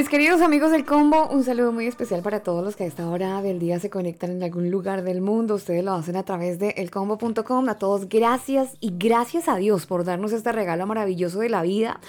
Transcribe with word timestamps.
Mis 0.00 0.08
queridos 0.08 0.40
amigos 0.40 0.70
del 0.70 0.86
combo, 0.86 1.28
un 1.28 1.44
saludo 1.44 1.72
muy 1.72 1.86
especial 1.86 2.22
para 2.22 2.42
todos 2.42 2.64
los 2.64 2.74
que 2.74 2.84
a 2.84 2.86
esta 2.86 3.06
hora 3.06 3.42
del 3.42 3.58
día 3.58 3.78
se 3.80 3.90
conectan 3.90 4.30
en 4.30 4.42
algún 4.42 4.70
lugar 4.70 5.02
del 5.02 5.20
mundo. 5.20 5.56
Ustedes 5.56 5.84
lo 5.84 5.92
hacen 5.92 6.16
a 6.16 6.22
través 6.22 6.58
de 6.58 6.70
elcombo.com. 6.70 7.68
A 7.68 7.74
todos 7.74 8.08
gracias 8.08 8.78
y 8.80 8.94
gracias 8.96 9.46
a 9.46 9.56
Dios 9.56 9.84
por 9.84 10.04
darnos 10.04 10.32
este 10.32 10.52
regalo 10.52 10.86
maravilloso 10.86 11.40
de 11.40 11.50
la 11.50 11.60
vida 11.60 12.00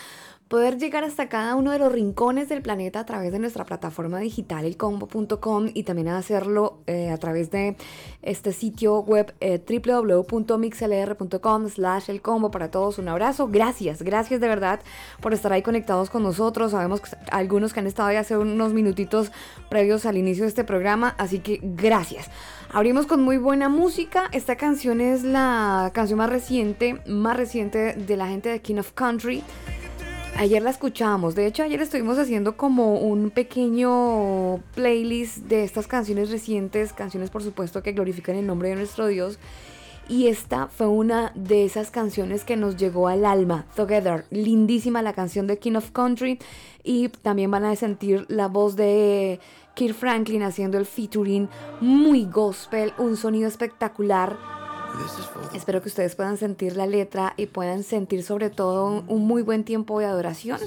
poder 0.51 0.77
llegar 0.77 1.05
hasta 1.05 1.29
cada 1.29 1.55
uno 1.55 1.71
de 1.71 1.79
los 1.79 1.93
rincones 1.93 2.49
del 2.49 2.61
planeta 2.61 2.99
a 2.99 3.05
través 3.05 3.31
de 3.31 3.39
nuestra 3.39 3.63
plataforma 3.63 4.19
digital 4.19 4.65
elcombo.com 4.65 5.69
y 5.73 5.83
también 5.83 6.09
hacerlo 6.09 6.79
eh, 6.87 7.09
a 7.09 7.15
través 7.15 7.51
de 7.51 7.77
este 8.21 8.51
sitio 8.51 8.99
web 8.99 9.33
eh, 9.39 9.63
www.mixlr.com 9.65 11.69
slash 11.69 12.09
elcombo 12.09 12.51
para 12.51 12.69
todos 12.69 12.97
un 12.97 13.07
abrazo 13.07 13.47
gracias 13.47 14.01
gracias 14.01 14.41
de 14.41 14.49
verdad 14.49 14.81
por 15.21 15.33
estar 15.33 15.53
ahí 15.53 15.61
conectados 15.61 16.09
con 16.09 16.21
nosotros 16.21 16.71
sabemos 16.71 16.99
que 16.99 17.11
algunos 17.31 17.71
que 17.71 17.79
han 17.79 17.87
estado 17.87 18.09
ahí 18.09 18.17
hace 18.17 18.35
unos 18.35 18.73
minutitos 18.73 19.31
previos 19.69 20.05
al 20.05 20.17
inicio 20.17 20.43
de 20.43 20.49
este 20.49 20.65
programa 20.65 21.15
así 21.17 21.39
que 21.39 21.61
gracias 21.63 22.29
Abrimos 22.73 23.05
con 23.05 23.21
muy 23.21 23.35
buena 23.35 23.67
música. 23.67 24.29
Esta 24.31 24.55
canción 24.55 25.01
es 25.01 25.23
la 25.23 25.91
canción 25.93 26.19
más 26.19 26.29
reciente, 26.29 27.01
más 27.05 27.35
reciente 27.35 27.95
de 27.95 28.15
la 28.15 28.27
gente 28.27 28.47
de 28.47 28.61
King 28.61 28.77
of 28.77 28.93
Country. 28.93 29.43
Ayer 30.41 30.63
la 30.63 30.71
escuchamos, 30.71 31.35
de 31.35 31.45
hecho 31.45 31.61
ayer 31.61 31.79
estuvimos 31.83 32.17
haciendo 32.17 32.57
como 32.57 32.95
un 32.95 33.29
pequeño 33.29 34.57
playlist 34.73 35.37
de 35.43 35.63
estas 35.63 35.85
canciones 35.85 36.31
recientes, 36.31 36.93
canciones 36.93 37.29
por 37.29 37.43
supuesto 37.43 37.83
que 37.83 37.91
glorifican 37.91 38.35
el 38.35 38.47
nombre 38.47 38.69
de 38.69 38.75
nuestro 38.75 39.05
Dios. 39.05 39.37
Y 40.09 40.29
esta 40.29 40.65
fue 40.65 40.87
una 40.87 41.31
de 41.35 41.63
esas 41.63 41.91
canciones 41.91 42.43
que 42.43 42.57
nos 42.57 42.75
llegó 42.75 43.07
al 43.07 43.23
alma, 43.23 43.67
Together. 43.75 44.25
Lindísima 44.31 45.03
la 45.03 45.13
canción 45.13 45.45
de 45.45 45.59
King 45.59 45.75
of 45.75 45.91
Country. 45.91 46.39
Y 46.83 47.09
también 47.09 47.51
van 47.51 47.63
a 47.63 47.75
sentir 47.75 48.25
la 48.27 48.47
voz 48.47 48.75
de 48.75 49.39
Kirk 49.75 49.93
Franklin 49.93 50.41
haciendo 50.41 50.79
el 50.79 50.87
featuring 50.87 51.49
muy 51.81 52.25
gospel, 52.25 52.93
un 52.97 53.15
sonido 53.15 53.47
espectacular 53.47 54.60
Espero 55.53 55.81
que 55.81 55.89
ustedes 55.89 56.15
puedan 56.15 56.37
sentir 56.37 56.75
la 56.75 56.87
letra 56.87 57.33
y 57.37 57.47
puedan 57.47 57.83
sentir 57.83 58.23
sobre 58.23 58.49
todo 58.49 59.03
un 59.07 59.27
muy 59.27 59.41
buen 59.41 59.63
tiempo 59.63 59.99
de 59.99 60.05
adoración. 60.05 60.59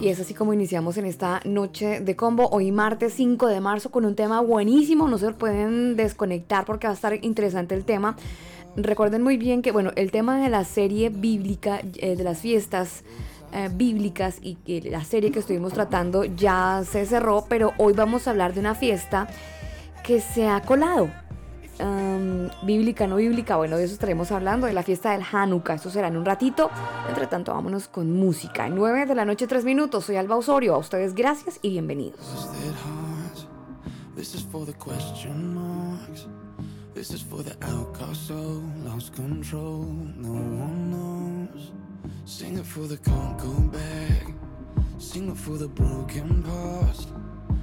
Y 0.00 0.08
es 0.08 0.20
así 0.20 0.34
como 0.34 0.52
iniciamos 0.54 0.96
en 0.96 1.06
esta 1.06 1.40
noche 1.44 2.00
de 2.00 2.16
combo, 2.16 2.48
hoy 2.50 2.72
martes 2.72 3.14
5 3.14 3.46
de 3.48 3.60
marzo 3.60 3.90
con 3.90 4.04
un 4.04 4.14
tema 4.14 4.40
buenísimo, 4.40 5.08
no 5.08 5.18
se 5.18 5.32
pueden 5.32 5.96
desconectar 5.96 6.64
porque 6.64 6.86
va 6.86 6.92
a 6.92 6.96
estar 6.96 7.14
interesante 7.24 7.74
el 7.74 7.84
tema. 7.84 8.16
Recuerden 8.74 9.22
muy 9.22 9.36
bien 9.36 9.60
que, 9.60 9.70
bueno, 9.70 9.90
el 9.96 10.10
tema 10.10 10.40
de 10.40 10.48
la 10.48 10.64
serie 10.64 11.10
bíblica, 11.10 11.82
eh, 11.96 12.16
de 12.16 12.24
las 12.24 12.38
fiestas 12.38 13.04
eh, 13.52 13.68
bíblicas 13.70 14.38
y 14.42 14.56
la 14.88 15.04
serie 15.04 15.30
que 15.30 15.40
estuvimos 15.40 15.74
tratando 15.74 16.24
ya 16.24 16.82
se 16.90 17.04
cerró, 17.04 17.44
pero 17.48 17.74
hoy 17.76 17.92
vamos 17.92 18.26
a 18.26 18.30
hablar 18.30 18.54
de 18.54 18.60
una 18.60 18.74
fiesta 18.74 19.28
que 20.02 20.20
se 20.20 20.48
ha 20.48 20.62
colado 20.62 21.10
bíblica, 22.62 23.06
no 23.06 23.16
bíblica, 23.16 23.56
bueno, 23.56 23.76
de 23.76 23.84
eso 23.84 23.94
estaremos 23.94 24.30
hablando, 24.32 24.66
de 24.66 24.72
la 24.72 24.82
fiesta 24.82 25.12
del 25.12 25.22
Hanukkah, 25.30 25.74
eso 25.74 25.90
será 25.90 26.08
en 26.08 26.16
un 26.16 26.24
ratito. 26.24 26.70
Entre 27.08 27.26
tanto, 27.26 27.52
vámonos 27.52 27.88
con 27.88 28.12
música. 28.12 28.68
9 28.68 29.06
de 29.06 29.14
la 29.14 29.24
noche, 29.24 29.46
3 29.46 29.64
minutos, 29.64 30.04
soy 30.04 30.16
Alba 30.16 30.36
Osorio, 30.36 30.74
a 30.74 30.78
ustedes 30.78 31.14
gracias 31.14 31.58
y 31.62 31.70
bienvenidos. 31.70 32.20
This 36.94 37.10
is 37.10 37.22
for 37.22 37.42
the 37.42 37.56
outcast 37.62 38.28
soul, 38.28 38.62
lost 38.84 39.16
control, 39.16 39.86
no 40.16 40.34
one 40.34 40.90
knows. 40.90 41.72
Sing 42.26 42.58
it 42.58 42.66
for 42.66 42.86
the 42.86 42.98
can't 42.98 43.38
go 43.38 43.52
back. 43.72 44.34
Sing 44.98 45.28
it 45.28 45.36
for 45.36 45.58
the 45.58 45.68
broken 45.68 46.42
past. 46.42 47.08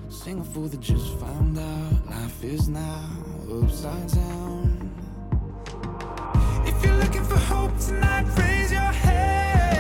Sing 0.10 0.40
it 0.40 0.46
for 0.46 0.68
the 0.68 0.78
just 0.78 1.14
found 1.20 1.58
out. 1.58 2.10
Life 2.10 2.44
is 2.44 2.68
now 2.68 3.10
upside 3.62 4.12
down. 4.12 4.92
If 6.66 6.84
you're 6.84 6.96
looking 6.96 7.24
for 7.24 7.38
hope 7.38 7.78
tonight, 7.80 8.26
raise 8.38 8.72
your 8.72 8.82
head. 8.82 9.79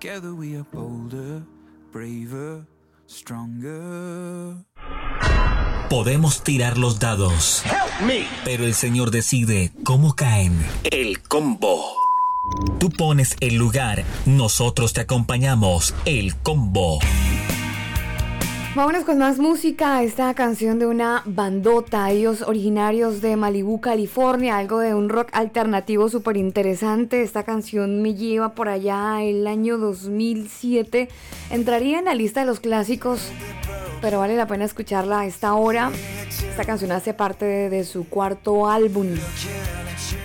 Together 0.00 0.32
we 0.32 0.54
are 0.54 0.64
bolder, 0.72 1.42
braver, 1.92 2.64
stronger. 3.08 4.54
Podemos 5.90 6.44
tirar 6.44 6.78
los 6.78 7.00
dados, 7.00 7.64
pero 8.44 8.64
el 8.64 8.74
Señor 8.74 9.10
decide 9.10 9.72
cómo 9.82 10.14
caen. 10.14 10.56
El 10.84 11.20
combo. 11.22 11.84
Tú 12.78 12.90
pones 12.90 13.36
el 13.40 13.56
lugar, 13.56 14.04
nosotros 14.24 14.92
te 14.92 15.00
acompañamos. 15.00 15.92
El 16.04 16.36
combo. 16.36 17.00
Vámonos 18.78 19.02
con 19.02 19.18
más 19.18 19.40
música. 19.40 20.04
Esta 20.04 20.32
canción 20.34 20.78
de 20.78 20.86
una 20.86 21.24
bandota, 21.24 22.08
ellos 22.12 22.42
originarios 22.42 23.20
de 23.20 23.34
Malibu, 23.34 23.80
California, 23.80 24.56
algo 24.56 24.78
de 24.78 24.94
un 24.94 25.08
rock 25.08 25.30
alternativo 25.32 26.08
súper 26.08 26.36
interesante. 26.36 27.22
Esta 27.22 27.42
canción 27.42 28.02
me 28.02 28.14
lleva 28.14 28.54
por 28.54 28.68
allá 28.68 29.20
el 29.20 29.48
año 29.48 29.78
2007. 29.78 31.08
Entraría 31.50 31.98
en 31.98 32.04
la 32.04 32.14
lista 32.14 32.38
de 32.38 32.46
los 32.46 32.60
clásicos, 32.60 33.32
pero 34.00 34.20
vale 34.20 34.36
la 34.36 34.46
pena 34.46 34.64
escucharla 34.64 35.22
a 35.22 35.26
esta 35.26 35.54
hora. 35.54 35.90
Esta 36.48 36.64
canción 36.64 36.92
hace 36.92 37.14
parte 37.14 37.46
de, 37.46 37.70
de 37.70 37.82
su 37.82 38.08
cuarto 38.08 38.68
álbum. 38.70 39.08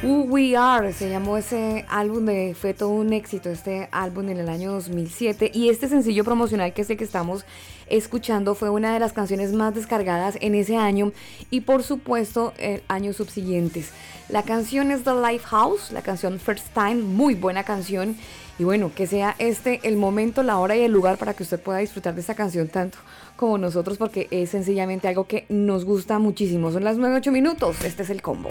Who 0.01 0.23
We 0.23 0.55
Are 0.55 0.93
se 0.93 1.09
llamó 1.09 1.37
ese 1.37 1.85
álbum 1.89 2.25
de 2.25 2.55
fue 2.55 2.73
todo 2.73 2.89
un 2.89 3.11
éxito 3.11 3.49
este 3.49 3.89
álbum 3.91 4.29
en 4.29 4.37
el 4.37 4.47
año 4.47 4.71
2007 4.73 5.51
y 5.53 5.69
este 5.69 5.89
sencillo 5.89 6.23
promocional 6.23 6.73
que 6.73 6.83
es 6.83 6.89
el 6.89 6.97
que 6.97 7.03
estamos 7.03 7.45
escuchando 7.87 8.55
fue 8.55 8.69
una 8.69 8.93
de 8.93 8.99
las 8.99 9.13
canciones 9.13 9.51
más 9.51 9.75
descargadas 9.75 10.37
en 10.41 10.55
ese 10.55 10.77
año 10.77 11.11
y 11.49 11.61
por 11.61 11.83
supuesto 11.83 12.53
el 12.57 12.81
años 12.87 13.17
subsiguientes. 13.17 13.91
La 14.29 14.43
canción 14.43 14.91
es 14.91 15.03
The 15.03 15.15
Lifehouse, 15.15 15.91
la 15.91 16.01
canción 16.01 16.39
First 16.39 16.67
Time, 16.73 16.95
muy 16.95 17.35
buena 17.35 17.63
canción 17.63 18.15
y 18.59 18.63
bueno, 18.63 18.91
que 18.95 19.07
sea 19.07 19.35
este 19.39 19.81
el 19.83 19.97
momento, 19.97 20.43
la 20.43 20.59
hora 20.59 20.75
y 20.75 20.81
el 20.81 20.91
lugar 20.91 21.17
para 21.17 21.33
que 21.33 21.43
usted 21.43 21.59
pueda 21.59 21.79
disfrutar 21.79 22.13
de 22.15 22.21
esta 22.21 22.35
canción 22.35 22.67
tanto 22.69 22.99
como 23.35 23.57
nosotros 23.57 23.97
porque 23.97 24.27
es 24.31 24.51
sencillamente 24.51 25.07
algo 25.07 25.27
que 25.27 25.45
nos 25.49 25.83
gusta 25.83 26.19
muchísimo. 26.19 26.71
Son 26.71 26.83
las 26.83 26.97
9-8 26.97 27.31
minutos, 27.31 27.83
este 27.83 28.03
es 28.03 28.09
el 28.09 28.21
combo. 28.21 28.49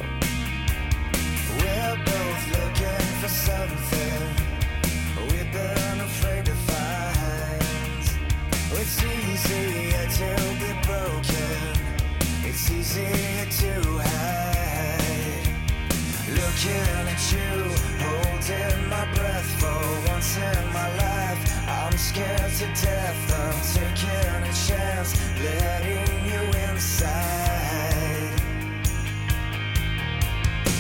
Looking 16.63 17.09
at 17.09 17.33
you, 17.33 17.75
holding 17.99 18.89
my 18.89 19.05
breath 19.17 19.51
for 19.61 20.11
once 20.13 20.37
in 20.37 20.73
my 20.73 20.89
life. 20.97 21.69
I'm 21.69 21.99
scared 21.99 22.53
to 22.59 22.67
death, 22.81 23.33
I'm 23.35 23.59
taking 23.75 24.45
a 24.49 24.53
chance, 24.69 25.11
letting 25.43 26.25
you 26.25 26.41
inside. 26.71 28.39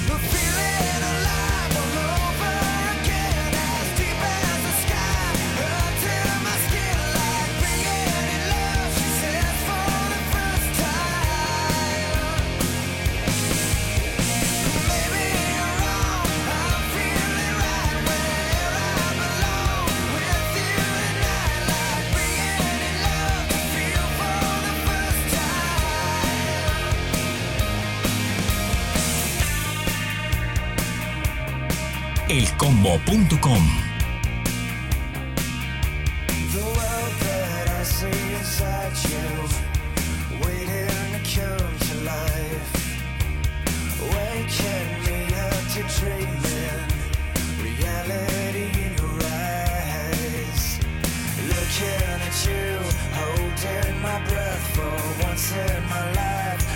The 0.06 0.18
feeling 0.30 0.51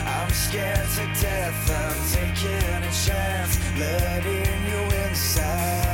I'm 0.05 0.31
scared 0.31 0.89
to 0.97 1.07
death, 1.21 1.71
I'm 1.71 1.99
taking 2.13 2.83
a 2.83 2.93
chance, 2.93 3.59
letting 3.79 4.66
inside. 5.37 5.86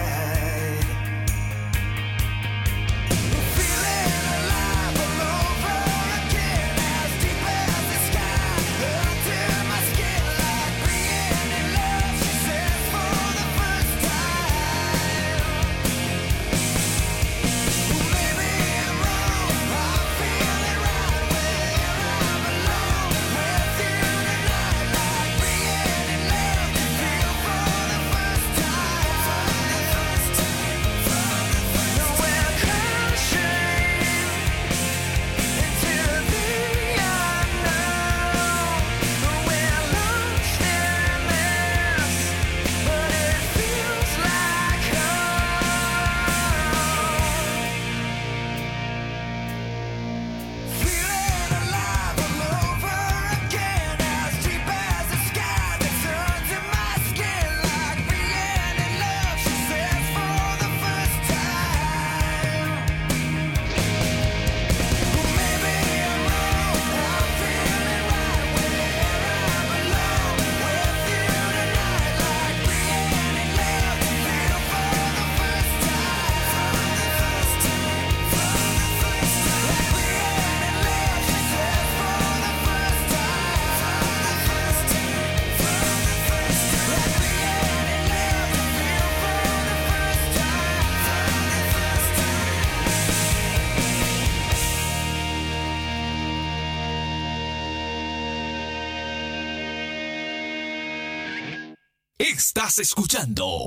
Estás 102.72 102.88
escuchando 102.88 103.66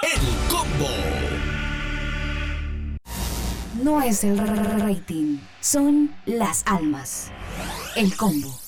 El 0.00 0.48
Combo. 0.48 0.88
No 3.82 4.00
es 4.00 4.24
el 4.24 4.38
rating, 4.38 5.40
son 5.60 6.10
las 6.24 6.62
almas. 6.64 7.30
El 7.96 8.16
combo. 8.16 8.58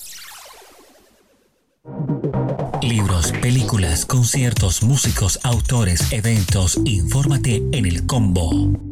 Libros, 2.82 3.32
películas, 3.40 4.04
conciertos, 4.04 4.82
músicos, 4.82 5.40
autores, 5.42 6.12
eventos. 6.12 6.78
Infórmate 6.84 7.62
en 7.72 7.86
El 7.86 8.06
Combo. 8.06 8.85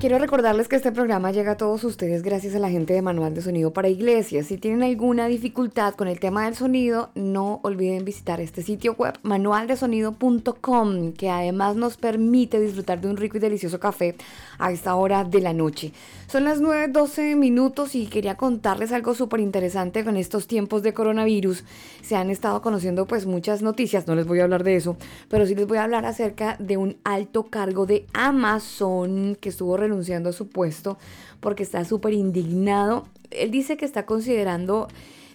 Quiero 0.00 0.18
recordarles 0.18 0.66
que 0.66 0.76
este 0.76 0.92
programa 0.92 1.30
llega 1.30 1.52
a 1.52 1.56
todos 1.58 1.84
ustedes 1.84 2.22
gracias 2.22 2.54
a 2.54 2.58
la 2.58 2.70
gente 2.70 2.94
de 2.94 3.02
Manual 3.02 3.34
de 3.34 3.42
Sonido 3.42 3.74
para 3.74 3.90
Iglesias. 3.90 4.46
Si 4.46 4.56
tienen 4.56 4.82
alguna 4.82 5.26
dificultad 5.26 5.92
con 5.92 6.08
el 6.08 6.18
tema 6.18 6.46
del 6.46 6.54
sonido, 6.54 7.10
no 7.14 7.60
olviden 7.64 8.06
visitar 8.06 8.40
este 8.40 8.62
sitio 8.62 8.94
web 8.94 9.18
manualdesonido.com, 9.22 11.12
que 11.12 11.28
además 11.28 11.76
nos 11.76 11.98
permite 11.98 12.58
disfrutar 12.58 13.02
de 13.02 13.08
un 13.08 13.18
rico 13.18 13.36
y 13.36 13.40
delicioso 13.40 13.78
café 13.78 14.16
a 14.58 14.72
esta 14.72 14.94
hora 14.94 15.22
de 15.22 15.42
la 15.42 15.52
noche. 15.52 15.92
Son 16.28 16.44
las 16.44 16.62
9.12 16.62 17.36
minutos 17.36 17.94
y 17.94 18.06
quería 18.06 18.36
contarles 18.36 18.92
algo 18.92 19.14
súper 19.14 19.40
interesante 19.40 20.02
con 20.02 20.16
estos 20.16 20.46
tiempos 20.46 20.82
de 20.82 20.94
coronavirus. 20.94 21.64
Se 22.00 22.16
han 22.16 22.30
estado 22.30 22.62
conociendo 22.62 23.04
pues 23.04 23.26
muchas 23.26 23.60
noticias, 23.60 24.06
no 24.06 24.14
les 24.14 24.26
voy 24.26 24.40
a 24.40 24.44
hablar 24.44 24.64
de 24.64 24.76
eso, 24.76 24.96
pero 25.28 25.44
sí 25.44 25.54
les 25.54 25.66
voy 25.66 25.76
a 25.76 25.84
hablar 25.84 26.06
acerca 26.06 26.56
de 26.58 26.78
un 26.78 26.96
alto 27.04 27.48
cargo 27.50 27.84
de 27.84 28.06
Amazon 28.14 29.36
que 29.38 29.50
estuvo 29.50 29.76
renunciando 29.90 30.30
a 30.30 30.32
su 30.32 30.48
puesto 30.48 30.98
porque 31.40 31.62
está 31.62 31.84
súper 31.84 32.14
indignado. 32.14 33.06
Él 33.30 33.50
dice 33.50 33.76
que 33.76 33.84
está 33.84 34.06
considerando 34.06 34.88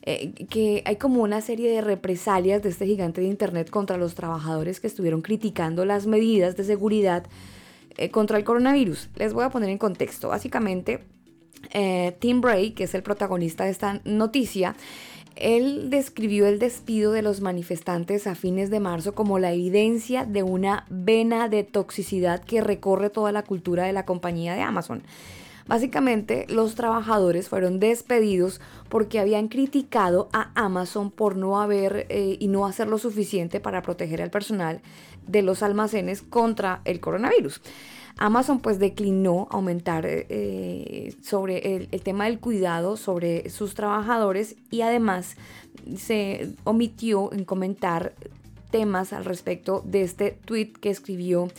eh, 0.08 0.34
que 0.50 0.84
hay 0.86 0.98
como 0.98 1.24
una 1.24 1.42
serie 1.42 1.72
de 1.72 1.82
represalias 1.82 2.62
de 2.62 2.70
este 2.70 2.86
gigante 2.86 3.22
de 3.22 3.28
Internet 3.28 3.70
contra 3.70 3.98
los 3.98 4.16
trabajadores 4.16 4.80
que 4.80 4.88
estuvieron 4.88 5.22
criticando 5.22 5.84
las 5.84 6.06
medidas 6.06 6.56
de 6.56 6.64
seguridad 6.64 7.26
eh, 7.98 8.12
contra 8.12 8.38
el 8.38 8.44
coronavirus. 8.44 9.10
Les 9.16 9.34
voy 9.34 9.46
a 9.46 9.50
poner 9.50 9.70
en 9.70 9.78
contexto. 9.78 10.30
Básicamente, 10.30 11.00
eh, 11.74 12.16
Tim 12.20 12.42
Bray, 12.42 12.72
que 12.72 12.84
es 12.84 12.94
el 12.94 13.04
protagonista 13.04 13.66
de 13.66 13.72
esta 13.72 14.02
noticia, 14.06 14.76
él 15.36 15.90
describió 15.90 16.48
el 16.48 16.60
despido 16.60 17.12
de 17.12 17.22
los 17.22 17.42
manifestantes 17.42 18.28
a 18.28 18.36
fines 18.36 18.70
de 18.70 18.80
marzo 18.80 19.16
como 19.16 19.40
la 19.40 19.52
evidencia 19.52 20.26
de 20.26 20.44
una 20.44 20.86
vena 20.90 21.50
de 21.50 21.64
toxicidad 21.64 22.44
que 22.44 22.62
recorre 22.62 23.10
toda 23.10 23.32
la 23.32 23.44
cultura 23.44 23.86
de 23.86 23.94
la 23.94 24.06
compañía 24.06 24.56
de 24.56 24.62
Amazon. 24.62 25.04
Básicamente, 25.68 26.46
los 26.48 26.76
trabajadores 26.76 27.50
fueron 27.50 27.80
despedidos 27.80 28.62
porque 28.88 29.20
habían 29.20 29.48
criticado 29.48 30.30
a 30.32 30.52
Amazon 30.54 31.10
por 31.10 31.36
no 31.36 31.60
haber 31.60 32.06
eh, 32.10 32.38
y 32.40 32.48
no 32.50 32.68
hacer 32.68 32.88
lo 32.88 33.00
suficiente 33.00 33.60
para 33.60 33.82
proteger 33.82 34.22
al 34.22 34.30
personal 34.30 34.82
de 35.26 35.42
los 35.42 35.64
almacenes 35.64 36.22
contra 36.22 36.82
el 36.86 37.00
coronavirus. 37.00 37.62
Amazon 38.18 38.60
pues 38.60 38.80
declinó 38.80 39.48
aumentar 39.52 40.06
eh, 40.08 41.14
sobre 41.22 41.76
el, 41.76 42.02
tema 42.02 42.26
del 42.26 42.40
cuidado 42.40 42.96
sobre 42.96 43.50
sus 43.50 43.76
trabajadores 43.76 44.56
y 44.72 44.82
además 44.82 45.36
se 45.98 46.54
omitió 46.64 47.34
en 47.34 47.44
comentar 47.44 48.14
temas 48.72 49.12
al 49.12 49.26
respecto 49.26 49.84
de 49.86 50.04
este 50.04 50.32
tweet 50.46 50.74
que 50.80 50.90
escribió 50.90 51.50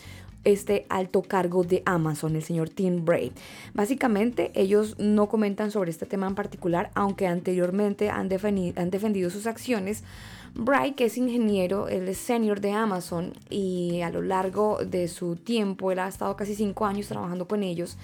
este 0.44 0.86
alto 0.88 1.22
cargo 1.22 1.64
de 1.64 1.82
Amazon, 1.84 2.36
el 2.36 2.42
señor 2.42 2.68
Tim 2.70 3.04
Bray. 3.04 3.32
Básicamente 3.75 4.52
ellos 4.54 4.96
no 4.98 5.28
comentan 5.28 5.70
sobre 5.72 5.90
este 5.90 6.06
tema 6.06 6.28
en 6.28 6.36
particular, 6.36 6.90
aunque 6.94 7.26
anteriormente 7.26 8.10
han 8.10 8.28
defendido 8.28 9.28
sus 9.28 9.46
acciones. 9.46 10.04
Bray, 10.58 10.92
que 10.92 11.04
es 11.04 11.18
ingeniero, 11.18 11.88
él 11.88 12.08
es 12.08 12.16
senior 12.16 12.60
de 12.60 12.72
Amazon 12.72 13.34
y 13.50 14.00
a 14.00 14.10
lo 14.10 14.22
largo 14.22 14.78
de 14.78 15.06
su 15.08 15.36
tiempo, 15.36 15.92
él 15.92 15.98
ha 15.98 16.08
estado 16.08 16.34
casi 16.34 16.54
cinco 16.54 16.86
años 16.86 17.08
trabajando 17.08 17.46
con 17.46 17.62
ellos. 17.62 17.98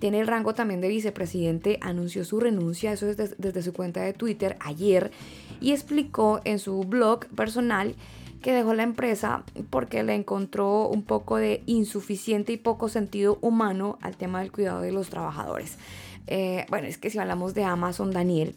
Tiene 0.00 0.18
el 0.18 0.26
rango 0.26 0.52
también 0.52 0.80
de 0.80 0.88
vicepresidente, 0.88 1.78
anunció 1.80 2.24
su 2.24 2.40
renuncia, 2.40 2.92
eso 2.92 3.06
desde, 3.06 3.36
desde 3.38 3.62
su 3.62 3.72
cuenta 3.72 4.02
de 4.02 4.14
Twitter 4.14 4.56
ayer, 4.58 5.12
y 5.60 5.70
explicó 5.70 6.40
en 6.44 6.58
su 6.58 6.80
blog 6.80 7.26
personal 7.26 7.94
que 8.42 8.52
dejó 8.52 8.74
la 8.74 8.82
empresa 8.82 9.44
porque 9.70 10.02
le 10.02 10.16
encontró 10.16 10.88
un 10.88 11.04
poco 11.04 11.36
de 11.36 11.62
insuficiente 11.66 12.52
y 12.52 12.56
poco 12.56 12.88
sentido 12.88 13.38
humano 13.40 13.98
al 14.02 14.16
tema 14.16 14.40
del 14.40 14.50
cuidado 14.50 14.80
de 14.80 14.90
los 14.90 15.08
trabajadores. 15.08 15.78
Eh, 16.26 16.66
bueno, 16.68 16.88
es 16.88 16.98
que 16.98 17.10
si 17.10 17.18
hablamos 17.18 17.54
de 17.54 17.64
Amazon, 17.64 18.10
Daniel, 18.10 18.56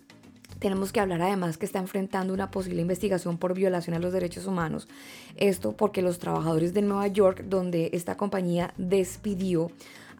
tenemos 0.66 0.92
que 0.92 1.00
hablar 1.00 1.22
además 1.22 1.60
que 1.60 1.66
está 1.68 1.78
enfrentando 1.78 2.34
una 2.34 2.50
posible 2.50 2.82
investigación 2.82 3.38
por 3.38 3.54
violación 3.54 3.96
a 3.96 4.00
los 4.00 4.12
derechos 4.12 4.48
humanos. 4.48 4.88
Esto 5.36 5.74
porque 5.74 6.02
los 6.02 6.18
trabajadores 6.18 6.74
de 6.74 6.82
Nueva 6.82 7.06
York, 7.06 7.44
donde 7.48 7.92
esta 7.94 8.18
compañía 8.18 8.74
despidió 8.76 9.70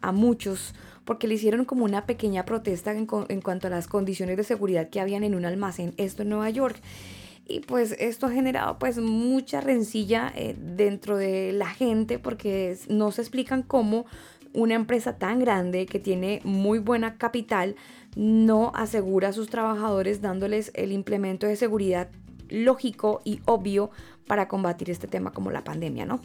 a 0.02 0.12
muchos 0.12 0.72
porque 1.04 1.26
le 1.26 1.34
hicieron 1.34 1.64
como 1.64 1.84
una 1.84 2.06
pequeña 2.06 2.44
protesta 2.44 2.92
en, 2.92 3.06
cuanto 3.06 3.66
a 3.66 3.70
las 3.70 3.88
condiciones 3.88 4.36
de 4.36 4.44
seguridad 4.44 4.88
que 4.88 5.00
habían 5.00 5.24
en 5.24 5.34
un 5.34 5.46
almacén, 5.46 5.94
esto 5.96 6.22
en 6.22 6.28
Nueva 6.28 6.48
York 6.50 6.80
y 7.48 7.58
pues 7.58 7.96
esto 7.98 8.26
ha 8.26 8.30
generado 8.30 8.78
pues 8.78 8.98
mucha 8.98 9.60
rencilla 9.60 10.32
eh, 10.36 10.54
dentro 10.56 11.16
de 11.16 11.54
la 11.54 11.66
gente 11.66 12.20
porque 12.20 12.78
no 12.88 13.10
se 13.10 13.22
explican 13.22 13.64
cómo 13.64 14.06
una 14.52 14.74
empresa 14.74 15.18
tan 15.18 15.40
grande 15.40 15.86
que 15.86 15.98
tiene 15.98 16.40
muy 16.44 16.78
buena 16.78 17.18
capital 17.18 17.74
no 18.16 18.72
asegura 18.74 19.28
a 19.28 19.32
sus 19.32 19.48
trabajadores 19.48 20.20
dándoles 20.20 20.72
el 20.74 20.90
implemento 20.90 21.46
de 21.46 21.54
seguridad 21.54 22.08
lógico 22.48 23.20
y 23.24 23.40
obvio 23.44 23.90
para 24.26 24.48
combatir 24.48 24.90
este 24.90 25.06
tema 25.06 25.32
como 25.32 25.52
la 25.52 25.62
pandemia, 25.62 26.04
¿no? 26.06 26.20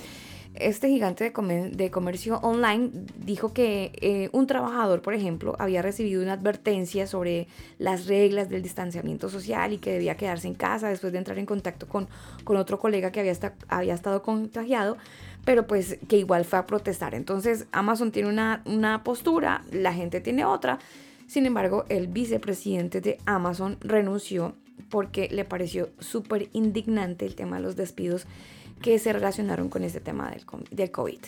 este 0.55 0.89
gigante 0.89 1.31
de, 1.31 1.91
comercio 1.91 2.38
online 2.39 2.91
dijo 3.17 3.53
que 3.53 3.91
eh, 4.01 4.29
un 4.33 4.48
trabajador, 4.48 5.01
por 5.01 5.13
ejemplo, 5.13 5.55
había 5.60 5.81
recibido 5.81 6.21
una 6.21 6.33
advertencia 6.33 7.07
sobre 7.07 7.48
las 7.77 8.05
reglas 8.05 8.50
del 8.50 8.62
distanciamiento 8.62 9.29
social 9.29 9.74
y 9.74 9.77
que 9.77 9.93
debía 9.93 10.17
quedarse 10.17 10.48
en 10.48 10.55
casa 10.55 10.89
después 10.89 11.13
de 11.13 11.19
entrar 11.19 11.39
en 11.39 11.45
contacto 11.45 11.88
con, 11.88 12.10
con 12.43 12.57
otro 12.57 12.79
colega 12.79 13.12
que 13.12 13.21
había, 13.21 13.36
había 13.69 13.93
estado 13.93 14.21
contagiado, 14.24 14.98
pero 15.45 15.67
pues 15.67 15.98
que 16.10 16.17
igual 16.17 16.43
fue 16.43 16.60
a 16.60 16.67
protestar. 16.67 17.15
Entonces 17.15 17.67
Amazon 17.71 18.12
tiene 18.12 18.27
una, 18.27 18.62
una 18.65 19.03
postura, 19.03 19.63
la 19.71 19.93
gente 19.93 20.19
tiene 20.19 20.43
otra. 20.43 20.79
Sin 21.32 21.46
embargo, 21.46 21.86
el 21.88 22.08
vicepresidente 22.08 23.00
de 23.00 23.18
Amazon 23.26 23.78
renunció 23.80 24.54
porque 24.90 25.30
le 25.32 25.46
pareció 25.46 25.88
súper 25.98 26.50
indignante 26.52 27.26
el 27.26 27.36
tema 27.36 27.56
de 27.56 27.62
los 27.62 27.78
despidos 27.78 28.26
que 28.82 29.00
se 29.00 29.14
relacionaron 29.14 29.70
con 29.70 29.86
este 29.86 30.02
tema 30.02 30.30
del, 30.72 30.92
COVID. 30.92 31.20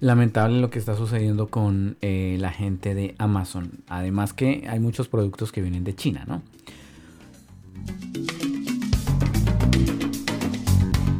Lamentable 0.00 0.60
lo 0.60 0.68
que 0.68 0.78
está 0.78 0.94
sucediendo 0.94 1.46
con 1.46 1.96
eh, 2.02 2.36
la 2.38 2.50
gente 2.50 2.94
de 2.94 3.14
Amazon. 3.16 3.82
Además 3.86 4.34
que 4.34 4.66
hay 4.68 4.78
muchos 4.78 5.08
productos 5.08 5.52
que 5.52 5.62
vienen 5.62 5.84
de 5.84 5.94
China, 5.94 6.24
¿no? 6.26 6.42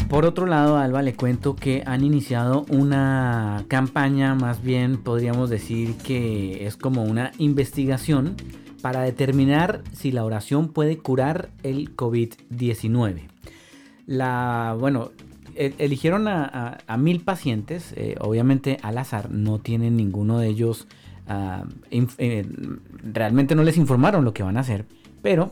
Por 0.09 0.25
otro 0.25 0.47
lado, 0.47 0.79
Alba, 0.79 1.03
le 1.03 1.15
cuento 1.15 1.55
que 1.55 1.83
han 1.85 2.03
iniciado 2.03 2.65
una 2.71 3.67
campaña, 3.69 4.35
más 4.35 4.63
bien 4.63 4.97
podríamos 4.97 5.51
decir 5.51 5.97
que 5.99 6.67
es 6.67 6.79
como 6.79 7.05
una 7.05 7.33
investigación 7.37 8.35
para 8.81 9.03
determinar 9.03 9.83
si 9.93 10.11
la 10.11 10.25
oración 10.25 10.69
puede 10.69 10.97
curar 10.97 11.51
el 11.63 11.95
COVID-19. 11.95 13.29
La, 14.07 14.75
bueno, 14.81 15.11
e, 15.55 15.75
eligieron 15.77 16.27
a, 16.27 16.79
mil 16.97 17.21
pacientes, 17.21 17.93
eh, 17.95 18.15
obviamente 18.19 18.79
al 18.83 18.97
azar, 18.97 19.31
no 19.31 19.59
tienen 19.59 19.95
ninguno 19.99 20.39
de 20.39 20.49
ellos, 20.49 20.87
ah, 21.27 21.65
eh, 21.91 22.47
realmente 23.03 23.55
no 23.55 23.63
les 23.63 23.77
informaron 23.77 24.25
lo 24.25 24.33
que 24.33 24.43
van 24.43 24.57
a 24.57 24.61
hacer, 24.61 24.87
pero 25.21 25.51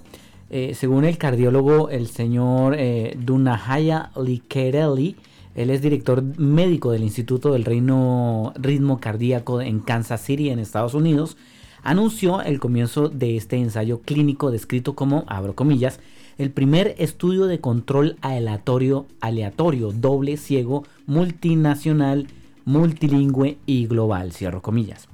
eh, 0.50 0.74
según 0.74 1.04
el 1.04 1.18
cardiólogo, 1.18 1.90
el 1.90 2.06
señor 2.06 2.76
Dunahaya 3.18 4.10
Likerelli, 4.16 5.16
él 5.56 5.70
es 5.70 5.80
director 5.80 6.22
médico 6.22 6.92
del 6.92 7.02
Instituto 7.02 7.54
del 7.54 7.64
Reino 7.64 8.52
Ritmo 8.56 9.00
Cardíaco 9.00 9.62
en 9.62 9.80
Kansas 9.80 10.20
City, 10.20 10.50
en 10.50 10.58
Estados 10.58 10.92
Unidos, 10.92 11.38
anunció 11.82 12.42
el 12.42 12.60
comienzo 12.60 13.08
de 13.08 13.36
este 13.36 13.56
ensayo 13.56 14.02
clínico 14.02 14.50
descrito 14.50 14.94
como, 14.94 15.24
abro 15.28 15.54
comillas, 15.54 15.98
el 16.36 16.50
primer 16.50 16.94
estudio 16.98 17.46
de 17.46 17.60
control 17.60 18.18
aleatorio, 18.20 19.06
aleatorio, 19.20 19.92
doble, 19.92 20.36
ciego, 20.36 20.84
multinacional, 21.06 22.26
multilingüe 22.66 23.56
y 23.64 23.86
global, 23.86 24.32
cierro 24.32 24.60
comillas. 24.60 25.08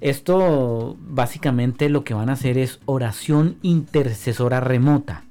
Esto 0.00 0.96
básicamente 1.00 1.88
lo 1.88 2.04
que 2.04 2.14
van 2.14 2.30
a 2.30 2.34
hacer 2.34 2.56
es 2.56 2.78
oración 2.86 3.56
intercesora 3.62 4.60
remota 4.60 5.24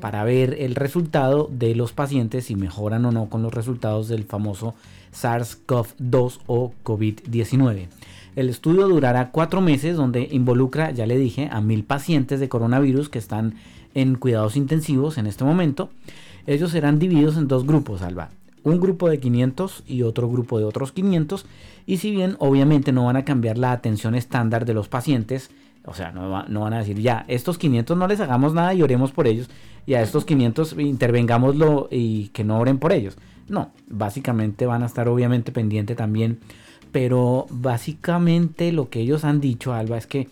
para 0.00 0.24
ver 0.24 0.56
el 0.60 0.74
resultado 0.74 1.48
de 1.50 1.74
los 1.74 1.92
pacientes 1.92 2.46
si 2.46 2.56
mejoran 2.56 3.04
o 3.04 3.12
no 3.12 3.28
con 3.28 3.42
los 3.42 3.52
resultados 3.52 4.08
del 4.08 4.24
famoso 4.24 4.74
SARS-CoV-2 5.12 6.40
o 6.46 6.72
COVID-19. 6.84 7.88
El 8.36 8.50
estudio 8.50 8.88
durará 8.88 9.30
cuatro 9.30 9.60
meses 9.60 9.96
donde 9.96 10.28
involucra, 10.30 10.90
ya 10.90 11.06
le 11.06 11.16
dije, 11.16 11.48
a 11.50 11.60
mil 11.60 11.84
pacientes 11.84 12.40
de 12.40 12.48
coronavirus 12.48 13.08
que 13.08 13.18
están 13.18 13.54
en 13.94 14.16
cuidados 14.16 14.56
intensivos 14.56 15.16
en 15.16 15.26
este 15.26 15.44
momento. 15.44 15.88
Ellos 16.46 16.70
serán 16.70 16.98
divididos 16.98 17.36
en 17.38 17.48
dos 17.48 17.66
grupos, 17.66 18.02
Alba. 18.02 18.28
Un 18.62 18.78
grupo 18.80 19.08
de 19.08 19.20
500 19.20 19.84
y 19.86 20.02
otro 20.02 20.28
grupo 20.28 20.58
de 20.58 20.64
otros 20.64 20.92
500. 20.92 21.46
Y 21.86 21.98
si 21.98 22.10
bien 22.10 22.36
obviamente 22.40 22.92
no 22.92 23.06
van 23.06 23.16
a 23.16 23.24
cambiar 23.24 23.58
la 23.58 23.72
atención 23.72 24.14
estándar 24.14 24.64
de 24.64 24.74
los 24.74 24.88
pacientes, 24.88 25.50
o 25.84 25.94
sea, 25.94 26.10
no, 26.10 26.30
van 26.30 26.72
a 26.72 26.78
decir 26.78 26.98
ya, 27.00 27.24
estos 27.28 27.58
500 27.58 27.96
no 27.96 28.08
les 28.08 28.20
hagamos 28.20 28.54
nada 28.54 28.74
y 28.74 28.82
oremos 28.82 29.12
por 29.12 29.28
ellos, 29.28 29.48
y 29.86 29.94
a 29.94 30.02
estos 30.02 30.24
500 30.24 30.76
intervengámoslo 30.78 31.88
y 31.90 32.28
que 32.28 32.42
no 32.42 32.58
oren 32.58 32.78
por 32.78 32.92
ellos. 32.92 33.16
No, 33.48 33.70
básicamente 33.88 34.66
van 34.66 34.82
a 34.82 34.86
estar 34.86 35.08
obviamente 35.08 35.52
pendiente 35.52 35.94
también 35.94 36.40
pero 36.96 37.44
básicamente 37.50 38.72
lo 38.72 38.88
que 38.88 39.00
ellos 39.00 39.24
han 39.24 39.38
dicho, 39.38 39.74
Alba, 39.74 39.98
es 39.98 40.06
que 40.06 40.28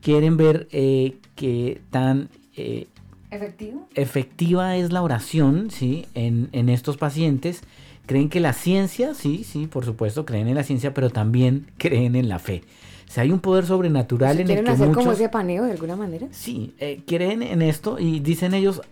quieren 0.00 0.36
ver 0.36 0.68
eh, 0.70 1.16
que 1.34 1.80
tan 1.90 2.28
eh, 2.56 2.86
¿Efectivo? 3.32 3.88
efectiva 3.96 4.76
es 4.76 4.92
la 4.92 5.02
oración, 5.02 5.72
¿sí? 5.72 6.06
En, 6.14 6.50
en 6.52 6.68
estos 6.68 6.96
pacientes. 6.96 7.62
Creen 8.06 8.28
que 8.28 8.40
la 8.40 8.52
ciencia, 8.52 9.14
sí, 9.14 9.44
sí, 9.44 9.66
por 9.66 9.84
supuesto, 9.84 10.24
creen 10.24 10.48
en 10.48 10.54
la 10.54 10.62
ciencia, 10.62 10.94
pero 10.94 11.10
también 11.10 11.70
creen 11.78 12.16
en 12.16 12.28
la 12.28 12.38
fe. 12.38 12.62
O 13.08 13.12
sea, 13.12 13.22
hay 13.22 13.30
un 13.30 13.40
poder 13.40 13.66
sobrenatural 13.66 14.36
en 14.36 14.42
el 14.42 14.46
¿Quieren 14.46 14.64
que 14.64 14.70
hacer 14.70 14.88
muchos... 14.88 15.02
como 15.02 15.12
ese 15.12 15.28
paneo 15.28 15.64
de 15.64 15.72
alguna 15.72 15.96
manera? 15.96 16.26
Sí, 16.30 16.74
eh, 16.78 17.02
creen 17.06 17.42
en 17.42 17.62
esto 17.62 17.98
y 17.98 18.20
dicen 18.20 18.52
ellos, 18.52 18.82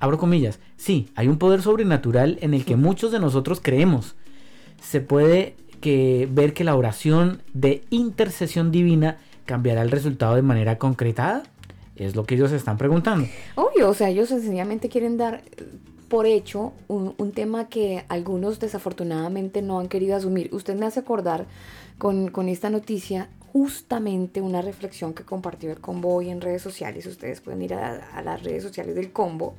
abro 0.00 0.18
comillas, 0.18 0.58
sí, 0.76 1.08
hay 1.14 1.28
un 1.28 1.38
poder 1.38 1.62
sobrenatural 1.62 2.38
en 2.40 2.54
el 2.54 2.64
que 2.64 2.76
muchos 2.76 3.12
de 3.12 3.20
nosotros 3.20 3.60
creemos. 3.62 4.16
Se 4.80 5.00
puede 5.00 5.54
que 5.80 6.28
ver 6.30 6.52
que 6.52 6.64
la 6.64 6.74
oración 6.76 7.42
de 7.54 7.82
intercesión 7.90 8.70
divina 8.70 9.18
cambiará 9.46 9.82
el 9.82 9.90
resultado 9.90 10.36
de 10.36 10.42
manera 10.42 10.78
concretada. 10.78 11.42
Es 11.96 12.16
lo 12.16 12.24
que 12.24 12.34
ellos 12.34 12.52
están 12.52 12.78
preguntando. 12.78 13.28
Obvio, 13.56 13.90
o 13.90 13.94
sea, 13.94 14.08
ellos 14.08 14.30
sencillamente 14.30 14.88
quieren 14.88 15.16
dar 15.16 15.42
por 16.10 16.26
hecho 16.26 16.72
un, 16.88 17.14
un 17.18 17.32
tema 17.32 17.68
que 17.68 18.04
algunos 18.08 18.58
desafortunadamente 18.58 19.62
no 19.62 19.78
han 19.78 19.88
querido 19.88 20.16
asumir. 20.16 20.52
Usted 20.52 20.74
me 20.74 20.84
hace 20.84 21.00
acordar 21.00 21.46
con, 21.98 22.28
con 22.28 22.48
esta 22.48 22.68
noticia 22.68 23.30
justamente 23.52 24.40
una 24.40 24.60
reflexión 24.60 25.14
que 25.14 25.22
compartió 25.22 25.70
el 25.70 25.80
combo 25.80 26.12
hoy 26.12 26.28
en 26.28 26.40
redes 26.40 26.62
sociales. 26.62 27.06
Ustedes 27.06 27.40
pueden 27.40 27.62
ir 27.62 27.74
a, 27.74 28.10
a 28.12 28.22
las 28.22 28.42
redes 28.42 28.64
sociales 28.64 28.96
del 28.96 29.12
combo 29.12 29.54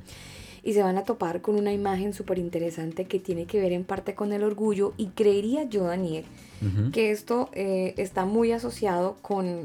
y 0.62 0.74
se 0.74 0.82
van 0.82 0.98
a 0.98 1.04
topar 1.04 1.40
con 1.40 1.56
una 1.56 1.72
imagen 1.72 2.12
súper 2.12 2.38
interesante 2.38 3.06
que 3.06 3.18
tiene 3.18 3.46
que 3.46 3.58
ver 3.58 3.72
en 3.72 3.84
parte 3.84 4.14
con 4.14 4.32
el 4.32 4.44
orgullo 4.44 4.92
y 4.98 5.06
creería 5.08 5.64
yo, 5.64 5.84
Daniel, 5.84 6.24
que 6.92 7.10
esto 7.10 7.48
eh, 7.54 7.94
está 7.96 8.26
muy 8.26 8.52
asociado 8.52 9.16
con, 9.22 9.64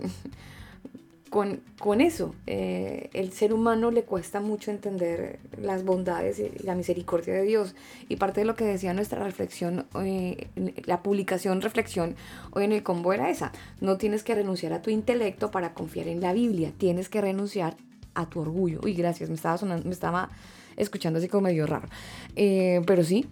con, 1.29 1.61
con 1.79 2.01
eso. 2.01 2.33
Eh, 2.45 3.09
el 3.13 3.31
ser 3.31 3.53
humano 3.53 3.91
le 3.91 4.03
cuesta 4.03 4.39
mucho 4.39 4.71
entender 4.71 5.39
las 5.59 5.83
bondades 5.83 6.39
y 6.39 6.51
la 6.63 6.75
misericordia 6.75 7.33
de 7.33 7.43
Dios. 7.43 7.75
Y 8.09 8.15
parte 8.17 8.41
de 8.41 8.45
lo 8.45 8.55
que 8.55 8.65
decía 8.65 8.93
nuestra 8.93 9.23
reflexión, 9.23 9.85
eh, 10.03 10.47
la 10.85 11.03
publicación 11.03 11.61
reflexión 11.61 12.15
hoy 12.51 12.65
en 12.65 12.71
el 12.71 12.83
combo 12.83 13.13
era 13.13 13.29
esa. 13.29 13.51
No 13.81 13.97
tienes 13.97 14.23
que 14.23 14.35
renunciar 14.35 14.73
a 14.73 14.81
tu 14.81 14.89
intelecto 14.89 15.51
para 15.51 15.73
confiar 15.73 16.07
en 16.07 16.21
la 16.21 16.33
Biblia. 16.33 16.73
Tienes 16.77 17.09
que 17.09 17.21
renunciar 17.21 17.77
a 18.13 18.27
tu 18.29 18.39
orgullo. 18.39 18.79
Uy, 18.83 18.93
gracias, 18.93 19.29
me 19.29 19.35
estaba 19.35 19.57
sonando, 19.57 19.85
me 19.85 19.93
estaba 19.93 20.29
escuchando 20.75 21.19
así 21.19 21.27
como 21.27 21.43
medio 21.43 21.67
raro. 21.67 21.87
Eh, 22.35 22.81
pero 22.85 23.03
sí, 23.03 23.27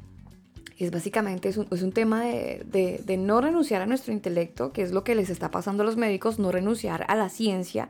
es 0.77 0.91
básicamente 0.91 1.47
es 1.49 1.57
un, 1.57 1.67
es 1.71 1.81
un 1.83 1.91
tema 1.91 2.23
de, 2.23 2.63
de- 3.05 3.17
no 3.17 3.39
renunciar 3.41 3.81
a 3.81 3.85
nuestro 3.85 4.11
intelecto, 4.13 4.71
que 4.73 4.81
es 4.81 4.91
lo 4.91 5.03
que 5.03 5.15
les 5.15 5.29
está 5.29 5.49
pasando 5.51 5.83
a 5.83 5.85
los 5.85 5.95
médicos, 5.97 6.37
no 6.39 6.51
renunciar 6.51 7.05
a 7.07 7.15
la 7.15 7.29
ciencia 7.29 7.87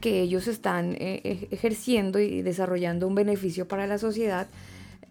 que 0.00 0.20
ellos 0.20 0.46
están 0.46 0.92
eh, 0.94 1.20
eh, 1.24 1.48
ejerciendo 1.50 2.18
y 2.20 2.42
desarrollando 2.42 3.06
un 3.06 3.14
beneficio 3.14 3.66
para 3.68 3.86
la 3.86 3.98
sociedad. 3.98 4.46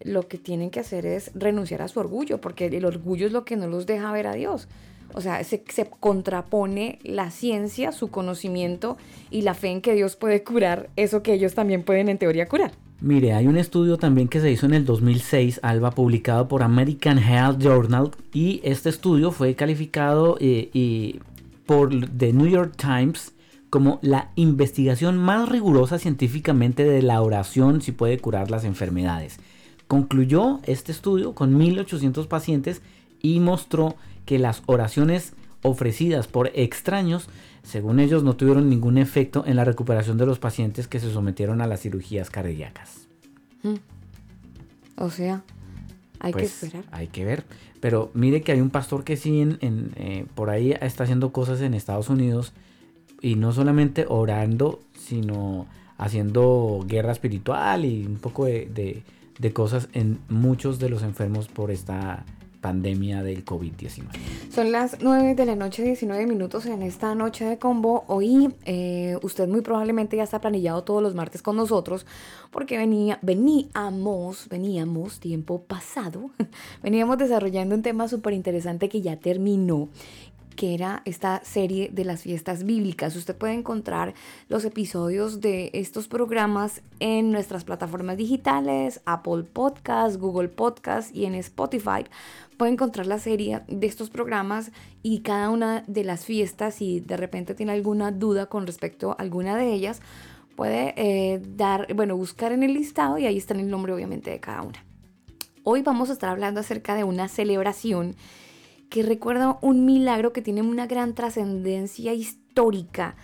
Lo 0.02 0.28
que 0.28 0.38
tienen 0.38 0.70
que 0.70 0.80
hacer 0.80 1.06
es 1.06 1.32
renunciar 1.36 1.82
a 1.82 1.88
su 1.90 2.00
orgullo, 2.00 2.40
porque 2.40 2.68
el 2.68 2.86
orgullo 2.86 3.28
es 3.28 3.34
lo 3.34 3.44
que 3.44 3.58
no 3.58 3.68
los 3.68 3.86
deja 3.86 4.12
ver 4.14 4.28
a 4.28 4.34
Dios. 4.34 4.68
O 5.14 5.22
sea, 5.22 5.44
se, 5.44 5.64
se 5.70 5.86
contrapone 5.86 7.00
la 7.04 7.32
ciencia, 7.32 7.92
su 7.92 8.10
conocimiento 8.10 8.98
y 9.30 9.42
la 9.42 9.56
fe 9.56 9.70
en 9.70 9.82
que 9.82 9.94
Dios 9.94 10.16
puede 10.16 10.44
curar 10.44 10.90
eso 10.96 11.22
que 11.22 11.34
ellos 11.34 11.54
también 11.54 11.84
pueden 11.84 12.08
en 12.10 12.18
teoría 12.18 12.48
curar. 12.48 12.72
Mire, 13.02 13.34
hay 13.34 13.48
un 13.48 13.58
estudio 13.58 13.98
también 13.98 14.28
que 14.28 14.42
se 14.42 14.52
hizo 14.52 14.66
en 14.66 14.74
el 14.74 14.84
2006, 14.84 15.62
Alba, 15.64 15.92
publicado 15.92 16.50
por 16.50 16.64
American 16.64 17.18
Health 17.18 17.62
Journal, 17.62 18.12
y 18.34 18.60
este 18.64 18.90
estudio 18.90 19.32
fue 19.32 19.56
calificado 19.56 20.38
eh, 20.42 21.20
por 21.66 21.90
The 22.10 22.34
New 22.34 22.48
York 22.48 22.74
Times 22.76 23.34
como 23.70 24.00
la 24.02 24.32
investigación 24.36 25.18
más 25.18 25.48
rigurosa 25.48 26.00
científicamente 26.00 26.84
de 26.84 27.02
la 27.02 27.22
oración 27.22 27.82
si 27.82 27.92
puede 27.92 28.18
curar 28.18 28.52
las 28.52 28.66
enfermedades. 28.66 29.40
Concluyó 29.88 30.60
este 30.64 30.92
estudio 30.92 31.34
con 31.34 31.58
1.800 31.58 32.28
pacientes 32.28 32.82
y 33.22 33.40
mostró 33.40 33.96
que 34.26 34.40
las 34.40 34.62
oraciones 34.66 35.34
ofrecidas 35.62 36.28
por 36.28 36.52
extraños, 36.54 37.28
según 37.64 38.00
ellos, 38.00 38.24
no 38.24 38.36
tuvieron 38.36 38.70
ningún 38.70 38.98
efecto 38.98 39.44
en 39.46 39.56
la 39.56 39.66
recuperación 39.66 40.18
de 40.18 40.26
los 40.26 40.40
pacientes 40.40 40.88
que 40.88 41.00
se 41.00 41.12
sometieron 41.12 41.62
a 41.62 41.68
las 41.68 41.82
cirugías 41.82 42.30
cardíacas. 42.30 43.08
O 44.98 45.10
sea, 45.10 45.44
hay 46.20 46.32
que 46.34 46.40
Pues, 46.40 46.64
esperar. 46.64 46.86
Hay 46.92 47.08
que 47.08 47.26
ver. 47.26 47.46
Pero 47.80 48.12
mire 48.14 48.42
que 48.42 48.52
hay 48.52 48.62
un 48.62 48.70
pastor 48.70 49.04
que 49.04 49.16
sí 49.16 49.40
en, 49.42 49.58
en, 49.62 49.92
eh, 49.96 50.26
por 50.36 50.50
ahí 50.50 50.74
está 50.82 51.04
haciendo 51.06 51.32
cosas 51.32 51.62
en 51.62 51.74
Estados 51.74 52.10
Unidos 52.10 52.52
y 53.22 53.36
no 53.36 53.54
solamente 53.54 54.06
orando, 54.08 54.82
sino 54.98 55.68
haciendo 55.98 56.84
guerra 56.88 57.12
espiritual 57.12 57.86
y 57.86 58.06
un 58.06 58.18
poco 58.18 58.46
de, 58.46 58.66
de- 58.74 59.04
de 59.38 59.54
cosas 59.54 59.88
en 59.94 60.20
muchos 60.28 60.80
de 60.80 60.90
los 60.90 61.02
enfermos 61.02 61.48
por 61.48 61.72
esta 61.72 62.26
pandemia 62.62 63.24
del 63.24 63.46
COVID-19. 63.46 64.06
Son 64.52 64.72
las 64.72 64.98
9 65.02 65.36
de 65.36 65.46
la 65.46 65.56
noche, 65.56 65.84
19 65.84 66.26
minutos 66.28 66.66
en 66.66 66.82
esta 66.82 67.16
noche 67.16 67.46
de 67.46 67.58
combo. 67.58 68.04
Hoy 68.08 68.54
eh, 68.66 69.18
usted 69.22 69.48
muy 69.48 69.62
probablemente 69.62 70.18
ya 70.18 70.24
está 70.24 70.40
planillado 70.42 70.84
todos 70.84 71.02
los 71.02 71.16
martes 71.16 71.42
con 71.42 71.56
nosotros 71.56 72.06
porque 72.52 72.78
venía, 72.78 73.20
veníamos, 73.22 74.48
veníamos 74.50 75.20
tiempo 75.20 75.62
pasado, 75.62 76.32
veníamos 76.84 77.18
desarrollando 77.18 77.76
un 77.76 77.82
tema 77.82 78.08
súper 78.08 78.34
interesante 78.34 78.90
que 78.90 79.02
ya 79.02 79.18
terminó 79.18 79.90
que 80.60 80.74
era 80.74 81.02
esta 81.06 81.42
serie 81.46 81.90
de 81.90 82.04
las 82.04 82.24
fiestas 82.24 82.66
bíblicas. 82.66 83.16
Usted 83.16 83.34
puede 83.34 83.54
encontrar 83.54 84.14
los 84.50 84.66
episodios 84.66 85.40
de 85.40 85.70
estos 85.72 86.10
programas 86.10 86.82
en 87.00 87.32
nuestras 87.32 87.64
plataformas 87.64 88.18
digitales, 88.18 89.00
Apple 89.06 89.44
Podcast, 89.44 90.18
Google 90.18 90.50
Podcast 90.50 91.16
y 91.16 91.24
en 91.24 91.36
Spotify. 91.36 92.04
Puede 92.60 92.74
encontrar 92.74 93.08
la 93.08 93.20
serie 93.20 93.62
de 93.70 93.88
estos 93.88 94.10
programas 94.10 94.74
y 95.02 95.22
cada 95.22 95.50
una 95.50 95.86
de 95.88 96.04
las 96.04 96.26
fiestas, 96.26 96.76
si 96.76 97.00
de 97.00 97.16
repente 97.16 97.56
tiene 97.56 97.72
alguna 97.72 98.12
duda 98.12 98.48
con 98.48 98.68
respecto 98.68 99.12
a 99.12 99.14
alguna 99.14 99.56
de 99.56 99.74
ellas, 99.74 100.02
puede 100.58 100.94
eh, 100.98 101.42
dar, 101.56 101.94
bueno, 101.94 102.18
buscar 102.18 102.52
en 102.52 102.64
el 102.64 102.74
listado 102.74 103.18
y 103.18 103.28
ahí 103.28 103.38
está 103.38 103.54
el 103.54 103.70
nombre 103.70 103.94
obviamente 103.94 104.30
de 104.30 104.42
cada 104.42 104.64
una. 104.64 104.84
Hoy 105.64 105.84
vamos 105.84 106.10
a 106.10 106.12
estar 106.12 106.30
hablando 106.30 106.60
acerca 106.60 106.96
de 106.96 107.06
una 107.06 107.30
celebración 107.30 108.18
que 108.90 109.04
recuerda 109.04 109.58
un 109.62 109.86
milagro 109.86 110.34
que 110.34 110.42
tiene 110.42 110.62
una 110.62 110.86
gran 110.86 111.16
trascendencia 111.16 112.14
histórica 112.14 113.16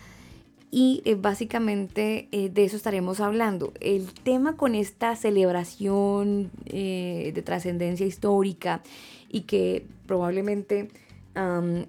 y 0.71 1.01
eh, 1.03 1.15
básicamente 1.15 2.29
eh, 2.31 2.47
de 2.47 2.63
eso 2.63 2.77
estaremos 2.77 3.19
hablando. 3.19 3.73
El 3.81 4.13
tema 4.13 4.55
con 4.55 4.75
esta 4.75 5.13
celebración 5.17 6.51
de 6.63 7.43
trascendencia 7.43 8.05
histórica 8.05 8.81
y 9.35 9.41
que 9.41 9.85
probablemente 10.07 10.87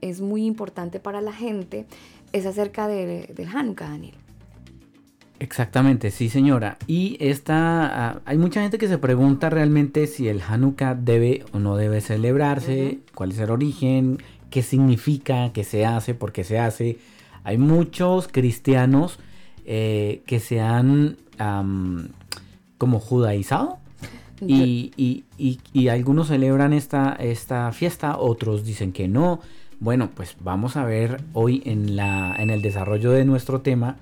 es 0.01 0.21
muy 0.21 0.45
importante 0.45 0.99
para 0.99 1.21
la 1.21 1.33
gente 1.33 1.87
es 2.33 2.45
acerca 2.45 2.89
de- 2.89 3.33
del 3.37 3.49
Hanukkah, 3.49 3.89
Daniel. 3.91 4.17
Exactamente, 5.39 6.11
sí 6.11 6.29
señora. 6.29 6.77
Y 6.89 7.17
esta, 7.21 8.09
ah, 8.09 8.21
hay 8.25 8.37
mucha 8.37 8.63
gente 8.63 8.79
que 8.79 8.89
se 8.89 8.99
pregunta 8.99 9.49
realmente 9.49 10.09
si 10.09 10.27
el 10.27 10.41
Hanukkah 10.43 10.97
debe 10.97 11.45
o 11.53 11.61
no 11.61 11.77
debe 11.77 12.01
celebrarse, 12.01 12.99
cuál 13.15 13.31
es 13.31 13.39
el 13.39 13.51
origen, 13.51 14.19
qué 14.51 14.63
significa, 14.63 15.53
qué 15.53 15.63
se 15.63 15.87
hace, 15.87 16.15
por 16.15 16.33
qué 16.33 16.43
se 16.43 16.59
hace. 16.59 16.99
Hay 17.45 17.59
muchos 17.59 18.27
cristianos 18.27 19.21
eh, 19.67 20.23
que 20.27 20.41
se 20.41 20.61
han 20.61 21.17
como 22.79 22.99
judaizado 22.99 23.79
y, 24.40 24.92
y- 24.96 25.25
y- 25.38 25.59
y 25.72 25.88
algunos 25.88 26.29
celebran 26.29 26.72
esta, 26.72 27.14
esta 27.18 27.72
fiesta, 27.72 28.18
otros 28.18 28.64
dicen 28.64 28.92
que 28.92 29.09
no. 29.09 29.40
Bueno, 29.81 30.11
pues 30.14 30.37
vamos 30.40 30.77
a 30.77 30.85
ver 30.85 31.22
hoy 31.35 31.62
en, 31.66 31.96
la, 31.96 32.35
en 32.38 32.51
el 32.51 32.62
desarrollo 32.62 33.11
de 33.12 33.25
nuestro 33.25 33.61
tema 33.61 33.96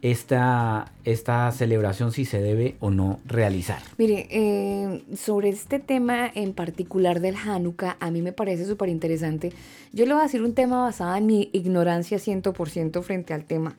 esta, 0.00 0.92
esta 1.04 1.50
celebración 1.50 2.12
si 2.12 2.24
se 2.24 2.40
debe 2.40 2.76
o 2.78 2.90
no 2.90 3.18
realizar. 3.26 3.80
Mire, 3.98 4.28
eh, 4.30 5.02
sobre 5.16 5.48
este 5.48 5.80
tema 5.80 6.30
en 6.32 6.52
particular 6.52 7.20
del 7.20 7.34
Hanukkah, 7.34 7.96
a 7.98 8.10
mí 8.12 8.22
me 8.22 8.32
parece 8.32 8.64
súper 8.64 8.88
interesante. 8.90 9.52
Yo 9.92 10.06
le 10.06 10.12
voy 10.12 10.20
a 10.20 10.24
decir 10.26 10.42
un 10.42 10.54
tema 10.54 10.82
basado 10.82 11.16
en 11.16 11.26
mi 11.26 11.50
ignorancia 11.52 12.18
100% 12.18 13.02
frente 13.02 13.34
al 13.34 13.44
tema. 13.44 13.76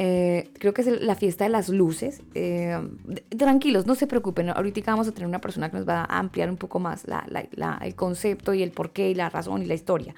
Eh, 0.00 0.50
creo 0.60 0.72
que 0.72 0.82
es 0.82 1.02
la 1.02 1.16
fiesta 1.16 1.42
de 1.42 1.50
las 1.50 1.68
luces. 1.68 2.22
Eh, 2.36 2.78
tranquilos, 3.36 3.84
no 3.84 3.96
se 3.96 4.06
preocupen. 4.06 4.48
Ahorita 4.50 4.92
vamos 4.92 5.08
a 5.08 5.12
tener 5.12 5.26
una 5.26 5.40
persona 5.40 5.70
que 5.70 5.76
nos 5.76 5.88
va 5.88 6.04
a 6.04 6.18
ampliar 6.20 6.48
un 6.50 6.56
poco 6.56 6.78
más 6.78 7.08
la- 7.08 7.24
la- 7.28 7.48
la- 7.56 7.80
el 7.82 7.96
concepto 7.96 8.54
y 8.54 8.62
el 8.62 8.70
porqué 8.70 9.10
y 9.10 9.14
la 9.16 9.28
razón 9.28 9.60
y 9.60 9.66
la 9.66 9.74
historia. 9.74 10.14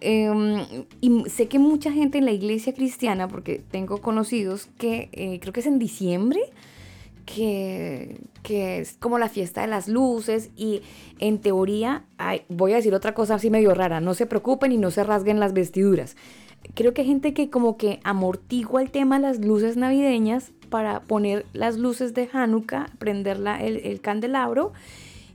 Eh, 0.00 0.64
y 1.02 1.24
sé 1.28 1.46
que 1.46 1.58
mucha 1.58 1.92
gente 1.92 2.16
en 2.18 2.24
la 2.24 2.32
iglesia 2.32 2.72
cristiana, 2.72 3.28
porque 3.28 3.58
tengo 3.70 3.98
conocidos 4.00 4.68
que 4.78 5.10
eh, 5.12 5.38
creo 5.40 5.52
que 5.52 5.60
es 5.60 5.66
en 5.66 5.78
diciembre, 5.78 6.40
que, 7.24 8.20
que 8.42 8.80
es 8.80 8.96
como 8.98 9.18
la 9.18 9.28
fiesta 9.28 9.62
de 9.62 9.66
las 9.66 9.88
luces 9.88 10.50
y 10.56 10.82
en 11.18 11.38
teoría, 11.38 12.04
voy 12.48 12.72
a 12.72 12.76
decir 12.76 12.94
otra 12.94 13.14
cosa 13.14 13.36
así 13.36 13.50
medio 13.50 13.74
rara, 13.74 14.00
no 14.00 14.14
se 14.14 14.26
preocupen 14.26 14.72
y 14.72 14.78
no 14.78 14.90
se 14.90 15.04
rasguen 15.04 15.40
las 15.40 15.52
vestiduras. 15.52 16.16
Creo 16.74 16.94
que 16.94 17.02
hay 17.02 17.08
gente 17.08 17.34
que 17.34 17.50
como 17.50 17.76
que 17.76 18.00
amortigua 18.04 18.82
el 18.82 18.90
tema 18.90 19.16
de 19.16 19.22
las 19.22 19.38
luces 19.38 19.76
navideñas 19.76 20.52
para 20.70 21.00
poner 21.00 21.44
las 21.52 21.76
luces 21.76 22.14
de 22.14 22.28
Hanukkah, 22.32 22.86
prender 22.98 23.38
el, 23.60 23.78
el 23.78 24.00
candelabro 24.00 24.72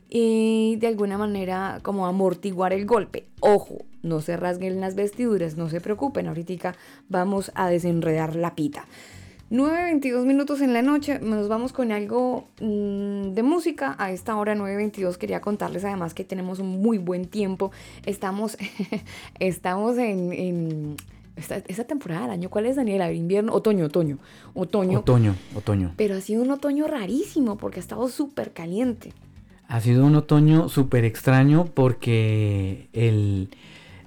y 0.10 0.78
de 0.78 0.88
alguna 0.88 1.18
manera 1.18 1.80
como 1.84 2.08
amortiguar 2.08 2.74
el 2.74 2.86
golpe. 2.86 3.28
Ojo, 3.42 3.86
no 4.04 4.22
se 4.22 4.38
rasguen 4.38 4.80
las 4.80 4.96
vestiduras, 4.96 5.58
no 5.58 5.70
se 5.70 5.82
preocupen, 5.82 6.28
ahorita 6.28 6.76
vamos 7.10 7.52
a 7.56 7.70
desenredar 7.70 8.36
la 8.36 8.56
pita. 8.56 8.86
9.22 9.50 10.26
minutos 10.26 10.60
en 10.60 10.74
la 10.74 10.82
noche, 10.82 11.20
nos 11.20 11.48
vamos 11.48 11.72
con 11.72 11.94
algo 11.94 12.50
mm, 12.60 13.34
de 13.34 13.44
música. 13.44 13.96
A 13.98 14.12
esta 14.12 14.36
hora 14.36 14.56
9.22 14.56 15.16
quería 15.16 15.40
contarles 15.40 15.86
además 15.86 16.14
que 16.14 16.26
tenemos 16.26 16.60
un 16.60 16.82
muy 16.82 16.98
buen 16.98 17.26
tiempo. 17.26 17.72
Estamos, 18.06 18.58
estamos 19.40 19.98
en, 19.98 20.98
esta, 21.38 21.84
temporada 21.86 22.24
del 22.24 22.32
año. 22.32 22.50
¿Cuál 22.50 22.66
es, 22.66 22.76
Daniela? 22.76 23.10
Invierno, 23.14 23.54
otoño, 23.54 23.86
otoño, 23.86 24.18
otoño. 24.54 25.00
Otoño, 25.00 25.36
otoño. 25.56 25.94
Pero 25.96 26.16
ha 26.16 26.22
sido 26.22 26.42
un 26.42 26.52
otoño 26.52 26.86
rarísimo 26.88 27.58
porque 27.58 27.80
ha 27.80 27.82
estado 27.82 28.10
súper 28.10 28.52
caliente. 28.52 29.14
Ha 29.70 29.80
sido 29.80 30.06
un 30.06 30.16
otoño 30.16 30.68
súper 30.68 31.06
extraño 31.06 31.66
porque 31.74 32.90
el 32.92 33.50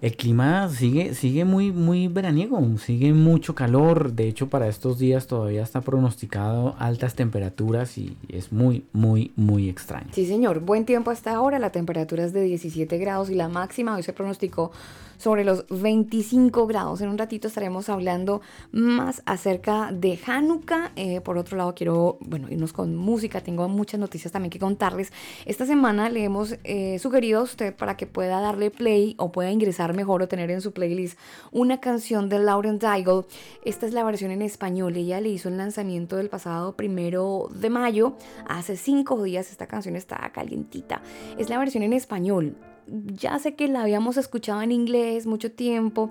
el 0.02 0.16
clima 0.16 0.68
sigue, 0.70 1.14
sigue 1.14 1.44
muy, 1.44 1.72
muy 1.72 2.08
veraniego, 2.08 2.60
sigue 2.78 3.12
mucho 3.12 3.54
calor. 3.54 4.12
De 4.12 4.28
hecho, 4.28 4.48
para 4.48 4.66
estos 4.66 4.98
días 4.98 5.26
todavía 5.26 5.62
está 5.62 5.82
pronosticado 5.82 6.74
altas 6.78 7.14
temperaturas 7.14 7.98
y 7.98 8.16
es 8.28 8.50
muy, 8.50 8.84
muy, 8.92 9.32
muy 9.36 9.68
extraño. 9.68 10.08
Sí, 10.12 10.26
señor. 10.26 10.60
Buen 10.60 10.86
tiempo 10.86 11.10
hasta 11.10 11.34
ahora. 11.34 11.58
La 11.58 11.70
temperatura 11.70 12.24
es 12.24 12.32
de 12.32 12.42
17 12.42 12.96
grados 12.98 13.28
y 13.28 13.34
la 13.34 13.48
máxima 13.48 13.94
hoy 13.94 14.02
se 14.02 14.14
pronosticó 14.14 14.72
sobre 15.20 15.44
los 15.44 15.66
25 15.68 16.66
grados. 16.66 17.02
En 17.02 17.10
un 17.10 17.18
ratito 17.18 17.48
estaremos 17.48 17.90
hablando 17.90 18.40
más 18.72 19.22
acerca 19.26 19.90
de 19.92 20.18
Hanukkah. 20.26 20.92
Eh, 20.96 21.20
por 21.20 21.36
otro 21.36 21.58
lado, 21.58 21.74
quiero, 21.74 22.16
bueno, 22.20 22.48
irnos 22.48 22.72
con 22.72 22.96
música. 22.96 23.42
Tengo 23.42 23.68
muchas 23.68 24.00
noticias 24.00 24.32
también 24.32 24.50
que 24.50 24.58
contarles. 24.58 25.12
Esta 25.44 25.66
semana 25.66 26.08
le 26.08 26.24
hemos 26.24 26.56
eh, 26.64 26.98
sugerido 26.98 27.40
a 27.40 27.42
usted 27.42 27.76
para 27.76 27.98
que 27.98 28.06
pueda 28.06 28.40
darle 28.40 28.70
play 28.70 29.14
o 29.18 29.30
pueda 29.30 29.50
ingresar 29.50 29.94
mejor 29.94 30.22
o 30.22 30.28
tener 30.28 30.50
en 30.50 30.62
su 30.62 30.72
playlist 30.72 31.18
una 31.52 31.80
canción 31.80 32.30
de 32.30 32.38
Lauren 32.38 32.78
Daigle. 32.78 33.24
Esta 33.62 33.86
es 33.86 33.92
la 33.92 34.04
versión 34.04 34.30
en 34.30 34.40
español. 34.40 34.96
Ella 34.96 35.20
le 35.20 35.28
hizo 35.28 35.50
el 35.50 35.58
lanzamiento 35.58 36.16
del 36.16 36.30
pasado 36.30 36.76
primero 36.76 37.48
de 37.54 37.68
mayo. 37.68 38.14
Hace 38.48 38.78
cinco 38.78 39.22
días 39.22 39.50
esta 39.50 39.66
canción 39.66 39.96
está 39.96 40.16
calientita. 40.32 41.02
Es 41.36 41.50
la 41.50 41.58
versión 41.58 41.82
en 41.82 41.92
español 41.92 42.56
ya 42.86 43.38
sé 43.38 43.54
que 43.54 43.68
la 43.68 43.82
habíamos 43.82 44.16
escuchado 44.16 44.62
en 44.62 44.72
inglés 44.72 45.26
mucho 45.26 45.52
tiempo, 45.52 46.10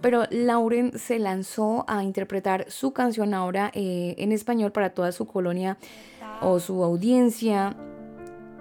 pero 0.00 0.24
Lauren 0.30 0.98
se 0.98 1.18
lanzó 1.18 1.84
a 1.88 2.04
interpretar 2.04 2.70
su 2.70 2.92
canción 2.92 3.34
ahora 3.34 3.70
eh, 3.74 4.14
en 4.18 4.32
español 4.32 4.72
para 4.72 4.90
toda 4.90 5.12
su 5.12 5.26
colonia 5.26 5.78
o 6.40 6.60
su 6.60 6.82
audiencia 6.84 7.76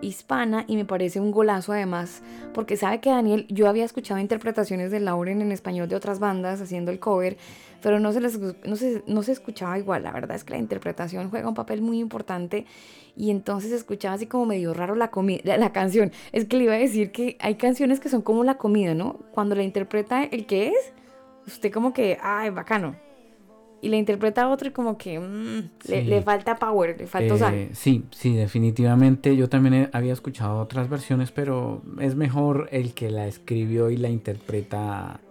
hispana 0.02 0.66
y 0.68 0.76
me 0.76 0.86
parece 0.86 1.20
un 1.20 1.32
golazo 1.32 1.74
además 1.74 2.22
porque 2.54 2.78
sabe 2.78 3.00
que 3.00 3.10
Daniel, 3.10 3.46
yo 3.50 3.68
había 3.68 3.86
escuchado 3.86 4.20
interpretaciones 4.20 4.92
de 4.92 5.00
Lauren 5.00 5.42
en 5.42 5.52
español 5.52 5.88
de 5.88 5.96
otras 5.96 6.20
bandas 6.20 6.62
haciendo 6.62 6.92
el 6.92 7.00
cover, 7.00 7.38
pero 7.82 8.00
no 8.00 8.12
se, 8.12 8.22
les, 8.22 8.40
no 8.40 8.76
se, 8.76 9.04
no 9.08 9.24
se 9.24 9.32
escuchaba 9.32 9.78
igual, 9.78 10.04
la 10.04 10.12
verdad 10.12 10.36
es 10.36 10.44
que 10.44 10.54
la 10.54 10.60
interpretación 10.60 11.30
juega 11.30 11.48
un 11.48 11.56
papel 11.56 11.82
muy 11.82 12.00
importante 12.00 12.66
y 13.16 13.32
entonces 13.32 13.72
escuchaba 13.72 14.16
así 14.16 14.28
como 14.28 14.46
medio 14.46 14.74
raro 14.74 14.96
la, 14.96 15.12
la, 15.44 15.72
canción. 15.74 16.12
Es 16.32 16.46
que 16.46 16.58
le 16.58 16.64
iba 16.66 16.74
a 16.74 16.78
decir 16.78 17.12
que 17.12 17.38
hay 17.40 17.56
canciones 17.56 18.00
que 18.00 18.08
son 18.08 18.22
como 18.22 18.44
la 18.44 18.58
comida, 18.58 18.94
¿no? 18.94 19.20
Cuando 19.32 19.56
la 19.56 19.64
interpreta 19.64 20.24
el 20.24 20.46
que 20.46 20.70
es, 20.70 20.94
usted 21.46 21.72
como 21.72 21.94
que, 21.94 22.18
ay, 22.22 22.50
bacano. 22.50 22.96
Y 23.82 23.90
la 23.90 23.98
interpreta 23.98 24.50
otro 24.50 24.70
y 24.70 24.72
como 24.72 24.98
que 24.98 25.20
mm, 25.20 25.70
le, 25.88 26.22
falta 26.22 26.58
power, 26.58 26.98
le 27.00 27.08
falta 27.08 27.56
eh, 27.56 27.70
Sí, 27.74 28.04
sí, 28.12 28.36
definitivamente. 28.36 29.36
Yo 29.36 29.48
también 29.50 29.90
había 29.94 30.14
escuchado 30.14 30.60
otras 30.60 30.90
versiones, 30.90 31.32
pero 31.32 31.82
es 32.00 32.16
mejor 32.16 32.68
el 32.72 32.94
que 32.94 33.10
la 33.10 33.28
escribió 33.28 33.90
y 33.90 33.98
la 33.98 34.10
interpreta 34.10 35.22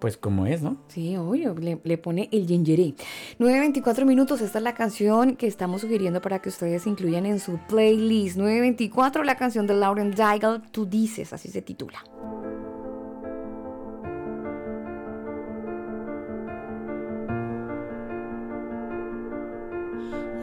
pues 0.00 0.16
como 0.16 0.46
es, 0.46 0.62
¿no? 0.62 0.78
Sí, 0.88 1.16
obvio, 1.16 1.54
le, 1.54 1.98
pone 1.98 2.28
el 2.32 2.46
gingeré. 2.46 2.94
9.24 3.38 4.04
minutos, 4.06 4.40
esta 4.40 4.58
es 4.58 4.64
la 4.64 4.74
canción 4.74 5.36
que 5.36 5.46
estamos 5.46 5.82
sugiriendo 5.82 6.20
para 6.22 6.40
que 6.40 6.48
ustedes 6.48 6.86
incluyan 6.86 7.26
en 7.26 7.38
su 7.38 7.58
playlist. 7.68 8.38
9.24, 8.38 9.22
la 9.24 9.36
canción 9.36 9.66
de 9.66 9.74
Lauren 9.74 10.12
Daigle, 10.12 10.62
Tú 10.72 10.86
dices, 10.86 11.32
así 11.32 11.48
se 11.48 11.62
titula. 11.62 12.02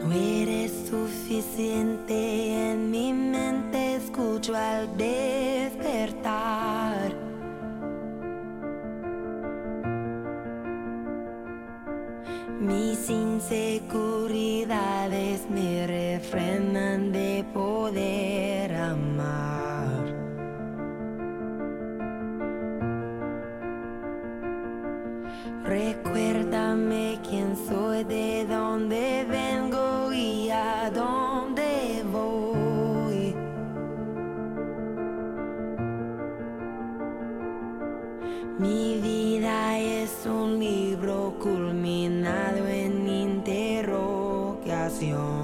No 0.08 0.14
eres 0.14 0.72
suficiente 0.88 2.70
en 2.70 2.90
mi 2.90 3.12
mente, 3.12 3.96
escucho 3.96 4.56
al 4.56 4.96
despertar. 4.96 7.12
Mis 12.58 13.10
inseguridades 13.10 15.46
me 15.50 15.86
refrenan 15.86 17.12
de 17.12 17.44
poder 17.52 18.74
amar. 18.76 20.06
Recuérdame 25.66 27.18
quién 27.28 27.54
soy, 27.68 28.04
de 28.04 28.46
dónde 28.46 29.26
vengo 29.28 29.47
a 30.88 30.90
dónde 30.90 32.02
voy. 32.10 33.36
Mi 38.58 39.00
vida 39.00 39.78
es 39.78 40.26
un 40.26 40.58
libro 40.58 41.36
culminado 41.38 42.66
en 42.66 43.06
interrogación. 43.06 45.37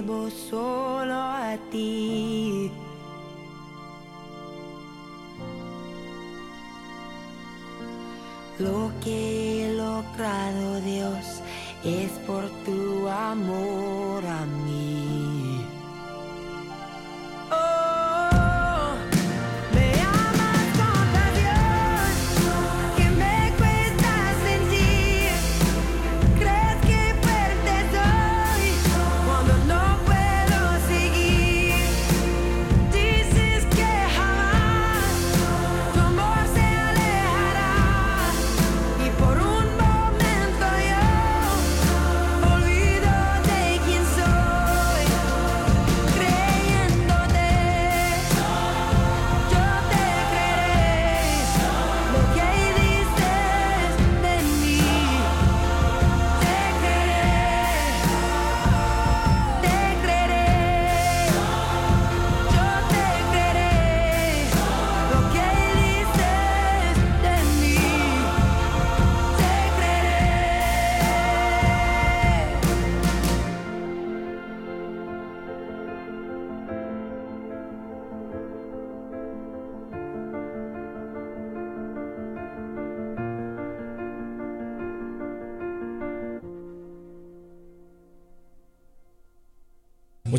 Debo 0.00 0.30
solo 0.30 1.14
a 1.14 1.58
ti. 1.70 2.70
Lo 8.58 8.90
que 9.02 9.66
he 9.66 9.72
logrado, 9.74 10.80
Dios, 10.80 11.42
es 11.84 12.12
por 12.26 12.49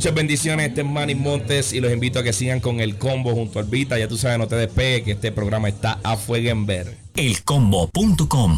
Muchas 0.02 0.16
bendiciones, 0.16 0.70
este 0.70 0.82
es 0.82 0.88
Manny 0.88 1.14
Montes 1.14 1.74
y 1.74 1.80
los 1.80 1.94
invito 1.94 2.18
a 2.18 2.24
que 2.24 2.34
sigan 2.34 2.60
con 2.60 2.80
el 2.80 2.98
combo 2.98 3.36
junto 3.36 3.60
al 3.60 3.66
Vita. 3.66 4.00
Ya 4.00 4.08
tú 4.08 4.18
sabes, 4.18 4.40
no 4.40 4.48
te 4.48 4.56
despegues 4.56 5.04
que 5.04 5.12
este 5.12 5.32
programa 5.32 5.70
está 5.70 6.00
a 6.02 6.18
fuego 6.18 6.50
en 6.50 6.66
ver. 6.66 6.98
Elcombo.com 7.14 8.58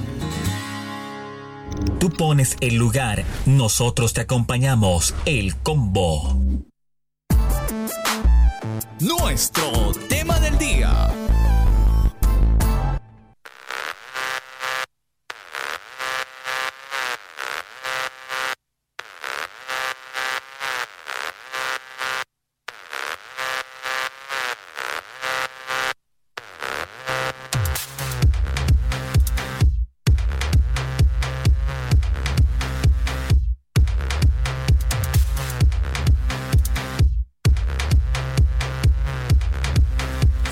Tú 1.99 2.09
pones 2.09 2.57
el 2.61 2.75
lugar, 2.75 3.23
nosotros 3.45 4.13
te 4.13 4.21
acompañamos. 4.21 5.13
El 5.25 5.55
combo. 5.57 6.35
Nuestro 8.99 9.91
tema 10.09 10.39
del 10.39 10.57
día. 10.57 11.20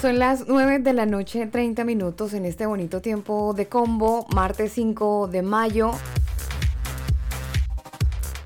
Son 0.10 0.18
las 0.18 0.48
9 0.48 0.80
de 0.80 0.94
la 0.94 1.06
noche, 1.06 1.46
30 1.46 1.84
minutos 1.84 2.34
en 2.34 2.44
este 2.46 2.66
bonito 2.66 3.00
tiempo 3.00 3.54
de 3.54 3.68
combo, 3.68 4.26
martes 4.34 4.72
5 4.72 5.28
de 5.28 5.44
mayo. 5.44 5.92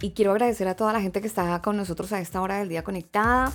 Y 0.01 0.09
quiero 0.11 0.31
agradecer 0.31 0.67
a 0.67 0.75
toda 0.75 0.91
la 0.91 0.99
gente 0.99 1.21
que 1.21 1.27
está 1.27 1.61
con 1.61 1.77
nosotros 1.77 2.11
a 2.11 2.19
esta 2.19 2.41
hora 2.41 2.57
del 2.57 2.67
día 2.67 2.83
conectada. 2.83 3.53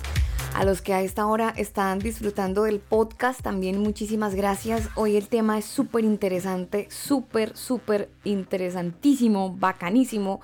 A 0.55 0.65
los 0.65 0.81
que 0.81 0.95
a 0.95 1.03
esta 1.03 1.27
hora 1.27 1.53
están 1.55 1.99
disfrutando 1.99 2.63
del 2.63 2.79
podcast, 2.79 3.43
también 3.43 3.79
muchísimas 3.79 4.33
gracias. 4.33 4.89
Hoy 4.95 5.15
el 5.15 5.27
tema 5.27 5.59
es 5.59 5.65
súper 5.65 6.03
interesante, 6.03 6.87
súper, 6.89 7.55
súper 7.55 8.09
interesantísimo, 8.23 9.55
bacanísimo, 9.55 10.41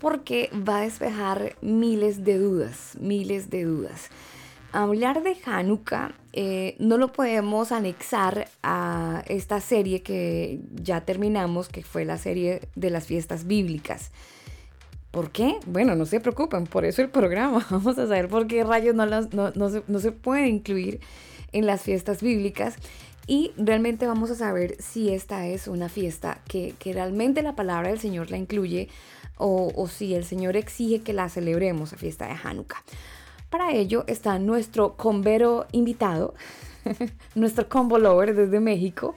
porque 0.00 0.48
va 0.66 0.78
a 0.78 0.84
despejar 0.84 1.54
miles 1.60 2.24
de 2.24 2.38
dudas, 2.38 2.96
miles 2.98 3.50
de 3.50 3.64
dudas. 3.64 4.08
Hablar 4.72 5.22
de 5.22 5.36
Hanukkah 5.44 6.14
eh, 6.36 6.74
no 6.80 6.96
lo 6.98 7.12
podemos 7.12 7.70
anexar 7.72 8.48
a 8.62 9.22
esta 9.28 9.60
serie 9.60 10.02
que 10.02 10.58
ya 10.74 11.00
terminamos, 11.02 11.68
que 11.68 11.82
fue 11.82 12.04
la 12.04 12.18
serie 12.18 12.60
de 12.74 12.90
las 12.90 13.06
fiestas 13.06 13.46
bíblicas. 13.46 14.10
¿Por 15.10 15.30
qué? 15.30 15.58
Bueno, 15.66 15.94
no 15.94 16.06
se 16.06 16.18
preocupen, 16.18 16.66
por 16.66 16.84
eso 16.84 17.00
el 17.00 17.08
programa. 17.08 17.64
Vamos 17.70 17.96
a 17.98 18.06
saber 18.08 18.28
por 18.28 18.46
qué 18.48 18.64
rayos 18.64 18.94
no, 18.96 19.06
las- 19.06 19.32
no- 19.32 20.00
se, 20.00 20.12
puede 20.12 20.48
incluir 20.48 21.00
en 21.52 21.66
las 21.66 21.82
fiestas 21.82 22.20
bíblicas. 22.20 22.74
Y 23.26 23.52
realmente 23.56 24.06
vamos 24.06 24.30
a 24.30 24.34
saber 24.34 24.76
si 24.80 25.08
esta 25.14 25.46
es 25.46 25.66
una 25.66 25.88
fiesta 25.88 26.42
que, 26.46 26.74
que 26.78 26.92
realmente 26.92 27.40
la 27.40 27.56
palabra 27.56 27.88
del 27.88 27.98
Señor 27.98 28.30
la 28.30 28.36
incluye 28.36 28.88
o, 29.38 29.72
o 29.74 29.88
si 29.88 30.14
el 30.14 30.24
Señor 30.26 30.56
exige 30.58 31.00
que 31.00 31.14
la 31.14 31.30
celebremos, 31.30 31.92
la 31.92 31.96
fiesta 31.98 32.26
de 32.26 32.34
Hanukkah. 32.42 32.82
Para 33.54 33.70
ello 33.70 34.02
está 34.08 34.40
nuestro 34.40 34.96
convero 34.96 35.66
invitado, 35.70 36.34
nuestro 37.36 37.68
combo 37.68 38.00
lover 38.00 38.34
desde 38.34 38.58
México, 38.58 39.14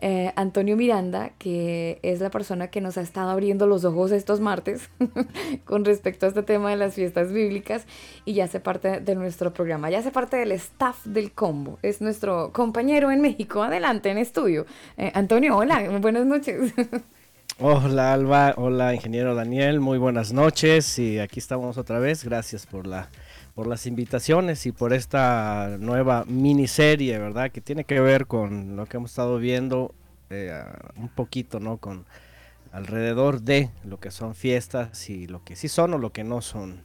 eh, 0.00 0.32
Antonio 0.34 0.78
Miranda, 0.78 1.32
que 1.38 1.98
es 2.02 2.20
la 2.20 2.30
persona 2.30 2.68
que 2.68 2.80
nos 2.80 2.96
ha 2.96 3.02
estado 3.02 3.28
abriendo 3.28 3.66
los 3.66 3.84
ojos 3.84 4.12
estos 4.12 4.40
martes 4.40 4.88
con 5.66 5.84
respecto 5.84 6.24
a 6.24 6.30
este 6.30 6.42
tema 6.42 6.70
de 6.70 6.76
las 6.76 6.94
fiestas 6.94 7.34
bíblicas 7.34 7.84
y 8.24 8.32
ya 8.32 8.44
hace 8.44 8.60
parte 8.60 9.00
de 9.00 9.14
nuestro 9.14 9.52
programa, 9.52 9.90
ya 9.90 9.98
hace 9.98 10.10
parte 10.10 10.38
del 10.38 10.52
staff 10.52 11.04
del 11.04 11.32
combo, 11.32 11.78
es 11.82 12.00
nuestro 12.00 12.54
compañero 12.54 13.10
en 13.10 13.20
México, 13.20 13.62
adelante 13.62 14.08
en 14.08 14.16
estudio. 14.16 14.64
Eh, 14.96 15.12
Antonio, 15.12 15.54
hola, 15.54 15.86
buenas 16.00 16.24
noches. 16.24 16.72
Hola 17.58 18.14
Alba, 18.14 18.54
hola 18.56 18.94
ingeniero 18.94 19.34
Daniel, 19.34 19.80
muy 19.80 19.98
buenas 19.98 20.32
noches 20.32 20.98
y 20.98 21.18
aquí 21.18 21.40
estamos 21.40 21.76
otra 21.76 21.98
vez. 21.98 22.24
Gracias 22.24 22.64
por 22.64 22.86
la 22.86 23.10
por 23.56 23.66
las 23.66 23.86
invitaciones 23.86 24.66
y 24.66 24.72
por 24.72 24.92
esta 24.92 25.78
nueva 25.80 26.26
miniserie, 26.28 27.18
¿verdad? 27.18 27.50
Que 27.50 27.62
tiene 27.62 27.84
que 27.84 28.00
ver 28.00 28.26
con 28.26 28.76
lo 28.76 28.84
que 28.84 28.98
hemos 28.98 29.10
estado 29.10 29.38
viendo 29.38 29.94
eh, 30.28 30.62
un 30.96 31.08
poquito, 31.08 31.58
¿no? 31.58 31.78
Con 31.78 32.04
alrededor 32.70 33.40
de 33.40 33.70
lo 33.82 33.98
que 33.98 34.10
son 34.10 34.34
fiestas 34.34 35.08
y 35.08 35.26
lo 35.26 35.42
que 35.42 35.56
sí 35.56 35.68
son 35.68 35.94
o 35.94 35.98
lo 35.98 36.12
que 36.12 36.22
no 36.22 36.42
son. 36.42 36.82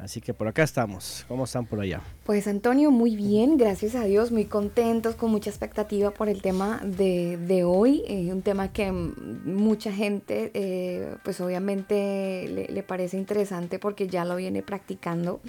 Así 0.00 0.20
que 0.20 0.34
por 0.34 0.48
acá 0.48 0.64
estamos. 0.64 1.24
¿Cómo 1.28 1.44
están 1.44 1.64
por 1.64 1.78
allá? 1.78 2.00
Pues 2.24 2.48
Antonio, 2.48 2.90
muy 2.90 3.14
bien, 3.14 3.56
gracias 3.56 3.94
a 3.94 4.02
Dios, 4.02 4.32
muy 4.32 4.46
contentos, 4.46 5.14
con 5.14 5.30
mucha 5.30 5.48
expectativa 5.48 6.10
por 6.10 6.28
el 6.28 6.42
tema 6.42 6.80
de, 6.82 7.36
de 7.36 7.62
hoy, 7.62 8.02
eh, 8.08 8.32
un 8.32 8.42
tema 8.42 8.72
que 8.72 8.90
mucha 8.90 9.92
gente, 9.92 10.50
eh, 10.54 11.14
pues 11.22 11.40
obviamente 11.40 12.48
le, 12.48 12.66
le 12.66 12.82
parece 12.82 13.16
interesante 13.16 13.78
porque 13.78 14.08
ya 14.08 14.24
lo 14.24 14.34
viene 14.34 14.64
practicando. 14.64 15.40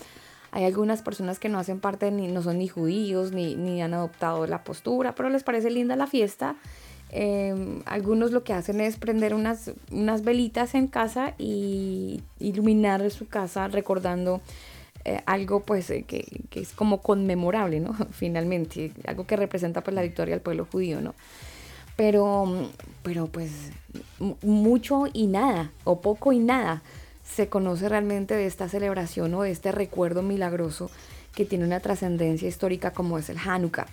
Hay 0.52 0.66
algunas 0.66 1.02
personas 1.02 1.40
que 1.40 1.50
no 1.50 1.60
hacen 1.60 1.80
parte, 1.80 2.12
ni, 2.12 2.28
no 2.28 2.42
son 2.42 2.58
ni 2.60 2.68
judíos, 2.68 3.32
ni, 3.32 3.56
ni 3.56 3.82
han 3.82 3.94
adoptado 3.94 4.46
la 4.48 4.64
postura, 4.64 5.16
pero 5.16 5.30
les 5.30 5.44
parece 5.44 5.70
linda 5.70 5.96
la 5.96 6.08
fiesta. 6.08 6.56
Em, 7.14 7.82
algunos 7.86 8.32
lo 8.32 8.44
que 8.44 8.54
hacen 8.54 8.80
es 8.80 8.98
prender 8.98 9.34
unas, 9.34 9.72
unas 9.92 10.24
velitas 10.24 10.76
en 10.76 10.88
casa 10.88 11.34
y 11.38 12.22
iluminar 12.40 13.10
su 13.12 13.28
casa 13.28 13.68
recordando 13.68 14.42
eh, 15.04 15.22
algo 15.26 15.62
pues 15.62 15.90
eh, 15.90 16.04
que, 16.04 16.26
que, 16.50 16.62
es 16.62 16.72
como 16.72 17.02
conmemorable, 17.02 17.80
¿no? 17.82 17.94
Finalmente, 18.12 18.92
algo 19.06 19.26
que 19.26 19.36
representa 19.36 19.82
pues 19.82 19.94
la 19.94 20.04
victoria 20.04 20.36
del 20.36 20.42
pueblo 20.42 20.68
judío, 20.72 21.02
¿no? 21.02 21.14
Pero, 21.98 22.70
pero 23.04 23.28
pues 23.28 23.52
mucho 24.42 25.04
y 25.12 25.28
nada, 25.28 25.72
o 25.84 26.00
poco 26.00 26.32
y 26.32 26.40
nada, 26.40 26.82
se 27.36 27.50
conoce 27.50 27.90
realmente 27.90 28.36
de 28.36 28.46
esta 28.46 28.70
celebración 28.70 29.34
o 29.34 29.44
de 29.44 29.52
este 29.52 29.72
recuerdo 29.72 30.22
milagroso 30.22 30.92
que 31.36 31.46
tiene 31.46 31.66
una 31.66 31.80
trascendencia 31.80 32.48
histórica 32.48 32.92
como 32.92 33.18
es 33.18 33.30
el 33.30 33.38
Hanukkah. 33.38 33.88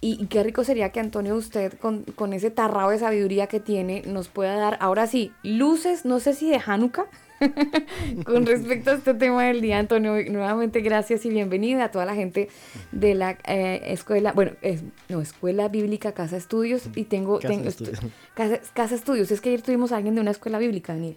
Y, 0.00 0.26
qué 0.26 0.42
rico 0.42 0.62
sería 0.62 0.92
que 0.92 1.00
Antonio, 1.00 1.34
usted 1.34 1.72
con, 1.78 2.02
con, 2.02 2.34
ese 2.34 2.50
tarrado 2.50 2.90
de 2.90 2.98
sabiduría 2.98 3.46
que 3.46 3.60
tiene, 3.60 4.02
nos 4.06 4.28
pueda 4.28 4.54
dar, 4.54 4.76
ahora 4.80 5.06
sí, 5.06 5.32
luces, 5.42 6.04
no 6.04 6.20
sé 6.20 6.34
si 6.34 6.50
de 6.50 6.60
Hanukkah, 6.64 7.06
con 8.24 8.46
respecto 8.46 8.90
a 8.90 8.94
este 8.94 9.14
tema 9.14 9.44
del 9.44 9.60
día, 9.60 9.78
Antonio. 9.78 10.14
Nuevamente, 10.30 10.80
gracias 10.80 11.24
y 11.24 11.30
bienvenida 11.30 11.84
a 11.84 11.90
toda 11.90 12.04
la 12.04 12.14
gente 12.14 12.48
de 12.92 13.14
la 13.14 13.38
eh, 13.46 13.82
escuela, 13.86 14.32
bueno, 14.32 14.52
es, 14.62 14.82
no, 15.08 15.20
Escuela 15.20 15.68
Bíblica 15.68 16.12
Casa 16.12 16.36
Estudios. 16.36 16.88
Y 16.94 17.04
tengo, 17.04 17.38
Casa, 17.38 17.48
tengo 17.48 17.68
Estudios. 17.68 18.00
Casa, 18.34 18.60
Casa 18.74 18.94
Estudios. 18.94 19.30
Es 19.30 19.40
que 19.40 19.50
ayer 19.50 19.62
tuvimos 19.62 19.92
a 19.92 19.96
alguien 19.96 20.14
de 20.14 20.20
una 20.20 20.30
escuela 20.30 20.58
bíblica, 20.58 20.92
Daniel. 20.94 21.16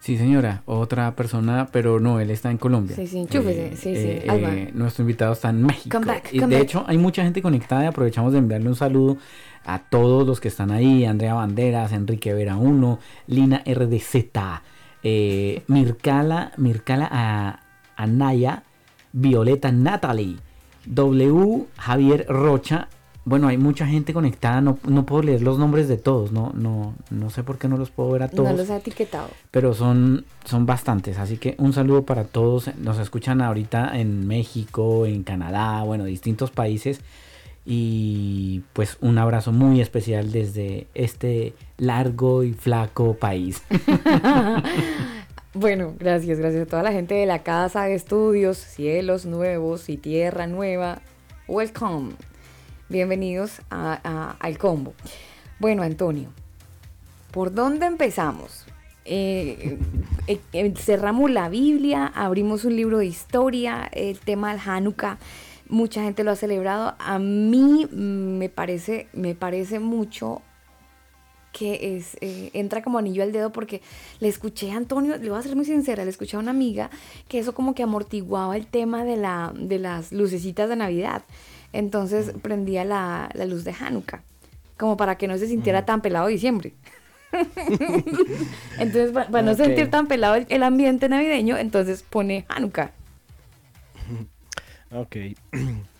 Sí, 0.00 0.16
señora, 0.16 0.62
otra 0.64 1.14
persona, 1.14 1.68
pero 1.70 2.00
no, 2.00 2.20
él 2.20 2.30
está 2.30 2.50
en 2.50 2.56
Colombia. 2.56 2.96
Sí, 2.96 3.06
sí, 3.06 3.18
enchúfese, 3.18 3.76
sí, 3.76 3.94
sí. 3.94 4.08
Eh, 4.08 4.24
eh, 4.26 4.70
nuestro 4.72 5.02
invitado 5.02 5.34
está 5.34 5.50
en 5.50 5.62
México. 5.62 5.98
Come 5.98 6.06
back, 6.10 6.30
come 6.30 6.36
y 6.36 6.40
de 6.40 6.54
back. 6.56 6.62
hecho, 6.62 6.84
hay 6.86 6.96
mucha 6.96 7.22
gente 7.22 7.42
conectada 7.42 7.84
y 7.84 7.86
aprovechamos 7.86 8.32
de 8.32 8.38
enviarle 8.38 8.68
un 8.68 8.76
saludo 8.76 9.18
a 9.66 9.78
todos 9.80 10.26
los 10.26 10.40
que 10.40 10.48
están 10.48 10.70
ahí: 10.70 11.04
Andrea 11.04 11.34
Banderas, 11.34 11.92
Enrique 11.92 12.32
Vera 12.32 12.56
1, 12.56 12.98
Lina 13.26 13.62
RDZ, 13.66 14.14
eh, 15.02 15.62
Mircala, 15.66 16.52
Mircala 16.56 17.60
Anaya, 17.94 18.62
Violeta 19.12 19.70
Natalie, 19.70 20.38
W, 20.86 21.66
Javier 21.76 22.24
Rocha, 22.26 22.88
bueno, 23.24 23.48
hay 23.48 23.58
mucha 23.58 23.86
gente 23.86 24.14
conectada, 24.14 24.60
no, 24.60 24.78
no, 24.88 25.04
puedo 25.04 25.22
leer 25.22 25.42
los 25.42 25.58
nombres 25.58 25.88
de 25.88 25.98
todos, 25.98 26.32
no, 26.32 26.52
no, 26.54 26.94
no 27.10 27.30
sé 27.30 27.42
por 27.42 27.58
qué 27.58 27.68
no 27.68 27.76
los 27.76 27.90
puedo 27.90 28.10
ver 28.10 28.22
a 28.22 28.28
todos. 28.28 28.50
No 28.50 28.56
los 28.56 28.70
ha 28.70 28.78
etiquetado. 28.78 29.28
Pero 29.50 29.74
son, 29.74 30.24
son 30.44 30.64
bastantes, 30.64 31.18
así 31.18 31.36
que 31.36 31.54
un 31.58 31.72
saludo 31.72 32.04
para 32.04 32.24
todos. 32.24 32.74
Nos 32.78 32.98
escuchan 32.98 33.42
ahorita 33.42 33.98
en 33.98 34.26
México, 34.26 35.04
en 35.04 35.22
Canadá, 35.22 35.82
bueno, 35.82 36.04
distintos 36.04 36.50
países. 36.50 37.00
Y 37.66 38.62
pues 38.72 38.96
un 39.00 39.18
abrazo 39.18 39.52
muy 39.52 39.82
especial 39.82 40.32
desde 40.32 40.86
este 40.94 41.52
largo 41.76 42.42
y 42.42 42.54
flaco 42.54 43.14
país. 43.14 43.62
bueno, 45.54 45.94
gracias, 45.98 46.38
gracias 46.38 46.62
a 46.62 46.66
toda 46.66 46.82
la 46.82 46.92
gente 46.92 47.14
de 47.14 47.26
la 47.26 47.42
Casa 47.42 47.84
de 47.84 47.94
Estudios, 47.94 48.56
Cielos 48.56 49.26
Nuevos 49.26 49.90
y 49.90 49.98
Tierra 49.98 50.46
Nueva. 50.46 51.02
Welcome. 51.46 52.14
Bienvenidos 52.90 53.60
al 53.70 54.58
combo. 54.58 54.94
Bueno, 55.60 55.84
Antonio, 55.84 56.30
¿por 57.30 57.54
dónde 57.54 57.86
empezamos? 57.86 58.66
Eh, 59.04 59.78
eh, 60.26 60.40
eh, 60.52 60.74
cerramos 60.76 61.30
la 61.30 61.48
Biblia, 61.48 62.10
abrimos 62.12 62.64
un 62.64 62.74
libro 62.74 62.98
de 62.98 63.06
historia, 63.06 63.88
el 63.92 64.18
tema 64.18 64.50
del 64.50 64.60
Hanukkah, 64.66 65.18
mucha 65.68 66.02
gente 66.02 66.24
lo 66.24 66.32
ha 66.32 66.36
celebrado. 66.36 66.96
A 66.98 67.20
mí 67.20 67.86
me 67.92 68.48
parece, 68.48 69.06
me 69.12 69.36
parece 69.36 69.78
mucho 69.78 70.42
que 71.52 71.96
es, 71.96 72.16
entra 72.20 72.82
como 72.82 72.98
anillo 72.98 73.22
al 73.22 73.30
dedo 73.30 73.52
porque 73.52 73.82
le 74.18 74.26
escuché 74.26 74.72
a 74.72 74.76
Antonio, 74.76 75.16
le 75.16 75.30
voy 75.30 75.38
a 75.38 75.42
ser 75.42 75.54
muy 75.54 75.64
sincera, 75.64 76.02
le 76.02 76.10
escuché 76.10 76.36
a 76.36 76.40
una 76.40 76.50
amiga 76.50 76.90
que 77.28 77.38
eso 77.38 77.54
como 77.54 77.72
que 77.72 77.84
amortiguaba 77.84 78.56
el 78.56 78.66
tema 78.66 79.04
de, 79.04 79.16
la, 79.16 79.52
de 79.54 79.78
las 79.78 80.10
lucecitas 80.10 80.68
de 80.68 80.74
Navidad. 80.74 81.22
Entonces 81.72 82.32
prendía 82.42 82.84
la, 82.84 83.30
luz 83.46 83.64
de 83.64 83.74
Hanukkah, 83.78 84.22
como 84.76 84.96
para 84.96 85.16
que 85.16 85.28
no 85.28 85.38
se 85.38 85.46
sintiera 85.46 85.84
tan 85.84 86.00
pelado 86.00 86.26
diciembre. 86.26 86.72
entonces, 88.78 89.12
para, 89.12 89.42
no 89.42 89.54
sentir 89.54 89.88
tan 89.88 90.08
pelado 90.08 90.44
el, 90.48 90.62
ambiente 90.62 91.08
navideño, 91.08 91.56
entonces 91.56 92.02
pone 92.02 92.44
Hanukkah. 92.48 92.92
Ok. 94.92 95.16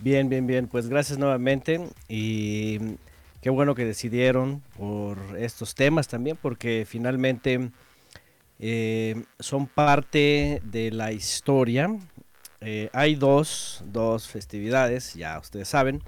Bien, 0.00 0.30
bien, 0.30 0.46
bien. 0.46 0.66
Pues 0.66 0.88
gracias 0.88 1.18
nuevamente. 1.18 1.78
Y 2.08 2.78
qué 3.42 3.50
bueno 3.50 3.74
que 3.74 3.84
decidieron 3.84 4.62
por 4.78 5.18
estos 5.38 5.74
temas 5.74 6.08
también, 6.08 6.38
porque 6.40 6.86
finalmente 6.88 7.70
eh, 8.58 9.22
son 9.38 9.66
parte 9.66 10.62
de 10.64 10.90
la 10.90 11.12
historia 11.12 11.94
eh, 12.60 12.90
hay 12.92 13.14
dos, 13.14 13.82
dos 13.86 14.28
festividades, 14.28 15.14
ya 15.14 15.38
ustedes 15.38 15.68
saben, 15.68 16.02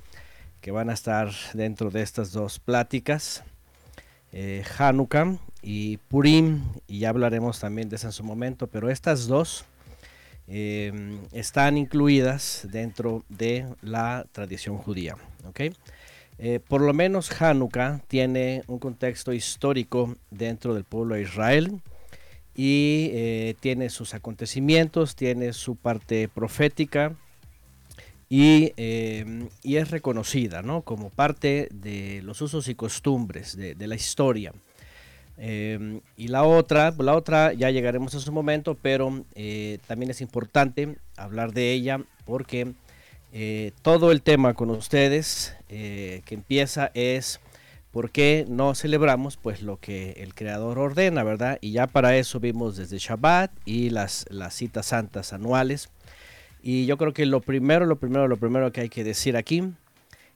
que 0.61 0.71
van 0.71 0.91
a 0.91 0.93
estar 0.93 1.31
dentro 1.55 1.91
de 1.91 2.03
estas 2.03 2.33
dos 2.33 2.59
pláticas. 2.59 3.43
Eh, 4.33 4.63
Hanukkah 4.79 5.39
y 5.63 5.97
Purim, 5.97 6.63
y 6.87 7.01
ya 7.01 7.09
hablaremos 7.09 7.59
también 7.59 7.89
de 7.89 7.97
eso 7.97 8.09
en 8.09 8.13
su 8.13 8.23
momento, 8.23 8.67
pero 8.67 8.91
estas 8.91 9.27
dos 9.27 9.65
em, 10.47 11.21
están 11.33 11.79
incluidas 11.79 12.67
dentro 12.71 13.25
de 13.31 13.67
la 13.81 14.27
tradición 14.33 14.77
judía. 14.77 15.17
Eh, 16.39 16.61
por 16.61 16.83
lo 16.83 16.93
menos 16.93 17.31
Hanukkah 17.41 18.01
tiene 18.09 18.63
un 18.67 18.79
contexto 18.79 19.33
histórico 19.33 20.17
dentro 20.31 20.75
del 20.75 20.85
pueblo 20.85 21.15
de 21.15 21.23
Israel 21.23 21.81
y 22.55 23.11
eh, 23.13 23.55
tiene 23.61 23.89
sus 23.89 24.15
acontecimientos, 24.15 25.17
tiene 25.17 25.53
su 25.53 25.77
parte 25.77 26.29
profética 26.29 27.15
y, 28.29 28.73
eh, 28.77 29.49
es 29.63 29.91
reconocida 29.91 30.63
como 30.85 31.11
parte 31.11 31.69
de 31.73 32.21
los 32.23 32.41
usos 32.43 32.69
y 32.69 32.75
costumbres 32.75 33.57
de, 33.57 33.87
la 33.87 33.95
historia. 33.95 34.53
Eh, 35.39 36.01
y 36.17 36.29
la 36.29 36.45
otra, 36.45 36.95
la 36.99 37.15
otra 37.15 37.53
ya 37.53 37.71
llegaremos 37.71 38.15
a 38.15 38.21
su 38.21 38.33
momento, 38.33 38.77
pero 38.81 39.25
también 39.87 40.11
es 40.11 40.21
importante 40.21 40.97
hablar 41.17 41.53
de 41.53 41.73
ella 41.73 42.03
porque 42.27 42.73
todo 43.83 44.13
el 44.13 44.23
tema 44.23 44.55
con 44.55 44.71
ustedes 44.71 45.55
que 45.69 46.23
empieza 46.31 46.91
es 46.95 47.41
¿Por 47.93 48.11
qué 48.11 48.47
no 48.49 48.75
celebramos 48.75 49.37
pues 49.37 49.61
lo 49.61 49.77
que 49.77 50.13
el 50.13 50.35
Creador 50.35 50.79
ordena, 50.79 51.25
verdad? 51.25 51.59
Y 51.61 51.73
ya 51.73 51.87
para 51.87 52.17
eso 52.17 52.41
vimos 52.41 52.79
desde 52.79 52.97
Shabbat 52.97 53.53
y 53.67 53.91
las, 53.91 54.27
citas 54.51 54.87
santas 54.87 55.35
anuales. 55.35 55.91
Y 56.63 56.87
yo 56.87 56.97
creo 56.97 57.13
que 57.13 57.27
lo 57.27 57.41
primero, 57.43 57.85
lo 57.85 57.97
primero, 57.97 58.29
lo 58.29 58.39
primero 58.39 58.73
que 58.73 58.81
hay 58.81 58.89
que 58.89 59.05
decir 59.05 59.37
aquí 59.37 59.75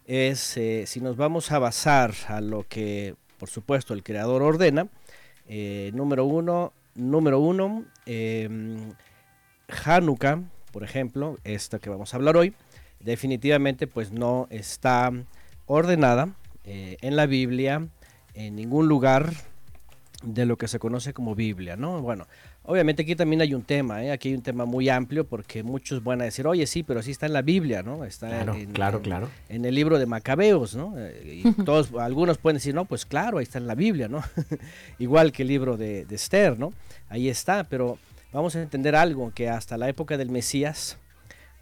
es 0.06 0.58
eh, 0.58 0.84
si 0.86 1.00
nos 1.00 1.16
vamos 1.16 1.50
a 1.50 1.58
basar 1.58 2.12
a 2.28 2.42
lo 2.42 2.66
que, 2.68 3.14
por 3.38 3.48
supuesto, 3.48 3.94
el 3.94 4.02
Creador 4.02 4.42
ordena. 4.42 4.88
Eh, 5.48 5.92
número 5.94 6.26
uno, 6.26 6.74
número 6.94 7.40
uno, 7.40 7.86
eh, 8.04 8.50
Hanukkah, 9.82 10.42
por 10.72 10.84
ejemplo, 10.84 11.38
esta 11.42 11.78
que 11.78 11.88
vamos 11.88 12.12
a 12.12 12.18
hablar 12.18 12.36
hoy, 12.36 12.52
definitivamente 13.00 13.86
pues 13.86 14.12
no 14.12 14.46
está 14.50 15.10
ordenada 15.64 16.34
eh, 16.66 16.96
en 17.00 17.16
la 17.16 17.26
Biblia, 17.26 17.88
en 18.34 18.56
ningún 18.56 18.88
lugar 18.88 19.32
de 20.22 20.46
lo 20.46 20.56
que 20.56 20.68
se 20.68 20.78
conoce 20.78 21.12
como 21.12 21.34
Biblia, 21.34 21.76
¿no? 21.76 22.00
Bueno, 22.02 22.26
obviamente 22.64 23.02
aquí 23.02 23.14
también 23.14 23.42
hay 23.42 23.54
un 23.54 23.62
tema, 23.62 24.02
¿eh? 24.02 24.10
aquí 24.10 24.30
hay 24.30 24.34
un 24.34 24.42
tema 24.42 24.64
muy 24.64 24.88
amplio 24.88 25.24
porque 25.26 25.62
muchos 25.62 26.02
van 26.02 26.20
a 26.20 26.24
decir, 26.24 26.46
oye, 26.46 26.66
sí, 26.66 26.82
pero 26.82 27.02
sí 27.02 27.10
está 27.10 27.26
en 27.26 27.32
la 27.32 27.42
Biblia, 27.42 27.82
¿no? 27.82 28.04
Está 28.04 28.28
claro, 28.28 28.54
en, 28.54 28.72
claro, 28.72 29.02
claro. 29.02 29.28
en 29.48 29.64
el 29.64 29.74
libro 29.74 29.98
de 29.98 30.06
Macabeos, 30.06 30.74
¿no? 30.74 30.94
Eh, 30.96 31.42
y 31.44 31.52
todos, 31.64 31.92
algunos 31.98 32.38
pueden 32.38 32.56
decir, 32.56 32.74
no, 32.74 32.84
pues 32.84 33.06
claro, 33.06 33.38
ahí 33.38 33.44
está 33.44 33.58
en 33.58 33.66
la 33.66 33.74
Biblia, 33.74 34.08
¿no? 34.08 34.22
Igual 34.98 35.32
que 35.32 35.42
el 35.42 35.48
libro 35.48 35.76
de, 35.76 36.04
de 36.04 36.14
Esther, 36.14 36.58
¿no? 36.58 36.72
Ahí 37.08 37.28
está, 37.28 37.64
pero 37.64 37.98
vamos 38.32 38.56
a 38.56 38.62
entender 38.62 38.96
algo, 38.96 39.32
que 39.34 39.48
hasta 39.48 39.76
la 39.76 39.88
época 39.88 40.16
del 40.16 40.30
Mesías, 40.30 40.98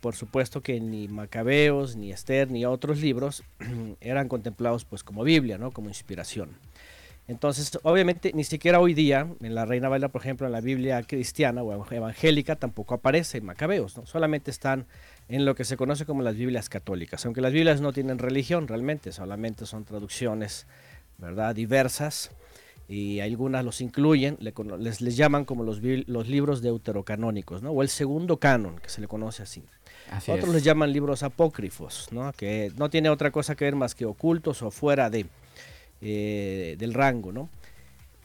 por 0.05 0.15
supuesto 0.15 0.63
que 0.63 0.79
ni 0.81 1.09
Macabeos, 1.09 1.97
ni 1.97 2.13
Esther, 2.13 2.51
ni 2.51 2.67
otros 2.67 3.01
libros 3.01 3.43
eran 4.03 4.29
contemplados 4.29 4.85
pues 4.85 5.03
como 5.03 5.25
Biblia, 5.25 5.57
¿no? 5.57 5.71
Como 5.71 5.89
inspiración. 5.89 6.59
Entonces, 7.27 7.79
obviamente, 7.85 8.31
ni 8.35 8.45
siquiera 8.45 8.81
hoy 8.81 8.93
día, 8.93 9.27
en 9.41 9.55
la 9.55 9.65
Reina 9.65 9.89
Valera, 9.89 10.11
por 10.11 10.21
ejemplo, 10.21 10.47
en 10.47 10.53
la 10.53 10.61
Biblia 10.61 11.03
cristiana 11.05 11.63
o 11.63 11.91
evangélica, 11.91 12.57
tampoco 12.57 12.93
aparece 12.93 13.41
Macabeos, 13.41 13.97
¿no? 13.97 14.05
Solamente 14.05 14.51
están 14.51 14.85
en 15.31 15.47
lo 15.47 15.55
que 15.55 15.65
se 15.65 15.79
conoce 15.79 16.05
como 16.05 16.21
las 16.21 16.37
Biblias 16.37 16.69
católicas, 16.69 17.25
aunque 17.25 17.41
las 17.41 17.55
Biblias 17.55 17.81
no 17.81 17.95
tienen 17.95 18.19
religión 18.19 18.69
realmente, 18.69 19.11
solamente 19.11 19.65
son 19.65 19.87
traducciones, 19.87 20.67
¿verdad? 21.17 21.55
Diversas 21.55 22.31
y 22.89 23.21
algunas 23.21 23.65
los 23.65 23.81
incluyen, 23.81 24.37
les, 24.79 25.01
les 25.01 25.17
llaman 25.17 25.45
como 25.45 25.65
los, 25.65 25.81
los 25.83 26.29
libros 26.29 26.61
deuterocanónicos, 26.63 27.63
¿no? 27.63 27.71
O 27.71 27.83
el 27.83 27.89
segundo 27.89 28.37
canon, 28.39 28.79
que 28.79 28.89
se 28.89 29.01
le 29.01 29.09
conoce 29.09 29.43
así. 29.43 29.63
Otros 30.29 30.55
les 30.55 30.63
llaman 30.63 30.93
libros 30.93 31.23
apócrifos, 31.23 32.09
¿no? 32.11 32.31
que 32.33 32.71
no 32.77 32.91
tiene 32.91 33.09
otra 33.09 33.31
cosa 33.31 33.55
que 33.55 33.65
ver 33.65 33.75
más 33.75 33.95
que 33.95 34.05
ocultos 34.05 34.63
o 34.63 34.71
fuera 34.71 35.09
de. 35.09 35.27
eh, 36.03 36.77
del 36.79 36.93
rango, 36.93 37.33
¿no? 37.33 37.49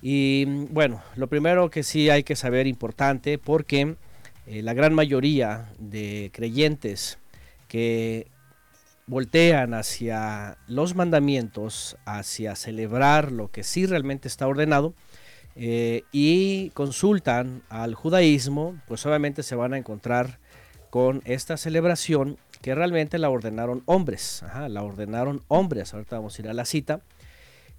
Y 0.01 0.45
bueno, 0.45 1.01
lo 1.15 1.27
primero 1.27 1.69
que 1.69 1.83
sí 1.83 2.09
hay 2.09 2.23
que 2.23 2.35
saber 2.35 2.67
importante, 2.67 3.37
porque 3.37 3.95
eh, 4.47 4.61
la 4.61 4.73
gran 4.73 4.93
mayoría 4.93 5.69
de 5.77 6.29
creyentes 6.33 7.17
que 7.67 8.27
voltean 9.09 9.73
hacia 9.73 10.59
los 10.67 10.95
mandamientos, 10.95 11.97
hacia 12.05 12.55
celebrar 12.55 13.31
lo 13.31 13.49
que 13.49 13.63
sí 13.63 13.87
realmente 13.87 14.27
está 14.27 14.47
ordenado, 14.47 14.93
eh, 15.55 16.03
y 16.11 16.69
consultan 16.69 17.63
al 17.69 17.95
judaísmo, 17.95 18.79
pues 18.87 19.03
obviamente 19.07 19.41
se 19.41 19.55
van 19.55 19.73
a 19.73 19.77
encontrar 19.79 20.39
con 20.91 21.23
esta 21.25 21.57
celebración 21.57 22.37
que 22.61 22.75
realmente 22.75 23.17
la 23.17 23.31
ordenaron 23.31 23.81
hombres, 23.85 24.43
la 24.69 24.83
ordenaron 24.83 25.43
hombres, 25.47 25.93
ahorita 25.93 26.17
vamos 26.17 26.37
a 26.37 26.41
ir 26.43 26.47
a 26.47 26.53
la 26.53 26.65
cita, 26.65 27.01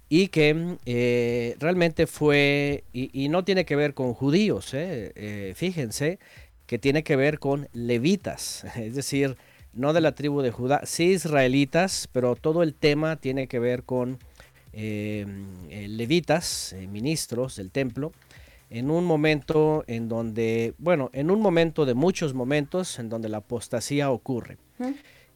y 0.09 0.27
que 0.27 0.77
eh, 0.85 1.55
realmente 1.59 2.07
fue, 2.07 2.83
y, 2.91 3.29
no 3.29 3.45
tiene 3.45 3.63
que 3.63 3.77
ver 3.77 3.93
con 3.93 4.13
judíos, 4.13 4.71
eh, 4.73 5.53
fíjense, 5.55 6.19
que 6.65 6.77
tiene 6.77 7.03
que 7.03 7.15
ver 7.15 7.39
con 7.39 7.69
levitas, 7.71 8.65
es 8.75 8.95
decir, 8.95 9.37
no 9.73 9.93
de 9.93 10.01
la 10.01 10.13
tribu 10.13 10.41
de 10.41 10.51
Judá, 10.51 10.81
sí 10.85 11.11
israelitas, 11.11 12.09
pero 12.11 12.35
todo 12.35 12.63
el 12.63 12.73
tema 12.73 13.15
tiene 13.15 13.47
que 13.47 13.59
ver 13.59 13.83
con 13.83 14.19
eh, 14.73 15.25
eh, 15.69 15.87
levitas, 15.89 16.73
eh, 16.73 16.87
ministros 16.87 17.57
del 17.57 17.71
templo, 17.71 18.11
en 18.69 18.89
un 18.89 19.05
momento 19.05 19.83
en 19.87 20.07
donde, 20.07 20.73
bueno, 20.77 21.09
en 21.13 21.29
un 21.29 21.41
momento 21.41 21.85
de 21.85 21.93
muchos 21.93 22.33
momentos 22.33 22.99
en 22.99 23.09
donde 23.09 23.27
la 23.27 23.37
apostasía 23.37 24.11
ocurre. 24.11 24.57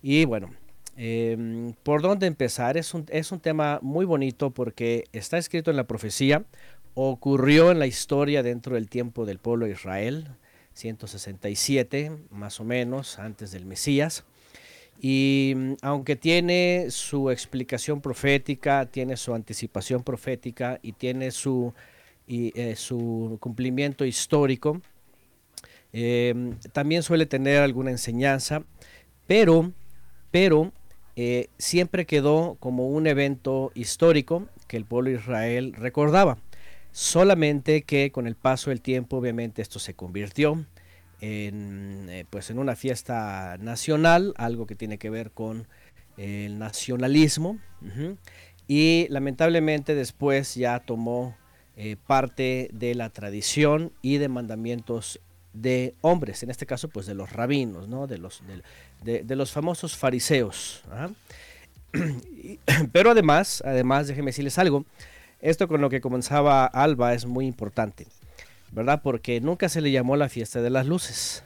Y 0.01 0.23
bueno, 0.23 0.51
em, 0.95 1.73
¿por 1.83 2.01
dónde 2.01 2.27
empezar? 2.27 2.77
Es 2.77 2.93
un, 2.93 3.05
es 3.09 3.33
un 3.33 3.41
tema 3.41 3.79
muy 3.81 4.05
bonito 4.05 4.51
porque 4.51 5.03
está 5.11 5.37
escrito 5.37 5.69
en 5.69 5.75
la 5.75 5.83
profecía, 5.83 6.45
ocurrió 6.93 7.71
en 7.71 7.79
la 7.79 7.87
historia 7.87 8.41
dentro 8.41 8.75
del 8.75 8.89
tiempo 8.89 9.25
del 9.25 9.39
pueblo 9.39 9.65
de 9.65 9.73
Israel, 9.73 10.29
167 10.75 12.11
más 12.29 12.59
o 12.59 12.63
menos 12.63 13.17
antes 13.17 13.51
del 13.51 13.65
Mesías. 13.65 14.23
Y 15.01 15.53
mm, 15.55 15.73
aunque 15.81 16.15
tiene 16.15 16.87
su 16.89 17.31
explicación 17.31 18.01
profética, 18.01 18.85
tiene 18.85 19.17
su 19.17 19.33
anticipación 19.33 20.03
profética 20.03 20.79
y 20.81 20.91
tiene 20.93 21.31
su, 21.31 21.73
eh, 22.27 22.75
su 22.75 23.37
cumplimiento 23.39 24.05
histórico, 24.05 24.81
em, 25.91 26.57
también 26.73 27.03
suele 27.03 27.25
tener 27.25 27.61
alguna 27.61 27.91
enseñanza, 27.91 28.63
pero, 29.27 29.71
pero 30.31 30.71
eh, 31.15 31.47
siempre 31.57 32.05
quedó 32.05 32.57
como 32.59 32.89
un 32.89 33.07
evento 33.07 33.71
histórico 33.75 34.47
que 34.67 34.77
el 34.77 34.85
pueblo 34.85 35.11
de 35.11 35.17
Israel 35.17 35.73
recordaba. 35.73 36.37
Solamente 36.95 37.81
que 37.81 38.09
con 38.13 38.25
el 38.25 38.35
paso 38.35 38.69
del 38.69 38.79
tiempo, 38.79 39.17
obviamente, 39.17 39.61
esto 39.61 39.79
se 39.79 39.95
convirtió 39.95 40.65
en, 41.19 42.07
eh, 42.09 42.23
pues 42.29 42.49
en 42.51 42.57
una 42.57 42.77
fiesta 42.77 43.57
nacional, 43.59 44.33
algo 44.37 44.65
que 44.65 44.75
tiene 44.75 44.97
que 44.97 45.09
ver 45.09 45.31
con 45.31 45.67
el 46.15 46.57
nacionalismo. 46.57 47.59
Y 48.65 49.07
lamentablemente 49.09 49.93
después 49.93 50.55
ya 50.55 50.79
tomó 50.79 51.35
eh, 51.75 51.97
parte 52.07 52.69
de 52.71 52.95
la 52.95 53.09
tradición 53.09 53.91
y 54.01 54.17
de 54.17 54.29
mandamientos 54.29 55.19
de 55.51 55.95
hombres, 55.99 56.43
en 56.43 56.49
este 56.49 56.65
caso 56.65 56.87
pues 56.87 57.07
de 57.07 57.13
los 57.13 57.29
rabinos, 57.33 57.89
¿no? 57.89 58.07
de, 58.07 58.19
los, 58.19 58.41
de, 59.03 59.35
los 59.35 59.51
famosos 59.51 59.97
fariseos. 59.97 60.81
Pero 62.93 63.11
además, 63.11 63.61
además, 63.65 64.07
déjenme 64.07 64.29
decirles 64.29 64.57
algo, 64.57 64.85
esto 65.41 65.67
con 65.67 65.81
lo 65.81 65.89
que 65.89 66.01
comenzaba 66.01 66.65
Alba 66.65 67.13
es 67.13 67.25
muy 67.25 67.45
importante. 67.45 68.07
¿verdad? 68.75 69.01
Porque 69.01 69.39
nunca 69.39 69.69
se 69.69 69.81
le 69.81 69.89
llamó 69.91 70.17
la 70.17 70.29
fiesta 70.29 70.61
de 70.61 70.69
las 70.69 70.85
luces. 70.85 71.43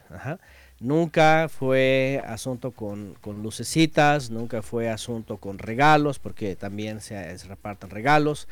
Nunca 0.80 1.48
fue 1.48 2.22
asunto 2.26 2.72
con, 2.72 3.14
lucecitas, 3.24 4.30
nunca 4.30 4.62
fue 4.62 4.88
asunto 4.88 5.36
con 5.36 5.58
regalos, 5.58 6.18
porque 6.18 6.56
también 6.56 7.00
se, 7.00 7.36
reparten 7.46 7.90
regalos. 7.90 8.48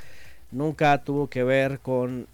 Nunca 0.52 1.02
tuvo 1.02 1.28
que 1.28 1.42
ver 1.42 1.80
con, 1.80 2.28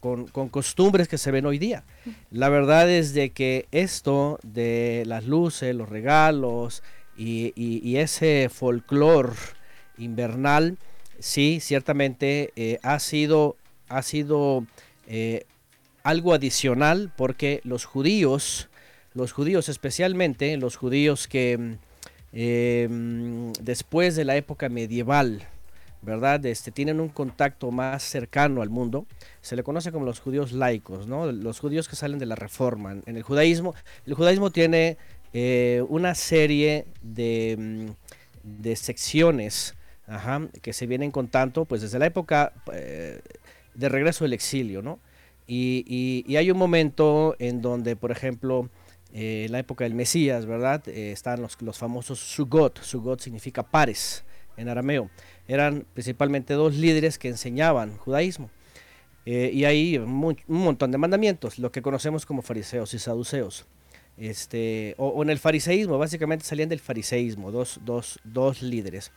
con, 0.00 0.48
costumbres 0.50 1.08
que 1.08 1.16
se 1.16 1.30
ven 1.30 1.46
hoy 1.46 1.58
día. 1.58 1.82
La 2.30 2.50
verdad 2.50 2.90
es 2.90 3.14
de 3.14 3.30
que 3.30 3.66
esto 3.70 4.38
de 4.42 5.04
las 5.06 5.24
luces, 5.24 5.74
los 5.74 5.88
regalos 5.88 6.82
y, 7.16 7.96
ese 7.96 8.50
folclor 8.52 9.34
invernal, 9.96 10.76
sí, 11.20 11.60
ciertamente 11.60 12.52
eh, 12.56 12.78
ha 12.82 12.98
sido, 12.98 13.56
ha 13.88 14.02
sido 14.02 14.66
eh, 15.06 15.44
algo 16.02 16.34
adicional 16.34 17.12
porque 17.16 17.60
los 17.64 17.84
judíos, 17.84 18.68
los 19.14 19.32
judíos 19.32 19.68
especialmente, 19.68 20.56
los 20.56 20.76
judíos 20.76 21.28
que 21.28 21.76
em, 22.32 23.52
después 23.60 24.16
de 24.16 24.24
la 24.24 24.36
época 24.36 24.68
medieval, 24.68 25.46
¿verdad? 26.02 26.44
Este, 26.46 26.70
tienen 26.70 27.00
un 27.00 27.10
contacto 27.10 27.70
más 27.70 28.02
cercano 28.02 28.62
al 28.62 28.70
mundo, 28.70 29.06
se 29.42 29.56
le 29.56 29.62
conoce 29.62 29.92
como 29.92 30.06
los 30.06 30.20
judíos 30.20 30.52
laicos, 30.52 31.06
¿no? 31.06 31.30
Los 31.30 31.60
judíos 31.60 31.88
que 31.88 31.96
salen 31.96 32.18
de 32.18 32.26
la 32.26 32.36
reforma. 32.36 32.96
En 33.04 33.16
el 33.16 33.22
judaísmo, 33.22 33.74
el 34.06 34.14
judaísmo 34.14 34.50
tiene 34.50 34.96
eh, 35.32 35.84
una 35.88 36.14
serie 36.14 36.86
de, 37.02 37.56
mm, 37.58 38.60
de 38.62 38.76
secciones 38.76 39.74
que 40.62 40.72
se 40.72 40.86
vienen 40.86 41.10
contando, 41.10 41.64
pues 41.64 41.82
desde 41.82 41.98
la 41.98 42.06
época 42.06 42.52
eh, 42.72 43.20
de 43.74 43.88
regreso 43.88 44.24
del 44.24 44.32
exilio, 44.32 44.82
¿no? 44.82 44.98
Y, 45.46 46.36
hay 46.36 46.50
un 46.50 46.58
momento 46.58 47.34
en 47.40 47.60
donde, 47.60 47.96
por 47.96 48.12
ejemplo, 48.12 48.70
eh, 49.12 49.44
en 49.46 49.52
la 49.52 49.58
época 49.58 49.84
del 49.84 49.94
Mesías, 49.94 50.46
¿verdad? 50.46 50.86
Eh, 50.88 51.10
están 51.10 51.42
los, 51.42 51.60
los 51.60 51.76
famosos 51.76 52.20
Sugot. 52.20 52.80
Sugot 52.82 53.20
significa 53.20 53.64
pares 53.64 54.24
en 54.56 54.68
arameo. 54.68 55.10
Eran 55.48 55.86
principalmente 55.92 56.54
dos 56.54 56.76
líderes 56.76 57.18
que 57.18 57.28
enseñaban 57.28 57.96
judaísmo. 57.96 58.50
Eh, 59.26 59.50
y 59.52 59.64
hay 59.64 59.98
un, 59.98 60.36
montón 60.46 60.90
de 60.90 60.98
mandamientos, 60.98 61.58
lo 61.58 61.70
que 61.70 61.82
conocemos 61.82 62.24
como 62.24 62.42
fariseos 62.42 62.94
y 62.94 62.98
saduceos. 62.98 63.66
Este, 64.16 64.94
o, 64.98 65.22
en 65.22 65.30
el 65.30 65.38
fariseísmo, 65.38 65.98
básicamente 65.98 66.44
salían 66.44 66.68
del 66.68 66.80
fariseísmo, 66.80 67.50
dos, 67.50 67.80
dos, 67.84 68.18
dos 68.24 68.62
líderes. 68.62 69.12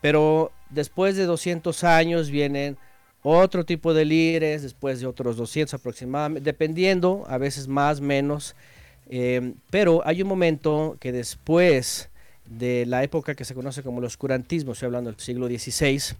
Pero 0.00 0.52
después 0.70 1.16
de 1.16 1.24
200 1.24 1.84
años 1.84 2.30
vienen 2.30 2.76
otro 3.22 3.64
tipo 3.64 3.94
de 3.94 4.04
líderes, 4.04 4.62
después 4.62 5.00
de 5.00 5.06
otros 5.06 5.36
200 5.36 5.74
aproximadamente, 5.74 6.44
dependiendo, 6.44 7.24
a 7.28 7.38
veces 7.38 7.68
más, 7.68 8.00
menos. 8.00 8.54
Eh, 9.10 9.54
pero 9.70 10.02
hay 10.06 10.22
un 10.22 10.28
momento 10.28 10.96
que 11.00 11.12
después 11.12 12.10
de 12.46 12.86
la 12.86 13.02
época 13.02 13.34
que 13.34 13.44
se 13.44 13.54
conoce 13.54 13.82
como 13.82 13.98
el 13.98 14.04
oscurantismo, 14.04 14.72
estoy 14.72 14.86
hablando 14.86 15.10
del 15.10 15.20
siglo 15.20 15.48
XVI, 15.48 16.16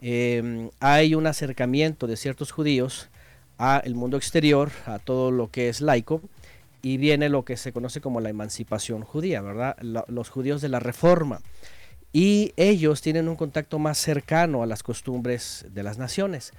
eh, 0.00 0.70
hay 0.80 1.14
un 1.14 1.26
acercamiento 1.26 2.06
de 2.06 2.16
ciertos 2.16 2.50
judíos 2.50 3.08
al 3.58 3.94
mundo 3.96 4.16
exterior, 4.16 4.70
a 4.86 5.00
todo 5.00 5.32
lo 5.32 5.50
que 5.50 5.68
es 5.68 5.80
laico, 5.80 6.22
y 6.80 6.96
viene 6.96 7.28
lo 7.28 7.44
que 7.44 7.56
se 7.56 7.72
conoce 7.72 8.00
como 8.00 8.20
la 8.20 8.30
emancipación 8.30 9.02
judía, 9.02 9.42
¿verdad? 9.42 9.76
los 9.80 10.30
judíos 10.30 10.62
de 10.62 10.68
la 10.68 10.78
reforma 10.78 11.40
y 12.12 12.52
ellos 12.56 13.02
tienen 13.02 13.28
un 13.28 13.36
contacto 13.36 13.78
más 13.78 13.98
cercano 13.98 14.62
a 14.62 14.66
las 14.66 14.82
costumbres 14.82 15.66
de 15.72 15.82
las 15.82 15.98
naciones. 15.98 16.52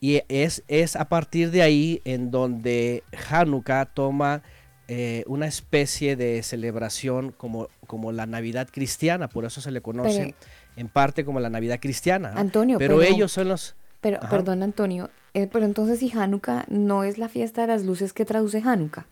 Y 0.00 0.22
es, 0.28 0.62
es 0.68 0.96
a 0.96 1.08
partir 1.08 1.50
de 1.50 1.62
ahí 1.62 2.00
en 2.04 2.30
donde 2.30 3.02
Hanukkah 3.30 3.86
toma 3.86 4.42
eh, 4.86 5.24
una 5.26 5.46
especie 5.46 6.14
de 6.14 6.42
celebración 6.42 7.32
como, 7.32 7.68
como 7.86 8.12
la 8.12 8.26
Navidad 8.26 8.68
cristiana, 8.70 9.28
por 9.28 9.46
eso 9.46 9.62
se 9.62 9.70
le 9.70 9.80
conoce 9.80 10.34
en 10.76 10.88
parte 10.88 11.24
como 11.24 11.40
la 11.40 11.48
Navidad 11.48 11.78
cristiana. 11.80 12.34
Antonio, 12.36 12.78
pero, 12.78 13.00
ellos 13.00 13.32
son 13.32 13.48
los... 13.48 13.76
Pero, 14.02 14.20
perdón, 14.28 14.62
Antonio, 14.62 15.08
eh, 15.32 15.48
pero 15.50 15.64
entonces 15.64 16.00
si 16.00 16.12
Hanukkah 16.12 16.66
no 16.68 17.04
es 17.04 17.16
la 17.16 17.30
fiesta 17.30 17.62
de 17.62 17.68
las 17.68 17.84
luces 17.84 18.12
que 18.12 18.26
traduce 18.26 18.58
Hanukkah. 18.62 19.06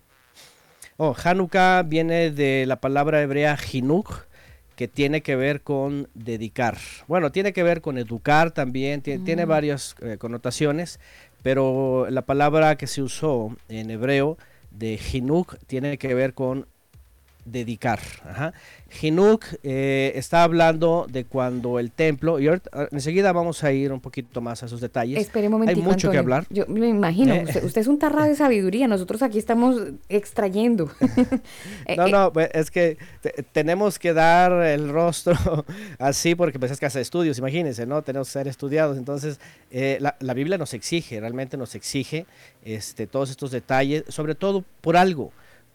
Oh, 0.99 1.17
Hanukkah 1.25 1.83
viene 1.85 2.31
de 2.31 2.67
la 2.67 2.77
palabra 2.77 3.23
hebrea 3.23 3.57
Hinuk, 3.57 4.27
que 4.77 4.89
tiene 4.89 5.23
que 5.23 5.37
ver 5.37 5.63
con 5.63 6.09
dedicar. 6.15 6.79
Bueno, 7.09 7.33
tiene 7.33 7.53
que 7.53 7.63
ver 7.63 7.81
con 7.81 7.99
educar 7.99 8.51
también, 8.53 9.03
tiene, 9.03 9.47
mm. 9.47 9.49
varias 9.49 9.95
eh, 10.01 10.17
connotaciones, 10.19 11.01
pero 11.43 12.07
la 12.11 12.23
palabra 12.23 12.77
que 12.77 12.87
se 12.87 13.03
usó 13.03 13.55
en 13.69 13.91
hebreo 13.91 14.39
de 14.71 14.99
Hinuk 14.99 15.57
tiene 15.67 15.99
que 15.99 16.15
ver 16.15 16.35
con 16.35 16.67
dedicar. 17.45 17.99
Ajá. 18.25 18.53
Hinuk 19.01 19.45
eh, 19.63 20.13
está 20.17 20.43
hablando 20.45 21.07
de 21.11 21.25
cuando 21.25 21.79
el 21.79 21.91
templo, 21.91 22.39
y 22.39 22.47
ahorita- 22.49 22.71
ah, 22.73 22.89
enseguida 22.93 23.33
vamos 23.33 23.65
a 23.65 23.73
ir 23.73 23.91
un 23.93 24.01
poquito 24.01 24.41
más 24.41 24.63
a 24.63 24.67
esos 24.67 24.81
detalles. 24.81 25.19
Espere 25.19 25.47
un 25.49 25.53
momentico, 25.53 25.81
Hay 25.81 25.87
mucho 25.87 26.11
que 26.11 26.19
hablar. 26.19 26.47
Yo 26.51 26.67
me 26.69 26.89
imagino, 26.89 27.35
Eh. 27.35 27.45
usted, 27.47 27.65
usted 27.65 27.81
es 27.81 27.87
un 27.87 27.99
tarra 27.99 28.27
de 28.27 28.37
sabiduría, 28.37 28.87
nosotros 28.89 29.23
aquí 29.23 29.39
estamos 29.39 29.77
extrayendo. 30.09 30.91
No, 31.97 32.09
no, 32.09 32.33
pues, 32.33 32.49
es 32.55 32.71
que 32.71 32.97
te- 33.21 33.43
tenemos 33.53 33.99
que 33.99 34.13
dar 34.13 34.53
el 34.65 34.89
rostro 34.91 35.35
así 35.99 36.35
porque 36.35 36.59
pues 36.59 36.71
es 36.73 36.79
casa 36.81 36.99
de 36.99 37.03
estudios, 37.03 37.39
imagínense, 37.39 37.87
¿no? 37.87 38.03
Tenemos 38.03 38.29
que 38.29 38.33
ser 38.33 38.49
estudiados. 38.49 38.97
Entonces, 38.99 39.41
eh, 39.71 39.99
la, 40.01 40.17
la 40.21 40.35
Biblia 40.35 40.59
nos 40.59 40.75
exige, 40.75 41.21
realmente 41.21 41.57
nos 41.57 41.75
exige 41.75 42.27
este, 42.65 43.07
todos 43.07 43.31
estos 43.31 43.51
detalles, 43.51 44.05
sobre 44.09 44.35
todo 44.35 44.65
por 44.81 44.97
algo, 44.97 45.33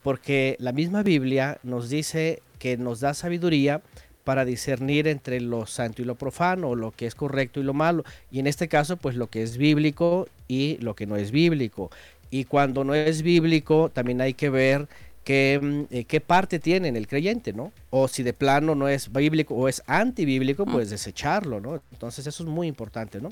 porque 0.07 0.55
la 0.59 0.71
misma 0.71 1.03
Biblia 1.03 1.59
nos 1.63 1.89
dice 1.89 2.41
que 2.59 2.77
nos 2.77 3.01
da 3.01 3.13
sabiduría 3.13 3.81
para 4.23 4.45
discernir 4.45 5.05
entre 5.05 5.41
lo 5.41 5.65
santo 5.65 6.01
y 6.01 6.05
lo 6.05 6.15
profano, 6.15 6.75
lo 6.75 6.91
que 6.91 7.07
es 7.07 7.13
correcto 7.13 7.59
y 7.59 7.63
lo 7.63 7.73
malo, 7.73 8.05
y 8.31 8.39
en 8.39 8.47
este 8.47 8.69
caso, 8.69 8.95
pues 8.95 9.17
lo 9.17 9.27
que 9.27 9.43
es 9.43 9.57
bíblico 9.57 10.29
y 10.47 10.77
lo 10.77 10.95
que 10.95 11.07
no 11.07 11.17
es 11.17 11.31
bíblico. 11.31 11.91
Y 12.31 12.45
cuando 12.45 12.85
no 12.85 12.95
es 12.95 13.21
bíblico, 13.21 13.91
también 13.93 14.21
hay 14.21 14.33
que 14.33 14.49
ver 14.49 14.87
qué, 15.25 15.59
mm, 15.61 15.93
eh, 15.93 16.05
qué 16.05 16.21
parte 16.21 16.59
tiene 16.59 16.87
en 16.87 16.95
el 16.95 17.05
creyente, 17.05 17.51
¿no? 17.51 17.73
O 17.89 18.07
si 18.07 18.23
de 18.23 18.31
plano 18.31 18.75
no 18.75 18.87
es 18.87 19.11
bíblico 19.11 19.55
o 19.55 19.67
es 19.67 19.83
antibíblico, 19.87 20.65
pues 20.65 20.89
desecharlo, 20.89 21.59
¿no? 21.59 21.81
Entonces 21.91 22.25
eso 22.25 22.43
es 22.43 22.49
muy 22.49 22.67
importante, 22.67 23.19
¿no? 23.19 23.27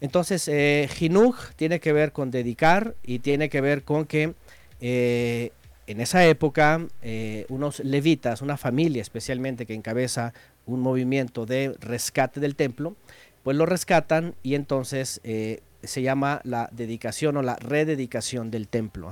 Entonces, 0.00 0.48
eh, 0.48 0.88
Jinuj 0.92 1.36
tiene 1.54 1.78
que 1.78 1.92
ver 1.92 2.10
con 2.10 2.32
dedicar 2.32 2.96
y 3.04 3.20
tiene 3.20 3.48
que 3.48 3.60
ver 3.60 3.84
con 3.84 4.06
que 4.06 4.34
eh, 4.80 5.52
en 5.86 6.00
esa 6.00 6.24
época 6.26 6.86
eh, 7.02 7.46
unos 7.48 7.80
levitas, 7.80 8.42
una 8.42 8.56
familia 8.56 9.02
especialmente 9.02 9.66
que 9.66 9.74
encabeza 9.74 10.32
un 10.66 10.80
movimiento 10.80 11.46
de 11.46 11.74
rescate 11.80 12.40
del 12.40 12.56
templo, 12.56 12.96
pues 13.42 13.56
lo 13.56 13.66
rescatan 13.66 14.34
y 14.42 14.54
entonces 14.54 15.20
eh, 15.24 15.60
se 15.82 16.02
llama 16.02 16.40
la 16.44 16.68
dedicación 16.72 17.36
o 17.36 17.42
la 17.42 17.56
rededicación 17.56 18.50
del 18.50 18.68
templo. 18.68 19.10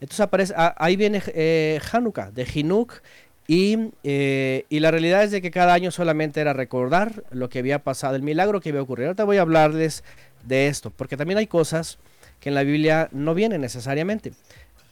Entonces 0.00 0.20
aparece, 0.20 0.52
ah, 0.56 0.74
ahí 0.78 0.96
viene 0.96 1.22
eh, 1.28 1.80
Hanukkah, 1.90 2.30
de 2.30 2.46
Hinuk, 2.52 3.00
y, 3.48 3.90
y 4.04 4.80
la 4.80 4.90
realidad 4.92 5.24
es 5.24 5.32
de 5.32 5.42
que 5.42 5.50
cada 5.50 5.74
año 5.74 5.90
solamente 5.90 6.40
era 6.40 6.52
recordar 6.52 7.24
lo 7.30 7.48
que 7.48 7.58
había 7.58 7.80
pasado, 7.80 8.14
el 8.14 8.22
milagro 8.22 8.60
que 8.60 8.68
había 8.70 8.80
ocurrido. 8.80 9.08
Ahorita 9.08 9.24
voy 9.24 9.38
a 9.38 9.42
hablarles 9.42 10.04
de 10.44 10.68
esto, 10.68 10.90
porque 10.90 11.16
también 11.16 11.38
hay 11.38 11.48
cosas 11.48 11.98
que 12.42 12.48
en 12.48 12.56
la 12.56 12.64
Biblia 12.64 13.08
no 13.12 13.34
vienen 13.34 13.60
necesariamente. 13.60 14.32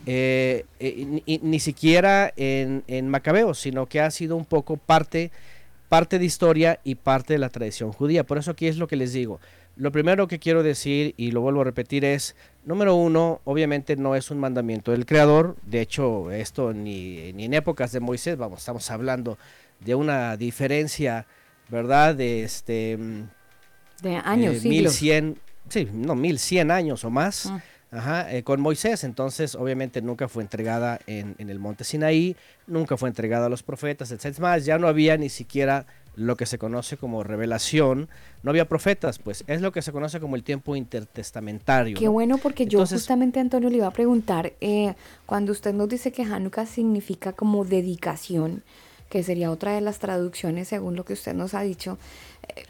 Eh, 0.07 0.65
eh, 0.79 1.41
ni, 1.43 1.61
siquiera 1.61 2.33
en, 2.37 2.83
en 2.87 3.09
Macabeos, 3.09 3.59
sino 3.59 3.87
que 3.87 4.01
ha 4.01 4.11
sido 4.11 4.37
un 4.37 4.45
poco 4.45 4.77
parte, 4.77 5.31
parte 5.89 6.19
de 6.19 6.25
historia 6.25 6.81
y 6.85 6.95
parte 6.95 7.35
de 7.35 7.39
la 7.39 7.51
tradición 7.51 7.93
judía. 7.93 8.25
Por 8.25 8.39
eso 8.39 8.53
aquí 8.53 8.67
es 8.67 8.77
lo 8.77 8.89
que 8.89 8.97
les 8.97 9.13
digo. 9.13 9.41
Lo 9.77 9.93
primero 9.93 10.29
que 10.29 10.39
quiero 10.39 10.63
decir, 10.63 11.15
y 11.17 11.31
lo 11.31 11.41
vuelvo 11.41 11.63
a 11.63 11.65
repetir, 11.65 12.05
es, 12.05 12.37
número 12.65 12.95
uno, 12.95 13.41
obviamente 13.45 13.97
no 13.97 14.15
es 14.15 14.31
un 14.31 14.39
mandamiento 14.39 14.91
del 14.93 15.07
Creador. 15.07 15.57
De 15.65 15.81
hecho, 15.81 16.31
esto 16.31 16.73
ni, 16.73 17.33
ni 17.33 17.45
en 17.45 17.55
épocas 17.55 17.93
de 17.93 18.01
Moisés, 18.01 18.37
vamos, 18.37 18.61
estamos 18.61 18.91
hablando 18.91 19.39
de 19.81 19.95
una 19.95 20.37
diferencia, 20.37 21.27
¿verdad? 21.69 22.15
De 22.15 22.43
este... 22.43 22.97
mm, 22.99 23.23
de 24.03 24.17
años, 24.17 24.57
eh, 24.57 24.61
siglos. 24.61 24.93
1100, 25.01 25.39
sí, 25.69 25.89
no, 25.93 26.15
1100 26.15 26.71
años 26.71 27.05
o 27.05 27.11
más. 27.11 27.47
Ah. 27.47 27.63
Ajá, 27.93 28.33
eh, 28.33 28.45
con 28.45 28.61
Moisés, 28.61 29.03
entonces 29.03 29.57
obviamente 29.57 30.01
nunca 30.01 30.29
fue 30.29 30.45
entregada 30.45 31.01
en, 31.09 31.35
en 31.39 31.51
el 31.51 31.59
monte 31.59 31.83
Sinaí, 31.83 32.37
nunca 32.69 32.97
fue 32.97 33.09
entregada 33.09 33.47
a 33.47 33.49
los 33.49 33.65
profetas, 33.65 34.13
etc. 34.13 34.39
Más, 34.39 34.65
ya 34.65 34.79
no 34.79 34.87
había 34.87 35.17
ni 35.17 35.29
siquiera 35.29 35.87
lo 36.15 36.37
que 36.37 36.47
se 36.47 36.59
conoce 36.59 36.97
como 36.97 37.25
revelación, 37.25 38.09
no 38.43 38.51
había 38.51 38.69
profetas, 38.69 39.19
pues 39.19 39.45
es 39.47 39.61
lo 39.61 39.73
que 39.73 39.83
se 39.83 39.91
conoce 39.91 40.21
como 40.21 40.37
el 40.37 40.43
tiempo 40.43 40.77
intertestamentario. 40.77 41.99
Qué 41.99 42.05
¿no? 42.05 42.13
bueno, 42.13 42.39
porque 42.39 42.67
yo 42.67 42.87
justamente, 42.87 43.41
Antonio, 43.41 43.71
le 43.71 43.79
iba 43.79 43.87
a 43.87 43.93
preguntar, 43.93 44.53
eh, 44.61 44.95
cuando 45.27 45.53
usted 45.53 45.73
nos 45.73 45.89
dice 45.89 46.13
que 46.13 46.23
Hanukkah 46.23 46.67
significa 46.67 47.33
como 47.33 47.65
dedicación, 47.65 48.63
que 49.09 49.23
sería 49.25 49.51
otra 49.51 49.73
de 49.73 49.81
las 49.81 49.99
traducciones 49.99 50.69
según 50.69 50.95
lo 50.95 51.05
que 51.05 51.15
usted 51.15 51.35
nos 51.35 51.55
ha 51.55 51.63
dicho, 51.63 51.99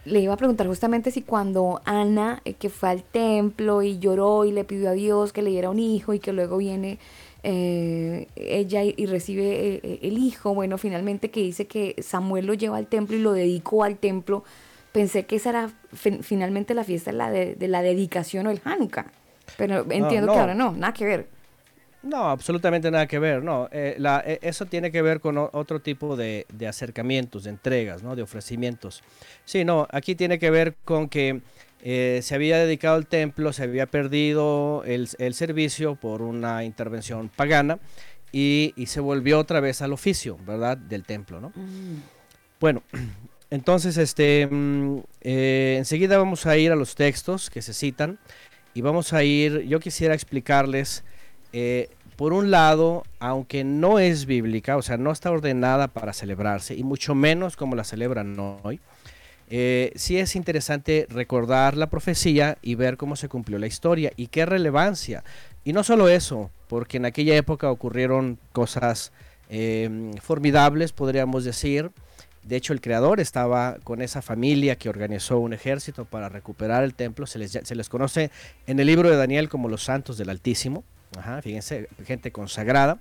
le 0.05 0.21
iba 0.21 0.35
a 0.35 0.37
preguntar 0.37 0.67
justamente 0.67 1.11
si 1.11 1.23
cuando 1.23 1.81
Ana, 1.85 2.41
eh, 2.45 2.55
que 2.55 2.71
fue 2.71 2.89
al 2.89 3.03
templo 3.03 3.83
y 3.83 3.99
lloró 3.99 4.45
y 4.45 4.53
le 4.53 4.65
pidió 4.65 4.91
a 4.91 4.93
Dios 4.93 5.33
que 5.33 5.43
le 5.43 5.51
diera 5.51 5.71
un 5.71 5.79
hijo 5.79 6.15
y 6.15 6.19
que 6.19 6.33
luego 6.33 6.57
viene 6.57 6.99
eh, 7.43 8.27
ella 8.37 8.85
y, 8.85 8.95
y 8.97 9.07
recibe 9.07 9.81
eh, 9.83 9.99
el 10.03 10.19
hijo, 10.19 10.55
bueno, 10.55 10.79
finalmente 10.79 11.31
que 11.31 11.41
dice 11.41 11.67
que 11.67 11.97
Samuel 12.03 12.47
lo 12.47 12.55
lleva 12.55 12.77
al 12.77 12.87
templo 12.87 13.17
y 13.17 13.21
lo 13.21 13.33
dedicó 13.33 13.85
al 13.85 13.97
templo, 13.97 14.45
pensé 14.93 15.25
que 15.25 15.37
esa 15.37 15.51
era 15.51 15.71
fin- 15.93 16.23
finalmente 16.23 16.75
la 16.75 16.85
fiesta 16.85 17.11
de 17.13 17.17
la, 17.17 17.31
de, 17.31 17.55
de 17.55 17.69
la 17.69 17.83
dedicación 17.83 18.47
o 18.47 18.51
el 18.51 18.61
Hanukkah. 18.65 19.07
Pero 19.57 19.81
entiendo 19.91 20.29
no. 20.29 20.33
que 20.33 20.39
ahora 20.39 20.55
no, 20.55 20.73
nada 20.73 20.93
que 20.93 21.05
ver. 21.05 21.29
No, 22.03 22.31
absolutamente 22.31 22.91
nada 22.91 23.07
que 23.07 23.19
ver, 23.19 23.43
no. 23.43 23.69
eh, 23.73 23.95
la- 23.99 24.23
eh, 24.27 24.39
eso 24.43 24.65
tiene 24.67 24.91
que 24.91 25.03
ver 25.03 25.21
con 25.21 25.37
o- 25.37 25.51
otro 25.53 25.81
tipo 25.81 26.17
de, 26.17 26.47
de 26.53 26.67
acercamientos, 26.67 27.45
de 27.45 27.51
entregas, 27.51 28.03
¿no? 28.03 28.17
De 28.17 28.23
ofrecimientos. 28.23 29.03
Sí, 29.45 29.65
no, 29.67 29.87
aquí 29.91 30.15
tiene 30.15 30.39
que 30.39 30.51
ver 30.51 30.77
con 30.85 31.09
que 31.11 31.43
eh, 31.83 32.21
se 32.23 32.35
había 32.35 32.59
dedicado 32.59 32.97
al 32.97 33.07
templo, 33.07 33.53
se 33.53 33.65
había 33.65 33.87
perdido 33.87 34.83
el, 34.87 35.09
el 35.19 35.35
servicio 35.35 35.95
por 35.95 36.23
una 36.23 36.65
intervención 36.65 37.29
pagana 37.29 37.79
y, 38.33 38.73
y 38.77 38.87
se 38.87 39.01
volvió 39.01 39.39
otra 39.39 39.61
vez 39.61 39.83
al 39.83 39.93
oficio, 39.93 40.39
¿verdad? 40.47 40.79
Del 40.79 41.05
templo, 41.05 41.39
¿no? 41.41 41.53
Bueno, 42.61 42.83
entonces, 43.51 43.99
este, 43.99 44.47
mm, 44.51 45.01
enseguida 45.21 46.17
vamos 46.17 46.47
a 46.47 46.57
ir 46.57 46.73
a 46.73 46.77
los 46.77 46.95
textos 46.95 47.51
que 47.51 47.61
se 47.61 47.75
citan 47.75 48.19
y 48.73 48.81
vamos 48.81 49.13
a 49.13 49.23
ir, 49.25 49.61
yo 49.63 49.81
quisiera 49.81 50.15
explicarles, 50.15 51.05
eh, 51.53 51.89
por 52.17 52.33
un 52.33 52.51
lado, 52.51 53.05
aunque 53.19 53.65
no 53.65 53.99
es 53.99 54.27
bíblica, 54.27 54.77
o 54.77 54.83
sea, 54.83 54.99
no 54.99 55.11
está 55.11 55.31
ordenada 55.31 55.89
para 55.89 56.13
celebrarse, 56.13 56.75
y 56.75 56.83
mucho 56.83 57.15
menos 57.15 57.57
como 57.57 57.77
la 57.77 57.85
celebran 57.85 58.39
hoy, 58.39 58.81
eh, 59.53 59.93
sí 59.97 60.17
es 60.17 60.37
interesante 60.37 61.07
recordar 61.11 61.77
la 61.77 61.91
profecía 61.91 62.57
y 62.63 62.77
ver 62.77 62.97
cómo 62.97 63.17
se 63.17 63.29
cumplió 63.29 63.59
la 63.59 63.67
historia 63.67 64.13
y 64.17 64.29
qué 64.29 64.47
relevancia. 64.47 65.25
Y 65.65 65.73
no 65.73 65.83
solo 65.83 66.09
eso, 66.09 66.51
porque 66.69 66.99
en 66.99 67.05
aquella 67.05 67.35
época 67.37 67.71
ocurrieron 67.71 68.39
cosas 68.53 69.13
eh, 69.49 70.13
formidables, 70.23 70.93
podríamos 70.93 71.45
decir. 71.45 71.91
De 72.45 72.57
hecho, 72.57 72.73
el 72.73 72.81
creador 72.81 73.19
estaba 73.19 73.79
con 73.83 74.01
esa 74.01 74.23
familia 74.23 74.77
que 74.77 74.89
organizó 74.89 75.39
un 75.39 75.53
ejército 75.53 76.05
para 76.05 76.29
recuperar 76.29 76.85
el 76.85 76.95
templo. 76.95 77.27
Se 77.27 77.39
les 77.39 77.89
conoce 77.89 78.31
en 78.67 78.79
el 78.79 78.87
libro 78.87 79.11
de 79.11 79.17
Daniel 79.17 79.49
como 79.49 79.69
los 79.69 79.83
santos 79.83 80.17
del 80.17 80.31
Altísimo. 80.31 80.85
Ajá, 81.17 81.43
fíjense, 81.43 81.89
gente 82.07 82.31
consagrada. 82.33 82.99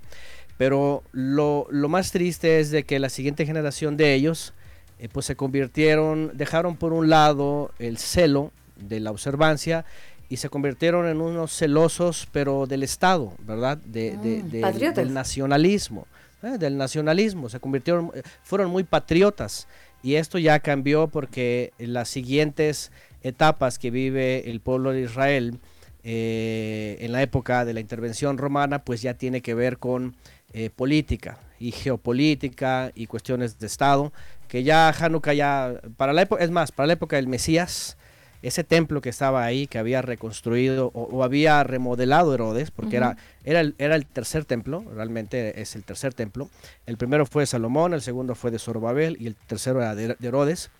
Pero 0.57 1.03
lo, 1.13 1.67
lo 1.71 1.87
más 1.89 2.11
triste 2.11 2.59
es 2.59 2.69
de 2.71 2.83
que 2.83 2.99
la 2.99 3.09
siguiente 3.09 3.45
generación 3.45 3.95
de 3.97 4.13
ellos, 4.13 4.53
eh, 4.99 5.07
pues 5.11 5.25
se 5.25 5.35
convirtieron, 5.37 6.31
dejaron 6.33 6.75
por 6.75 6.91
un 6.91 7.09
lado 7.09 7.71
el 7.79 7.97
celo 7.97 8.51
de 8.75 8.99
la 8.99 9.11
observancia 9.11 9.85
y 10.27 10.37
se 10.37 10.49
convirtieron 10.49 11.07
en 11.07 11.21
unos 11.21 11.55
celosos, 11.57 12.27
pero 12.31 12.67
del 12.67 12.83
Estado, 12.83 13.33
¿verdad? 13.45 13.77
De, 13.77 14.17
de- 14.17 14.43
Mm, 14.43 14.49
del- 14.49 15.13
nacionalismo, 15.13 16.07
¿eh? 16.43 16.57
del 16.57 16.77
nacionalismo, 16.77 17.47
se 17.49 17.59
convirtieron, 17.59 18.11
eh, 18.13 18.21
fueron 18.43 18.69
muy 18.69 18.83
patriotas 18.83 19.67
y 20.03 20.15
esto 20.15 20.37
ya 20.37 20.59
cambió 20.59 21.07
porque 21.07 21.71
en 21.79 21.93
las 21.93 22.09
siguientes 22.09 22.91
etapas 23.23 23.79
que 23.79 23.91
vive 23.91 24.49
el 24.49 24.59
pueblo 24.59 24.91
de 24.91 25.01
Israel 25.01 25.59
eh, 26.03 26.97
en 27.01 27.11
la 27.11 27.21
época 27.21 27.65
de 27.65 27.73
la 27.73 27.79
intervención 27.79 28.37
romana, 28.37 28.83
pues 28.83 29.01
ya 29.01 29.13
tiene 29.13 29.41
que 29.41 29.53
ver 29.53 29.77
con 29.77 30.15
eh, 30.53 30.69
política 30.69 31.37
y 31.59 31.71
geopolítica 31.71 32.91
y 32.95 33.07
cuestiones 33.07 33.59
de 33.59 33.67
Estado, 33.67 34.13
que 34.47 34.63
ya 34.63 34.89
Hanukkah 34.89 35.33
ya, 35.33 35.81
para 35.97 36.13
la 36.13 36.23
época, 36.23 36.43
es 36.43 36.51
más, 36.51 36.71
para 36.71 36.87
la 36.87 36.93
época 36.93 37.17
del 37.17 37.27
Mesías, 37.27 37.97
ese 38.41 38.63
templo 38.63 39.01
que 39.01 39.09
estaba 39.09 39.43
ahí, 39.43 39.67
que 39.67 39.77
había 39.77 40.01
reconstruido 40.01 40.91
o, 40.93 41.03
o 41.03 41.23
había 41.23 41.61
remodelado 41.63 42.33
Herodes, 42.33 42.71
porque 42.71 42.95
era, 42.95 43.17
era, 43.43 43.59
el, 43.59 43.75
era 43.77 43.95
el 43.95 44.05
tercer 44.05 44.45
templo, 44.45 44.85
realmente 44.95 45.61
es 45.61 45.75
el 45.75 45.83
tercer 45.83 46.13
templo. 46.13 46.49
El 46.85 46.95
primero 46.97 47.25
fue 47.25 47.43
de 47.43 47.47
Salomón, 47.47 47.93
el 47.93 48.01
segundo 48.01 48.35
fue 48.35 48.49
de 48.49 48.59
Zorobabel 48.59 49.17
y 49.19 49.27
el 49.27 49.35
tercero 49.35 49.81
era 49.81 49.93
de, 49.93 50.15
de 50.17 50.27
Herodes. 50.27 50.71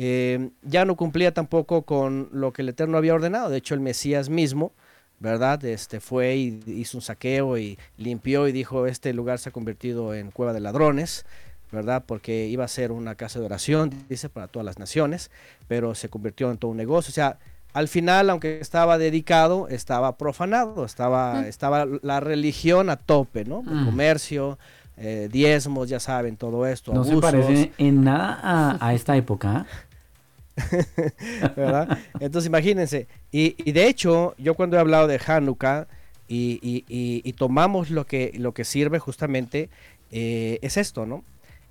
Eh, 0.00 0.50
ya 0.62 0.84
no 0.84 0.94
cumplía 0.94 1.34
tampoco 1.34 1.82
con 1.82 2.28
lo 2.32 2.52
que 2.52 2.62
el 2.62 2.68
Eterno 2.68 2.96
había 2.98 3.14
ordenado. 3.14 3.50
De 3.50 3.58
hecho, 3.58 3.74
el 3.74 3.80
Mesías 3.80 4.28
mismo, 4.28 4.70
¿verdad? 5.18 5.64
Este 5.64 5.98
fue 5.98 6.36
y 6.36 6.60
hizo 6.68 6.98
un 6.98 7.02
saqueo 7.02 7.58
y 7.58 7.76
limpió 7.96 8.46
y 8.46 8.52
dijo, 8.52 8.86
este 8.86 9.12
lugar 9.12 9.40
se 9.40 9.48
ha 9.48 9.52
convertido 9.52 10.14
en 10.14 10.30
cueva 10.30 10.52
de 10.52 10.60
ladrones. 10.60 11.26
¿verdad? 11.70 12.02
Porque 12.06 12.46
iba 12.46 12.64
a 12.64 12.68
ser 12.68 12.92
una 12.92 13.14
casa 13.14 13.40
de 13.40 13.44
oración, 13.44 13.90
dice, 14.08 14.30
para 14.30 14.48
todas 14.48 14.64
las 14.64 14.78
naciones, 14.78 15.30
pero 15.66 15.94
se 15.94 16.08
convirtió 16.08 16.50
en 16.50 16.56
todo 16.56 16.70
un 16.70 16.78
negocio. 16.78 17.10
O 17.10 17.12
sea, 17.12 17.36
al 17.74 17.88
final, 17.88 18.30
aunque 18.30 18.58
estaba 18.58 18.96
dedicado, 18.96 19.68
estaba 19.68 20.16
profanado, 20.16 20.86
estaba, 20.86 21.42
Mm. 21.42 21.44
estaba 21.44 21.86
la 22.00 22.20
religión 22.20 22.88
a 22.88 22.96
tope, 22.96 23.44
¿no? 23.44 23.60
El 23.68 23.82
Mm. 23.82 23.84
comercio, 23.84 24.58
eh, 24.96 25.28
diezmos, 25.30 25.90
ya 25.90 26.00
saben, 26.00 26.38
todo 26.38 26.66
esto. 26.66 26.94
No 26.94 27.04
se 27.04 27.18
parece 27.18 27.70
en 27.76 28.02
nada 28.02 28.40
a, 28.42 28.86
a 28.88 28.94
esta 28.94 29.14
época. 29.18 29.66
¿verdad? 31.56 31.98
Entonces 32.20 32.46
imagínense, 32.48 33.06
y, 33.32 33.54
y 33.64 33.72
de 33.72 33.86
hecho, 33.88 34.34
yo 34.38 34.54
cuando 34.54 34.76
he 34.76 34.80
hablado 34.80 35.06
de 35.06 35.20
Hanukkah 35.24 35.88
y, 36.28 36.58
y- 36.62 36.84
y- 37.24 37.32
tomamos 37.34 37.90
lo 37.90 38.06
que, 38.06 38.32
lo 38.36 38.52
que 38.52 38.64
sirve 38.64 38.98
justamente, 38.98 39.70
eh, 40.10 40.58
es 40.62 40.76
esto, 40.76 41.06
¿no? 41.06 41.24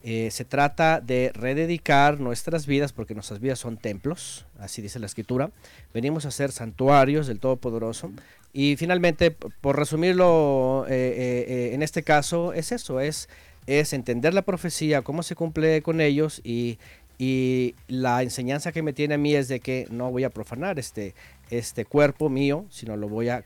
Eh, 0.04 0.30
se 0.32 0.46
trata 0.46 1.02
de 1.02 1.32
rededicar 1.34 2.20
nuestras 2.20 2.66
vidas, 2.66 2.94
porque 2.94 3.14
nuestras 3.14 3.40
vidas 3.40 3.60
son 3.60 3.78
templos, 3.78 4.46
así 4.60 4.82
dice 4.82 5.00
la 5.00 5.06
escritura. 5.08 5.52
Venimos 5.94 6.26
a 6.26 6.32
ser 6.32 6.52
santuarios 6.52 7.28
del 7.28 7.40
Todopoderoso. 7.40 8.12
Y 8.54 8.76
finalmente, 8.78 9.32
por 9.32 9.76
resumirlo, 9.78 10.86
eh, 10.88 10.94
eh, 10.94 11.46
eh, 11.48 11.74
en 11.74 11.84
este 11.84 12.04
caso 12.04 12.54
es 12.54 12.72
eso, 12.72 13.00
es, 13.02 13.28
es 13.68 13.92
entender 13.94 14.34
la 14.34 14.44
profecía, 14.44 15.02
cómo 15.02 15.22
se 15.24 15.36
cumple 15.36 15.82
con 15.82 16.00
ellos 16.00 16.42
y, 16.44 16.80
y 17.18 17.76
la 17.88 18.22
enseñanza 18.22 18.72
que 18.72 18.84
me 18.84 18.94
tiene 18.94 19.16
a 19.16 19.18
mí 19.18 19.34
es 19.34 19.48
de 19.48 19.60
que 19.60 19.88
no 19.90 20.12
voy 20.12 20.24
a 20.24 20.30
profanar 20.30 20.78
este, 20.78 21.16
este 21.50 21.86
cuerpo 21.86 22.30
mío, 22.30 22.66
sino 22.70 22.96
lo 22.96 23.10
voy 23.10 23.30
a 23.30 23.44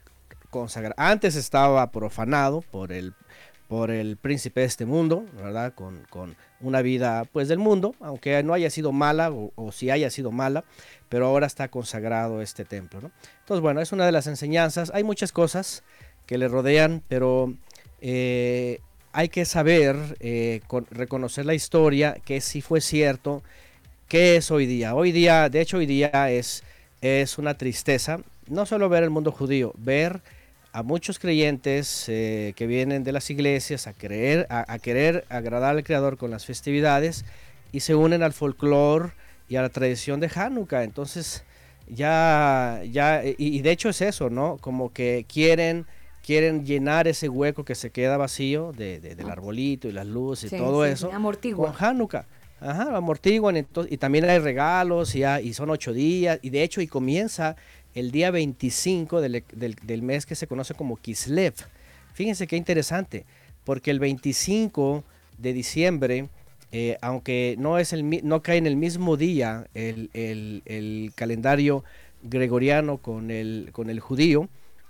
consagrar. 0.49 0.93
Antes 0.97 1.35
estaba 1.35 1.89
profanado 1.91 2.61
por 2.61 2.91
el, 2.91 3.13
por 3.69 3.89
el 3.89 4.17
príncipe 4.17 4.59
de 4.59 4.65
este 4.65 4.85
mundo, 4.85 5.25
¿verdad? 5.37 5.73
Con, 5.73 6.05
con 6.09 6.35
una 6.59 6.81
vida 6.81 7.23
pues 7.31 7.47
del 7.47 7.59
mundo, 7.59 7.95
aunque 8.01 8.43
no 8.43 8.53
haya 8.53 8.69
sido 8.69 8.91
mala 8.91 9.31
o, 9.31 9.71
si 9.71 9.89
haya 9.89 10.09
sido 10.09 10.31
mala, 10.31 10.65
pero 11.07 11.27
ahora 11.27 11.47
está 11.47 11.69
consagrado 11.69 12.41
este 12.41 12.65
templo, 12.65 12.99
¿no? 12.99 13.11
Entonces, 13.39 13.61
bueno, 13.61 13.79
es 13.79 13.93
una 13.93 14.05
de 14.05 14.11
las 14.11 14.27
enseñanzas. 14.27 14.91
Hay 14.93 15.05
muchas 15.05 15.31
cosas 15.31 15.83
que 16.25 16.37
le 16.37 16.49
rodean, 16.49 17.01
pero 17.07 17.53
eh, 18.01 18.81
hay 19.13 19.29
que 19.29 19.45
saber 19.45 19.95
eh, 20.19 20.61
con- 20.67 20.87
reconocer 20.91 21.45
la 21.45 21.53
historia, 21.53 22.17
que 22.25 22.41
si 22.41 22.61
fue 22.61 22.81
cierto, 22.81 23.43
¿qué 24.07 24.37
es 24.37 24.51
hoy 24.51 24.65
día? 24.65 24.95
Hoy 24.95 25.11
día, 25.11 25.49
de 25.49 25.61
hecho, 25.61 25.77
hoy 25.77 25.85
día 25.85 26.31
es, 26.31 26.63
es 27.01 27.37
una 27.37 27.55
tristeza, 27.57 28.19
no 28.47 28.65
solo 28.65 28.89
ver 28.89 29.03
el 29.03 29.09
mundo 29.09 29.31
judío, 29.31 29.73
ver 29.77 30.21
a 30.73 30.83
muchos 30.83 31.19
creyentes 31.19 32.05
eh, 32.07 32.53
que 32.55 32.67
vienen 32.67 33.03
de 33.03 33.11
las 33.11 33.29
iglesias 33.29 33.87
a 33.87 33.93
a, 34.49 34.73
a 34.73 34.79
querer 34.79 35.25
agradar 35.29 35.75
al 35.77 35.83
Creador 35.83 36.17
con 36.17 36.31
las 36.31 36.45
festividades 36.45 37.25
y 37.71 37.81
se 37.81 37.95
unen 37.95 38.23
al 38.23 38.33
folclore 38.33 39.11
y 39.49 39.55
a 39.57 39.61
la 39.61 39.69
tradición 39.69 40.19
de 40.19 40.31
Hanukkah. 40.33 40.83
Entonces, 40.83 41.43
ya, 41.87 42.81
ya, 42.89 43.23
y, 43.25 43.35
y 43.37 43.61
de 43.61 43.71
hecho 43.71 43.89
es 43.89 44.01
eso, 44.01 44.29
¿no? 44.29 44.57
Como 44.61 44.93
que 44.93 45.25
quieren, 45.31 45.85
quieren 46.25 46.65
llenar 46.65 47.07
ese 47.07 47.29
hueco 47.29 47.63
que 47.65 47.75
se 47.75 47.89
queda 47.89 48.17
vacío 48.17 48.71
de, 48.73 48.99
de- 48.99 49.15
del 49.15 49.29
arbolito 49.29 49.87
y 49.87 49.91
las 49.91 50.05
luces 50.07 50.49
Sí, 50.49 50.55
y 50.55 50.59
todo 50.59 50.85
sí, 50.85 50.91
eso 50.91 51.11
amortigua. 51.11 51.73
con 51.73 51.83
Hanukkah. 51.85 52.25
Ajá, 52.59 52.95
amortiguan 52.95 53.55
ento- 53.55 53.87
y 53.89 53.97
también 53.97 54.25
hay 54.25 54.37
regalos 54.37 55.15
y, 55.15 55.23
hay- 55.23 55.47
y 55.47 55.53
son 55.53 55.71
ocho 55.71 55.93
días 55.93 56.37
y 56.43 56.51
de 56.51 56.61
hecho 56.61 56.79
y 56.81 56.87
comienza 56.87 57.55
el 57.95 58.11
día 58.11 58.29
25 58.31 59.19
del, 59.19 59.43
del- 59.53 59.75
del 59.81 60.01
mes 60.03 60.25
que 60.27 60.35
se 60.35 60.45
conoce 60.47 60.75
como 60.75 60.95
Kislev. 60.97 61.55
Fíjense 62.13 62.45
qué 62.45 62.55
interesante, 62.57 63.25
porque 63.63 63.89
el 63.89 63.99
25 63.99 65.03
de 65.39 65.53
diciembre, 65.53 66.27
eh, 66.71 66.97
aunque 67.01 67.55
no, 67.57 67.79
es 67.79 67.93
el, 67.93 68.07
no 68.23 68.43
cae 68.43 68.57
en 68.57 68.67
el 68.67 68.75
mismo 68.75 69.17
día 69.17 69.65
el, 69.73 70.11
el- 70.13 70.61
el 70.65 71.11
calendario 71.15 71.83
gregoriano 72.21 72.97
con 72.97 73.31
el, 73.31 73.69
con 73.71 73.89
el 73.89 73.99
judío, 73.99 74.47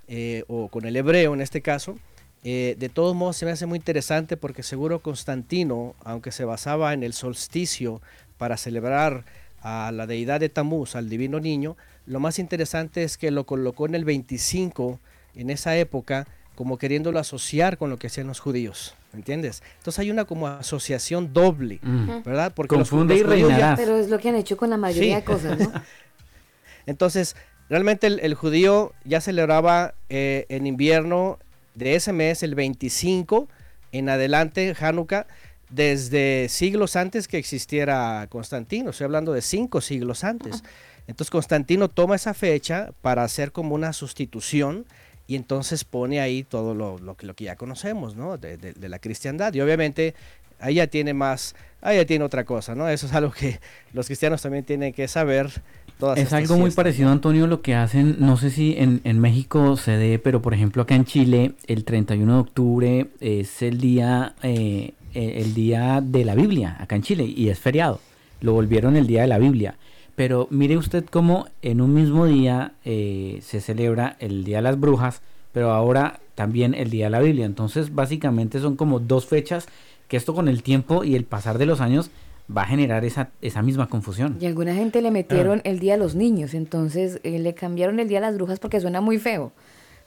eh, 0.08 0.44
o 0.48 0.68
con 0.68 0.86
el 0.86 0.96
hebreo 0.96 1.34
en 1.34 1.42
este 1.42 1.62
caso, 1.62 1.98
eh, 2.44 2.76
de 2.80 2.90
todos 2.90 3.16
modos 3.16 3.38
se 3.38 3.46
me 3.46 3.52
hace 3.52 3.66
muy 3.66 3.78
interesante 3.78 4.36
porque 4.38 4.64
seguro 4.64 5.00
Constantino, 5.00 5.96
aunque 6.04 6.32
se 6.32 6.44
basaba 6.46 6.94
en 6.94 7.04
el 7.04 7.14
solsticio 7.14 8.02
para 8.38 8.58
celebrar 8.58 9.26
a 9.62 9.92
la 9.94 10.08
deidad 10.08 10.40
de 10.40 10.50
Tamuz, 10.50 10.96
al 10.96 11.08
divino 11.10 11.40
niño, 11.40 11.78
lo 12.08 12.20
más 12.20 12.40
interesante 12.40 13.04
es 13.04 13.18
que 13.18 13.30
lo 13.30 13.46
colocó 13.46 13.86
en 13.86 13.94
el 13.96 14.06
25 14.06 15.00
en 15.36 15.50
esa 15.52 15.78
época 15.78 16.28
como 16.56 16.78
queriéndolo 16.78 17.20
asociar 17.20 17.78
con 17.78 17.90
lo 17.90 17.98
que 17.98 18.08
hacían 18.08 18.28
los 18.28 18.40
judíos, 18.40 18.96
¿me 19.14 19.20
entiendes? 19.20 19.62
Entonces 19.78 20.00
hay 20.00 20.12
una 20.12 20.26
como 20.26 20.48
asociación 20.48 21.32
doble, 21.34 21.80
Mm. 21.84 22.24
¿verdad? 22.26 22.52
Porque 22.56 22.76
Confunde 22.76 23.14
los 23.14 23.22
y 23.22 23.24
reinarás. 23.26 23.80
Pero 23.80 23.98
es 23.98 24.10
lo 24.10 24.18
que 24.20 24.30
han 24.30 24.36
hecho 24.36 24.58
con 24.58 24.70
la 24.72 24.78
mayoría 24.78 25.16
Sí. 25.16 25.22
de 25.22 25.24
cosas, 25.24 25.60
¿no? 25.60 25.72
Entonces, 26.86 27.36
realmente 27.72 28.08
el, 28.08 28.34
judío 28.36 28.92
ya 29.06 29.22
celebraba 29.22 29.96
eh, 30.10 30.46
en 30.50 30.68
invierno 30.68 31.40
de 31.74 31.96
ese 31.96 32.12
mes, 32.12 32.44
el 32.44 32.54
25 32.54 33.48
en 33.94 34.10
adelante, 34.10 34.76
Hanukkah, 34.78 35.26
desde 35.70 36.48
siglos 36.50 36.98
antes 36.98 37.30
que 37.30 37.38
existiera 37.38 38.28
Constantino. 38.30 38.90
Estoy 38.90 39.06
hablando 39.06 39.32
de 39.32 39.42
cinco 39.42 39.80
siglos 39.80 40.26
antes. 40.26 40.64
Entonces 41.08 41.32
Constantino 41.32 41.88
toma 41.88 42.16
esa 42.18 42.34
fecha 42.34 42.92
para 43.02 43.24
hacer 43.24 43.54
como 43.54 43.74
una 43.74 43.94
sustitución 43.94 44.86
y 45.26 45.38
entonces 45.38 45.86
pone 45.86 46.20
ahí 46.20 46.44
todo 46.44 46.76
lo, 46.76 47.16
que, 47.16 47.46
ya 47.46 47.56
conocemos, 47.56 48.18
¿no? 48.18 48.38
De, 48.38 48.58
de- 48.58 48.74
de 48.74 48.90
la 48.90 49.00
cristiandad. 49.00 49.54
Y 49.54 49.62
obviamente 49.62 50.14
ahí 50.62 50.76
ya 50.76 50.88
tiene 50.88 51.14
más, 51.14 51.56
ahí 51.82 51.98
ya 51.98 52.06
tiene 52.06 52.24
otra 52.24 52.46
cosa, 52.46 52.76
¿no? 52.76 52.88
Eso 52.88 53.08
es 53.08 53.14
algo 53.14 53.32
que 53.32 53.60
los 53.94 54.06
cristianos 54.06 54.42
también 54.42 54.64
tienen 54.64 54.94
que 54.94 55.08
saber. 55.08 55.62
Todas 56.02 56.18
Es 56.18 56.34
algo 56.34 56.58
muy 56.58 56.72
parecido, 56.72 57.10
¿no? 57.10 57.14
Antonio, 57.14 57.46
lo 57.46 57.62
que 57.62 57.76
hacen, 57.76 58.16
no 58.18 58.36
sé 58.36 58.50
si 58.50 58.74
en, 58.76 59.02
en 59.04 59.20
México 59.20 59.78
se 59.78 59.92
dé, 59.92 60.18
pero 60.18 60.42
por 60.42 60.56
ejemplo 60.56 60.82
acá 60.82 60.96
en 60.96 61.06
Chile, 61.06 61.52
el 61.68 61.84
31 61.84 62.34
de 62.34 62.40
octubre 62.40 63.08
es 63.20 63.62
el 63.62 63.80
día, 63.80 64.34
eh, 64.42 64.94
eh, 65.14 65.34
el 65.36 65.54
día 65.54 66.02
de 66.04 66.26
la 66.26 66.34
Biblia, 66.34 66.76
acá 66.80 66.96
en 66.96 67.04
Chile, 67.04 67.26
y 67.26 67.50
es 67.50 67.60
feriado. 67.60 68.00
Lo 68.40 68.54
volvieron 68.54 68.96
el 68.96 69.06
día 69.06 69.22
de 69.22 69.28
la 69.28 69.38
Biblia. 69.38 69.76
Pero 70.16 70.48
mire 70.50 70.76
usted 70.76 71.06
cómo 71.06 71.46
en 71.62 71.82
un 71.82 71.94
mismo 71.94 72.26
día 72.26 72.72
eh, 72.84 73.38
se 73.44 73.62
celebra 73.62 74.16
el 74.18 74.44
Día 74.44 74.58
de 74.58 74.64
las 74.64 74.80
Brujas, 74.80 75.22
pero 75.52 75.70
ahora 75.70 76.20
también 76.34 76.74
el 76.74 76.90
Día 76.90 77.06
de 77.06 77.12
la 77.12 77.20
Biblia. 77.20 77.46
Entonces, 77.46 77.94
básicamente 77.94 78.60
son 78.60 78.76
como 78.76 79.00
dos 79.00 79.28
fechas 79.28 79.68
que 80.08 80.18
esto 80.18 80.34
con 80.34 80.48
el 80.48 80.64
tiempo 80.64 81.04
y 81.04 81.16
el 81.16 81.26
pasar 81.26 81.60
de 81.60 81.68
los 81.68 81.80
años 81.80 82.10
va 82.56 82.64
a 82.64 82.66
generar 82.66 83.06
esa, 83.06 83.30
esa 83.42 83.62
misma 83.62 83.88
confusión. 83.88 84.38
Y 84.40 84.46
alguna 84.46 84.74
gente 84.74 85.02
le 85.02 85.12
metieron 85.12 85.62
el 85.64 85.80
Día 85.80 85.94
de 85.94 86.00
los 86.00 86.16
Niños, 86.16 86.54
entonces 86.54 87.20
eh, 87.24 87.40
le 87.40 87.54
cambiaron 87.54 88.00
el 88.00 88.08
Día 88.08 88.20
de 88.20 88.28
las 88.28 88.36
Brujas 88.36 88.60
porque 88.60 88.80
suena 88.80 89.02
muy 89.02 89.18
feo. 89.18 89.52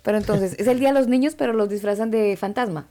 Pero 0.03 0.18
entonces 0.18 0.55
es 0.59 0.66
el 0.66 0.78
Día 0.78 0.89
de 0.89 0.99
los 0.99 1.09
Niños, 1.09 1.35
pero 1.37 1.53
los 1.53 1.68
disfrazan 1.68 2.11
de 2.11 2.37
fantasma. 2.37 2.87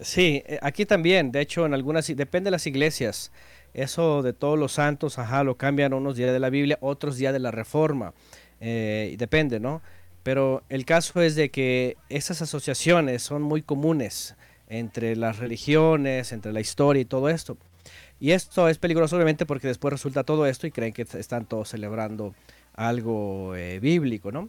Sí, 0.00 0.42
eh, 0.46 0.58
aquí 0.62 0.84
también, 0.84 1.30
de 1.30 1.40
hecho, 1.40 1.64
en 1.64 1.74
algunas, 1.74 2.06
depende 2.08 2.48
de 2.48 2.52
las 2.52 2.66
iglesias. 2.66 3.30
Eso 3.74 4.22
de 4.22 4.32
todos 4.32 4.58
los 4.58 4.72
santos, 4.72 5.18
ajá, 5.18 5.44
lo 5.44 5.56
cambian 5.56 5.94
unos 5.94 6.16
días 6.16 6.32
de 6.32 6.40
la 6.40 6.50
Biblia, 6.50 6.76
otros 6.80 7.16
días 7.16 7.32
de 7.32 7.38
la 7.38 7.50
Reforma. 7.50 8.12
eh, 8.60 9.14
depende, 9.18 9.58
¿no? 9.58 9.82
Pero 10.22 10.62
el 10.68 10.84
caso 10.84 11.20
es 11.20 11.34
de 11.34 11.50
que 11.50 11.96
esas 12.08 12.42
asociaciones 12.42 13.22
son 13.22 13.42
muy 13.42 13.62
comunes 13.62 14.36
entre 14.68 15.16
las 15.16 15.38
religiones, 15.38 16.32
entre 16.32 16.52
la 16.52 16.60
historia 16.60 17.02
y 17.02 17.04
todo 17.04 17.28
esto. 17.28 17.56
Y 18.22 18.30
esto 18.30 18.68
es 18.68 18.78
peligroso 18.78 19.16
obviamente 19.16 19.46
porque 19.46 19.66
después 19.66 19.90
resulta 19.90 20.22
todo 20.22 20.46
esto 20.46 20.68
y 20.68 20.70
creen 20.70 20.92
que 20.92 21.02
están 21.02 21.44
todos 21.44 21.70
celebrando 21.70 22.36
algo 22.72 23.56
eh, 23.56 23.80
bíblico, 23.80 24.30
¿no? 24.30 24.48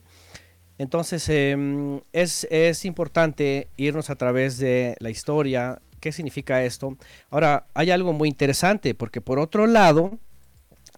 Entonces 0.77 1.27
em, 1.29 1.99
es, 2.11 2.47
es 2.51 2.85
importante 2.85 3.69
irnos 3.75 4.11
a 4.11 4.15
través 4.15 4.59
de 4.59 4.95
la 4.99 5.09
historia, 5.09 5.81
qué 5.99 6.11
significa 6.11 6.63
esto. 6.63 6.95
Ahora, 7.31 7.65
hay 7.73 7.89
algo 7.89 8.13
muy 8.13 8.29
interesante 8.29 8.93
porque 8.93 9.21
por 9.21 9.39
otro 9.39 9.65
lado, 9.65 10.19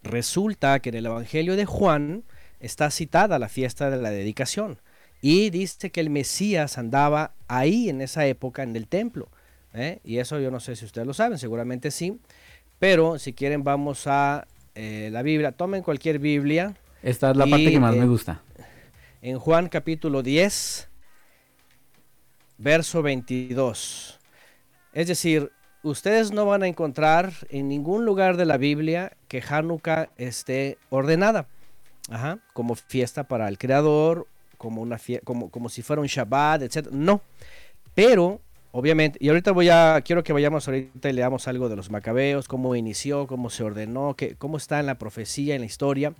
resulta 0.03 0.81
que 0.81 0.89
en 0.89 0.95
el 0.95 1.05
Evangelio 1.05 1.55
de 1.55 1.63
Juan 1.63 2.25
está 2.59 2.91
citada 2.91 3.39
la 3.39 3.47
fiesta 3.47 3.89
de 3.89 4.01
la 4.01 4.09
dedicación 4.09 4.81
y 5.21 5.49
dice 5.49 5.91
que 5.91 6.01
el 6.01 6.09
Mesías 6.09 6.77
andaba 6.77 7.35
ahí 7.47 7.87
en 7.87 8.01
esa 8.01 8.25
época 8.25 8.63
en 8.63 8.75
el 8.75 8.89
templo. 8.89 9.29
¿eh? 9.73 9.99
Y 10.03 10.17
eso 10.17 10.41
yo 10.41 10.51
no 10.51 10.59
sé 10.59 10.75
si 10.75 10.83
ustedes 10.83 11.07
lo 11.07 11.13
saben, 11.13 11.37
seguramente 11.37 11.89
sí. 11.89 12.19
Pero 12.85 13.17
si 13.17 13.33
quieren 13.33 13.63
vamos 13.63 14.05
a 14.05 14.45
eh, 14.75 15.09
la 15.11 15.23
Biblia, 15.23 15.51
tomen 15.51 15.81
cualquier 15.81 16.19
Biblia. 16.19 16.75
Esta 17.01 17.31
es 17.31 17.37
la 17.37 17.47
parte 17.47 17.71
que 17.71 17.79
más 17.79 17.95
eh, 17.95 17.99
me 17.99 18.05
gusta. 18.05 18.43
En 19.23 19.39
Juan 19.39 19.69
capítulo 19.69 20.21
10, 20.21 20.87
verso 22.59 23.01
22. 23.01 24.19
Es 24.93 25.07
decir, 25.07 25.51
ustedes 25.81 26.31
no 26.31 26.45
van 26.45 26.61
a 26.61 26.67
encontrar 26.67 27.33
en 27.49 27.69
ningún 27.69 28.05
lugar 28.05 28.37
de 28.37 28.45
la 28.45 28.57
Biblia 28.57 29.17
que 29.29 29.41
Hanukkah 29.41 30.09
esté 30.17 30.77
ordenada 30.91 31.47
ajá, 32.11 32.37
como 32.53 32.75
fiesta 32.75 33.23
para 33.23 33.47
el 33.47 33.57
Creador, 33.57 34.27
como, 34.59 34.83
una 34.83 34.99
como, 35.23 35.49
como 35.49 35.69
si 35.69 35.81
fuera 35.81 36.03
un 36.03 36.07
Shabbat, 36.07 36.61
etc. 36.61 36.91
No. 36.91 37.21
Pero, 37.95 38.41
obviamente, 38.77 39.17
y 39.21 39.29
ahorita 39.29 39.51
voy 39.53 39.69
a, 39.69 40.01
quiero 40.03 40.21
que 40.23 40.33
vayamos 40.33 40.67
ahorita 40.67 41.09
y 41.09 41.13
leamos 41.13 41.47
algo 41.47 41.69
de 41.69 41.77
los 41.77 41.89
macabeos, 41.89 42.47
cómo 42.49 42.75
inició, 42.75 43.25
cómo 43.25 43.49
se 43.49 43.63
ordenó, 43.63 44.15
que, 44.15 44.35
cómo 44.35 44.57
está 44.57 44.81
en 44.81 44.85
la 44.85 44.95
profecía, 44.97 45.55
en 45.55 45.61
la 45.61 45.65
historia, 45.65 46.13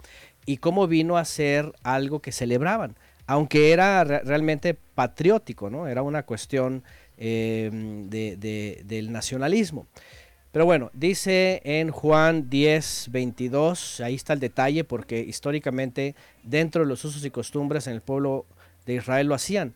y 0.45 0.57
cómo 0.57 0.87
vino 0.87 1.17
a 1.17 1.25
ser 1.25 1.73
algo 1.83 2.21
que 2.21 2.31
celebraban, 2.31 2.95
aunque 3.27 3.71
era 3.73 4.03
re- 4.05 4.19
realmente 4.23 4.73
patriótico, 4.73 5.69
¿no? 5.69 5.87
Era 5.87 6.01
una 6.01 6.23
cuestión 6.23 6.83
eh, 7.17 7.69
de- 8.09 8.37
de- 8.37 8.83
del 8.85 9.11
nacionalismo. 9.11 9.87
Pero 10.51 10.63
bueno, 10.65 10.91
dice 10.93 11.61
en 11.65 11.91
Juan 11.91 12.49
10, 12.49 13.07
22, 13.11 13.99
ahí 13.99 14.15
está 14.15 14.31
el 14.33 14.39
detalle 14.39 14.83
porque 14.85 15.19
históricamente 15.19 16.15
dentro 16.43 16.83
de 16.83 16.87
los 16.87 17.03
usos 17.03 17.25
y 17.25 17.31
costumbres 17.31 17.87
en 17.87 17.93
el 17.93 18.01
pueblo 18.01 18.45
de 18.85 18.95
Israel 18.95 19.27
lo 19.27 19.35
hacían. 19.35 19.73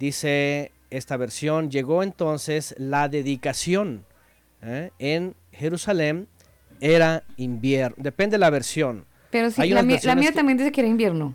Dice 0.00 0.72
esta 0.90 1.16
versión, 1.16 1.70
llegó 1.70 2.02
entonces 2.02 2.74
la 2.78 3.08
dedicación 3.08 4.04
¿eh? 4.62 4.90
en 4.98 5.34
Jerusalén, 5.52 6.28
era 6.80 7.22
invierno, 7.36 7.96
depende 7.98 8.34
de 8.34 8.38
la 8.38 8.50
versión. 8.50 9.04
Pero 9.30 9.50
sí, 9.50 9.60
la, 9.60 9.64
mía- 9.66 9.74
la 9.82 9.82
versiones 9.82 10.20
mía 10.20 10.30
que- 10.30 10.36
también 10.36 10.58
dice 10.58 10.72
que 10.72 10.80
era 10.82 10.88
invierno. 10.88 11.34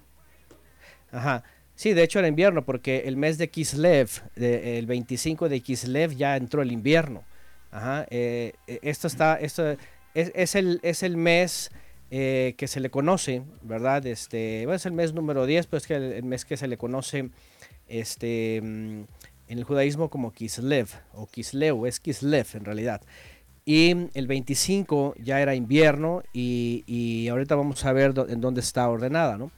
Ajá. 1.12 1.44
Sí, 1.76 1.94
de 1.94 2.04
hecho 2.04 2.20
era 2.20 2.28
invierno 2.28 2.64
porque 2.64 3.04
el 3.06 3.18
mes 3.18 3.38
de 3.38 3.50
Kislev, 3.50 4.10
de- 4.36 4.78
el 4.78 4.86
25 4.86 5.50
de 5.50 5.62
Kislev 5.62 6.12
ya 6.16 6.38
entró 6.38 6.62
el 6.62 6.72
invierno. 6.72 7.24
Ajá. 7.72 8.06
eh, 8.10 8.54
eh, 8.68 8.80
esto 8.82 9.08
está, 9.08 9.36
esto 9.36 9.72
es, 10.14 10.32
es 10.36 10.56
el, 10.56 10.80
es 10.84 11.04
el 11.04 11.16
mes 11.18 11.72
eh, 12.12 12.54
que 12.58 12.68
se 12.68 12.82
le 12.82 12.90
conoce, 12.90 13.44
¿verdad? 13.62 14.06
Este, 14.06 14.64
bueno, 14.66 14.76
es 14.76 14.86
el 14.86 14.92
mes 14.92 15.14
número 15.14 15.46
10, 15.46 15.68
pues 15.68 15.88
que 15.88 15.96
el, 15.96 16.04
el 16.12 16.24
mes 16.24 16.44
que 16.44 16.58
se 16.58 16.68
le 16.68 16.78
conoce 16.78 17.30
este, 17.88 18.60
mm, 18.62 19.04
en 19.52 19.58
el 19.58 19.66
judaísmo 19.66 20.10
como 20.10 20.32
Kislev 20.32 20.88
o 21.14 21.28
Kisleu, 21.28 21.86
es 21.86 22.00
Kislev 22.00 22.48
en 22.54 22.64
realidad. 22.64 23.02
Y 23.66 24.08
el 24.14 24.26
25 24.26 25.16
ya 25.20 25.42
era 25.42 25.56
invierno 25.56 26.24
y, 26.32 26.86
y 26.88 27.28
ahorita 27.28 27.56
vamos 27.56 27.84
a 27.84 27.92
ver 27.92 28.14
en 28.30 28.40
dónde 28.40 28.62
está 28.62 28.88
ordenada, 28.88 29.38
¿no? 29.38 29.52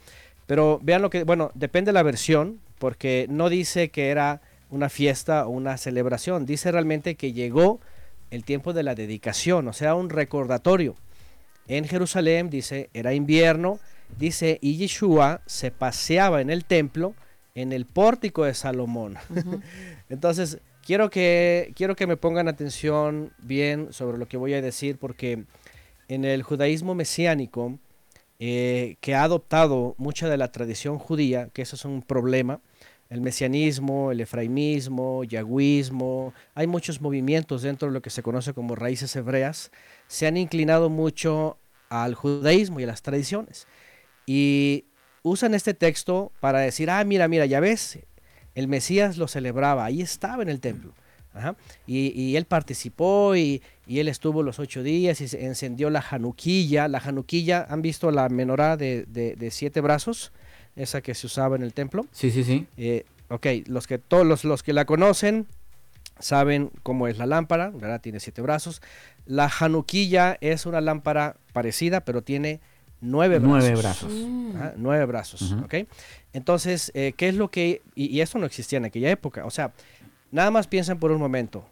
Pero 0.48 0.80
vean 0.82 1.04
lo 1.04 1.12
que, 1.12 1.24
bueno, 1.24 1.52
depende 1.54 1.90
de 1.90 1.94
la 1.94 2.02
versión, 2.02 2.60
porque 2.80 3.28
no 3.30 3.50
dice 3.50 3.90
que 3.90 4.10
era 4.10 4.42
una 4.72 4.90
fiesta 4.90 5.46
o 5.46 5.52
una 5.52 5.78
celebración, 5.78 6.48
dice 6.48 6.72
realmente 6.72 7.14
que 7.14 7.32
llegó 7.32 7.80
el 8.32 8.44
tiempo 8.44 8.74
de 8.74 8.82
la 8.82 8.96
dedicación, 8.96 9.68
o 9.68 9.74
sea, 9.74 9.94
un 9.94 10.10
recordatorio. 10.10 10.96
En 11.68 11.86
Jerusalén, 11.86 12.50
dice, 12.50 12.90
era 12.96 13.14
invierno, 13.14 13.80
dice, 14.18 14.58
y 14.60 14.76
Yeshua 14.76 15.42
se 15.46 15.70
paseaba 15.70 16.42
en 16.42 16.50
el 16.50 16.66
templo, 16.66 17.14
en 17.56 17.72
el 17.72 17.86
pórtico 17.86 18.46
de 18.46 18.54
Salomón. 18.54 19.18
Entonces, 20.10 20.60
quiero 20.86 21.10
que, 21.10 21.72
quiero 21.76 21.96
que 21.96 22.08
me 22.08 22.18
pongan 22.18 22.48
atención 22.48 23.34
bien 23.38 23.94
sobre 23.94 24.18
lo 24.18 24.28
que 24.28 24.38
voy 24.38 24.54
a 24.54 24.62
decir, 24.62 24.98
porque 24.98 25.46
en 26.08 26.26
el 26.26 26.44
judaísmo 26.44 26.96
mesiánico, 26.96 27.80
eh, 28.40 28.98
que 29.00 29.16
ha 29.16 29.24
adoptado 29.24 29.96
mucha 29.98 30.28
de 30.28 30.38
la 30.38 30.52
tradición 30.52 30.98
judía, 30.98 31.50
que 31.54 31.62
eso 31.62 31.76
es 31.76 31.86
un 31.86 32.02
problema, 32.02 32.60
el 33.10 33.22
mesianismo, 33.22 34.12
el 34.12 34.22
efraimismo, 34.22 35.24
yagüismo, 35.24 36.34
hay 36.56 36.66
muchos 36.66 37.00
movimientos 37.00 37.62
dentro 37.62 37.88
de 37.88 37.94
lo 37.94 38.02
que 38.02 38.10
se 38.10 38.24
conoce 38.24 38.54
como 38.54 38.76
raíces 38.76 39.16
hebreas, 39.16 39.72
se 40.08 40.26
han 40.26 40.36
inclinado 40.36 40.90
mucho 40.90 41.58
al 41.90 42.16
judaísmo 42.16 42.80
y 42.80 42.84
a 42.84 42.88
las 42.88 43.04
tradiciones. 43.04 43.68
Y 44.26 44.86
usan 45.24 45.54
este 45.56 45.74
texto 45.74 46.32
para 46.40 46.60
decir, 46.60 46.90
ah, 46.92 47.04
mira, 47.04 47.28
mira, 47.28 47.46
ya 47.48 47.60
ves, 47.60 48.00
el 48.56 48.68
Mesías 48.68 49.18
lo 49.18 49.28
celebraba, 49.28 49.86
ahí 49.86 50.02
estaba 50.02 50.44
en 50.44 50.50
el 50.50 50.60
templo. 50.60 50.94
Ajá. 51.34 51.56
Y, 51.88 52.10
y 52.22 52.36
él 52.38 52.46
participó 52.46 53.36
y, 53.36 53.64
y 53.88 53.98
él 54.00 54.08
estuvo 54.08 54.44
los 54.44 54.60
ocho 54.60 54.84
días 54.84 55.20
y 55.20 55.28
se 55.28 55.44
encendió 55.46 55.90
la 55.90 56.04
januquilla. 56.04 56.88
La 56.88 57.00
januquilla, 57.00 57.66
¿han 57.70 57.82
visto 57.82 58.12
la 58.12 58.30
menorá 58.30 58.78
de, 58.78 59.06
de- 59.08 59.36
de 59.36 59.50
siete 59.50 59.82
brazos? 59.82 60.32
Esa 60.76 61.02
que 61.02 61.16
se 61.16 61.26
usaba 61.26 61.56
en 61.56 61.64
el 61.64 61.74
templo. 61.74 62.06
Sí, 62.12 62.30
sí, 62.30 62.44
sí. 62.44 62.68
Eh, 62.78 63.06
ok, 63.30 63.48
los 63.66 63.88
que, 63.88 63.98
todos 63.98 64.28
los, 64.28 64.44
los 64.44 64.62
que 64.62 64.74
la 64.74 64.86
conocen 64.86 65.48
saben 66.20 66.70
cómo 66.84 67.08
es 67.08 67.18
la 67.18 67.26
lámpara, 67.26 67.72
¿verdad? 67.72 68.00
Tiene 68.00 68.20
siete 68.20 68.44
brazos. 68.44 68.82
La 69.26 69.50
januquilla 69.50 70.38
es 70.40 70.68
una 70.68 70.82
lámpara 70.82 71.38
parecida, 71.52 72.02
pero 72.02 72.22
tiene 72.22 72.60
nueve 73.04 73.38
brazos. 73.38 73.60
Nueve 73.60 73.76
brazos. 73.76 74.14
Ah, 74.56 74.74
nueve 74.78 75.06
brazos, 75.06 75.42
Ujú. 75.52 75.66
¿ok? 75.66 75.74
Entonces, 76.34 76.92
eh, 76.96 77.14
¿qué 77.16 77.30
es 77.30 77.36
lo 77.36 77.52
que...? 77.52 77.82
Y, 77.94 78.06
y 78.08 78.22
eso 78.22 78.40
no 78.40 78.46
existía 78.46 78.78
en 78.78 78.86
aquella 78.86 79.12
época. 79.12 79.46
O 79.46 79.52
sea, 79.52 79.72
nada 80.32 80.50
más 80.50 80.68
piensen 80.68 80.98
por 80.98 81.12
un 81.12 81.20
momento. 81.20 81.66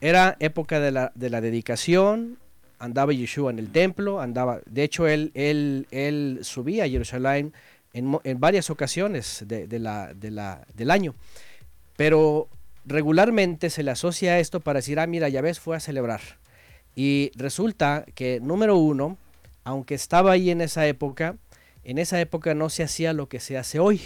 Era 0.00 0.36
época 0.40 0.80
de 0.80 0.90
la, 0.90 1.12
de 1.14 1.30
la 1.30 1.40
dedicación, 1.40 2.38
andaba 2.78 3.12
Yeshua 3.12 3.50
en 3.50 3.58
el 3.58 3.70
templo, 3.70 4.20
andaba... 4.20 4.60
De 4.66 4.82
hecho, 4.82 5.06
él, 5.06 5.30
él, 5.34 5.86
él 5.90 6.40
subía 6.42 6.84
a 6.84 6.88
Jerusalén 6.88 7.52
en, 7.92 8.18
en 8.24 8.40
varias 8.40 8.70
ocasiones 8.70 9.44
de, 9.46 9.66
de 9.66 9.78
la, 9.78 10.12
de 10.14 10.30
la, 10.30 10.66
del 10.74 10.90
año. 10.90 11.14
Pero 11.96 12.48
regularmente 12.84 13.70
se 13.70 13.82
le 13.82 13.90
asocia 13.90 14.32
a 14.32 14.38
esto 14.38 14.60
para 14.60 14.78
decir, 14.78 14.98
ah, 15.00 15.06
mira, 15.06 15.28
ya 15.28 15.40
ves, 15.40 15.60
fue 15.60 15.76
a 15.76 15.80
celebrar. 15.80 16.20
Y 16.94 17.30
resulta 17.34 18.04
que, 18.14 18.40
número 18.40 18.76
uno, 18.76 19.18
aunque 19.66 19.96
estaba 19.96 20.30
ahí 20.30 20.50
en 20.50 20.60
esa 20.60 20.86
época, 20.86 21.38
en 21.82 21.98
esa 21.98 22.20
época 22.20 22.54
no 22.54 22.70
se 22.70 22.84
hacía 22.84 23.12
lo 23.12 23.28
que 23.28 23.40
se 23.40 23.58
hace 23.58 23.80
hoy, 23.80 24.00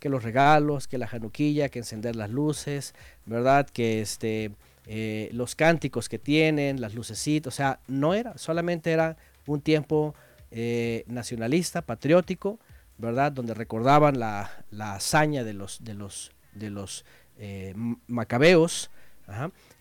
que 0.00 0.08
los 0.08 0.24
regalos, 0.24 0.88
que 0.88 0.98
la 0.98 1.06
januquilla, 1.06 1.68
que 1.68 1.78
encender 1.78 2.16
las 2.16 2.28
luces, 2.28 2.92
¿verdad? 3.24 3.68
Que 3.70 4.00
este, 4.00 4.50
eh, 4.86 5.30
los 5.32 5.54
cánticos 5.54 6.08
que 6.08 6.18
tienen, 6.18 6.80
las 6.80 6.94
lucecitas, 6.94 7.54
o 7.54 7.56
sea, 7.56 7.78
no 7.86 8.14
era, 8.14 8.36
solamente 8.36 8.90
era 8.90 9.16
un 9.46 9.60
tiempo 9.60 10.16
eh, 10.50 11.04
nacionalista, 11.06 11.82
patriótico, 11.82 12.58
¿verdad? 12.98 13.30
Donde 13.30 13.54
recordaban 13.54 14.18
la, 14.18 14.64
la 14.72 14.94
hazaña 14.94 15.44
de 15.44 15.52
los, 15.52 15.84
de 15.84 15.94
los, 15.94 16.32
de 16.52 16.70
los 16.70 17.04
eh, 17.38 17.74
macabeos, 18.08 18.90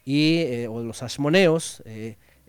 y, 0.05 0.67
o 0.67 0.83
los 0.83 1.01
asmoneos, 1.01 1.81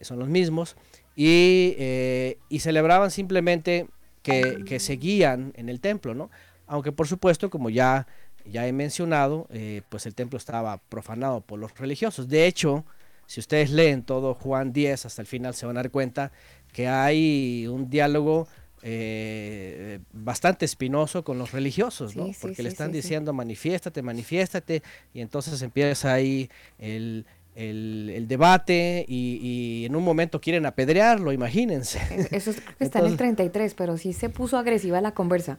son 0.02 0.18
los 0.18 0.28
mismos, 0.28 0.76
y, 1.22 1.76
eh, 1.76 2.38
y 2.48 2.60
celebraban 2.60 3.10
simplemente 3.10 3.88
que, 4.22 4.62
que 4.64 4.80
seguían 4.80 5.52
en 5.54 5.68
el 5.68 5.78
templo, 5.78 6.14
¿no? 6.14 6.30
Aunque 6.66 6.92
por 6.92 7.08
supuesto, 7.08 7.50
como 7.50 7.68
ya, 7.68 8.06
ya 8.46 8.66
he 8.66 8.72
mencionado, 8.72 9.46
eh, 9.50 9.82
pues 9.90 10.06
el 10.06 10.14
templo 10.14 10.38
estaba 10.38 10.78
profanado 10.78 11.42
por 11.42 11.58
los 11.58 11.76
religiosos. 11.76 12.26
De 12.30 12.46
hecho, 12.46 12.86
si 13.26 13.38
ustedes 13.38 13.70
leen 13.70 14.02
todo 14.02 14.32
Juan 14.32 14.72
10 14.72 15.04
hasta 15.04 15.20
el 15.20 15.28
final, 15.28 15.52
se 15.52 15.66
van 15.66 15.76
a 15.76 15.82
dar 15.82 15.90
cuenta 15.90 16.32
que 16.72 16.88
hay 16.88 17.66
un 17.66 17.90
diálogo 17.90 18.48
eh, 18.80 19.98
bastante 20.14 20.64
espinoso 20.64 21.22
con 21.22 21.36
los 21.36 21.52
religiosos, 21.52 22.16
¿no? 22.16 22.28
Sí, 22.28 22.32
sí, 22.32 22.38
Porque 22.40 22.62
le 22.62 22.70
están 22.70 22.92
diciendo 22.92 23.34
manifiéstate, 23.34 24.00
manifiéstate, 24.00 24.82
y 25.12 25.20
entonces 25.20 25.60
empieza 25.60 26.14
ahí 26.14 26.48
el, 26.78 27.26
el- 27.54 28.10
el 28.14 28.28
debate 28.28 29.04
y, 29.08 29.38
y 29.42 29.84
en 29.86 29.96
un 29.96 30.04
momento 30.04 30.40
quieren 30.40 30.66
apedrearlo, 30.66 31.32
imagínense. 31.32 31.98
Eso 32.30 32.50
es- 32.50 32.60
creo 32.60 32.76
que 32.78 32.84
está 32.84 32.98
en 33.00 33.06
el 33.06 33.16
33, 33.16 33.74
pero 33.74 33.96
sí 33.98 34.12
se 34.12 34.28
puso 34.28 34.56
agresiva 34.58 35.00
la 35.00 35.12
conversa. 35.12 35.58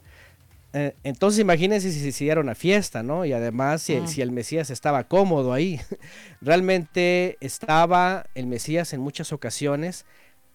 Eh, 0.74 0.96
entonces 1.04 1.42
imagínense 1.42 1.92
si 1.92 2.00
se 2.00 2.08
hiciera 2.08 2.40
una 2.40 2.56
fiesta, 2.56 3.04
¿no? 3.04 3.26
Y 3.26 3.34
además 3.34 3.82
si, 3.82 3.96
Ah. 3.96 4.08
si 4.08 4.22
el 4.22 4.32
Mesías 4.32 4.70
estaba 4.70 5.04
cómodo 5.04 5.52
ahí. 5.52 5.82
Realmente 6.42 7.38
estaba 7.42 8.26
el 8.36 8.48
Mesías 8.48 8.94
en 8.94 9.02
muchas 9.02 9.32
ocasiones 9.34 10.06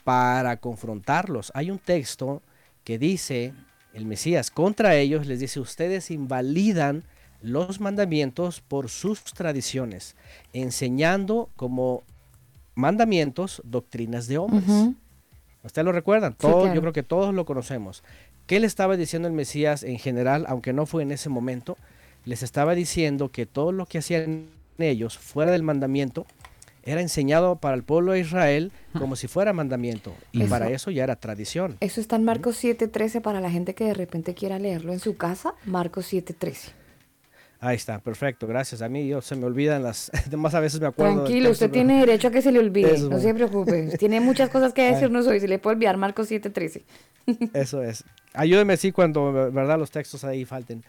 para 0.05 0.57
confrontarlos. 0.57 1.53
Hay 1.55 1.71
un 1.71 1.79
texto 1.79 2.43
que 2.83 2.99
dice, 2.99 3.53
el 3.93 4.07
Mesías 4.07 4.51
contra 4.51 4.97
ellos 4.97 5.27
les 5.27 5.41
dice, 5.41 5.61
ustedes 5.61 6.11
invalidan 6.11 7.05
los 7.43 7.81
mandamientos 7.81 8.61
por 8.61 8.89
sus 8.89 9.23
tradiciones, 9.25 10.17
enseñando 10.53 11.49
como 11.57 12.03
mandamientos 12.75 13.63
doctrinas 13.65 14.27
de 14.27 14.39
hombres. 14.39 14.65
Ujú. 14.69 14.95
¿Ustedes 15.65 15.85
lo 15.85 15.93
recuerdan? 15.93 16.33
Sí, 16.33 16.39
claro. 16.47 16.75
Yo 16.75 16.81
creo 16.81 16.93
que 16.93 17.03
todos 17.03 17.35
lo 17.35 17.45
conocemos. 17.45 18.03
¿Qué 18.47 18.61
le 18.61 18.67
estaba 18.67 18.97
diciendo 18.97 19.27
el 19.27 19.35
Mesías 19.35 19.83
en 19.83 19.99
general, 19.99 20.45
aunque 20.49 20.73
no 20.73 20.87
fue 20.87 21.03
en 21.03 21.11
ese 21.13 21.29
momento? 21.29 21.77
Les 22.25 22.43
estaba 22.43 22.75
diciendo 22.75 23.31
que 23.31 23.47
todo 23.47 23.73
lo 23.73 23.87
que 23.87 23.99
hacían 23.99 24.47
ellos 24.79 25.19
fuera 25.19 25.51
del 25.53 25.63
mandamiento 25.63 26.27
era 26.85 27.01
enseñado 27.01 27.57
para 27.57 27.75
el 27.75 27.83
pueblo 27.83 28.13
de 28.13 28.21
Israel 28.21 28.71
como 28.97 29.17
si 29.17 29.27
fuera 29.27 29.53
mandamiento. 29.53 30.15
Y 30.31 30.43
Eso- 30.43 30.51
para 30.51 30.71
eso 30.71 30.93
ya 30.93 31.03
era 31.03 31.17
tradición. 31.17 31.77
Eso 31.81 32.01
está 32.01 32.15
en 32.15 32.25
Marcos 32.25 32.57
7:13 32.63 33.21
para 33.21 33.41
la 33.41 33.51
gente 33.51 33.75
que 33.75 33.85
de 33.85 33.95
repente 33.95 34.35
quiera 34.35 34.61
leerlo 34.61 34.93
en 34.93 35.01
su 35.01 35.17
casa. 35.17 35.55
Marcos 35.65 36.07
7:13. 36.13 36.71
Ahí 37.61 37.77
está, 37.77 37.99
perfecto, 38.01 38.47
gracias. 38.47 38.83
A 38.83 38.89
mí 38.89 39.09
yo, 39.09 39.23
se 39.23 39.35
me 39.35 39.47
olvidan 39.47 39.83
las 39.83 40.11
demás 40.31 40.55
a 40.55 40.61
veces 40.61 40.81
me 40.81 40.87
acuerdo. 40.87 41.25
Tranquilo, 41.25 41.51
usted 41.51 41.71
tiene 41.71 42.01
derecho 42.01 42.29
a 42.29 42.31
que 42.31 42.43
se 42.43 42.53
le 42.53 42.59
olvide. 42.59 42.95
Eso, 42.95 43.09
no 43.09 43.19
se 43.19 43.33
preocupe. 43.35 43.97
Tiene 43.99 44.21
muchas 44.21 44.51
cosas 44.51 44.73
que 44.73 44.83
decirnos 44.93 45.27
hoy. 45.27 45.41
Se 45.41 45.49
le 45.49 45.59
puede 45.59 45.77
olvidar 45.77 45.97
Marcos 45.97 46.31
7:13. 46.31 46.83
Eso 47.55 47.83
es. 47.83 48.05
Ayúdeme 48.35 48.77
sí 48.77 48.93
cuando, 48.93 49.33
verdad, 49.51 49.79
los 49.79 49.91
textos 49.91 50.25
ahí 50.25 50.45
falten. 50.45 50.85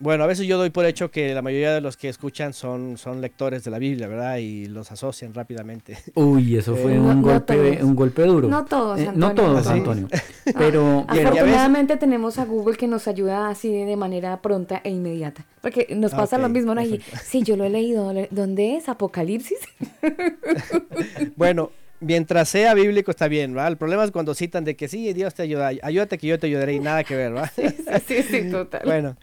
Bueno, 0.00 0.22
a 0.22 0.26
veces 0.28 0.46
yo 0.46 0.58
doy 0.58 0.70
por 0.70 0.84
hecho 0.86 1.10
que 1.10 1.34
la 1.34 1.42
mayoría 1.42 1.74
de 1.74 1.80
los 1.80 1.96
que 1.96 2.08
escuchan 2.08 2.52
son, 2.52 2.96
son 2.98 3.20
lectores 3.20 3.64
de 3.64 3.72
la 3.72 3.80
Biblia, 3.80 4.06
¿verdad? 4.06 4.36
Y 4.36 4.66
los 4.66 4.92
asocian 4.92 5.34
rápidamente. 5.34 5.98
Uy, 6.14 6.56
eso 6.56 6.76
fue 6.76 6.94
Eh, 6.94 6.98
un, 7.00 7.06
No- 7.08 7.14
no 7.16 7.22
golpe, 7.22 7.82
un 7.82 7.96
golpe 7.96 8.22
duro. 8.22 8.46
No 8.46 8.64
todos, 8.64 9.00
Eh, 9.00 9.10
no 9.12 9.26
Antonio. 9.28 9.34
todos, 9.52 9.64
Sí. 9.66 9.72
Antonio. 9.72 10.08
Pero 10.56 11.04
Bien, 11.10 11.24
y 11.24 11.26
a 11.26 11.30
Afortunadamente 11.32 11.96
tenemos 11.96 12.38
a 12.38 12.44
Google 12.44 12.76
que 12.76 12.86
nos 12.86 13.08
ayuda 13.08 13.48
así 13.48 13.72
de 13.72 13.96
manera 13.96 14.40
pronta 14.40 14.80
e 14.84 14.90
inmediata. 14.90 15.44
Porque 15.60 15.88
nos 15.96 16.14
Ah, 16.14 16.18
pasa 16.18 16.38
lo 16.38 16.48
mismo, 16.48 16.76
¿no? 16.76 16.82
Y, 16.82 16.98
perfecto. 16.98 17.18
sí, 17.26 17.42
yo 17.42 17.56
lo 17.56 17.64
he 17.64 17.70
leído. 17.70 18.12
le- 18.12 18.28
¿Dónde 18.30 18.76
es? 18.76 18.88
¿Apocalipsis? 18.88 19.58
Bueno, 21.36 21.70
mientras 22.00 22.48
sea 22.48 22.74
bíblico 22.74 23.10
está 23.10 23.28
bien, 23.28 23.52
¿verdad? 23.54 23.68
El 23.72 23.76
problema 23.76 24.04
es 24.04 24.10
cuando 24.10 24.34
citan 24.34 24.64
de 24.64 24.76
que 24.76 24.88
sí, 24.88 25.12
Dios 25.12 25.34
te 25.34 25.42
ayuda, 25.42 25.70
ayúdate 25.82 26.18
que 26.18 26.26
yo 26.26 26.38
te 26.38 26.46
ayudaré 26.46 26.74
y 26.74 26.80
nada 26.80 27.04
que 27.04 27.16
ver, 27.16 27.32
¿verdad? 27.32 27.50
sí, 27.56 27.64
sí, 28.06 28.22
sí, 28.22 28.50
total. 28.50 28.82
Bueno, 28.84 29.16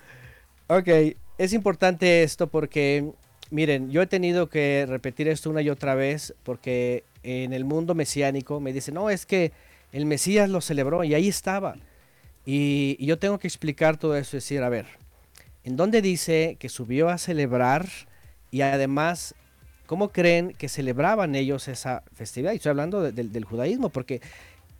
ok, 0.68 0.88
es 1.38 1.54
importante 1.54 2.24
esto 2.24 2.48
porque, 2.48 3.12
miren, 3.52 3.92
yo 3.92 4.02
he 4.02 4.08
tenido 4.08 4.50
que 4.50 4.86
repetir 4.88 5.28
esto 5.28 5.50
una 5.50 5.62
y 5.62 5.70
otra 5.70 5.96
vez 5.96 6.34
porque 6.44 7.04
en 7.24 7.54
el 7.54 7.66
mundo 7.66 7.96
mesiánico 7.96 8.60
me 8.60 8.74
dicen, 8.74 8.96
no, 8.96 9.10
es 9.10 9.26
que 9.26 9.52
el 9.92 10.06
Mesías 10.06 10.50
lo 10.50 10.62
celebró 10.62 11.04
y 11.04 11.14
ahí 11.14 11.28
estaba. 11.28 11.76
Y, 12.46 12.96
y 13.00 13.06
yo 13.08 13.18
tengo 13.18 13.40
que 13.40 13.48
explicar 13.48 13.98
todo 13.98 14.16
eso, 14.16 14.38
es 14.38 14.44
decir, 14.44 14.62
a 14.62 14.70
ver, 14.70 14.86
¿en 15.64 15.76
dónde 15.76 16.02
dice 16.02 16.58
que 16.60 16.70
subió 16.70 17.10
a 17.10 17.18
celebrar 17.18 17.88
y 18.52 18.62
además, 18.62 19.34
cómo 19.88 20.10
creen 20.10 20.54
que 20.58 20.70
celebraban 20.70 21.36
ellos 21.36 21.68
esa 21.68 22.04
festividad? 22.14 22.54
Y 22.54 22.58
estoy 22.58 22.70
hablando 22.70 23.02
de- 23.02 23.12
del- 23.12 23.32
del 23.32 23.46
judaísmo, 23.46 23.90
porque 23.90 24.22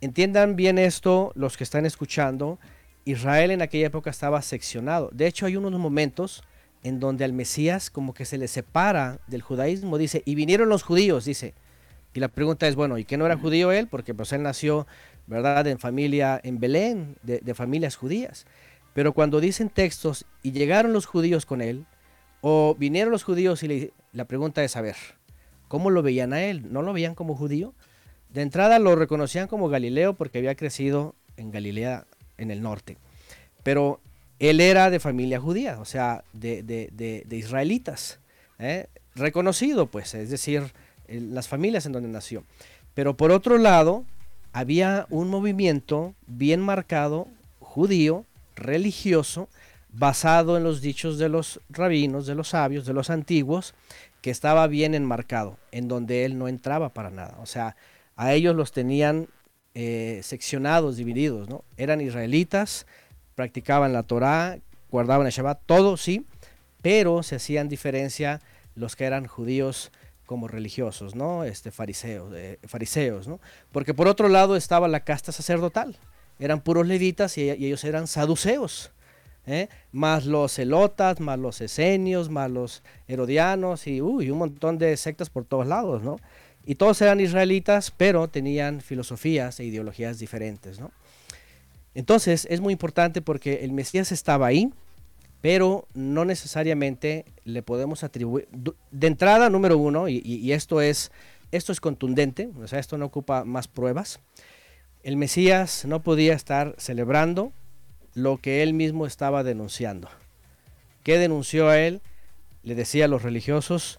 entiendan 0.00 0.54
bien 0.54 0.78
esto 0.78 1.32
los 1.34 1.56
que 1.56 1.64
están 1.64 1.86
escuchando. 1.86 2.58
Israel 3.06 3.52
en 3.52 3.62
aquella 3.62 3.86
época 3.86 4.10
estaba 4.10 4.42
seccionado. 4.42 5.08
De 5.12 5.26
hecho, 5.26 5.46
hay 5.46 5.56
unos 5.56 5.72
momentos 5.72 6.42
en 6.82 7.00
donde 7.00 7.24
al 7.24 7.32
Mesías 7.32 7.88
como 7.88 8.12
que 8.12 8.24
se 8.24 8.36
le 8.36 8.48
separa 8.48 9.20
del 9.28 9.42
judaísmo. 9.42 9.96
Dice, 9.96 10.22
y 10.26 10.34
vinieron 10.34 10.68
los 10.68 10.82
judíos, 10.82 11.24
dice. 11.24 11.54
Y 12.14 12.20
la 12.20 12.28
pregunta 12.28 12.66
es, 12.66 12.74
bueno, 12.74 12.98
¿y 12.98 13.04
qué 13.04 13.16
no 13.16 13.24
era 13.24 13.36
judío 13.38 13.72
él? 13.72 13.86
Porque 13.86 14.12
pues 14.12 14.32
él 14.32 14.42
nació, 14.42 14.86
¿verdad?, 15.26 15.66
en 15.66 15.78
familia, 15.78 16.40
en 16.42 16.58
Belén, 16.58 17.16
de, 17.22 17.54
familias 17.54 17.94
judías. 17.96 18.44
Pero 18.92 19.12
cuando 19.12 19.40
dicen 19.40 19.68
textos, 19.68 20.24
y 20.42 20.52
llegaron 20.52 20.92
los 20.92 21.06
judíos 21.06 21.46
con 21.46 21.60
él, 21.60 21.84
o 22.40 22.74
vinieron 22.78 23.12
los 23.12 23.22
judíos 23.22 23.62
y 23.62 23.68
le- 23.68 23.92
la 24.12 24.24
pregunta 24.24 24.64
es, 24.64 24.76
a 24.76 24.80
ver, 24.80 24.96
¿cómo 25.68 25.90
lo 25.90 26.02
veían 26.02 26.32
a 26.32 26.42
él? 26.42 26.72
¿No 26.72 26.82
lo 26.82 26.92
veían 26.92 27.14
como 27.14 27.36
judío? 27.36 27.74
De 28.30 28.42
entrada 28.42 28.78
lo 28.78 28.96
reconocían 28.96 29.46
como 29.46 29.68
Galileo 29.68 30.14
porque 30.14 30.38
había 30.38 30.54
crecido 30.54 31.14
en 31.36 31.50
Galilea, 31.50 32.06
en 32.38 32.50
el 32.50 32.62
norte. 32.62 32.96
Pero 33.62 34.00
él 34.38 34.60
era 34.60 34.90
de 34.90 35.00
familia 35.00 35.40
judía, 35.40 35.78
o 35.80 35.84
sea, 35.84 36.22
de, 36.32 36.62
de- 36.62 36.90
de- 37.26 37.36
israelitas. 37.36 38.18
¿eh? 38.58 38.86
Reconocido, 39.14 39.86
pues, 39.86 40.14
es 40.14 40.30
decir, 40.30 40.72
las 41.08 41.48
familias 41.48 41.86
en 41.86 41.92
donde 41.92 42.08
nació. 42.08 42.44
Pero 42.94 43.16
por 43.16 43.30
otro 43.30 43.58
lado, 43.58 44.04
había 44.52 45.06
un 45.10 45.28
movimiento 45.28 46.14
bien 46.26 46.60
marcado, 46.60 47.28
judío, 47.60 48.24
religioso, 48.54 49.48
basado 49.90 50.56
en 50.56 50.64
los 50.64 50.80
dichos 50.82 51.18
de 51.18 51.28
los 51.28 51.60
rabinos, 51.70 52.26
de 52.26 52.34
los 52.34 52.48
sabios, 52.48 52.84
de 52.86 52.92
los 52.92 53.08
antiguos, 53.10 53.74
que 54.20 54.30
estaba 54.30 54.66
bien 54.66 54.94
enmarcado, 54.94 55.56
en 55.72 55.88
donde 55.88 56.24
él 56.24 56.36
no 56.38 56.48
entraba 56.48 56.90
para 56.90 57.10
nada. 57.10 57.36
O 57.40 57.46
sea, 57.46 57.76
a 58.16 58.32
ellos 58.34 58.54
los 58.56 58.72
tenían 58.72 59.28
eh, 59.78 60.20
seccionados, 60.22 60.96
divididos, 60.96 61.50
¿no? 61.50 61.62
Eran 61.76 62.00
israelitas, 62.00 62.86
practicaban 63.34 63.92
la 63.92 64.04
Torá, 64.04 64.58
guardaban 64.90 65.26
el 65.26 65.32
Shabbat, 65.34 65.60
todo 65.66 65.98
sí, 65.98 66.24
pero 66.80 67.22
se 67.22 67.36
hacían 67.36 67.68
diferencia 67.68 68.40
los 68.74 68.96
que 68.96 69.04
eran 69.04 69.26
judíos 69.26 69.92
como 70.24 70.48
religiosos, 70.48 71.14
¿no? 71.14 71.44
Este 71.44 71.72
fariseos, 71.72 72.32
eh, 72.34 72.58
fariseos, 72.66 73.28
¿no? 73.28 73.38
Porque 73.70 73.92
por 73.92 74.08
otro 74.08 74.30
lado 74.30 74.56
estaba 74.56 74.88
la 74.88 75.00
casta 75.00 75.30
sacerdotal, 75.30 75.94
eran 76.38 76.62
puros 76.62 76.86
levitas 76.86 77.36
y, 77.36 77.50
ellos 77.50 77.84
eran 77.84 78.06
saduceos, 78.06 78.92
¿eh? 79.46 79.68
más 79.92 80.24
los 80.24 80.54
celotas, 80.54 81.20
más 81.20 81.38
los 81.38 81.60
esenios, 81.60 82.30
más 82.30 82.50
los 82.50 82.82
herodianos 83.08 83.86
y 83.86 84.00
uy, 84.00 84.30
un 84.30 84.38
montón 84.38 84.78
de 84.78 84.96
sectas 84.96 85.28
por 85.28 85.44
todos 85.44 85.66
lados, 85.66 86.02
¿no? 86.02 86.16
Y 86.66 86.74
todos 86.74 87.00
eran 87.00 87.20
israelitas, 87.20 87.92
pero 87.96 88.28
tenían 88.28 88.80
filosofías 88.80 89.60
e 89.60 89.64
ideologías 89.64 90.18
diferentes, 90.18 90.80
¿no? 90.80 90.90
Entonces 91.94 92.46
es 92.50 92.60
muy 92.60 92.72
importante 92.72 93.22
porque 93.22 93.64
el 93.64 93.72
Mesías 93.72 94.12
estaba 94.12 94.48
ahí, 94.48 94.70
pero 95.40 95.86
no 95.94 96.24
necesariamente 96.24 97.24
le 97.44 97.62
podemos 97.62 98.04
atribuir. 98.04 98.48
De 98.90 99.06
entrada, 99.06 99.48
número 99.48 99.78
uno, 99.78 100.08
y 100.08 100.52
esto, 100.52 100.82
es, 100.82 101.12
esto 101.52 101.72
es 101.72 101.80
contundente, 101.80 102.50
o 102.60 102.66
sea, 102.66 102.80
esto 102.80 102.98
no 102.98 103.06
ocupa 103.06 103.44
más 103.44 103.68
pruebas. 103.68 104.20
El 105.02 105.16
Mesías 105.16 105.84
no 105.86 106.02
podía 106.02 106.34
estar 106.34 106.74
celebrando 106.78 107.52
lo 108.12 108.38
que 108.38 108.62
él 108.62 108.74
mismo 108.74 109.06
estaba 109.06 109.44
denunciando. 109.44 110.08
¿Qué 111.02 111.18
denunció 111.18 111.68
a 111.68 111.78
él? 111.78 112.00
Le 112.64 112.74
decía 112.74 113.04
a 113.04 113.08
los 113.08 113.22
religiosos, 113.22 113.98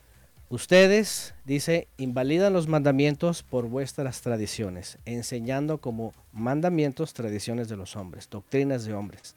ustedes, 0.49 1.33
dice, 1.45 1.87
invalidan 1.97 2.53
los 2.53 2.67
mandamientos 2.67 3.43
por 3.43 3.67
vuestras 3.67 4.21
tradiciones, 4.21 4.97
enseñando 5.05 5.79
como 5.79 6.13
mandamientos 6.31 7.13
tradiciones 7.13 7.69
de 7.69 7.77
los 7.77 7.95
hombres, 7.95 8.29
doctrinas 8.29 8.85
de 8.85 8.93
hombres. 8.93 9.35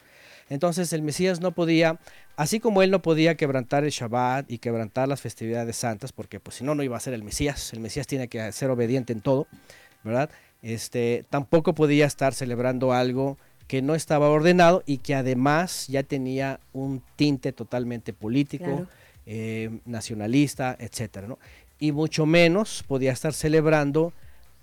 Entonces 0.49 0.93
el 0.93 1.03
Mesías 1.03 1.41
no 1.41 1.53
podía, 1.53 1.99
así 2.37 2.59
como 2.59 2.83
él 2.83 2.91
no 2.91 3.03
podía 3.03 3.37
quebrantar 3.37 3.85
el 3.85 3.91
Shabbat 3.91 4.51
y 4.51 4.59
quebrantar 4.59 5.09
las 5.09 5.21
festividades 5.21 5.77
santas, 5.77 6.13
porque 6.13 6.41
pues 6.41 6.57
si 6.57 6.65
no, 6.65 6.75
no 6.75 6.83
iba 6.83 6.97
a 6.97 7.01
ser 7.01 7.15
el 7.15 7.23
Mesías, 7.23 7.73
el 7.73 7.81
Mesías 7.81 8.07
tiene 8.09 8.29
que 8.29 8.51
ser 8.53 8.71
obediente 8.71 9.13
en 9.13 9.21
todo, 9.21 9.47
¿verdad? 10.03 10.29
Este, 10.63 11.25
tampoco 11.31 11.75
podía 11.75 12.05
estar 12.05 12.35
celebrando 12.35 12.93
algo 12.93 13.39
que 13.69 13.81
no 13.81 13.95
estaba 13.95 14.29
ordenado 14.29 14.83
y 14.85 14.99
que 14.99 15.15
además 15.15 15.87
ya 15.87 16.03
tenía 16.03 16.59
un 16.73 17.03
tinte 17.15 17.53
totalmente 17.53 18.13
político. 18.13 18.89
Eh, 19.33 19.71
nacionalista, 19.87 20.77
etcétera, 20.81 21.29
¿no? 21.29 21.39
Y 21.79 21.93
mucho 21.93 22.27
menos 22.27 22.83
podía 22.89 23.13
estar 23.13 23.33
celebrando 23.33 24.13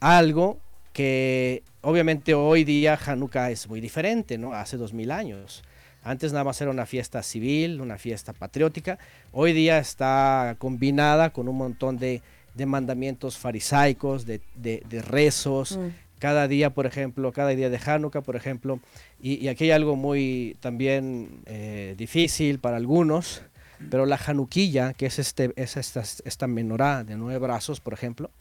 algo 0.01 0.57
que 0.91 1.63
obviamente 1.82 2.34
hoy 2.34 2.65
día 2.65 2.99
Hanukkah 3.05 3.49
es 3.49 3.70
muy 3.70 3.80
diferente, 3.80 4.38
¿no? 4.38 4.51
Hace 4.53 4.76
dos 4.76 4.91
mil 4.93 5.09
años. 5.11 5.63
Antes 6.03 6.32
nada 6.34 6.43
más 6.43 6.59
era 6.61 6.70
una 6.72 6.86
fiesta 6.86 7.24
civil, 7.24 7.80
una 7.82 7.97
fiesta 7.97 8.34
patriótica. 8.34 8.97
Hoy 9.32 9.53
día 9.53 9.78
está 9.80 10.55
combinada 10.59 11.30
con 11.32 11.47
un 11.47 11.57
montón 11.57 11.97
de, 11.97 12.22
de 12.55 12.65
mandamientos 12.65 13.38
farisaicos, 13.38 14.26
de, 14.26 14.41
de- 14.55 14.84
de 14.89 15.01
rezos. 15.01 15.78
Mm. 15.78 15.88
Cada 16.20 16.47
día, 16.47 16.72
por 16.72 16.86
ejemplo, 16.88 17.32
cada 17.32 17.49
día 17.49 17.70
de 17.70 17.80
Hanukkah, 17.86 18.22
por 18.22 18.36
ejemplo. 18.36 18.80
Y, 19.22 19.36
y 19.36 19.49
aquí 19.49 19.65
hay 19.65 19.72
algo 19.72 19.95
muy 19.95 20.55
también 20.61 21.30
eh, 21.45 21.93
difícil 21.97 22.57
para 22.59 22.78
algunos, 22.78 23.43
pero 23.89 24.05
la 24.05 24.19
Hanukkilla, 24.25 24.93
que 24.93 25.05
es, 25.07 25.19
este, 25.19 25.53
es 25.55 25.78
esta, 25.78 26.01
esta 26.01 26.47
menorá 26.47 27.03
de 27.03 27.15
nueve 27.15 27.39
brazos, 27.39 27.80
por 27.80 27.93
ejemplo, 27.93 28.32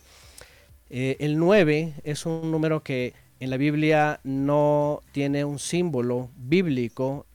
eh, 0.90 1.16
el 1.20 1.38
9 1.38 1.94
es 2.04 2.26
un 2.26 2.50
número 2.50 2.82
que 2.82 3.12
en 3.40 3.50
la 3.50 3.56
Biblia 3.56 4.20
no 4.24 5.00
tiene 5.12 5.44
un 5.44 5.58
símbolo 5.58 6.30
bíblico 6.36 7.26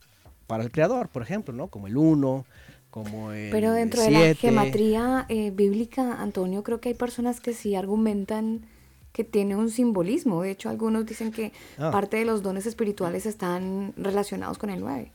para 0.46 0.62
el 0.64 0.70
creador, 0.70 1.08
por 1.08 1.22
ejemplo, 1.22 1.54
¿no? 1.54 1.68
Como 1.68 1.86
el 1.86 1.96
1, 1.96 2.44
como 2.90 3.32
el 3.32 3.50
Pero 3.50 3.72
dentro 3.72 4.02
de 4.02 4.10
la 4.10 4.34
gematría 4.34 5.26
eh, 5.28 5.50
bíblica, 5.50 6.20
Antonio, 6.20 6.62
creo 6.62 6.80
que 6.80 6.90
hay 6.90 6.94
personas 6.94 7.40
que 7.40 7.52
sí 7.52 7.74
argumentan 7.74 8.66
que 9.12 9.24
tiene 9.24 9.56
un 9.56 9.70
simbolismo. 9.70 10.42
De 10.42 10.50
hecho, 10.50 10.70
algunos 10.70 11.04
dicen 11.04 11.30
que 11.32 11.52
Ah. 11.78 11.90
parte 11.90 12.16
de 12.16 12.24
los 12.24 12.42
dones 12.42 12.66
espirituales 12.66 13.26
están 13.26 13.92
relacionados 13.96 14.56
con 14.58 14.70
el 14.70 14.80
9. 14.80 15.12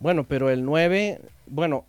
Bueno, 0.00 0.24
pero 0.24 0.50
el 0.50 0.64
9, 0.64 1.20
bueno, 1.46 1.84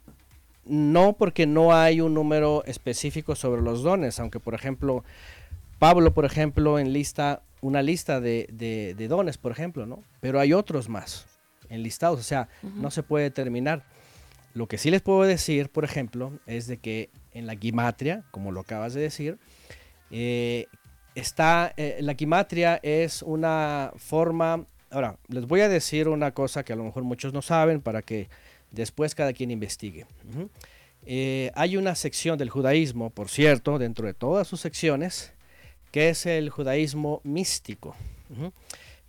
no 0.66 1.14
porque 1.14 1.45
no 1.45 1.74
hay 1.76 2.01
un 2.01 2.14
número 2.14 2.64
específico 2.66 3.36
sobre 3.36 3.62
los 3.62 3.84
dones, 3.84 4.20
aunque 4.20 4.39
por 4.39 4.53
ejemplo, 4.55 5.03
Pablo, 5.80 6.14
por 6.14 6.26
ejemplo, 6.26 6.80
enlista 6.80 7.41
una 7.62 7.82
lista 7.82 8.20
de, 8.22 8.47
de- 8.51 8.95
de 8.97 9.07
dones, 9.07 9.38
por 9.38 9.51
ejemplo, 9.51 9.86
¿no? 9.86 10.03
Pero 10.22 10.39
hay 10.39 10.53
otros 10.53 10.89
más 10.89 11.26
enlistados, 11.70 12.20
o 12.20 12.24
sea, 12.24 12.47
no 12.64 12.89
se 12.91 13.03
puede 13.03 13.26
determinar. 13.26 13.84
Lo 14.53 14.68
que 14.68 14.78
sí 14.80 14.89
les 14.89 15.01
puedo 15.01 15.22
decir, 15.24 15.70
por 15.70 15.84
ejemplo, 15.86 16.32
es 16.47 16.66
de 16.68 16.78
que 16.78 17.10
en 17.34 17.45
la 17.45 17.55
gimatria, 17.55 18.24
como 18.32 18.51
lo 18.51 18.62
acabas 18.62 18.93
de 18.95 19.01
decir, 19.01 19.38
eh, 20.10 20.66
está, 21.16 21.74
eh, 21.78 21.99
la 22.01 22.16
gimatria 22.16 22.80
es 22.82 23.22
una 23.22 23.91
forma, 23.97 24.66
ahora, 24.92 25.18
les 25.28 25.46
voy 25.46 25.62
a 25.62 25.70
decir 25.70 26.08
una 26.08 26.32
cosa 26.34 26.64
que 26.64 26.74
a 26.74 26.76
lo 26.76 26.84
mejor 26.84 27.04
muchos 27.04 27.34
no 27.34 27.42
saben 27.42 27.82
para 27.82 28.02
que 28.02 28.30
después 28.72 29.16
cada 29.16 29.34
quien 29.34 29.52
investigue. 29.52 30.06
Eh, 31.06 31.52
hay 31.56 31.78
una 31.78 31.96
sección 31.96 32.38
del 32.38 32.50
judaísmo, 32.50 33.10
por 33.10 33.30
cierto, 33.30 33.80
dentro 33.80 34.06
de 34.06 34.14
todas 34.14 34.48
sus 34.48 34.60
secciones, 34.62 35.32
que 35.92 36.10
es 36.10 36.26
el 36.26 36.50
judaísmo 36.50 37.22
místico. 37.24 37.96
Ujú. 38.30 38.52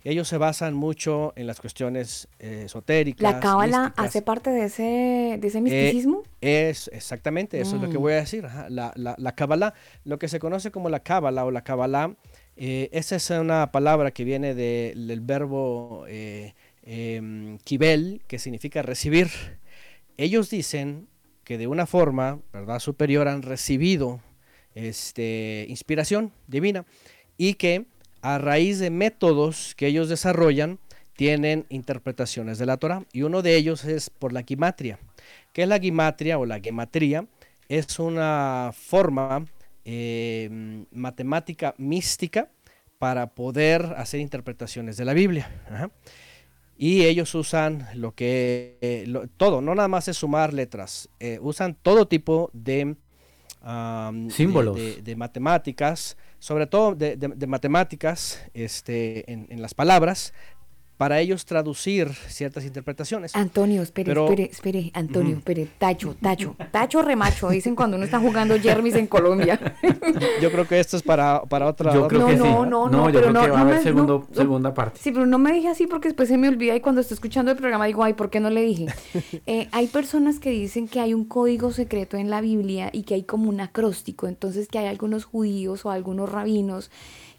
Ellos 0.03 0.27
se 0.27 0.37
basan 0.37 0.73
mucho 0.73 1.31
en 1.35 1.45
las 1.45 1.61
cuestiones 1.61 2.27
eh, 2.39 2.63
esotéricas. 2.65 3.21
¿La 3.33 3.39
cábala 3.39 3.93
hace 3.97 4.23
parte 4.23 4.49
de 4.49 4.63
ese, 4.65 5.37
de 5.39 5.47
ese 5.47 5.59
Eh, 5.59 5.61
misticismo? 5.61 6.23
es 6.41 6.89
exactamente, 6.91 7.61
eso 7.61 7.75
es 7.75 7.81
lo 7.83 7.89
que 7.89 7.99
Mm. 7.99 8.01
voy 8.01 8.13
a 8.13 8.15
decir. 8.15 8.45
ajá, 8.47 8.67
La, 8.69 8.93
la, 8.95 9.13
la 9.19 9.35
Kabbalah, 9.35 9.75
lo 10.03 10.17
que 10.17 10.27
se 10.27 10.39
conoce 10.39 10.71
como 10.71 10.89
la 10.89 11.01
cábala 11.01 11.45
o 11.45 11.51
la 11.51 11.63
Kabbalah, 11.63 12.15
eh, 12.57 12.89
esa 12.91 13.15
es 13.15 13.29
una 13.29 13.71
palabra 13.71 14.11
que 14.11 14.23
viene 14.23 14.53
de- 14.53 14.93
del 14.95 15.21
verbo 15.21 16.05
eh, 16.07 16.53
em, 16.83 17.57
kibel, 17.59 18.21
que 18.27 18.39
significa 18.39 18.81
recibir. 18.81 19.29
Ellos 20.17 20.49
dicen 20.49 21.07
que 21.43 21.57
de 21.57 21.67
una 21.67 21.85
forma, 21.85 22.39
¿verdad?, 22.53 22.79
superior 22.79 23.27
han 23.27 23.41
recibido 23.41 24.21
este, 24.75 25.65
inspiración 25.69 26.31
divina 26.47 26.85
y 27.37 27.55
que 27.55 27.85
a 28.21 28.37
raíz 28.37 28.79
de 28.79 28.89
métodos 28.91 29.73
que 29.75 29.87
ellos 29.87 30.07
desarrollan, 30.09 30.79
tienen 31.15 31.65
interpretaciones 31.69 32.57
de 32.57 32.65
la 32.65 32.77
Torah. 32.77 33.03
Y 33.11 33.23
uno 33.23 33.41
de 33.41 33.55
ellos 33.55 33.83
es 33.85 34.09
por 34.09 34.31
la 34.33 34.43
gimatria. 34.43 34.99
¿Qué 35.53 35.63
es 35.63 35.67
la 35.67 35.79
gimatria 35.79 36.37
o 36.39 36.45
la 36.45 36.59
gematría? 36.59 37.25
Es 37.67 37.99
una 37.99 38.71
forma 38.73 39.45
eh, 39.85 40.85
matemática 40.91 41.73
mística 41.77 42.49
para 42.99 43.27
poder 43.33 43.81
hacer 43.97 44.19
interpretaciones 44.19 44.97
de 44.97 45.05
la 45.05 45.13
Biblia. 45.13 45.49
Ajá. 45.69 45.89
Y 46.77 47.03
ellos 47.03 47.35
usan 47.35 47.87
lo 47.95 48.13
que, 48.13 48.77
eh, 48.81 49.03
lo- 49.07 49.27
todo, 49.27 49.61
no 49.61 49.75
nada 49.75 49.87
más 49.87 50.07
es 50.07 50.17
sumar 50.17 50.51
letras, 50.53 51.09
eh, 51.19 51.37
usan 51.41 51.75
todo 51.79 52.07
tipo 52.07 52.49
de 52.53 52.95
Símbolos. 54.29 54.75
de, 54.75 55.01
de 55.03 55.15
matemáticas, 55.15 56.17
sobre 56.39 56.65
todo 56.65 56.95
de, 56.95 57.15
de- 57.17 57.27
de 57.27 57.47
matemáticas 57.47 58.41
este, 58.55 59.31
en, 59.31 59.45
en 59.49 59.61
las 59.61 59.73
palabras, 59.75 60.33
para 61.01 61.19
ellos 61.19 61.45
traducir 61.45 62.13
ciertas 62.27 62.63
interpretaciones. 62.63 63.35
Antonio, 63.35 63.81
espere, 63.81 64.05
Pero- 64.11 64.25
espere, 64.25 64.43
espere, 64.51 64.91
Antonio, 64.93 65.35
espere, 65.37 65.67
tacho, 65.79 66.15
tacho, 66.21 66.55
tacho 66.71 67.01
remacho, 67.01 67.49
dicen 67.49 67.73
cuando 67.75 67.97
uno 67.97 68.05
está 68.05 68.19
jugando 68.19 68.55
Jermis 68.59 68.93
en 68.93 69.07
Colombia. 69.07 69.59
Yo 70.39 70.51
creo 70.51 70.67
que 70.67 70.79
esto 70.79 70.97
es 70.97 71.01
para, 71.01 71.41
para 71.45 71.65
otra. 71.65 71.91
Yo 71.91 72.07
creo 72.07 72.21
No, 72.21 72.27
que 72.27 72.35
no, 72.35 72.43
sí. 72.45 72.49
no, 72.51 72.65
no, 72.67 72.87
No, 72.89 73.09
yo 73.09 73.19
pero 73.19 73.19
creo 73.21 73.33
no, 73.33 73.41
que 73.41 73.49
va 73.49 73.55
a 73.55 73.63
no 73.63 73.65
haber 73.69 73.77
me- 73.77 73.83
segundo- 73.83 74.27
no, 74.29 74.35
segunda 74.35 74.75
parte. 74.75 74.99
Sí, 75.01 75.11
pero 75.11 75.25
no 75.25 75.39
me 75.39 75.51
dije 75.53 75.69
así 75.69 75.87
porque 75.87 76.09
después 76.09 76.29
se 76.29 76.37
me 76.37 76.47
olvida 76.47 76.75
y 76.75 76.81
cuando 76.81 77.01
estoy 77.01 77.15
escuchando 77.15 77.49
el 77.49 77.57
programa 77.57 77.87
digo, 77.87 78.03
ay, 78.03 78.13
¿por 78.13 78.29
qué 78.29 78.39
no 78.39 78.51
le 78.51 78.61
dije? 78.61 78.85
Eh, 79.47 79.69
hay 79.71 79.87
personas 79.87 80.37
que 80.37 80.51
dicen 80.51 80.87
que 80.87 80.99
hay 80.99 81.15
un 81.15 81.25
código 81.25 81.71
secreto 81.71 82.15
en 82.17 82.29
la 82.29 82.41
Biblia 82.41 82.91
y 82.93 83.03
que 83.03 83.15
hay 83.15 83.23
como 83.23 83.49
un 83.49 83.59
acróstico, 83.59 84.27
entonces 84.27 84.67
que 84.67 84.77
hay 84.77 84.85
algunos 84.85 85.25
judíos 85.25 85.83
o 85.83 85.89
algunos 85.89 86.31
rabinos 86.31 86.91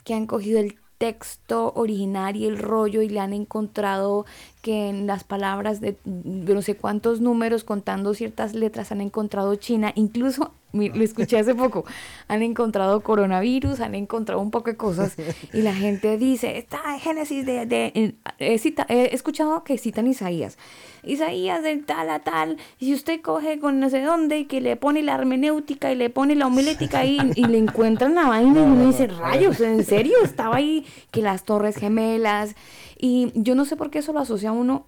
que 0.02 0.14
han 0.14 0.26
cogido 0.26 0.58
el 0.58 0.74
texto 1.02 1.72
original 1.74 2.36
y 2.36 2.46
el 2.46 2.56
rollo 2.58 3.02
y 3.02 3.08
le 3.08 3.18
han 3.18 3.32
encontrado 3.32 4.24
que 4.62 4.88
en 4.88 5.08
las 5.08 5.24
palabras 5.24 5.80
de, 5.80 5.96
no 6.04 6.62
sé 6.62 6.76
cuántos 6.76 7.20
números 7.20 7.64
contando 7.64 8.14
ciertas 8.14 8.54
letras 8.54 8.92
han 8.92 9.00
encontrado 9.00 9.56
China, 9.56 9.90
incluso 9.96 10.52
lo 10.72 11.02
escuché 11.02 11.38
hace 11.40 11.56
poco, 11.56 11.84
han 12.28 12.42
encontrado 12.42 13.00
coronavirus, 13.00 13.80
han 13.80 13.96
encontrado 13.96 14.40
un 14.40 14.52
poco 14.52 14.70
de 14.70 14.76
cosas. 14.76 15.16
Y 15.52 15.62
la 15.62 15.74
gente 15.74 16.16
dice, 16.18 16.56
está 16.56 16.78
Génesis 17.00 17.44
de, 17.44 17.66
de- 17.66 18.14
he, 18.38 18.58
cita- 18.58 18.86
he 18.88 19.12
escuchado 19.12 19.64
que 19.64 19.76
citan 19.78 20.06
Isaías, 20.06 20.56
Isaías 21.04 21.62
del 21.62 21.84
tal 21.84 22.10
a 22.10 22.20
tal, 22.20 22.58
y 22.78 22.86
si 22.86 22.94
usted 22.94 23.20
coge 23.20 23.58
con 23.58 23.80
no 23.80 23.90
sé 23.90 24.02
dónde 24.02 24.38
y 24.38 24.44
que 24.44 24.60
le 24.60 24.76
pone 24.76 25.02
la 25.02 25.14
hermenéutica 25.14 25.92
y 25.92 25.96
le 25.96 26.10
pone 26.10 26.34
la 26.34 26.46
homilética 26.46 27.00
ahí 27.00 27.18
y 27.36 27.46
le 27.46 27.58
encuentran 27.58 28.14
la 28.14 28.28
vaina 28.28 28.60
y 28.60 28.64
uno 28.64 28.86
dice, 28.86 29.06
rayos, 29.08 29.60
¿en 29.60 29.84
serio? 29.84 30.16
Estaba 30.22 30.56
ahí 30.56 30.86
que 31.10 31.22
las 31.22 31.44
torres 31.44 31.76
gemelas 31.76 32.54
y 32.98 33.32
yo 33.34 33.54
no 33.54 33.64
sé 33.64 33.76
por 33.76 33.90
qué 33.90 33.98
eso 33.98 34.12
lo 34.12 34.20
asocia 34.20 34.52
uno 34.52 34.86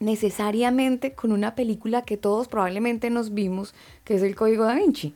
necesariamente 0.00 1.12
con 1.12 1.30
una 1.30 1.54
película 1.54 2.02
que 2.02 2.16
todos 2.16 2.48
probablemente 2.48 3.10
nos 3.10 3.34
vimos, 3.34 3.74
que 4.04 4.14
es 4.14 4.22
el 4.22 4.34
Código 4.34 4.64
da 4.64 4.74
Vinci. 4.74 5.14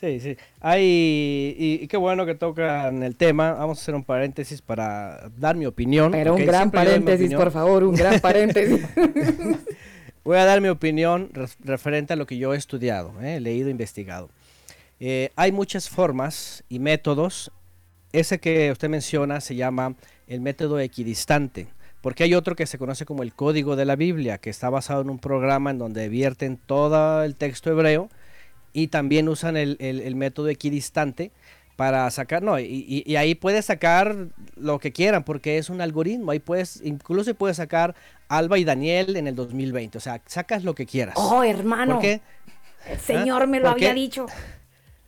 Sí, 0.00 0.18
sí. 0.18 0.36
Hay, 0.60 0.82
y, 1.58 1.80
y 1.82 1.86
qué 1.88 1.98
bueno 1.98 2.24
que 2.24 2.34
tocan 2.34 3.02
el 3.02 3.16
tema. 3.16 3.52
Vamos 3.52 3.78
a 3.78 3.82
hacer 3.82 3.94
un 3.94 4.02
paréntesis 4.04 4.62
para 4.62 5.28
dar 5.36 5.56
mi 5.56 5.66
opinión. 5.66 6.12
Pero 6.12 6.34
un 6.34 6.46
gran 6.46 6.70
paréntesis, 6.70 7.34
por 7.34 7.50
favor, 7.50 7.84
un 7.84 7.94
gran 7.94 8.18
paréntesis. 8.20 8.80
Voy 10.24 10.38
a 10.38 10.44
dar 10.44 10.60
mi 10.60 10.68
opinión 10.68 11.30
ref- 11.32 11.56
referente 11.64 12.12
a 12.12 12.16
lo 12.16 12.26
que 12.26 12.38
yo 12.38 12.54
he 12.54 12.56
estudiado, 12.56 13.12
¿eh? 13.22 13.40
leído, 13.40 13.68
investigado. 13.68 14.30
Eh, 15.00 15.30
hay 15.36 15.52
muchas 15.52 15.88
formas 15.88 16.62
y 16.68 16.78
métodos. 16.78 17.50
Ese 18.12 18.38
que 18.38 18.70
usted 18.72 18.88
menciona 18.88 19.40
se 19.40 19.54
llama 19.54 19.94
el 20.26 20.40
método 20.40 20.78
equidistante, 20.80 21.68
porque 22.00 22.24
hay 22.24 22.34
otro 22.34 22.54
que 22.56 22.66
se 22.66 22.76
conoce 22.78 23.04
como 23.06 23.22
el 23.22 23.34
código 23.34 23.76
de 23.76 23.84
la 23.84 23.96
Biblia, 23.96 24.38
que 24.38 24.50
está 24.50 24.68
basado 24.70 25.02
en 25.02 25.10
un 25.10 25.18
programa 25.18 25.70
en 25.70 25.78
donde 25.78 26.08
vierten 26.08 26.58
todo 26.58 27.22
el 27.22 27.36
texto 27.36 27.70
hebreo 27.70 28.08
y 28.72 28.88
también 28.88 29.28
usan 29.28 29.56
el, 29.56 29.76
el- 29.80 30.00
el 30.00 30.14
método 30.16 30.48
equidistante 30.48 31.30
para 31.76 32.10
sacar, 32.10 32.42
no, 32.42 32.58
y, 32.60 33.02
y- 33.06 33.16
ahí 33.16 33.34
puedes 33.34 33.64
sacar 33.64 34.28
lo 34.56 34.78
que 34.78 34.92
quieran 34.92 35.24
porque 35.24 35.56
es 35.56 35.70
un 35.70 35.80
algoritmo, 35.80 36.30
ahí 36.30 36.38
puedes, 36.38 36.80
incluso 36.84 37.34
puedes 37.34 37.56
sacar 37.56 37.94
Alba 38.28 38.58
y 38.58 38.64
Daniel 38.64 39.16
en 39.16 39.26
el 39.26 39.34
2020, 39.34 39.96
o 39.96 40.00
sea, 40.00 40.20
sacas 40.26 40.62
lo 40.62 40.74
que 40.74 40.84
quieras. 40.86 41.14
Oh, 41.16 41.42
hermano. 41.42 41.94
¿Por 41.94 42.02
qué? 42.02 42.20
El 42.88 42.98
señor 43.00 43.46
me 43.46 43.58
lo 43.58 43.64
¿Por 43.64 43.72
había 43.72 43.88
qué? 43.90 43.94
dicho. 43.94 44.26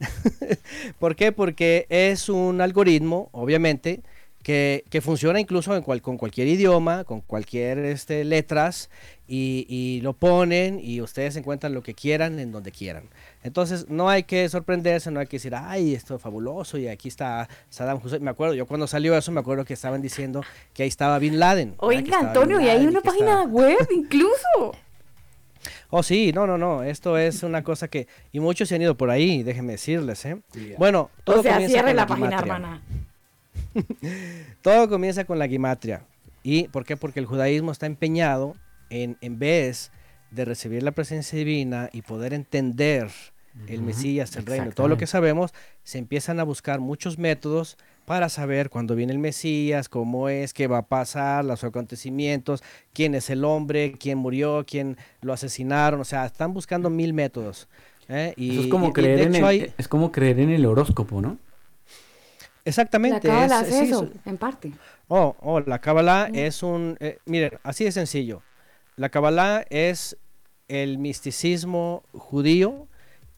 ¿Por 0.99 1.15
qué? 1.17 1.33
Porque 1.33 1.87
es 1.89 2.29
un 2.29 2.61
algoritmo, 2.61 3.29
obviamente, 3.33 4.01
que, 4.43 4.85
que 4.91 5.01
funciona 5.01 5.41
incluso 5.41 5.77
en 5.77 5.83
cual- 5.83 6.03
con 6.03 6.17
cualquier 6.19 6.49
idioma, 6.49 7.05
con 7.05 7.21
cualquier 7.21 7.79
este, 7.81 8.25
letras, 8.25 8.91
y, 9.29 9.67
y 9.69 10.01
lo 10.01 10.15
ponen 10.15 10.81
y 10.83 11.01
ustedes 11.01 11.37
encuentran 11.37 11.75
lo 11.75 11.83
que 11.83 11.95
quieran 11.95 12.39
en 12.41 12.51
donde 12.51 12.73
quieran. 12.73 13.05
Entonces, 13.43 13.87
no 13.89 14.09
hay 14.09 14.23
que 14.23 14.49
sorprenderse, 14.49 15.11
no 15.11 15.21
hay 15.21 15.27
que 15.27 15.37
decir, 15.37 15.55
ay, 15.55 15.95
esto 15.95 16.17
es 16.17 16.23
fabuloso, 16.23 16.79
y 16.79 16.87
aquí 16.89 17.09
está 17.09 17.49
Saddam 17.71 18.01
Hussein. 18.03 18.23
Me 18.23 18.31
acuerdo, 18.31 18.55
yo 18.55 18.67
cuando 18.67 18.87
salió 18.87 19.17
eso, 19.17 19.33
me 19.33 19.41
acuerdo 19.41 19.65
que 19.65 19.75
estaban 19.75 20.01
diciendo 20.01 20.43
que 20.75 20.85
ahí 20.85 20.89
estaba 20.89 21.19
Bin 21.19 21.39
Laden. 21.41 21.75
Oiga, 21.79 22.19
Antonio, 22.21 22.61
y 22.61 22.69
hay 22.69 22.87
una 22.87 22.99
estaba- 22.99 23.03
página 23.17 23.43
web 23.45 23.79
incluso. 23.97 24.77
Oh, 25.91 26.03
sí, 26.03 26.33
no, 26.33 26.47
no, 26.47 26.57
no. 26.57 26.83
Esto 26.83 27.19
es 27.19 27.43
una 27.43 27.63
cosa 27.63 27.87
que. 27.89 28.07
Y 28.33 28.41
muchos 28.41 28.69
se 28.69 28.75
han 28.77 28.83
ido 28.83 28.97
por 28.97 29.11
ahí, 29.11 29.43
déjenme 29.43 29.73
decirles, 29.73 30.25
¿eh? 30.25 30.41
Bueno, 30.79 31.11
todo 31.25 31.41
o 31.41 31.43
sea, 31.43 31.53
comienza 31.53 31.73
cierre 31.75 31.89
con 31.89 31.97
la 31.97 32.07
página, 32.07 32.39
hermana. 32.39 32.83
Todo 34.63 34.89
comienza 34.89 35.25
con 35.25 35.39
la 35.39 35.49
gimatria. 35.49 36.05
¿Y 36.43 36.69
por 36.69 36.85
qué? 36.85 36.97
Porque 36.97 37.21
el 37.21 37.27
judaísmo 37.27 37.73
está 37.73 37.87
empeñado 37.87 38.55
en, 38.91 39.17
en 39.21 39.39
vez 39.39 39.93
de 40.31 40.45
recibir 40.45 40.83
la 40.83 40.93
presencia 40.93 41.39
divina 41.39 41.89
y 41.93 42.03
poder 42.03 42.33
entender 42.35 43.11
el 43.69 43.83
Mesías, 43.83 44.35
el 44.37 44.47
reino, 44.47 44.73
todo 44.73 44.89
lo 44.89 44.97
que 44.97 45.07
sabemos, 45.07 45.53
se 45.85 45.99
empiezan 45.99 46.41
a 46.41 46.45
buscar 46.45 46.81
muchos 46.81 47.19
métodos 47.19 47.77
para 48.07 48.29
saber 48.29 48.69
cuándo 48.71 48.95
viene 48.97 49.13
el 49.13 49.19
Mesías, 49.19 49.89
cómo 49.89 50.29
es, 50.29 50.53
qué 50.55 50.67
va 50.67 50.79
a 50.79 50.87
pasar, 50.87 51.45
los 51.45 51.63
acontecimientos, 51.63 52.63
quién 52.93 53.15
es 53.15 53.31
el 53.31 53.45
hombre, 53.45 53.93
quién 53.99 54.19
murió, 54.19 54.65
quién 54.67 54.97
lo 55.21 55.33
asesinaron, 55.33 56.01
o 56.01 56.05
sea, 56.05 56.27
están 56.27 56.53
buscando 56.55 56.91
mil 56.91 57.13
métodos. 57.13 57.69
¿eh? 58.09 58.35
Y, 58.37 58.53
Eso 58.53 58.61
es 58.63 58.67
como 58.69 58.89
y 58.89 58.93
creer 58.93 59.21
en 59.21 59.35
hecho 59.37 59.39
el, 59.39 59.45
hay- 59.45 59.75
es 59.79 59.87
como 59.89 60.11
creer 60.11 60.41
en 60.41 60.51
el 60.51 60.67
horóscopo, 60.67 61.21
¿no? 61.23 61.39
Exactamente. 62.65 63.29
La 63.29 63.35
cábala 63.35 63.61
es- 63.61 63.69
hace 63.69 63.79
sí, 63.87 63.91
eso, 63.91 64.05
es- 64.05 64.27
en 64.27 64.37
parte. 64.39 64.73
Oh, 65.09 65.37
oh, 65.41 65.61
la 65.61 65.81
Kabbalah 65.81 66.29
Mm. 66.31 66.35
es 66.37 66.63
un... 66.63 66.97
eh, 67.01 67.19
miren, 67.27 67.59
así 67.63 67.85
de 67.85 67.93
sencillo. 67.93 68.43
La 68.97 69.09
Kabbalah 69.09 69.65
es 69.71 70.17
el 70.69 70.99
misticismo 70.99 72.03
judío 72.13 72.87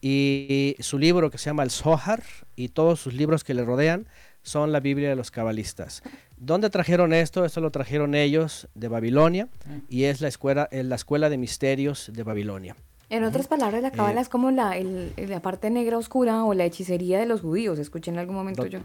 y 0.09 0.75
su 0.81 0.99
libro 0.99 1.31
que 1.31 1.39
se 1.39 1.45
llama 1.49 1.63
el 1.63 1.71
Zohar 1.71 2.21
y 2.55 2.67
todos 2.69 2.99
sus 2.99 3.15
libros 3.15 3.43
que 3.43 3.55
le 3.55 3.65
rodean 3.65 4.07
son 4.43 4.71
la 4.71 4.79
Biblia 4.79 5.09
de 5.09 5.15
los 5.15 5.31
cabalistas. 5.31 6.03
¿Dónde 6.37 6.69
trajeron 6.69 7.11
esto? 7.11 7.43
Esto 7.43 7.59
lo 7.59 7.71
trajeron 7.71 8.13
ellos 8.13 8.67
de 8.75 8.87
Babilonia 8.87 9.47
y 9.89 10.03
es 10.03 10.21
la 10.21 10.27
escuela, 10.27 10.67
es 10.71 10.85
la 10.85 10.93
escuela 10.95 11.29
de 11.29 11.39
misterios 11.39 12.11
de 12.13 12.21
Babilonia. 12.21 12.75
En 13.09 13.23
otras 13.23 13.47
palabras, 13.47 13.81
la 13.81 13.89
cábala 13.91 14.19
Eh, 14.19 14.23
es 14.23 14.29
como 14.29 14.51
la, 14.51 14.77
el- 14.77 15.13
la 15.17 15.39
parte 15.39 15.71
negra 15.71 15.97
oscura 15.97 16.43
o 16.43 16.53
la 16.53 16.65
hechicería 16.65 17.19
de 17.19 17.25
los 17.25 17.41
judíos. 17.41 17.79
Escuché 17.79 18.11
en 18.11 18.19
algún 18.19 18.35
momento 18.35 18.63
Do- 18.63 18.67
yo. 18.69 18.79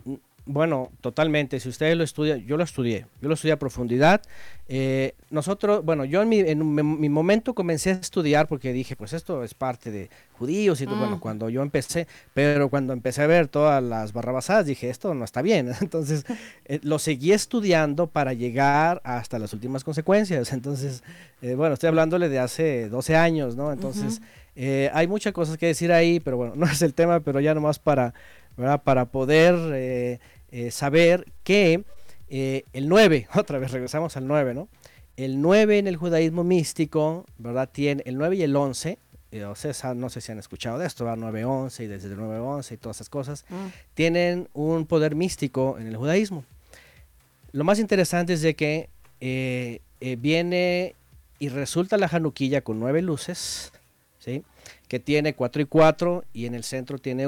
Bueno, 0.53 0.91
totalmente. 1.01 1.61
Si 1.61 1.69
ustedes 1.69 1.97
lo 1.97 2.03
estudian, 2.03 2.41
yo 2.45 2.57
lo 2.57 2.65
estudié. 2.65 3.07
Yo 3.23 3.29
lo 3.29 3.35
estudié 3.35 3.53
a 3.53 3.59
profundidad. 3.59 4.21
Eh, 4.69 5.15
nosotros, 5.31 5.85
bueno, 5.85 6.05
yo 6.05 6.23
en, 6.23 6.29
mi, 6.29 6.41
en 6.41 6.75
mi- 6.75 6.83
mi 6.83 7.09
momento 7.09 7.55
comencé 7.55 7.91
a 7.91 7.95
estudiar 7.95 8.49
porque 8.49 8.73
dije, 8.73 8.97
pues 8.97 9.13
esto 9.13 9.45
es 9.45 9.55
parte 9.55 9.93
de 9.93 10.11
judíos 10.39 10.81
y 10.81 10.87
todo. 10.87 10.97
Bueno, 10.97 11.17
Mm. 11.17 11.21
cuando 11.21 11.49
yo 11.51 11.63
empecé, 11.63 12.09
pero 12.35 12.69
cuando 12.69 12.93
empecé 12.93 13.23
a 13.23 13.29
ver 13.29 13.47
todas 13.47 13.81
las 13.81 14.13
barrabasadas, 14.13 14.67
dije, 14.67 14.91
esto 14.91 15.15
no 15.15 15.25
está 15.25 15.41
bien. 15.41 15.71
Entonces, 15.83 16.25
eh, 16.65 16.81
lo 16.83 16.99
seguí 16.99 17.31
estudiando 17.33 18.09
para 18.09 18.33
llegar 18.33 19.01
hasta 19.05 19.39
las 19.39 19.53
últimas 19.53 19.85
consecuencias. 19.85 20.53
Entonces, 20.53 21.05
eh, 21.43 21.55
bueno, 21.55 21.75
estoy 21.75 21.87
hablándole 21.89 22.29
de 22.29 22.41
hace 22.41 22.89
12 22.89 23.15
años, 23.15 23.55
¿no? 23.55 23.73
Entonces, 23.73 24.21
eh, 24.57 24.91
hay 24.95 25.07
muchas 25.07 25.33
cosas 25.33 25.57
que 25.59 25.67
decir 25.67 25.93
ahí, 25.93 26.19
pero 26.19 26.37
bueno, 26.37 26.55
no 26.57 26.67
es 26.67 26.83
el 26.83 26.93
tema, 26.93 27.21
pero 27.21 27.39
ya 27.39 27.55
nomás 27.55 27.79
para, 27.79 28.15
¿verdad? 28.57 28.83
para 28.83 29.05
poder 29.07 30.19
eh, 30.51 30.71
saber 30.71 31.27
que 31.45 31.85
Eh, 32.33 32.63
el 32.73 32.89
9, 32.89 33.27
otra 33.35 33.59
vez 33.59 33.73
regresamos 33.73 34.17
al 34.17 34.29
9, 34.29 34.55
¿no? 34.55 34.69
El 35.17 35.41
9 35.43 35.79
en 35.79 35.89
el 35.89 35.97
judaísmo 35.97 36.45
místico, 36.45 37.27
¿verdad? 37.39 37.69
Tiene 37.73 38.05
el 38.07 38.17
9 38.19 38.37
y 38.37 38.43
el 38.45 38.55
11, 38.55 38.99
eh, 39.33 39.45
o 39.45 39.55
sea, 39.57 39.95
no 39.95 40.09
sé 40.11 40.21
si 40.21 40.31
han 40.31 40.39
escuchado 40.39 40.79
de 40.79 40.87
esto, 40.87 41.05
va 41.05 41.17
9-11 41.17 41.83
y 41.83 41.87
desde 41.89 42.07
el 42.07 42.17
9-11 42.17 42.75
y 42.75 42.77
todas 42.77 42.99
esas 42.99 43.09
cosas, 43.09 43.45
Ah. 43.51 43.69
tienen 43.95 44.49
un 44.53 44.87
poder 44.87 45.17
místico 45.17 45.77
en 45.81 45.89
el 45.89 45.97
judaísmo. 45.97 46.45
Lo 47.51 47.65
más 47.65 47.81
interesante 47.81 48.35
es 48.35 48.43
de 48.43 48.55
que 48.55 48.89
eh, 49.21 49.81
eh, 50.01 50.17
viene 50.17 50.95
y 51.41 51.49
resulta 51.49 51.97
la 51.97 52.07
Januquilla 52.09 52.61
con 52.61 52.79
nueve 52.79 53.03
luces, 53.03 53.73
¿sí? 54.21 54.45
que 54.87 55.01
tiene 55.01 55.35
cuatro 55.35 55.61
y 55.63 55.65
cuatro 55.65 56.23
y 56.33 56.47
en 56.47 56.55
el 56.55 56.63
centro 56.63 56.99
tiene 56.99 57.27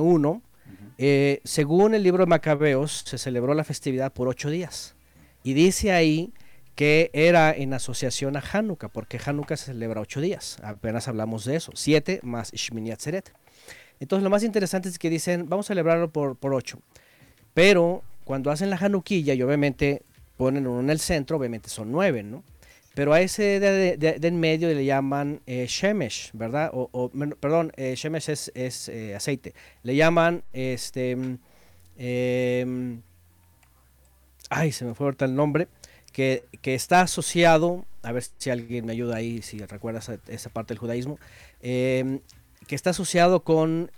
Eh, 0.98 1.40
según 1.44 1.94
el 1.94 2.02
libro 2.02 2.24
de 2.24 2.28
Macabeos, 2.28 3.04
se 3.06 3.18
celebró 3.18 3.54
la 3.54 3.64
festividad 3.64 4.12
por 4.12 4.28
ocho 4.28 4.50
días. 4.50 4.94
Y 5.42 5.54
dice 5.54 5.92
ahí 5.92 6.32
que 6.74 7.10
era 7.12 7.52
en 7.52 7.74
asociación 7.74 8.36
a 8.36 8.40
Hanukkah, 8.40 8.88
porque 8.88 9.20
Hanukkah 9.24 9.56
se 9.56 9.66
celebra 9.66 10.00
ocho 10.00 10.20
días. 10.20 10.58
Apenas 10.62 11.08
hablamos 11.08 11.44
de 11.44 11.56
eso. 11.56 11.72
Siete 11.74 12.20
más 12.22 12.52
Shmini 12.52 12.92
Atzeret. 12.92 13.32
Entonces 14.00 14.24
lo 14.24 14.30
más 14.30 14.42
interesante 14.42 14.88
es 14.88 14.98
que 14.98 15.10
dicen, 15.10 15.48
vamos 15.48 15.66
a 15.66 15.68
celebrarlo 15.68 16.10
por, 16.10 16.36
por 16.36 16.54
ocho. 16.54 16.78
Pero 17.54 18.02
cuando 18.24 18.50
hacen 18.50 18.70
la 18.70 18.78
Januquilla 18.78 19.34
y 19.34 19.42
obviamente 19.42 20.02
ponen 20.36 20.66
uno 20.66 20.80
en 20.80 20.90
el 20.90 20.98
centro, 20.98 21.36
obviamente 21.36 21.68
son 21.68 21.92
nueve, 21.92 22.22
¿no? 22.22 22.42
Pero 22.94 23.12
a 23.14 23.20
ese 23.22 23.58
de, 23.58 23.70
de- 23.70 23.96
de- 23.96 24.18
de 24.18 24.28
en 24.28 24.38
medio 24.38 24.68
le 24.68 24.84
llaman 24.84 25.40
eh, 25.46 25.66
Shemesh, 25.68 26.30
¿verdad? 26.34 26.70
O, 26.74 27.10
perdón, 27.40 27.72
eh, 27.76 27.94
Shemesh 27.96 28.28
es, 28.28 28.88
eh, 28.88 29.14
aceite. 29.14 29.54
Le 29.82 29.96
llaman, 29.96 30.44
este, 30.52 31.16
mm, 31.16 31.38
em, 31.96 33.00
ay, 34.50 34.72
se 34.72 34.84
me 34.84 34.94
fue 34.94 35.06
ahorita 35.06 35.24
el 35.24 35.34
nombre, 35.34 35.68
que, 36.12 36.44
que 36.60 36.74
está 36.74 37.00
asociado, 37.00 37.86
a 38.02 38.12
ver 38.12 38.24
si 38.36 38.50
alguien 38.50 38.84
me 38.84 38.92
ayuda 38.92 39.16
ahí, 39.16 39.40
si 39.40 39.58
recuerda 39.64 40.00
esa, 40.00 40.18
esa 40.28 40.50
parte 40.50 40.74
del 40.74 40.78
judaísmo, 40.78 41.18
em, 41.62 42.20
que 42.66 42.74
está 42.74 42.90
asociado 42.90 43.42
con 43.42 43.90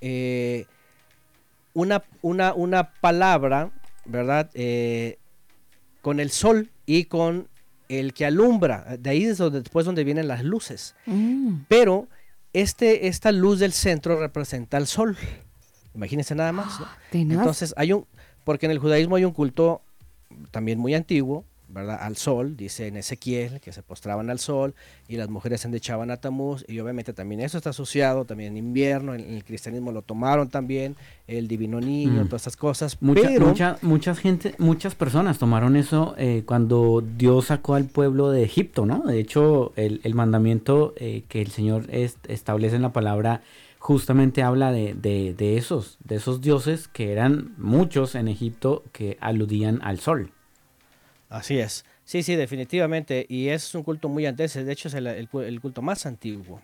una, 1.75 2.05
una, 2.23 2.55
una 2.55 2.93
palabra, 3.01 3.73
¿verdad? 4.05 4.51
Con 6.01 6.21
el 6.21 6.31
sol 6.31 6.71
y 6.87 7.05
con 7.07 7.49
el 7.89 8.15
que 8.15 8.27
alumbra. 8.27 8.97
De 8.99 9.11
ahí 9.11 9.25
es 9.25 9.39
donde, 9.39 9.61
después 9.61 9.87
donde 9.87 10.05
vienen 10.05 10.29
las 10.29 10.45
luces. 10.45 10.95
Mm. 11.07 11.63
Pero 11.69 12.09
este, 12.53 13.09
esta 13.09 13.33
luz 13.33 13.59
del 13.59 13.73
centro 13.73 14.19
representa 14.19 14.77
al 14.77 14.87
sol. 14.87 15.17
Imagínense 15.95 16.35
nada 16.35 16.53
más. 16.53 16.81
¿no? 16.81 16.87
Tenaz. 17.11 17.39
Entonces 17.39 17.75
hay 17.77 17.93
un, 17.93 18.07
porque 18.45 18.67
en 18.67 18.73
el 18.73 18.79
judaísmo 18.79 19.17
hay 19.17 19.25
un 19.25 19.33
culto 19.33 19.83
también 20.51 20.79
muy 20.79 20.95
antiguo, 20.95 21.45
¿verdad? 21.69 21.99
Al 22.01 22.17
sol, 22.17 22.57
dice 22.57 22.87
en 22.87 22.97
Ezequiel, 22.97 23.61
que 23.61 23.73
se 23.73 23.83
postraban 23.83 24.31
al 24.31 24.39
sol 24.39 24.75
y 25.09 25.17
las 25.17 25.29
mujeres 25.29 25.63
se 25.63 25.69
endechaban 25.69 26.11
a 26.11 26.19
Tamuz 26.19 26.65
y 26.69 26.79
obviamente 26.81 27.13
también 27.13 27.41
eso 27.41 27.57
está 27.59 27.71
asociado 27.71 28.25
también 28.25 28.53
en 28.53 28.59
invierno, 28.59 29.15
en, 29.15 29.21
en 29.23 29.35
el 29.35 29.45
cristianismo 29.45 29.91
lo 29.93 30.03
tomaron 30.03 30.49
también, 30.51 30.97
el 31.27 31.49
divino 31.49 31.81
niño, 31.81 32.25
Mm. 32.25 32.27
todas 32.29 32.43
estas 32.43 32.57
cosas, 32.57 32.97
Mucha, 33.01 33.23
pero 33.29 33.47
mucha, 33.49 33.79
muchas 33.83 34.19
gente, 34.19 34.55
muchas 34.59 34.95
personas 34.95 35.39
tomaron 35.39 35.77
eso 35.77 36.15
eh, 36.19 36.43
cuando 36.47 37.03
Dios 37.17 37.47
sacó 37.47 37.75
al 37.75 37.87
pueblo 37.87 38.31
de 38.31 38.45
Egipto, 38.45 38.87
¿no? 38.87 39.01
De 39.03 39.19
hecho, 39.19 39.73
el, 39.77 40.01
el 40.05 40.15
mandamiento 40.15 40.95
eh, 40.97 41.25
que 41.29 41.41
el 41.43 41.51
Señor 41.51 41.87
est- 41.91 42.29
establece 42.29 42.77
en 42.77 42.83
la 42.83 42.93
palabra 42.93 43.41
justamente 43.79 44.43
habla 44.43 44.73
de, 44.73 44.95
de- 44.95 45.35
de 45.35 45.57
esos, 45.59 45.99
de 46.05 46.17
esos 46.17 46.41
dioses 46.41 46.89
que 46.89 47.13
eran 47.13 47.55
muchos 47.59 48.15
en 48.15 48.29
Egipto 48.29 48.83
que 48.93 49.19
aludían 49.21 49.81
al 49.83 49.99
sol. 50.01 50.31
Así 51.29 51.59
es. 51.59 51.85
Sí, 52.05 52.23
sí, 52.23 52.37
definitivamente. 52.37 53.27
Y 53.29 53.49
es 53.49 53.75
un 53.75 53.83
culto 53.83 54.09
muy 54.09 54.27
antiguo. 54.27 54.63
De 54.65 54.73
hecho, 54.73 54.89
es 54.89 54.95
el, 54.95 55.07
el 55.07 55.29
cu- 55.29 55.41
el 55.41 55.61
culto 55.61 55.83
más 55.83 56.07
antiguo. 56.07 56.61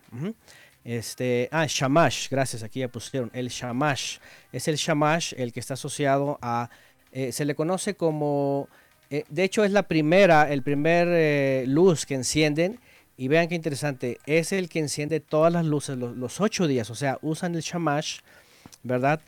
Este, 0.84 1.48
ah, 1.52 1.66
Shamash, 1.68 2.28
gracias, 2.30 2.62
aquí 2.62 2.80
ya 2.80 2.88
pusieron. 2.88 3.30
El 3.34 3.48
Shamash. 3.48 4.18
Es 4.52 4.68
el 4.68 4.76
Shamash 4.76 5.34
el 5.36 5.52
que 5.52 5.60
está 5.60 5.74
asociado 5.74 6.38
a. 6.42 6.70
eh, 7.12 7.32
se 7.32 7.44
le 7.44 7.54
conoce 7.54 7.94
como. 7.94 8.68
eh, 9.10 9.24
de 9.28 9.44
hecho, 9.44 9.64
es 9.64 9.72
la 9.72 9.82
primera, 9.84 10.50
el 10.50 10.62
primer 10.62 11.08
eh, 11.10 11.64
luz 11.66 12.06
que 12.06 12.14
encienden. 12.14 12.78
Y 13.16 13.28
vean 13.28 13.48
qué 13.48 13.54
interesante. 13.54 14.18
Es 14.24 14.52
el 14.52 14.68
que 14.70 14.78
enciende 14.78 15.20
todas 15.20 15.52
las 15.52 15.66
luces 15.66 15.98
los, 15.98 16.16
los 16.16 16.40
ocho 16.40 16.66
días. 16.66 16.88
O 16.90 16.94
sea, 16.94 17.18
usan 17.20 17.54
el 17.54 17.60
Shamash, 17.60 18.20
¿verdad? 18.82 19.20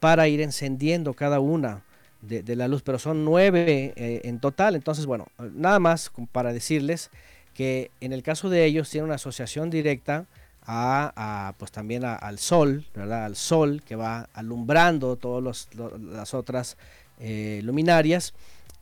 Para 0.00 0.28
ir 0.28 0.40
encendiendo 0.40 1.12
cada 1.12 1.40
una 1.40 1.82
de, 2.22 2.56
la 2.56 2.68
luz, 2.68 2.82
pero 2.82 2.98
son 2.98 3.24
nueve 3.24 3.92
eh, 3.96 4.20
en 4.24 4.40
total. 4.40 4.74
Entonces, 4.74 5.06
bueno, 5.06 5.28
nada 5.54 5.78
más 5.78 6.10
para 6.32 6.52
decirles 6.52 7.10
que 7.54 7.90
en 8.00 8.12
el 8.12 8.22
caso 8.22 8.50
de 8.50 8.64
ellos 8.64 8.90
tiene 8.90 9.04
una 9.04 9.16
asociación 9.16 9.70
directa 9.70 10.26
a, 10.62 11.12
a, 11.16 11.54
pues 11.58 11.72
también 11.72 12.04
al 12.04 12.38
sol, 12.38 12.84
¿verdad? 12.94 13.24
Al 13.24 13.36
sol 13.36 13.82
que 13.86 13.96
va 13.96 14.28
alumbrando 14.34 15.16
todas 15.16 15.68
las 15.76 16.34
otras 16.34 16.76
eh, 17.20 17.60
luminarias 17.64 18.34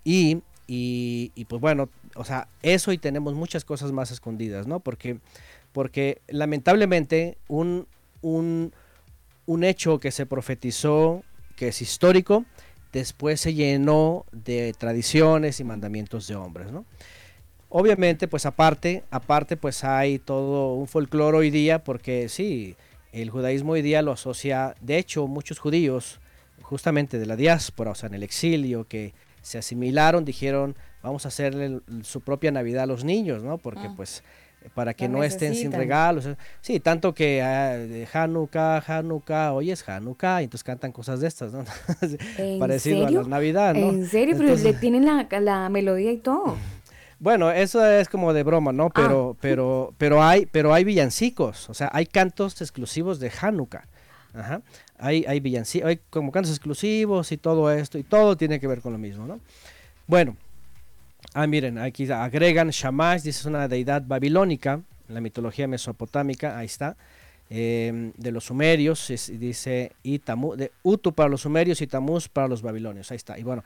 y, 0.02 0.42
y, 0.66 1.30
y, 1.34 1.44
pues 1.44 1.60
bueno, 1.60 1.88
o 2.16 2.24
sea, 2.24 2.48
eso 2.62 2.92
y 2.92 2.98
tenemos 2.98 3.34
muchas 3.34 3.64
cosas 3.64 3.92
más 3.92 4.10
escondidas, 4.10 4.66
¿no? 4.66 4.80
Porque, 4.80 5.20
porque 5.72 6.20
lamentablemente 6.26 7.38
un, 7.48 7.86
un, 8.20 8.72
un 9.46 9.64
hecho 9.64 10.00
que 10.00 10.10
se 10.10 10.26
profetizó, 10.26 11.22
que 11.54 11.68
es 11.68 11.80
histórico, 11.80 12.44
después 12.92 13.40
se 13.40 13.54
llenó 13.54 14.24
de 14.32 14.72
tradiciones 14.76 15.60
y 15.60 15.64
mandamientos 15.64 16.26
de 16.28 16.36
hombres, 16.36 16.70
¿no? 16.72 16.84
Obviamente, 17.68 18.28
pues 18.28 18.46
aparte, 18.46 19.02
aparte, 19.10 19.56
pues 19.56 19.82
hay 19.84 20.18
todo 20.18 20.74
un 20.74 20.86
folclore 20.86 21.36
hoy 21.36 21.50
día, 21.50 21.82
porque 21.82 22.28
sí, 22.28 22.76
el 23.12 23.28
judaísmo 23.30 23.72
hoy 23.72 23.82
día 23.82 24.02
lo 24.02 24.12
asocia, 24.12 24.74
de 24.80 24.98
hecho, 24.98 25.26
muchos 25.26 25.58
judíos, 25.58 26.20
justamente 26.62 27.18
de 27.18 27.26
la 27.26 27.36
diáspora, 27.36 27.90
o 27.90 27.94
sea, 27.94 28.08
en 28.08 28.14
el 28.14 28.22
exilio, 28.22 28.84
que 28.88 29.14
se 29.42 29.58
asimilaron, 29.58 30.24
dijeron, 30.24 30.76
vamos 31.02 31.24
a 31.24 31.28
hacerle 31.28 31.80
su 32.02 32.20
propia 32.20 32.50
Navidad 32.50 32.84
a 32.84 32.86
los 32.86 33.04
niños, 33.04 33.42
¿no? 33.42 33.58
Porque 33.58 33.86
Ah. 33.88 33.94
pues 33.96 34.22
para 34.74 34.94
que 34.94 35.08
no 35.08 35.22
estén 35.24 35.54
sin 35.54 35.72
regalos. 35.72 36.26
eh, 36.26 36.36
Sí, 36.60 36.80
tanto 36.80 37.14
que 37.14 37.42
ah, 37.42 37.76
de 37.76 38.06
Hanukkah, 38.12 38.82
Hanukkah, 38.86 39.52
hoy 39.52 39.70
es 39.70 39.88
Hanukkah, 39.88 40.40
y 40.42 40.44
entonces 40.44 40.64
cantan 40.64 40.92
cosas 40.92 41.20
de 41.20 41.28
estas, 41.28 41.52
¿no? 41.52 41.64
¿En 42.38 42.58
Parecido 42.58 43.04
serio? 43.04 43.20
a 43.20 43.22
la 43.22 43.28
Navidad, 43.28 43.74
¿no? 43.74 43.90
En 43.90 44.06
serio, 44.06 44.34
pero 44.38 44.54
le 44.54 44.72
tienen 44.74 45.04
la, 45.06 45.26
la 45.40 45.68
melodía 45.68 46.12
y 46.12 46.18
todo. 46.18 46.56
Bueno, 47.18 47.50
eso 47.50 47.82
es 47.82 48.10
como 48.10 48.34
de 48.34 48.42
broma, 48.42 48.72
¿no? 48.72 48.90
Pero, 48.90 49.38
pero, 49.40 49.94
pero 49.96 50.22
hay, 50.22 50.44
pero 50.44 50.74
hay 50.74 50.84
villancicos, 50.84 51.70
o 51.70 51.72
sea, 51.72 51.88
hay 51.94 52.04
cantos 52.04 52.60
exclusivos 52.60 53.18
de 53.20 53.32
Hanukkah. 53.40 53.86
Ajá. 54.34 54.60
Hay, 54.98 55.24
hay 55.26 55.40
villancicos, 55.40 55.88
hay 55.88 56.00
como 56.10 56.30
cantos 56.30 56.50
exclusivos 56.52 57.32
y 57.32 57.38
todo 57.38 57.72
esto, 57.72 57.96
y 57.96 58.02
todo 58.02 58.36
tiene 58.36 58.60
que 58.60 58.66
ver 58.66 58.82
con 58.82 58.92
lo 58.92 58.98
mismo, 58.98 59.26
¿no? 59.26 59.40
Bueno, 60.06 60.36
ah, 61.36 61.46
miren, 61.46 61.78
aquí 61.78 62.10
agregan 62.10 62.70
Shamash, 62.70 63.22
dice 63.22 63.40
es 63.40 63.44
una 63.46 63.68
deidad 63.68 64.02
babilónica, 64.06 64.80
en 65.08 65.14
la 65.14 65.20
mitología 65.20 65.68
mesopotámica, 65.68 66.58
ahí 66.58 66.66
está, 66.66 66.96
eh, 67.50 68.12
de 68.16 68.32
los 68.32 68.44
sumerios, 68.44 69.10
es- 69.10 69.38
dice 69.38 69.92
y 70.02 70.18
Tamu- 70.18 70.56
de 70.56 70.72
Utu 70.82 71.12
para 71.12 71.28
los 71.28 71.42
sumerios 71.42 71.80
y 71.80 71.86
Tamuz 71.86 72.28
para 72.28 72.48
los 72.48 72.62
babilonios, 72.62 73.10
ahí 73.10 73.16
está. 73.16 73.38
Y 73.38 73.42
bueno, 73.42 73.62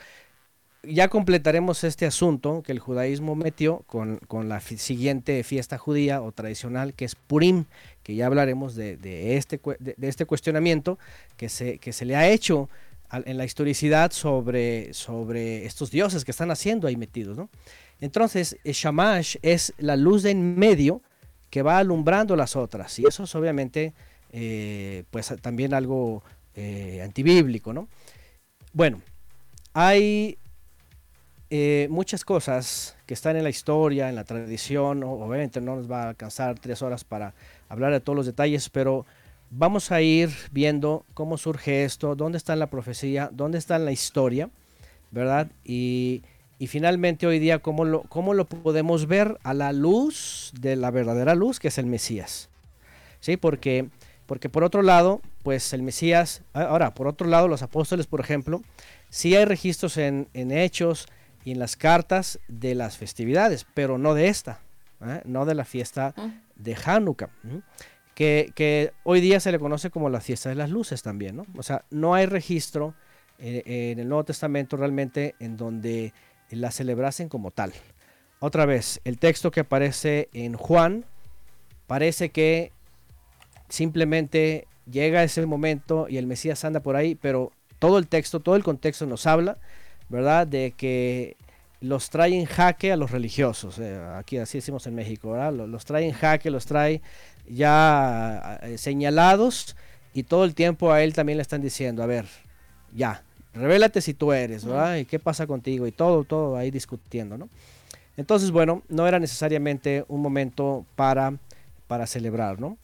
ya 0.82 1.08
completaremos 1.08 1.84
este 1.84 2.06
asunto 2.06 2.62
que 2.62 2.72
el 2.72 2.78
judaísmo 2.78 3.34
metió 3.36 3.84
con, 3.86 4.16
con 4.28 4.48
la 4.48 4.60
siguiente 4.60 5.42
fiesta 5.44 5.78
judía 5.78 6.22
o 6.22 6.32
tradicional 6.32 6.94
que 6.94 7.04
es 7.04 7.14
Purim, 7.14 7.66
que 8.02 8.14
ya 8.14 8.26
hablaremos 8.26 8.74
de, 8.74 9.36
este, 9.36 9.60
de, 9.78 10.08
este 10.08 10.24
cuestionamiento 10.26 10.98
que 11.36 11.48
se, 11.48 11.78
que 11.78 11.92
se 11.92 12.04
le 12.06 12.16
ha 12.16 12.28
hecho 12.28 12.68
en 13.12 13.36
la 13.36 13.44
historicidad 13.44 14.12
sobre, 14.12 14.94
sobre 14.94 15.66
estos 15.66 15.90
dioses 15.90 16.24
que 16.24 16.30
están 16.30 16.50
haciendo 16.50 16.86
ahí 16.86 16.96
metidos. 16.96 17.36
¿no? 17.36 17.50
Entonces, 18.00 18.56
el 18.64 18.72
Shamash 18.72 19.36
es 19.42 19.74
la 19.78 19.96
luz 19.96 20.22
de 20.22 20.30
en 20.30 20.58
medio 20.58 21.02
que 21.50 21.62
va 21.62 21.78
alumbrando 21.78 22.36
las 22.36 22.54
otras 22.54 22.98
y 22.98 23.06
eso 23.06 23.24
es 23.24 23.34
obviamente 23.34 23.92
eh, 24.32 25.04
pues 25.10 25.34
también 25.40 25.74
algo 25.74 26.22
eh, 26.54 27.02
antibíblico. 27.02 27.72
¿no? 27.72 27.88
Bueno, 28.72 29.02
hay 29.72 30.38
eh, 31.50 31.88
muchas 31.90 32.24
cosas 32.24 32.96
que 33.06 33.14
están 33.14 33.36
en 33.36 33.42
la 33.42 33.50
historia, 33.50 34.08
en 34.08 34.14
la 34.14 34.22
tradición, 34.22 35.02
obviamente 35.02 35.60
no 35.60 35.74
nos 35.74 35.90
va 35.90 36.04
a 36.04 36.08
alcanzar 36.10 36.56
tres 36.60 36.80
horas 36.80 37.02
para 37.02 37.34
hablar 37.68 37.90
de 37.92 37.98
todos 37.98 38.16
los 38.16 38.26
detalles, 38.26 38.68
pero 38.68 39.04
vamos 39.50 39.90
a 39.92 40.00
ir 40.00 40.30
viendo 40.52 41.04
cómo 41.14 41.36
surge 41.36 41.84
esto, 41.84 42.14
dónde 42.14 42.38
está 42.38 42.56
la 42.56 42.68
profecía, 42.70 43.30
dónde 43.32 43.58
está 43.58 43.78
la 43.78 43.92
historia, 43.92 44.48
¿verdad? 45.10 45.48
Y, 45.64 46.22
y 46.58 46.68
finalmente 46.68 47.26
hoy 47.26 47.38
día 47.38 47.58
cómo 47.58 47.84
lo, 47.84 48.02
cómo 48.02 48.34
lo 48.34 48.44
podemos 48.46 49.06
ver 49.06 49.38
a 49.42 49.54
la 49.54 49.72
luz 49.72 50.52
de 50.60 50.76
la 50.76 50.90
verdadera 50.90 51.34
luz, 51.34 51.58
que 51.58 51.68
es 51.68 51.78
el 51.78 51.86
Mesías. 51.86 52.48
¿Sí? 53.20 53.36
Porque, 53.36 53.88
porque 54.26 54.48
por 54.48 54.64
otro 54.64 54.82
lado, 54.82 55.20
pues 55.42 55.72
el 55.72 55.82
Mesías, 55.82 56.42
a- 56.54 56.62
ahora, 56.62 56.94
por 56.94 57.06
otro 57.08 57.26
lado, 57.26 57.48
los 57.48 57.62
apóstoles, 57.62 58.06
por 58.06 58.20
ejemplo, 58.20 58.62
sí 59.10 59.34
hay 59.36 59.44
registros 59.44 59.96
en, 59.98 60.28
en 60.32 60.52
hechos 60.52 61.06
y 61.44 61.50
en 61.52 61.58
las 61.58 61.76
cartas 61.76 62.38
de 62.48 62.74
las 62.74 62.96
festividades, 62.96 63.66
pero 63.74 63.98
no 63.98 64.14
de 64.14 64.28
esta, 64.28 64.60
¿eh? 65.04 65.20
no 65.24 65.44
de 65.44 65.54
la 65.54 65.64
fiesta 65.64 66.14
de 66.56 66.76
Hanukkah. 66.82 67.28
Que, 68.20 68.92
hoy 69.02 69.22
día 69.22 69.40
se 69.40 69.50
le 69.50 69.58
conoce 69.58 69.88
como 69.90 70.10
la 70.10 70.20
fiesta 70.20 70.50
de 70.50 70.54
las 70.54 70.68
luces 70.68 71.02
también, 71.02 71.36
¿no? 71.36 71.46
O 71.56 71.62
sea, 71.62 71.86
no 71.90 72.14
hay 72.14 72.26
registro 72.26 72.94
eh, 73.38 73.62
en 73.92 73.98
el 73.98 74.08
Nuevo 74.08 74.24
Testamento 74.24 74.76
realmente 74.76 75.34
en 75.40 75.56
donde 75.56 76.12
la 76.50 76.70
celebrasen 76.70 77.30
como 77.30 77.50
tal. 77.50 77.72
Otra 78.38 78.66
vez, 78.66 79.00
el 79.04 79.18
texto 79.18 79.50
que 79.50 79.60
aparece 79.60 80.28
en 80.34 80.54
Juan 80.54 81.06
parece 81.86 82.28
que 82.28 82.72
simplemente 83.70 84.66
llega 84.90 85.22
ese 85.22 85.46
momento 85.46 86.06
y 86.06 86.18
el 86.18 86.26
Mesías 86.26 86.62
anda 86.64 86.80
por 86.80 86.96
ahí, 86.96 87.14
pero 87.14 87.52
todo 87.78 87.98
el 87.98 88.06
texto, 88.06 88.40
todo 88.40 88.56
el 88.56 88.64
contexto 88.64 89.06
nos 89.06 89.26
habla, 89.26 89.56
¿verdad? 90.10 90.46
De 90.46 90.74
que 90.76 91.38
los 91.80 92.10
trae 92.10 92.38
en 92.38 92.44
jaque 92.44 92.92
a 92.92 92.96
los 92.96 93.10
religiosos. 93.10 93.78
eh, 93.78 93.98
aquí 94.16 94.36
así 94.38 94.58
decimos 94.58 94.86
en 94.86 94.94
México, 94.94 95.32
¿verdad? 95.32 95.52
Los, 95.52 95.68
los 95.68 95.84
trae 95.84 96.06
en 96.06 96.12
jaque, 96.12 96.50
los 96.50 96.66
trae 96.66 97.00
ya 97.48 98.60
eh, 98.62 98.78
señalados 98.78 99.76
y 100.12 100.24
todo 100.24 100.44
el 100.44 100.54
tiempo 100.54 100.92
a 100.92 101.02
él 101.02 101.14
también 101.14 101.38
le 101.38 101.42
están 101.42 101.62
diciendo, 101.62 102.02
a 102.02 102.06
ver, 102.06 102.26
ya, 102.94 103.22
revélate 103.54 104.00
si 104.00 104.14
tú 104.14 104.32
eres, 104.32 104.64
¿verdad? 104.64 104.96
¿Y 104.96 105.04
qué 105.04 105.18
pasa 105.18 105.46
contigo? 105.46 105.86
Y 105.86 105.92
todo, 105.92 106.24
todo 106.24 106.56
ahí 106.56 106.70
discutiendo, 106.70 107.38
¿no? 107.38 107.48
Entonces, 108.16 108.50
bueno, 108.50 108.82
no 108.88 109.06
era 109.06 109.18
necesariamente 109.18 110.04
un 110.08 110.20
momento 110.20 110.84
para, 110.96 111.34
para 111.86 112.06
celebrar, 112.06 112.60
¿no? 112.60 112.76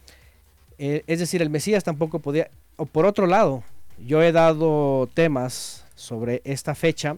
Eh, 0.78 1.02
es 1.06 1.18
decir, 1.18 1.42
el 1.42 1.50
Mesías 1.50 1.84
tampoco 1.84 2.20
podía... 2.20 2.48
O 2.76 2.86
por 2.86 3.06
otro 3.06 3.26
lado, 3.26 3.62
yo 3.98 4.22
he 4.22 4.32
dado 4.32 5.08
temas 5.14 5.84
sobre 5.94 6.42
esta 6.44 6.74
fecha 6.74 7.16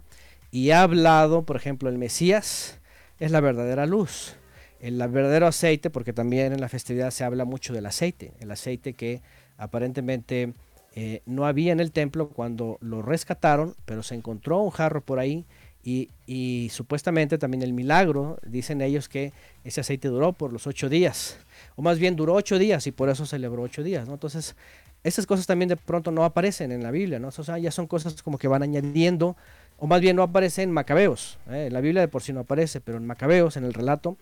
y 0.50 0.70
he 0.70 0.74
hablado, 0.74 1.42
por 1.44 1.56
ejemplo, 1.56 1.88
el 1.88 1.98
Mesías 1.98 2.80
es 3.18 3.30
la 3.30 3.40
verdadera 3.40 3.86
luz, 3.86 4.36
el 4.80 4.96
verdadero 4.96 5.46
aceite, 5.46 5.90
porque 5.90 6.12
también 6.12 6.52
en 6.52 6.60
la 6.60 6.68
festividad 6.68 7.10
se 7.10 7.24
habla 7.24 7.44
mucho 7.44 7.72
del 7.72 7.86
aceite, 7.86 8.32
el 8.40 8.50
aceite 8.50 8.94
que 8.94 9.22
aparentemente 9.56 10.54
eh, 10.94 11.22
no 11.26 11.46
había 11.46 11.72
en 11.72 11.80
el 11.80 11.92
templo 11.92 12.28
cuando 12.28 12.78
lo 12.80 13.02
rescataron, 13.02 13.74
pero 13.84 14.02
se 14.02 14.14
encontró 14.14 14.60
un 14.60 14.70
jarro 14.70 15.00
por 15.00 15.18
ahí 15.18 15.44
y, 15.82 16.10
y 16.26 16.68
supuestamente 16.72 17.38
también 17.38 17.62
el 17.62 17.72
milagro, 17.72 18.38
dicen 18.46 18.80
ellos 18.80 19.08
que 19.08 19.32
ese 19.64 19.80
aceite 19.80 20.08
duró 20.08 20.32
por 20.32 20.52
los 20.52 20.66
ocho 20.66 20.88
días, 20.88 21.38
o 21.76 21.82
más 21.82 21.98
bien 21.98 22.16
duró 22.16 22.34
ocho 22.34 22.58
días 22.58 22.86
y 22.86 22.92
por 22.92 23.08
eso 23.08 23.26
celebró 23.26 23.62
ocho 23.62 23.82
días, 23.82 24.06
¿no? 24.06 24.14
Entonces, 24.14 24.56
esas 25.04 25.26
cosas 25.26 25.46
también 25.46 25.68
de 25.68 25.76
pronto 25.76 26.10
no 26.10 26.24
aparecen 26.24 26.72
en 26.72 26.82
la 26.82 26.90
Biblia, 26.90 27.18
¿no? 27.18 27.28
O 27.28 27.30
sea, 27.32 27.58
ya 27.58 27.70
son 27.70 27.86
cosas 27.86 28.22
como 28.22 28.38
que 28.38 28.48
van 28.48 28.62
añadiendo, 28.62 29.36
o 29.78 29.86
más 29.86 30.00
bien 30.00 30.16
no 30.16 30.22
aparecen 30.22 30.64
en 30.64 30.72
Macabeos, 30.72 31.38
¿eh? 31.50 31.66
en 31.66 31.72
la 31.72 31.80
Biblia 31.80 32.02
de 32.02 32.08
por 32.08 32.22
sí 32.22 32.32
no 32.32 32.40
aparece, 32.40 32.80
pero 32.80 32.98
en 32.98 33.06
Macabeos, 33.06 33.56
en 33.56 33.64
el 33.64 33.72
relato, 33.72 34.16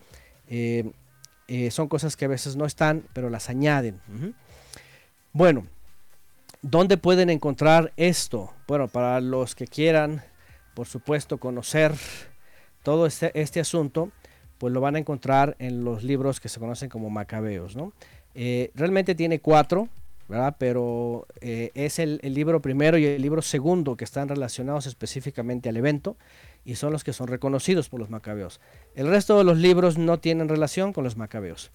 eh, 0.47 0.91
eh, 1.47 1.71
son 1.71 1.87
cosas 1.87 2.15
que 2.15 2.25
a 2.25 2.27
veces 2.27 2.55
no 2.55 2.65
están, 2.65 3.03
pero 3.13 3.29
las 3.29 3.49
añaden. 3.49 3.99
Bueno, 5.33 5.65
¿dónde 6.61 6.97
pueden 6.97 7.29
encontrar 7.29 7.91
esto? 7.97 8.53
Bueno, 8.67 8.87
para 8.87 9.19
los 9.21 9.55
que 9.55 9.67
quieran, 9.67 10.21
por 10.73 10.87
supuesto, 10.87 11.37
conocer 11.37 11.93
todo 12.83 13.05
este, 13.05 13.31
este 13.39 13.59
asunto, 13.59 14.11
pues 14.57 14.73
lo 14.73 14.81
van 14.81 14.95
a 14.95 14.99
encontrar 14.99 15.55
en 15.59 15.83
los 15.83 16.03
libros 16.03 16.39
que 16.39 16.49
se 16.49 16.59
conocen 16.59 16.89
como 16.89 17.09
Macabeos, 17.09 17.75
¿no? 17.75 17.93
Eh, 18.33 18.71
realmente 18.75 19.15
tiene 19.15 19.39
cuatro, 19.39 19.89
Pero 20.57 21.25
eh, 21.39 21.71
es 21.73 21.99
el, 21.99 22.19
libro 22.23 22.61
primero 22.61 22.97
y 22.97 23.05
el 23.05 23.21
libro 23.21 23.41
segundo 23.41 23.95
que 23.95 24.03
están 24.03 24.27
relacionados 24.27 24.85
específicamente 24.85 25.69
al 25.69 25.77
evento 25.77 26.17
y 26.65 26.75
son 26.75 26.91
los 26.91 27.03
que 27.03 27.13
son 27.13 27.27
reconocidos 27.27 27.87
por 27.87 27.99
los 27.99 28.09
macabeos. 28.09 28.59
El 28.95 29.07
resto 29.07 29.37
de 29.37 29.45
los 29.45 29.57
libros 29.57 29.97
no 29.97 30.19
tienen 30.19 30.49
relación 30.49 30.91
con 30.91 31.05
los 31.05 31.15
macabeos. 31.15 31.71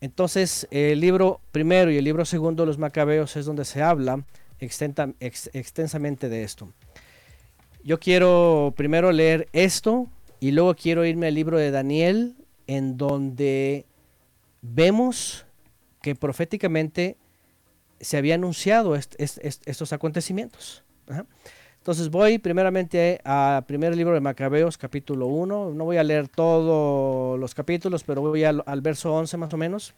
Entonces, 0.00 0.68
el 0.70 1.00
libro 1.00 1.40
primero 1.50 1.90
y 1.90 1.96
el 1.96 2.04
libro 2.04 2.24
segundo 2.24 2.62
de 2.62 2.68
los 2.68 2.78
macabeos 2.78 3.36
es 3.36 3.46
donde 3.46 3.64
se 3.64 3.82
habla 3.82 4.24
extensamente 4.60 6.28
de 6.28 6.44
esto. 6.44 6.68
Yo 7.82 7.98
quiero 7.98 8.72
primero 8.76 9.10
leer 9.12 9.48
esto 9.52 10.08
y 10.40 10.52
luego 10.52 10.74
quiero 10.74 11.04
irme 11.04 11.26
al 11.26 11.34
libro 11.34 11.58
de 11.58 11.70
Daniel, 11.70 12.34
en 12.66 12.96
donde 12.96 13.84
vemos 14.62 15.44
que 16.00 16.14
proféticamente 16.14 17.16
se 18.00 18.16
había 18.16 18.34
anunciado 18.34 18.96
est- 18.96 19.14
est- 19.20 19.38
est- 19.44 19.62
estos 19.66 19.92
acontecimientos. 19.92 20.82
Entonces 21.78 22.08
voy 22.10 22.38
primeramente 22.38 23.20
al 23.24 23.64
primer 23.66 23.94
libro 23.96 24.14
de 24.14 24.20
Macabeos, 24.20 24.78
capítulo 24.78 25.26
1. 25.26 25.72
No 25.74 25.84
voy 25.84 25.98
a 25.98 26.02
leer 26.02 26.28
todos 26.28 27.38
los 27.38 27.54
capítulos, 27.54 28.04
pero 28.04 28.22
voy 28.22 28.44
al, 28.44 28.62
al 28.66 28.80
verso 28.80 29.12
11 29.14 29.36
más 29.36 29.52
o 29.52 29.56
menos. 29.58 29.94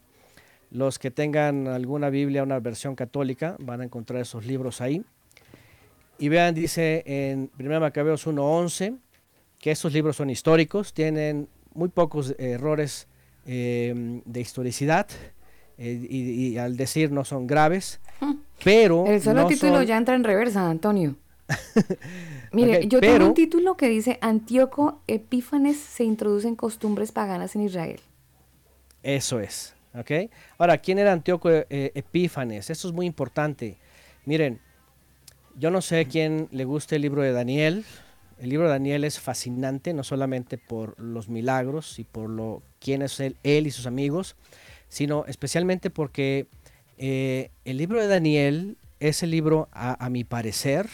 Los 0.73 0.99
que 0.99 1.13
tengan 1.13 1.69
alguna 1.69 2.11
Biblia, 2.11 2.43
una 2.43 2.59
versión 2.59 2.97
católica, 2.97 3.55
van 3.61 3.83
a 3.83 3.85
encontrar 3.85 4.21
esos 4.21 4.45
libros 4.47 4.81
ahí. 4.81 5.05
Y 6.19 6.29
vean, 6.29 6.55
dice 6.57 7.05
en 7.07 7.51
1 7.59 7.79
Macabeos 7.81 8.27
1.11, 8.27 8.97
que 9.61 9.71
esos 9.71 9.93
libros 9.93 10.17
son 10.17 10.29
históricos, 10.29 10.93
tienen 10.93 11.49
muy 11.73 11.89
pocos 11.89 12.35
errores 12.39 13.07
eh, 13.47 14.21
de 14.25 14.41
historicidad, 14.41 15.07
eh, 15.79 16.07
y, 16.09 16.49
y 16.49 16.59
al 16.59 16.77
decir 16.77 17.11
no 17.13 17.25
son 17.25 17.47
graves, 17.47 18.01
pero... 18.65 19.07
El 19.07 19.21
solo 19.21 19.43
no 19.43 19.49
título 19.49 19.77
son- 19.77 19.87
ya 19.87 19.97
entra 19.97 20.15
en 20.15 20.25
reversa, 20.25 20.69
Antonio. 20.69 21.17
Mire, 22.53 22.89
yo 22.89 23.01
tengo 23.01 23.27
un 23.27 23.35
título 23.35 23.77
que 23.77 23.89
dice 23.89 24.19
Antíoco 24.21 25.01
Epífanes 25.07 25.77
se 25.77 26.05
introducen 26.05 26.57
costumbres 26.57 27.13
paganas 27.13 27.55
en 27.55 27.63
Israel. 27.63 28.01
Eso 29.03 29.39
es, 29.41 29.75
¿ok? 29.95 30.31
Ahora, 30.59 30.79
¿quién 30.79 30.99
era 30.99 31.13
Antíoco 31.13 31.49
eh, 31.51 31.93
Epífanes? 31.95 32.71
Esto 32.71 32.89
es 32.89 32.95
muy 32.95 33.07
importante. 33.07 33.77
Miren, 34.25 34.59
yo 35.59 35.71
no 35.71 35.81
sé 35.81 36.07
quién 36.07 36.49
le 36.51 36.65
gusta 36.65 36.97
el 36.97 37.03
libro 37.03 37.23
de 37.23 37.33
Daniel. 37.33 37.85
El 38.39 38.51
libro 38.51 38.67
de 38.67 38.73
Daniel 38.73 39.05
es 39.05 39.21
fascinante, 39.21 39.95
no 39.95 40.03
solamente 40.03 40.59
por 40.59 40.99
los 41.01 41.29
milagros 41.29 41.99
y 41.99 42.05
por 42.05 42.29
lo 42.29 42.63
quién 42.81 43.03
es 43.03 43.19
él, 43.21 43.37
él 43.45 43.67
y 43.67 43.71
sus 43.71 43.87
amigos, 43.87 44.37
sino 44.89 45.25
especialmente 45.27 45.91
porque 45.91 46.47
eh, 46.99 47.51
el 47.65 47.77
libro 47.77 48.01
de 48.01 48.09
Daniel 48.09 48.77
es 49.01 49.23
el 49.23 49.31
libro, 49.31 49.69
a, 49.73 50.05
a 50.05 50.11
mi 50.11 50.25
parecer, 50.25 50.89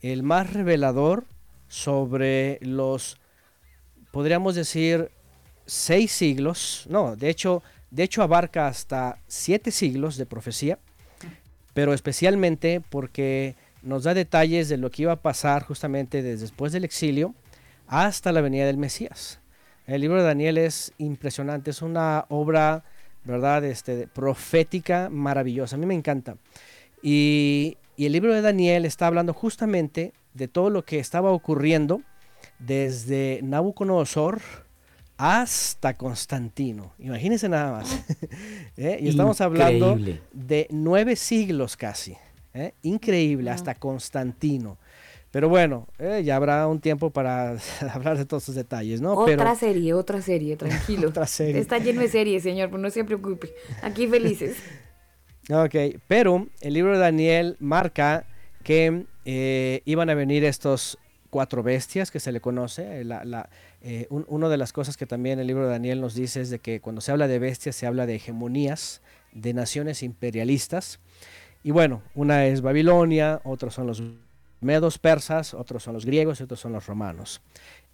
el 0.00 0.22
más 0.22 0.52
revelador 0.52 1.24
sobre 1.68 2.58
los, 2.62 3.18
podríamos 4.10 4.54
decir, 4.54 5.10
seis 5.66 6.12
siglos, 6.12 6.86
no, 6.88 7.16
de 7.16 7.28
hecho, 7.28 7.62
de 7.90 8.02
hecho 8.04 8.22
abarca 8.22 8.66
hasta 8.66 9.18
siete 9.26 9.70
siglos 9.70 10.16
de 10.16 10.26
profecía, 10.26 10.78
pero 11.74 11.92
especialmente 11.92 12.80
porque 12.88 13.54
nos 13.82 14.04
da 14.04 14.14
detalles 14.14 14.68
de 14.68 14.78
lo 14.78 14.90
que 14.90 15.02
iba 15.02 15.12
a 15.12 15.22
pasar 15.22 15.62
justamente 15.62 16.22
desde 16.22 16.42
después 16.42 16.72
del 16.72 16.84
exilio 16.84 17.34
hasta 17.86 18.32
la 18.32 18.40
venida 18.40 18.66
del 18.66 18.76
Mesías. 18.76 19.40
El 19.86 20.02
libro 20.02 20.18
de 20.18 20.24
Daniel 20.24 20.58
es 20.58 20.92
impresionante, 20.98 21.70
es 21.70 21.80
una 21.80 22.26
obra, 22.28 22.84
¿verdad?, 23.28 23.62
este, 23.64 24.08
profética 24.08 25.10
maravillosa, 25.10 25.76
a 25.76 25.78
mí 25.78 25.86
me 25.86 25.94
encanta. 25.94 26.36
Y, 27.02 27.76
y 27.96 28.06
el 28.06 28.12
libro 28.12 28.34
de 28.34 28.40
Daniel 28.40 28.86
está 28.86 29.06
hablando 29.06 29.34
justamente 29.34 30.14
de 30.32 30.48
todo 30.48 30.70
lo 30.70 30.84
que 30.84 30.98
estaba 30.98 31.30
ocurriendo 31.30 32.00
desde 32.58 33.40
Nabucodonosor 33.42 34.40
hasta 35.18 35.94
Constantino. 35.94 36.94
Imagínense 36.98 37.48
nada 37.48 37.72
más. 37.72 38.04
¿Eh? 38.76 38.98
Y 39.02 39.08
estamos 39.08 39.40
hablando 39.42 39.98
de 40.32 40.66
nueve 40.70 41.14
siglos 41.14 41.76
casi. 41.76 42.16
¿eh? 42.54 42.72
Increíble, 42.82 43.50
hasta 43.50 43.74
Constantino. 43.74 44.78
Pero 45.30 45.48
bueno, 45.50 45.86
eh, 45.98 46.22
ya 46.24 46.36
habrá 46.36 46.66
un 46.66 46.80
tiempo 46.80 47.10
para 47.10 47.56
hablar 47.92 48.16
de 48.16 48.24
todos 48.24 48.44
esos 48.44 48.54
detalles, 48.54 49.00
¿no? 49.00 49.12
otra 49.14 49.36
Pero, 49.36 49.54
serie, 49.56 49.92
otra 49.94 50.22
serie, 50.22 50.56
tranquilo. 50.56 51.08
Otra 51.10 51.26
serie. 51.26 51.60
Está 51.60 51.78
lleno 51.78 52.00
de 52.00 52.08
series, 52.08 52.42
señor, 52.42 52.70
pues 52.70 52.80
no 52.80 52.88
se 52.90 53.04
preocupe. 53.04 53.52
Aquí 53.82 54.06
felices. 54.06 54.56
Ok, 55.50 55.74
pero 56.06 56.46
el 56.60 56.74
libro 56.74 56.92
de 56.92 56.98
Daniel 56.98 57.56
marca 57.58 58.26
que 58.64 59.06
eh, 59.24 59.80
iban 59.86 60.10
a 60.10 60.14
venir 60.14 60.44
estos 60.44 60.98
cuatro 61.30 61.62
bestias 61.62 62.10
que 62.10 62.20
se 62.20 62.32
le 62.32 62.40
conoce. 62.42 63.00
eh, 63.00 63.04
La, 63.04 63.24
la, 63.24 63.48
eh, 63.80 64.06
un- 64.10 64.26
una 64.28 64.50
de 64.50 64.58
las 64.58 64.74
cosas 64.74 64.98
que 64.98 65.06
también 65.06 65.38
el 65.38 65.46
libro 65.46 65.64
de 65.64 65.70
Daniel 65.70 66.02
nos 66.02 66.14
dice 66.14 66.42
es 66.42 66.50
de 66.50 66.58
que 66.58 66.80
cuando 66.82 67.00
se 67.00 67.12
habla 67.12 67.28
de 67.28 67.38
bestias 67.38 67.76
se 67.76 67.86
habla 67.86 68.04
de 68.04 68.16
hegemonías, 68.16 69.00
de 69.32 69.54
naciones 69.54 70.02
imperialistas. 70.02 71.00
Y 71.64 71.70
bueno, 71.70 72.02
una 72.14 72.44
es 72.46 72.60
Babilonia, 72.60 73.40
otros 73.44 73.72
son 73.72 73.86
los 73.86 74.02
medos 74.60 74.98
persas, 74.98 75.54
otros 75.54 75.82
son 75.82 75.94
los 75.94 76.04
griegos 76.04 76.40
y 76.40 76.44
otros 76.44 76.60
son 76.60 76.72
los 76.72 76.86
romanos. 76.86 77.40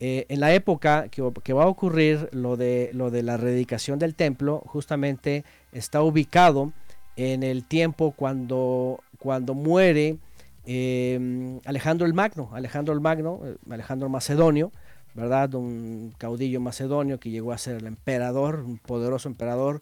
Eh, 0.00 0.26
en 0.28 0.40
la 0.40 0.52
época 0.54 1.08
que, 1.08 1.22
va 1.52 1.64
a 1.64 1.68
ocurrir 1.68 2.28
lo 2.32 2.56
de, 2.56 2.90
lo 2.92 3.10
de 3.10 3.22
la 3.22 3.36
rededicación 3.36 3.98
del 3.98 4.14
templo, 4.14 4.62
justamente 4.66 5.44
está 5.72 6.02
ubicado 6.02 6.72
en 7.16 7.42
el 7.42 7.64
tiempo 7.64 8.12
cuando, 8.16 9.00
cuando 9.18 9.54
muere 9.54 10.18
eh, 10.66 11.60
Alejandro 11.64 12.06
el 12.06 12.14
Magno, 12.14 12.50
Alejandro 12.52 12.94
el 12.94 13.00
Magno, 13.00 13.40
eh, 13.44 13.56
Alejandro 13.70 14.08
Macedonio, 14.08 14.72
¿verdad? 15.14 15.54
Un 15.54 16.14
caudillo 16.18 16.60
macedonio 16.60 17.20
que 17.20 17.30
llegó 17.30 17.52
a 17.52 17.58
ser 17.58 17.76
el 17.76 17.86
emperador, 17.86 18.60
un 18.60 18.78
poderoso 18.78 19.28
emperador. 19.28 19.80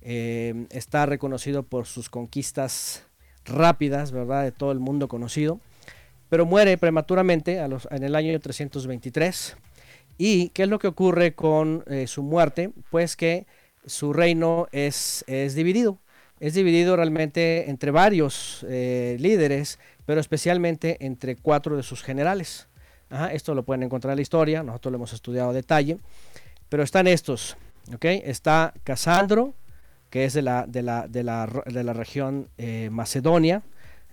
Eh, 0.00 0.66
está 0.70 1.06
reconocido 1.06 1.62
por 1.62 1.86
sus 1.86 2.08
conquistas 2.08 3.04
rápidas, 3.44 4.10
¿verdad? 4.10 4.42
De 4.42 4.52
todo 4.52 4.72
el 4.72 4.80
mundo 4.80 5.08
conocido. 5.08 5.60
Pero 6.32 6.46
muere 6.46 6.78
prematuramente 6.78 7.58
en 7.58 8.02
el 8.02 8.14
año 8.14 8.40
323. 8.40 9.54
¿Y 10.16 10.48
qué 10.48 10.62
es 10.62 10.68
lo 10.70 10.78
que 10.78 10.86
ocurre 10.86 11.34
con 11.34 11.84
eh, 11.86 12.06
su 12.06 12.22
muerte? 12.22 12.70
Pues 12.90 13.16
que 13.16 13.44
su 13.84 14.14
reino 14.14 14.66
es, 14.72 15.26
es 15.26 15.54
dividido. 15.54 15.98
Es 16.40 16.54
dividido 16.54 16.96
realmente 16.96 17.68
entre 17.68 17.90
varios 17.90 18.64
eh, 18.66 19.18
líderes, 19.20 19.78
pero 20.06 20.22
especialmente 20.22 20.96
entre 21.04 21.36
cuatro 21.36 21.76
de 21.76 21.82
sus 21.82 22.02
generales. 22.02 22.66
Esto 23.30 23.54
lo 23.54 23.64
pueden 23.64 23.82
encontrar 23.82 24.12
en 24.12 24.16
la 24.16 24.22
historia, 24.22 24.62
nosotros 24.62 24.90
lo 24.90 24.96
hemos 24.96 25.12
estudiado 25.12 25.50
a 25.50 25.52
detalle. 25.52 25.98
Pero 26.70 26.82
están 26.82 27.08
estos, 27.08 27.58
¿ok? 27.94 28.06
Está 28.06 28.72
Casandro, 28.84 29.52
que 30.08 30.24
es 30.24 30.32
de 30.32 30.40
la, 30.40 30.64
de 30.66 30.80
la, 30.80 31.08
de 31.08 31.24
la, 31.24 31.62
de 31.66 31.84
la 31.84 31.92
región 31.92 32.48
eh, 32.56 32.88
Macedonia. 32.90 33.60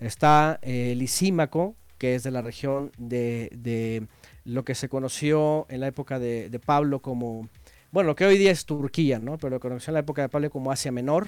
Está 0.02 0.60
Lisímaco, 0.64 1.76
que 2.00 2.16
es 2.16 2.24
de 2.24 2.32
la 2.32 2.42
región 2.42 2.92
de, 2.98 3.50
de, 3.56 4.08
lo 4.46 4.66
que 4.66 4.74
se 4.74 4.90
conoció 4.90 5.68
en 5.70 5.82
la 5.82 5.88
época 5.88 6.18
de, 6.18 6.60
Pablo 6.66 7.02
como, 7.02 7.48
bueno, 7.92 8.08
lo 8.08 8.16
que 8.16 8.26
hoy 8.26 8.38
día 8.38 8.52
es 8.52 8.66
Turquía, 8.66 9.20
¿no? 9.20 9.38
Pero 9.38 9.52
lo 9.52 9.60
que 9.60 9.68
conoció 9.68 9.92
en 9.92 9.96
la 9.96 10.00
época 10.00 10.24
de 10.24 10.30
Pablo 10.30 10.50
como 10.50 10.72
Asia 10.72 10.92
Menor. 10.92 11.28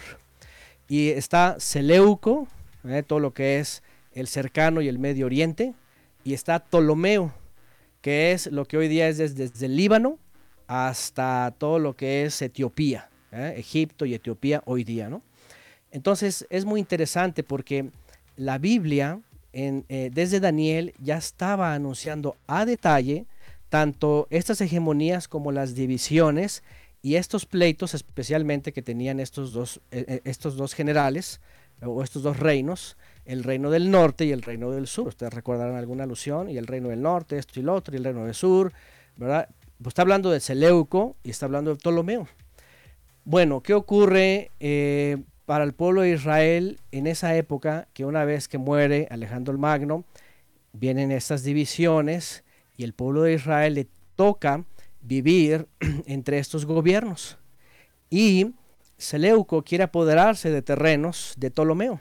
Y 0.88 1.10
está 1.10 1.60
Seleuco, 1.60 2.48
¿eh? 2.88 3.04
todo 3.06 3.20
lo 3.20 3.34
que 3.34 3.60
es 3.60 3.84
el 4.14 4.28
cercano 4.28 4.82
y 4.82 4.88
el 4.88 4.98
Medio 4.98 5.28
Oriente. 5.28 5.76
Y 6.24 6.34
está 6.34 6.60
Ptolomeo, 6.60 7.34
que 8.02 8.32
es 8.32 8.48
lo 8.48 8.66
que 8.66 8.78
hoy 8.78 8.88
día 8.88 9.08
es 9.08 9.18
desde, 9.18 9.50
desde 9.50 9.66
el 9.68 9.76
Líbano 9.76 10.18
hasta 10.68 11.54
todo 11.58 11.80
lo 11.80 11.96
que 11.96 12.24
es 12.24 12.42
Etiopía, 12.42 13.10
¿eh? 13.32 13.56
Egipto 13.58 14.06
y 14.06 14.14
Etiopía 14.14 14.64
hoy 14.66 14.84
día. 14.84 15.10
¿no? 15.10 15.22
Entonces 15.92 16.48
es 16.50 16.64
muy 16.64 16.80
interesante 16.80 17.44
porque 17.44 17.90
la 18.38 18.58
Biblia 18.58 19.20
en, 19.54 19.86
eh, 19.90 20.10
desde 20.14 20.40
Daniel 20.40 20.94
ya 21.00 21.18
estaba 21.18 21.74
anunciando 21.74 22.38
a 22.48 22.66
detalle 22.66 23.26
tanto 23.70 24.28
estas 24.30 24.62
hegemonías 24.62 25.28
como 25.28 25.52
las 25.52 25.76
divisiones 25.76 26.64
y 27.02 27.16
estos 27.16 27.46
pleitos 27.46 27.94
especialmente 27.94 28.74
que 28.74 28.82
tenían 28.82 29.20
estos 29.20 29.54
dos, 29.54 29.82
eh, 29.92 30.22
estos 30.26 30.56
dos 30.56 30.74
generales 30.74 31.42
o 31.84 32.04
estos 32.04 32.22
dos 32.22 32.40
reinos, 32.40 32.98
el 33.26 33.44
reino 33.44 33.72
del 33.72 33.90
norte 33.90 34.26
y 34.26 34.32
el 34.32 34.42
reino 34.42 34.72
del 34.72 34.88
sur. 34.88 35.08
Ustedes 35.08 35.34
recordarán 35.34 35.76
alguna 35.76 36.04
alusión, 36.04 36.50
y 36.50 36.58
el 36.58 36.68
reino 36.68 36.90
del 36.90 37.02
norte, 37.02 37.38
esto 37.38 37.60
y 37.60 37.64
lo 37.64 37.74
otro, 37.74 37.96
y 37.96 37.98
el 37.98 38.04
reino 38.04 38.26
del 38.26 38.36
sur, 38.36 38.72
¿verdad? 39.16 39.50
Pues 39.78 39.88
está 39.88 40.04
hablando 40.04 40.30
de 40.30 40.40
Seleuco 40.40 41.16
y 41.24 41.32
está 41.32 41.48
hablando 41.48 41.72
de 41.72 41.78
Ptolomeo. 41.78 42.28
Bueno, 43.24 43.62
¿qué 43.62 43.74
ocurre 43.74 44.52
eh, 44.60 45.18
para 45.46 45.64
el 45.64 45.74
pueblo 45.74 46.02
de 46.02 46.12
Israel 46.12 46.80
en 46.92 47.08
esa 47.08 47.36
época? 47.36 47.88
Que 47.94 48.06
una 48.06 48.26
vez 48.26 48.48
que 48.48 48.58
muere 48.58 49.08
Alejandro 49.10 49.52
el 49.52 49.60
Magno, 49.60 50.06
vienen 50.74 51.12
estas 51.12 51.44
divisiones 51.44 52.44
y 52.78 52.84
el 52.84 52.94
pueblo 52.94 53.24
de 53.24 53.34
Israel 53.34 53.74
le 53.76 53.88
toca 54.16 54.64
vivir 55.02 55.68
entre 56.06 56.40
estos 56.40 56.66
gobiernos. 56.66 57.38
Y 58.10 58.54
Seleuco 58.98 59.64
quiere 59.64 59.86
apoderarse 59.86 60.52
de 60.52 60.62
terrenos 60.62 61.34
de 61.38 61.52
Ptolomeo. 61.52 62.00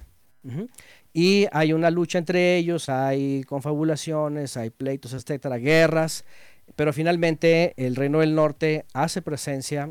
Y 1.13 1.47
hay 1.53 1.73
una 1.73 1.91
lucha 1.91 2.19
entre 2.19 2.57
ellos, 2.57 2.89
hay 2.89 3.45
confabulaciones, 3.45 4.57
hay 4.57 4.71
pleitos, 4.71 5.13
etcétera, 5.13 5.57
guerras, 5.57 6.25
pero 6.77 6.93
finalmente 6.93 7.75
el 7.77 7.97
reino 7.97 8.21
del 8.21 8.35
norte 8.35 8.85
hace 8.93 9.23
presencia 9.23 9.91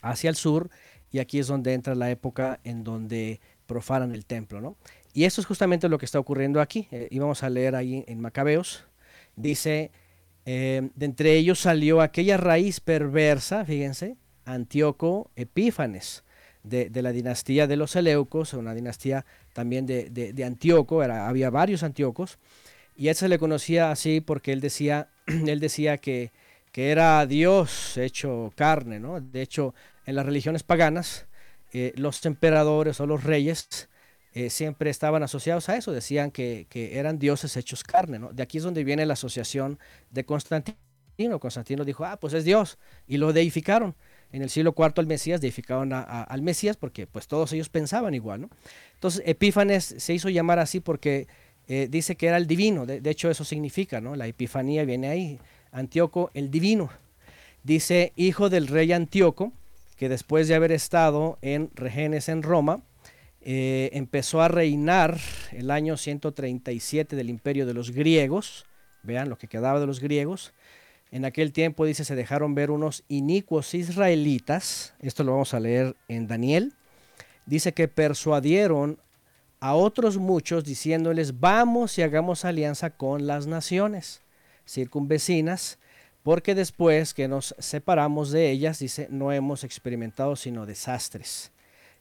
hacia 0.00 0.30
el 0.30 0.36
sur 0.36 0.70
y 1.16 1.18
aquí 1.18 1.38
es 1.38 1.46
donde 1.46 1.72
entra 1.72 1.94
la 1.94 2.10
época 2.10 2.60
en 2.62 2.84
donde 2.84 3.40
profanan 3.66 4.12
el 4.12 4.26
templo, 4.26 4.60
¿no? 4.60 4.76
Y 5.14 5.24
eso 5.24 5.40
es 5.40 5.46
justamente 5.46 5.88
lo 5.88 5.96
que 5.96 6.04
está 6.04 6.18
ocurriendo 6.18 6.60
aquí. 6.60 6.88
Eh, 6.90 7.08
íbamos 7.10 7.42
a 7.42 7.48
leer 7.48 7.74
ahí 7.74 8.04
en 8.06 8.20
Macabeos. 8.20 8.84
Dice, 9.34 9.92
eh, 10.44 10.90
de 10.94 11.06
entre 11.06 11.32
ellos 11.36 11.58
salió 11.58 12.02
aquella 12.02 12.36
raíz 12.36 12.80
perversa, 12.80 13.64
fíjense, 13.64 14.18
Antíoco 14.44 15.30
Epífanes, 15.36 16.22
de, 16.62 16.90
la 17.00 17.12
dinastía 17.12 17.66
de 17.66 17.76
los 17.76 17.92
Seleucos, 17.92 18.52
una 18.52 18.74
dinastía 18.74 19.24
también 19.54 19.86
de, 19.86 20.44
Antíoco, 20.44 21.02
era, 21.02 21.28
había 21.28 21.48
varios 21.48 21.82
Antíocos, 21.82 22.38
y 22.94 23.08
él 23.08 23.14
se 23.14 23.30
le 23.30 23.38
conocía 23.38 23.90
así 23.90 24.20
porque 24.20 24.52
él 24.52 24.60
decía, 24.60 25.08
él 25.26 25.60
decía 25.60 25.96
que, 25.96 26.30
que 26.72 26.90
era 26.90 27.24
Dios 27.24 27.96
hecho 27.96 28.52
carne, 28.54 29.00
¿no? 29.00 29.18
De 29.18 29.40
hecho, 29.40 29.74
en 30.06 30.14
las 30.14 30.24
religiones 30.24 30.62
paganas, 30.62 31.26
eh, 31.72 31.92
los 31.96 32.24
emperadores 32.24 33.00
o 33.00 33.06
los 33.06 33.24
reyes 33.24 33.88
eh, 34.32 34.50
siempre 34.50 34.90
estaban 34.90 35.22
asociados 35.22 35.68
a 35.68 35.76
eso, 35.76 35.92
decían 35.92 36.30
que, 36.30 36.66
eran 36.72 37.18
dioses 37.18 37.56
hechos 37.56 37.82
carne, 37.82 38.18
¿no? 38.18 38.32
De 38.32 38.42
aquí 38.42 38.58
es 38.58 38.64
donde 38.64 38.84
viene 38.84 39.04
la 39.04 39.14
asociación 39.14 39.78
de 40.10 40.24
Constantino. 40.24 41.40
Constantino 41.40 41.84
dijo, 41.84 42.04
ah, 42.04 42.18
pues 42.20 42.34
es 42.34 42.44
Dios, 42.44 42.78
y 43.06 43.16
lo 43.16 43.32
deificaron. 43.32 43.94
En 44.32 44.42
el 44.42 44.50
siglo 44.50 44.74
IV 44.76 44.92
al 44.96 45.06
Mesías 45.06 45.40
deificaron 45.40 45.92
al 45.92 46.42
Mesías 46.42 46.76
porque 46.76 47.06
pues 47.06 47.26
todos 47.26 47.52
ellos 47.52 47.68
pensaban 47.68 48.12
igual, 48.14 48.42
¿no? 48.42 48.50
Entonces 48.94 49.22
Epífanes 49.24 49.94
se 49.98 50.12
hizo 50.12 50.28
llamar 50.28 50.58
así 50.58 50.80
porque 50.80 51.26
eh, 51.68 51.88
dice 51.90 52.16
que 52.16 52.26
era 52.26 52.36
el 52.36 52.46
divino, 52.46 52.84
de, 52.86 53.00
de, 53.00 53.10
hecho 53.10 53.30
eso 53.30 53.44
significa, 53.44 54.00
¿no? 54.00 54.16
La 54.16 54.26
epifanía 54.26 54.84
viene 54.84 55.08
ahí, 55.08 55.40
Antíoco 55.72 56.30
el 56.34 56.50
divino. 56.50 56.90
Dice 57.62 58.12
hijo 58.16 58.50
del 58.50 58.66
rey 58.66 58.92
Antíoco, 58.92 59.52
que 59.96 60.08
después 60.08 60.48
de 60.48 60.54
haber 60.54 60.72
estado 60.72 61.38
en 61.42 61.70
Regenes 61.74 62.28
en 62.28 62.42
Roma, 62.42 62.82
eh, 63.40 63.90
empezó 63.92 64.42
a 64.42 64.48
reinar 64.48 65.18
el 65.52 65.70
año 65.70 65.96
137 65.96 67.16
del 67.16 67.30
imperio 67.30 67.66
de 67.66 67.74
los 67.74 67.92
griegos, 67.92 68.66
vean 69.02 69.28
lo 69.28 69.38
que 69.38 69.48
quedaba 69.48 69.80
de 69.80 69.86
los 69.86 70.00
griegos, 70.00 70.52
en 71.12 71.24
aquel 71.24 71.52
tiempo, 71.52 71.84
dice, 71.84 72.04
se 72.04 72.16
dejaron 72.16 72.54
ver 72.54 72.70
unos 72.70 73.04
inicuos 73.08 73.72
israelitas, 73.74 74.94
esto 75.00 75.22
lo 75.22 75.32
vamos 75.32 75.54
a 75.54 75.60
leer 75.60 75.96
en 76.08 76.26
Daniel, 76.26 76.74
dice 77.46 77.72
que 77.72 77.86
persuadieron 77.86 78.98
a 79.60 79.74
otros 79.74 80.18
muchos 80.18 80.64
diciéndoles, 80.64 81.38
vamos 81.40 81.96
y 81.98 82.02
hagamos 82.02 82.44
alianza 82.44 82.90
con 82.90 83.26
las 83.26 83.46
naciones 83.46 84.20
circunvecinas, 84.66 85.78
porque 86.26 86.56
después 86.56 87.14
que 87.14 87.28
nos 87.28 87.54
separamos 87.60 88.32
de 88.32 88.50
ellas, 88.50 88.80
dice, 88.80 89.06
no 89.12 89.30
hemos 89.30 89.62
experimentado 89.62 90.34
sino 90.34 90.66
desastres. 90.66 91.52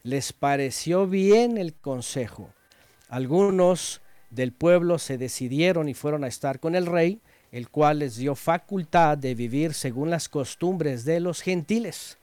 Les 0.02 0.34
pareció 0.34 1.06
bien 1.06 1.60
el 1.60 1.76
consejo. 1.76 2.49
Algunos 3.07 4.02
del 4.31 4.52
pueblo 4.52 4.97
se 4.97 5.19
decidieron 5.19 5.89
y 5.89 5.93
fueron 5.93 6.23
a 6.23 6.27
estar 6.27 6.60
con 6.60 6.73
el 6.73 6.88
rey, 6.88 7.22
el 7.52 7.69
cual 7.69 7.99
les 7.99 8.15
dio 8.15 8.34
facultad 8.34 9.15
de 9.15 9.35
vivir 9.35 9.76
según 9.76 10.10
las 10.10 10.27
costumbres 10.27 11.06
de 11.06 11.19
los 11.19 11.43
gentiles. 11.43 12.18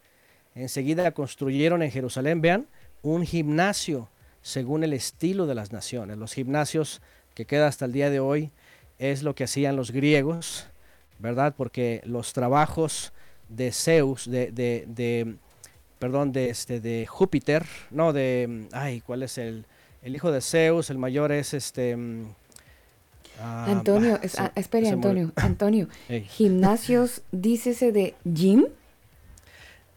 Enseguida 0.56 1.12
construyeron 1.12 1.84
en 1.84 1.92
Jerusalén, 1.92 2.40
vean, 2.40 2.66
un 3.02 3.24
gimnasio 3.24 4.08
según 4.40 4.82
el 4.82 4.92
estilo 4.92 5.46
de 5.46 5.54
las 5.54 5.70
naciones. 5.70 6.18
Los 6.18 6.32
gimnasios 6.32 7.00
que 7.34 7.46
queda 7.46 7.68
hasta 7.68 7.84
el 7.84 7.92
día 7.92 8.10
de 8.10 8.18
hoy 8.18 8.50
es 8.98 9.22
lo 9.22 9.36
que 9.36 9.44
hacían 9.44 9.76
los 9.76 9.92
griegos, 9.92 10.66
¿verdad? 11.22 11.54
Porque 11.56 12.02
los 12.04 12.32
trabajos 12.32 13.12
de 13.48 13.72
Zeus, 13.72 14.28
de, 14.28 14.50
de, 14.50 14.84
de 14.88 15.36
perdón, 15.98 16.32
de, 16.32 16.50
este, 16.50 16.80
de 16.80 17.06
Júpiter, 17.06 17.64
no, 17.90 18.12
de, 18.12 18.66
ay, 18.72 19.00
¿cuál 19.00 19.22
es 19.22 19.38
el, 19.38 19.64
el 20.02 20.16
hijo 20.16 20.32
de 20.32 20.40
Zeus? 20.40 20.90
El 20.90 20.98
mayor 20.98 21.30
es 21.32 21.54
este... 21.54 21.96
Ah, 23.40 23.66
Antonio, 23.68 24.18
es, 24.22 24.38
ah, 24.38 24.52
espere, 24.54 24.88
Antonio, 24.88 25.32
Antonio, 25.36 25.88
hey. 26.08 26.26
gimnasios, 26.28 27.22
dícese 27.32 27.92
de 27.92 28.14
gym. 28.24 28.66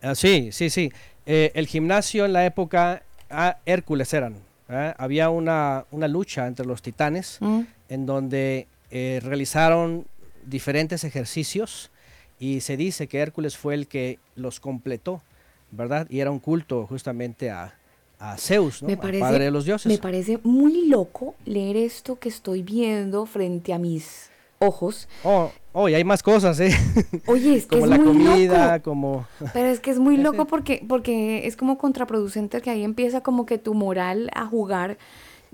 Ah, 0.01 0.15
sí, 0.15 0.49
sí, 0.51 0.69
sí. 0.69 0.91
Eh, 1.25 1.51
el 1.55 1.67
gimnasio 1.67 2.25
en 2.25 2.33
la 2.33 2.45
época 2.45 3.03
ah, 3.29 3.57
Hércules 3.65 4.13
eran. 4.13 4.35
¿eh? 4.69 4.93
Había 4.97 5.29
una, 5.29 5.85
una, 5.91 6.07
lucha 6.07 6.47
entre 6.47 6.65
los 6.65 6.81
titanes 6.81 7.37
mm. 7.41 7.61
en 7.89 8.05
donde 8.05 8.67
eh, 8.91 9.19
realizaron 9.23 10.05
diferentes 10.45 11.03
ejercicios 11.03 11.91
y 12.39 12.61
se 12.61 12.77
dice 12.77 13.07
que 13.07 13.19
Hércules 13.19 13.57
fue 13.57 13.73
el 13.73 13.87
que 13.87 14.19
los 14.35 14.59
completó, 14.59 15.21
¿verdad? 15.71 16.07
Y 16.09 16.19
era 16.19 16.31
un 16.31 16.39
culto 16.39 16.85
justamente 16.87 17.49
a, 17.49 17.75
a 18.19 18.37
Zeus, 18.37 18.81
¿no? 18.81 18.89
Me 18.89 18.97
parece, 18.97 19.19
padre 19.19 19.45
de 19.45 19.51
los 19.51 19.65
dioses. 19.65 19.91
Me 19.91 19.97
parece 19.97 20.39
muy 20.43 20.87
loco 20.87 21.35
leer 21.45 21.77
esto 21.77 22.17
que 22.19 22.29
estoy 22.29 22.61
viendo 22.61 23.25
frente 23.25 23.73
a 23.73 23.79
mis 23.79 24.29
ojos. 24.59 25.07
Oh, 25.23 25.51
oh, 25.73 25.89
y 25.89 25.95
hay 25.95 26.03
más 26.03 26.23
cosas, 26.23 26.59
¿eh? 26.59 26.75
Oye, 27.27 27.55
es 27.55 27.65
que 27.67 27.79
como 27.79 27.85
es 27.85 27.89
la 27.89 27.97
muy 27.97 28.05
comida, 28.07 28.73
loco. 28.73 28.89
como... 28.89 29.27
Pero 29.53 29.67
es 29.67 29.79
que 29.79 29.91
es 29.91 29.99
muy 29.99 30.17
loco 30.17 30.45
porque, 30.45 30.83
porque 30.87 31.47
es 31.47 31.55
como 31.55 31.77
contraproducente 31.77 32.61
que 32.61 32.69
ahí 32.69 32.83
empieza 32.83 33.21
como 33.21 33.45
que 33.45 33.57
tu 33.57 33.73
moral 33.73 34.29
a 34.33 34.45
jugar 34.45 34.97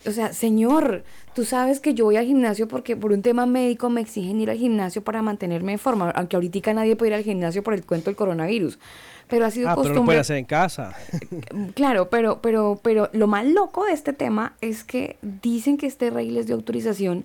o 0.06 0.12
sea, 0.12 0.34
señor, 0.34 1.04
tú 1.36 1.46
sabes 1.46 1.80
que 1.80 1.94
yo 1.94 2.06
voy 2.06 2.18
al 2.18 2.26
gimnasio 2.26 2.68
porque 2.68 2.96
por 2.96 3.12
un 3.12 3.22
tema 3.22 3.46
médico 3.46 3.90
me 3.90 4.02
exigen 4.02 4.40
ir 4.42 4.50
al 4.50 4.58
gimnasio 4.58 5.04
para 5.04 5.22
mantenerme 5.22 5.74
en 5.74 5.80
forma, 5.80 6.10
aunque 6.12 6.36
ahorita 6.36 6.74
nadie 6.74 6.96
puede 6.96 7.12
ir 7.12 7.16
al 7.16 7.24
gimnasio 7.24 7.64
por 7.64 7.74
el 7.74 7.86
cuento 7.86 8.10
del 8.10 8.16
coronavirus. 8.16 8.80
Pero 9.28 9.46
ha 9.46 9.52
sido 9.52 9.70
Ah, 9.70 9.76
pero 9.76 9.84
lo 9.84 9.90
costumbre. 9.90 10.06
puede 10.14 10.20
hacer 10.20 10.38
en 10.38 10.46
casa. 10.46 10.94
Claro, 11.76 12.10
pero, 12.10 12.42
pero, 12.42 12.80
pero 12.84 13.10
lo 13.14 13.28
más 13.28 13.46
loco 13.46 13.86
de 13.86 13.94
este 13.94 14.12
tema 14.14 14.56
es 14.62 14.84
que 14.84 15.18
dicen 15.22 15.78
que 15.78 15.88
este 15.88 16.10
rey 16.10 16.30
les 16.30 16.48
dio 16.48 16.56
autorización 16.56 17.24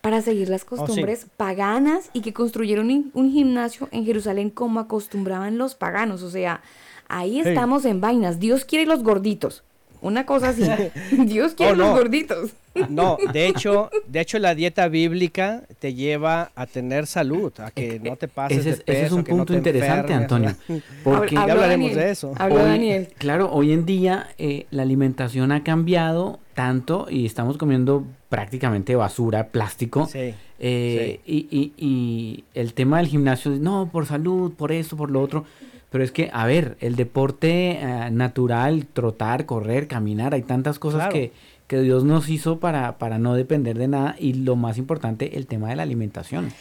para 0.00 0.20
seguir 0.22 0.48
las 0.48 0.64
costumbres 0.64 1.26
paganas 1.36 2.10
y 2.12 2.20
que 2.20 2.32
construyeron 2.32 2.90
un, 2.90 3.10
un 3.14 3.30
gimnasio 3.32 3.88
en 3.92 4.04
Jerusalén 4.04 4.50
como 4.50 4.78
acostumbraban 4.80 5.58
los 5.58 5.74
paganos. 5.74 6.22
O 6.22 6.30
sea, 6.30 6.60
ahí 7.08 7.40
Hey. 7.42 7.48
estamos 7.48 7.84
en 7.84 8.00
vainas. 8.00 8.38
Dios 8.38 8.64
quiere 8.64 8.84
los 8.86 9.02
gorditos. 9.02 9.64
Una 10.00 10.24
cosa 10.26 10.50
así. 10.50 10.62
Dios 11.26 11.54
quiere 11.54 11.72
Oh, 11.72 11.76
los 11.76 11.86
no. 11.88 11.92
gorditos. 11.96 12.50
No, 12.88 13.16
de 13.32 13.48
hecho, 13.48 13.90
de 14.06 14.20
hecho 14.20 14.38
la 14.38 14.54
dieta 14.54 14.86
bíblica 14.88 15.62
te 15.80 15.94
lleva 15.94 16.52
a 16.54 16.66
tener 16.66 17.06
salud, 17.08 17.52
a 17.58 17.70
que 17.72 17.98
no 17.98 18.14
te 18.16 18.28
pases 18.28 18.58
Ese 18.58 18.70
es, 18.70 18.78
de 18.78 18.84
peso, 18.84 18.96
ese 18.98 19.06
es 19.06 19.12
un 19.12 19.18
no 19.18 19.24
punto 19.24 19.52
te 19.52 19.58
interesante, 19.58 20.12
enfermes, 20.12 20.52
Antonio. 20.68 20.82
Porque 21.02 21.34
Ya 21.34 21.42
hablaremos 21.42 21.88
Daniel, 21.90 21.94
de 21.96 22.10
eso. 22.10 22.32
habló 22.38 22.56
Hoy- 22.56 22.62
Daniel. 22.62 23.08
Claro, 23.18 23.50
hoy 23.52 23.72
en 23.72 23.84
día 23.86 24.28
eh, 24.38 24.66
la 24.70 24.82
alimentación 24.82 25.50
ha 25.50 25.64
cambiado 25.64 26.38
tanto 26.54 27.06
y 27.10 27.26
estamos 27.26 27.56
comiendo 27.58 28.04
prácticamente 28.28 28.94
basura, 28.94 29.48
plástico. 29.48 30.06
Sí, 30.06 30.34
Eh, 30.60 31.20
Y, 31.24 31.46
y- 31.50 31.72
y 31.76 32.44
el 32.54 32.74
tema 32.74 32.98
del 32.98 33.06
gimnasio, 33.06 33.50
no, 33.52 33.88
por 33.92 34.06
salud, 34.06 34.52
por 34.54 34.70
esto, 34.72 34.96
por 34.96 35.10
lo 35.10 35.20
otro. 35.22 35.44
Pero 35.90 36.04
es 36.04 36.12
que, 36.12 36.28
a 36.32 36.44
ver, 36.46 36.76
el 36.80 36.96
deporte 36.96 37.78
eh, 37.80 38.10
natural, 38.10 38.86
trotar, 38.92 39.46
correr, 39.46 39.86
caminar, 39.88 40.34
hay 40.34 40.42
tantas 40.42 40.78
cosas 40.78 41.00
Claro. 41.00 41.12
que, 41.14 41.32
que 41.66 41.80
Dios 41.80 42.04
nos 42.04 42.28
hizo 42.28 42.58
para, 42.60 42.98
para 42.98 43.18
no 43.18 43.34
depender 43.34 43.78
de 43.78 43.88
nada. 43.88 44.14
Y 44.18 44.34
lo 44.34 44.54
más 44.56 44.76
importante, 44.78 45.36
el 45.38 45.46
tema 45.46 45.68
de 45.70 45.76
la 45.76 45.82
alimentación. 45.84 46.52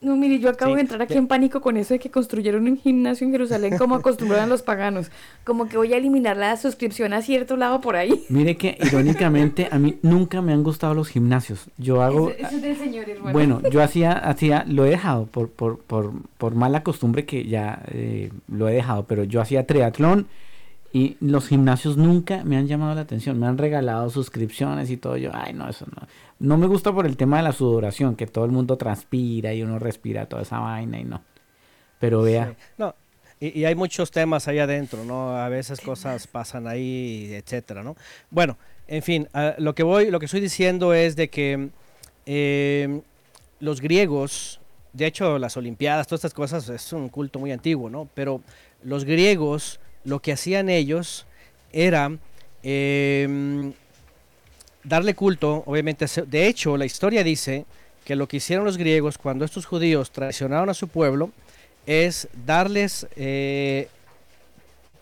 No, 0.00 0.16
mire, 0.16 0.38
yo 0.38 0.48
acabo 0.48 0.72
Sí, 0.72 0.76
de 0.76 0.80
entrar 0.82 1.02
aquí 1.02 1.14
en 1.14 1.26
pánico 1.26 1.60
con 1.60 1.76
eso 1.76 1.94
de 1.94 1.98
que 1.98 2.10
construyeron 2.10 2.68
un 2.68 2.76
gimnasio 2.76 3.26
en 3.26 3.32
Jerusalén 3.32 3.76
como 3.76 3.96
acostumbraban 3.96 4.48
los 4.48 4.62
paganos. 4.62 5.10
Como 5.44 5.68
que 5.68 5.76
voy 5.76 5.92
a 5.92 5.96
eliminar 5.96 6.36
la 6.36 6.56
suscripción 6.56 7.12
a 7.12 7.22
cierto 7.22 7.56
lado 7.56 7.80
por 7.80 7.96
ahí. 7.96 8.24
Mire 8.28 8.56
que, 8.56 8.78
irónicamente, 8.80 9.68
a 9.70 9.78
mí 9.78 9.98
nunca 10.02 10.40
me 10.40 10.52
han 10.52 10.62
gustado 10.62 10.94
los 10.94 11.08
gimnasios. 11.08 11.66
Yo 11.78 12.02
hago... 12.02 12.30
Eso, 12.30 12.46
eso 12.46 12.56
es 12.56 12.62
del 12.62 12.76
señor, 12.76 13.08
hermano. 13.08 13.32
Bueno, 13.32 13.62
yo 13.70 13.82
hacía, 13.82 14.12
hacía, 14.12 14.64
lo 14.68 14.86
he 14.86 14.90
dejado 14.90 15.26
por, 15.26 15.50
por, 15.50 15.78
por, 15.78 16.12
por 16.38 16.54
mala 16.54 16.84
costumbre 16.84 17.24
que 17.24 17.46
ya 17.46 17.82
eh, 17.88 18.30
lo 18.46 18.68
he 18.68 18.74
dejado, 18.74 19.04
pero 19.04 19.24
yo 19.24 19.40
hacía 19.40 19.66
triatlón 19.66 20.28
y 20.92 21.16
los 21.20 21.48
gimnasios 21.48 21.96
nunca 21.96 22.44
me 22.44 22.56
han 22.56 22.66
llamado 22.66 22.94
la 22.94 23.02
atención, 23.02 23.38
me 23.38 23.46
han 23.46 23.58
regalado 23.58 24.08
suscripciones 24.10 24.90
y 24.90 24.96
todo, 24.96 25.16
yo, 25.16 25.30
ay 25.34 25.52
no, 25.52 25.68
eso 25.68 25.86
no, 25.94 26.06
no 26.38 26.56
me 26.56 26.66
gusta 26.66 26.92
por 26.92 27.06
el 27.06 27.16
tema 27.16 27.38
de 27.38 27.42
la 27.42 27.52
sudoración, 27.52 28.16
que 28.16 28.26
todo 28.26 28.44
el 28.44 28.50
mundo 28.50 28.76
transpira 28.76 29.52
y 29.52 29.62
uno 29.62 29.78
respira 29.78 30.26
toda 30.26 30.42
esa 30.42 30.58
vaina 30.60 30.98
y 30.98 31.04
no, 31.04 31.22
pero 31.98 32.22
vea, 32.22 32.48
Sí. 32.48 32.64
No, 32.78 32.94
y, 33.40 33.60
y 33.60 33.64
hay 33.66 33.74
muchos 33.74 34.10
temas 34.10 34.48
ahí 34.48 34.58
adentro, 34.58 35.04
¿no? 35.04 35.36
A 35.36 35.48
veces 35.48 35.80
cosas 35.80 36.26
pasan 36.26 36.66
ahí, 36.66 37.30
etcétera, 37.32 37.82
¿no? 37.82 37.96
Bueno, 38.30 38.56
en 38.88 39.02
fin, 39.02 39.28
lo 39.58 39.74
que 39.74 39.82
voy, 39.82 40.10
lo 40.10 40.18
que 40.18 40.24
estoy 40.24 40.40
diciendo 40.40 40.94
es 40.94 41.14
de 41.14 41.28
que 41.28 41.68
eh, 42.24 43.02
los 43.60 43.80
griegos, 43.80 44.60
de 44.92 45.06
hecho, 45.06 45.38
las 45.38 45.56
Olimpiadas, 45.56 46.06
todas 46.06 46.20
estas 46.20 46.34
cosas 46.34 46.68
es 46.70 46.92
un 46.92 47.10
culto 47.10 47.38
muy 47.38 47.52
antiguo, 47.52 47.90
¿no? 47.90 48.08
Pero 48.14 48.40
los 48.82 49.04
griegos, 49.04 49.78
lo 50.08 50.20
que 50.20 50.32
hacían 50.32 50.68
ellos 50.70 51.26
era 51.72 52.10
eh, 52.62 53.72
darle 54.82 55.14
culto, 55.14 55.62
obviamente. 55.66 56.06
De 56.26 56.46
hecho, 56.46 56.76
la 56.76 56.86
historia 56.86 57.22
dice 57.22 57.66
que 58.04 58.16
lo 58.16 58.26
que 58.26 58.38
hicieron 58.38 58.64
los 58.64 58.78
griegos 58.78 59.18
cuando 59.18 59.44
estos 59.44 59.66
judíos 59.66 60.10
traicionaron 60.10 60.70
a 60.70 60.74
su 60.74 60.88
pueblo 60.88 61.30
es 61.86 62.28
darles 62.46 63.06
eh, 63.16 63.88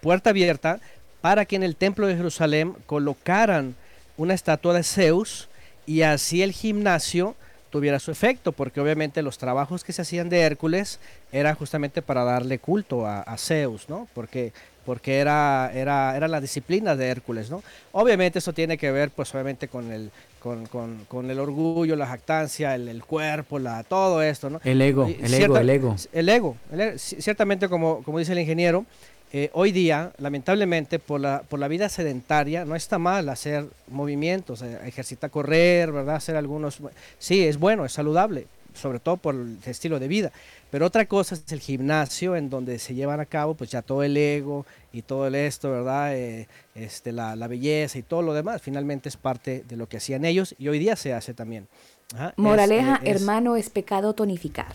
puerta 0.01 0.31
abierta 0.31 0.81
para 1.21 1.45
que 1.45 1.57
en 1.57 1.63
el 1.63 1.77
templo 1.77 2.07
de 2.07 2.17
Jerusalén 2.17 2.75
colocaran 2.87 3.75
una 4.17 4.35
estatua 4.35 4.75
de 4.75 4.83
Zeus 4.83 5.49
y 5.87 6.03
así 6.03 6.43
el 6.43 6.53
gimnasio 6.53 7.37
tuviera 7.71 7.99
su 7.99 8.11
efecto, 8.11 8.53
porque 8.53 8.81
obviamente 8.81 9.23
los 9.23 9.39
trabajos 9.39 9.85
que 9.85 9.93
se 9.93 10.03
hacían 10.03 10.29
de 10.29 10.41
Hércules 10.41 10.99
eran 11.31 11.55
justamente 11.55 12.03
para 12.03 12.25
darle 12.25 12.59
culto 12.59 13.07
a, 13.07 13.21
a 13.21 13.37
Zeus, 13.37 13.89
¿no? 13.89 14.09
Porque, 14.15 14.53
porque 14.87 15.19
era, 15.19 15.71
era, 15.75 16.17
era 16.17 16.29
la 16.29 16.41
disciplina 16.41 16.97
de 16.97 17.09
Hércules, 17.09 17.51
¿no? 17.51 17.63
Obviamente 17.93 18.39
eso 18.39 18.53
tiene 18.55 18.79
que 18.79 18.91
ver, 18.93 19.11
pues 19.11 19.35
obviamente 19.35 19.69
con 19.69 19.93
el, 19.93 20.11
con, 20.41 20.65
con- 20.67 21.05
con 21.09 21.31
el 21.31 21.39
orgullo, 21.39 21.97
la 21.97 22.07
jactancia, 22.07 22.75
el, 22.75 22.89
el 22.89 23.05
cuerpo, 23.05 23.59
la, 23.59 23.83
todo 23.83 24.23
esto, 24.23 24.49
¿no? 24.49 24.61
el 24.65 24.81
ego, 24.81 25.07
el 25.07 25.35
ego, 25.35 25.59
el 25.59 25.69
ego. 25.71 25.97
el 26.13 26.29
ego, 26.29 26.57
el 26.73 26.81
ego. 26.81 26.99
Ciertamente 26.99 27.69
como, 27.69 28.03
como 28.05 28.19
dice 28.21 28.33
el 28.33 28.39
ingeniero, 28.39 28.87
eh, 29.33 29.51
hoy 29.55 29.73
día, 29.73 30.13
lamentablemente, 30.19 31.01
por 31.01 31.21
la, 31.21 31.43
por 31.43 31.59
la 31.59 31.67
vida 31.67 31.89
sedentaria, 31.89 32.65
no 32.65 32.77
está 32.77 32.99
mal 32.99 33.29
hacer 33.29 33.67
movimientos, 33.89 34.63
eh, 34.63 34.79
ejercitar, 34.87 35.31
correr, 35.31 35.91
¿verdad? 35.91 36.15
Hacer 36.15 36.37
algunos... 36.37 36.79
Sí, 37.19 37.45
es 37.45 37.59
bueno, 37.59 37.85
es 37.85 37.93
saludable, 37.93 38.47
sobre 38.73 39.01
todo 39.01 39.17
por 39.17 39.35
el 39.35 39.59
estilo 39.67 39.99
de 39.99 40.07
vida. 40.07 40.31
Pero 40.71 40.87
otra 40.87 41.07
cosa 41.07 41.35
es 41.37 41.51
el 41.53 41.61
gimnasio, 41.61 42.37
en 42.37 42.51
donde 42.51 42.79
se 42.79 42.95
llevan 42.95 43.21
a 43.21 43.27
cabo 43.27 43.55
pues 43.55 43.71
ya 43.71 43.83
todo 43.83 44.03
el 44.03 44.17
ego 44.17 44.67
y 44.93 45.03
todo 45.03 45.27
el 45.29 45.35
esto, 45.35 45.71
¿verdad? 45.71 46.15
Eh, 46.17 46.49
este, 46.75 47.13
la, 47.13 47.37
la 47.37 47.47
belleza 47.49 47.99
y 47.99 48.03
todo 48.03 48.23
lo 48.23 48.35
demás, 48.35 48.61
finalmente 48.63 49.09
es 49.09 49.17
parte 49.17 49.65
de 49.69 49.77
lo 49.77 49.89
que 49.89 49.99
hacían 49.99 50.25
ellos 50.25 50.55
y 50.59 50.69
hoy 50.69 50.79
día 50.79 50.97
se 50.97 51.15
hace 51.15 51.35
también. 51.35 51.69
Ajá, 52.15 52.35
Moraleja, 52.37 52.97
eh, 52.97 53.11
es- 53.11 53.21
hermano, 53.21 53.57
es 53.57 53.71
pecado 53.71 54.13
tonificar. 54.15 54.75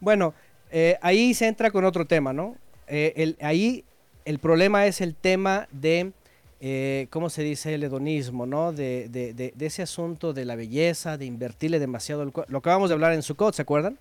Bueno, 0.00 0.34
eh, 0.70 0.98
ahí 1.02 1.34
se 1.34 1.46
entra 1.46 1.70
con 1.70 1.84
otro 1.84 2.06
tema, 2.06 2.32
¿no? 2.32 2.56
Eh, 2.86 3.12
el, 3.16 3.36
ahí 3.40 3.84
el 4.24 4.38
problema 4.38 4.86
es 4.86 5.00
el 5.00 5.14
tema 5.14 5.68
de, 5.70 6.12
eh, 6.60 7.06
¿cómo 7.10 7.30
se 7.30 7.42
dice? 7.42 7.74
El 7.74 7.84
hedonismo, 7.84 8.46
¿no? 8.46 8.72
De, 8.72 9.08
de- 9.08 9.32
de- 9.34 9.52
de 9.54 9.66
ese 9.66 9.82
asunto 9.82 10.32
de 10.32 10.44
la 10.44 10.56
belleza, 10.56 11.16
de 11.16 11.24
invertirle 11.26 11.78
demasiado. 11.78 12.22
el. 12.22 12.32
Lo 12.48 12.58
acabamos 12.58 12.88
de 12.90 12.94
hablar 12.94 13.12
en 13.12 13.22
Sukkot, 13.22 13.54
¿se 13.54 13.62
acuerdan? 13.62 13.98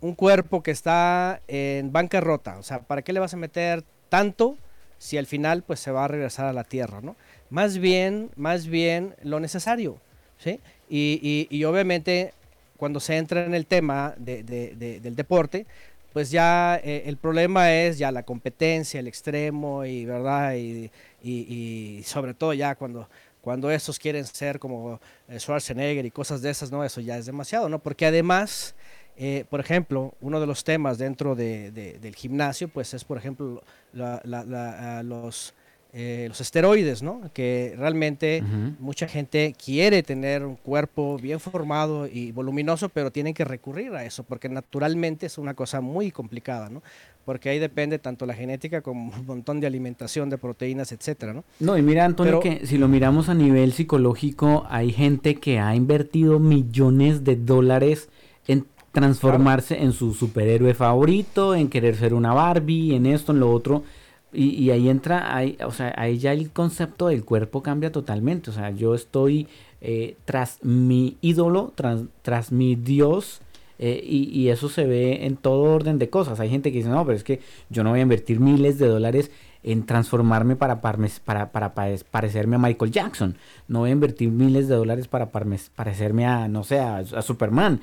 Un 0.00 0.14
cuerpo 0.14 0.62
que 0.62 0.70
está 0.70 1.40
en 1.48 1.92
bancarrota. 1.92 2.58
O 2.58 2.62
sea, 2.62 2.80
¿para 2.80 3.02
qué 3.02 3.12
le 3.12 3.20
vas 3.20 3.34
a 3.34 3.36
meter 3.36 3.82
tanto 4.08 4.56
si 4.98 5.16
al 5.18 5.26
final 5.26 5.62
pues 5.62 5.80
se 5.80 5.90
va 5.90 6.04
a 6.04 6.08
regresar 6.08 6.46
a 6.46 6.52
la 6.52 6.64
tierra, 6.64 7.00
¿no? 7.00 7.16
Más 7.48 7.78
bien, 7.78 8.30
más 8.36 8.66
bien 8.66 9.14
lo 9.22 9.40
necesario, 9.40 9.96
¿sí? 10.38 10.60
Y, 10.88 11.18
y- 11.22 11.54
y 11.54 11.64
obviamente 11.64 12.32
cuando 12.76 13.00
se 13.00 13.16
entra 13.16 13.44
en 13.44 13.54
el 13.54 13.66
tema 13.66 14.14
de- 14.18 14.42
de- 14.42 14.74
de- 14.76 15.00
del 15.00 15.16
deporte, 15.16 15.66
pues 16.12 16.30
ya 16.30 16.80
eh, 16.82 17.04
el 17.06 17.16
problema 17.18 17.72
es 17.72 17.96
ya 17.98 18.10
la 18.10 18.24
competencia, 18.24 18.98
el 19.00 19.06
extremo 19.06 19.84
y 19.84 20.04
verdad 20.06 20.54
y, 20.54 20.90
y- 21.22 21.98
y 21.98 22.02
sobre 22.04 22.34
todo 22.34 22.52
ya 22.54 22.74
cuando 22.74 23.08
cuando 23.40 23.70
estos 23.70 23.98
quieren 23.98 24.26
ser 24.26 24.58
como 24.58 25.00
eh, 25.26 25.40
Schwarzenegger 25.40 26.04
y 26.04 26.10
cosas 26.10 26.42
de 26.42 26.50
esas, 26.50 26.70
no, 26.70 26.84
eso 26.84 27.00
ya 27.00 27.16
es 27.16 27.24
demasiado, 27.24 27.70
¿no? 27.70 27.78
Porque 27.78 28.04
además, 28.04 28.74
eh, 29.16 29.46
por 29.48 29.60
ejemplo, 29.60 30.12
uno 30.20 30.40
de 30.40 30.46
los 30.46 30.62
temas 30.62 30.98
dentro 30.98 31.34
de- 31.34 31.70
de- 31.70 31.98
del 31.98 32.14
gimnasio, 32.14 32.68
pues 32.68 32.92
es, 32.92 33.02
por 33.02 33.16
ejemplo, 33.16 33.62
la- 33.94 34.20
la- 34.24 34.44
la- 34.44 35.02
los 35.02 35.54
eh, 35.92 36.26
los 36.28 36.40
esteroides, 36.40 37.02
¿no? 37.02 37.20
Que 37.32 37.74
realmente 37.76 38.42
mucha 38.78 39.08
gente 39.08 39.54
quiere 39.62 40.02
tener 40.02 40.44
un 40.44 40.54
cuerpo 40.54 41.18
bien 41.18 41.40
formado 41.40 42.06
y 42.06 42.30
voluminoso, 42.32 42.88
pero 42.88 43.10
tienen 43.10 43.34
que 43.34 43.44
recurrir 43.44 43.92
a 43.94 44.04
eso, 44.04 44.22
porque 44.22 44.48
naturalmente 44.48 45.26
es 45.26 45.36
una 45.36 45.54
cosa 45.54 45.80
muy 45.80 46.12
complicada, 46.12 46.70
¿no? 46.70 46.82
Porque 47.24 47.48
ahí 47.48 47.58
depende 47.58 47.98
tanto 47.98 48.24
la 48.24 48.34
genética 48.34 48.80
como 48.82 49.12
un 49.12 49.26
montón 49.26 49.60
de 49.60 49.66
alimentación, 49.66 50.30
de 50.30 50.38
proteínas, 50.38 50.92
etcétera, 50.92 51.32
¿no? 51.32 51.44
No, 51.58 51.76
y 51.76 51.82
mira, 51.82 52.04
Antonio, 52.04 52.40
Pero- 52.40 52.58
que 52.58 52.66
si 52.66 52.78
lo 52.78 52.86
miramos 52.88 53.28
a 53.28 53.34
nivel 53.34 53.72
psicológico, 53.72 54.66
hay 54.70 54.92
gente 54.92 55.34
que 55.34 55.58
ha 55.58 55.74
invertido 55.74 56.38
millones 56.38 57.24
de 57.24 57.36
dólares 57.36 58.08
en 58.46 58.64
transformarse 58.92 59.82
en 59.82 59.92
su 59.92 60.14
superhéroe 60.14 60.74
favorito, 60.74 61.54
en 61.54 61.68
querer 61.68 61.96
ser 61.96 62.14
una 62.14 62.32
Barbie, 62.32 62.94
en 62.94 63.06
esto, 63.06 63.32
en 63.32 63.40
lo 63.40 63.52
otro. 63.52 63.84
Y, 64.32 64.50
y 64.50 64.70
ahí 64.70 64.88
entra, 64.88 65.34
ahí, 65.36 65.56
o 65.66 65.72
sea, 65.72 65.92
ahí 65.96 66.18
ya 66.18 66.32
el 66.32 66.50
concepto 66.50 67.08
del 67.08 67.24
cuerpo 67.24 67.62
cambia 67.62 67.90
totalmente. 67.92 68.50
O 68.50 68.52
sea, 68.52 68.70
yo 68.70 68.94
estoy 68.94 69.48
eh, 69.80 70.16
tras 70.24 70.58
mi 70.62 71.16
ídolo, 71.20 71.72
tras, 71.74 72.02
tras 72.22 72.52
mi 72.52 72.76
Dios, 72.76 73.40
eh, 73.78 74.00
y, 74.04 74.28
y 74.38 74.50
eso 74.50 74.68
se 74.68 74.84
ve 74.86 75.24
en 75.26 75.36
todo 75.36 75.62
orden 75.62 75.98
de 75.98 76.10
cosas. 76.10 76.38
Hay 76.38 76.50
gente 76.50 76.70
que 76.70 76.78
dice, 76.78 76.90
no, 76.90 77.04
pero 77.04 77.16
es 77.16 77.24
que 77.24 77.40
yo 77.70 77.82
no 77.82 77.90
voy 77.90 78.00
a 78.00 78.02
invertir 78.02 78.38
miles 78.38 78.78
de 78.78 78.86
dólares 78.86 79.30
en 79.62 79.84
transformarme 79.84 80.54
para, 80.56 80.80
para, 80.80 81.50
para, 81.50 81.74
pare- 81.74 81.98
parecerme 82.10 82.56
a 82.56 82.58
Michael 82.58 82.92
Jackson. 82.92 83.36
No 83.68 83.80
voy 83.80 83.90
a 83.90 83.92
invertir 83.92 84.30
miles 84.30 84.68
de 84.68 84.74
dólares 84.74 85.08
para 85.08 85.30
parecerme 85.30 86.26
a, 86.26 86.46
no 86.48 86.62
sé, 86.62 86.78
a, 86.78 87.04
Superman. 87.22 87.80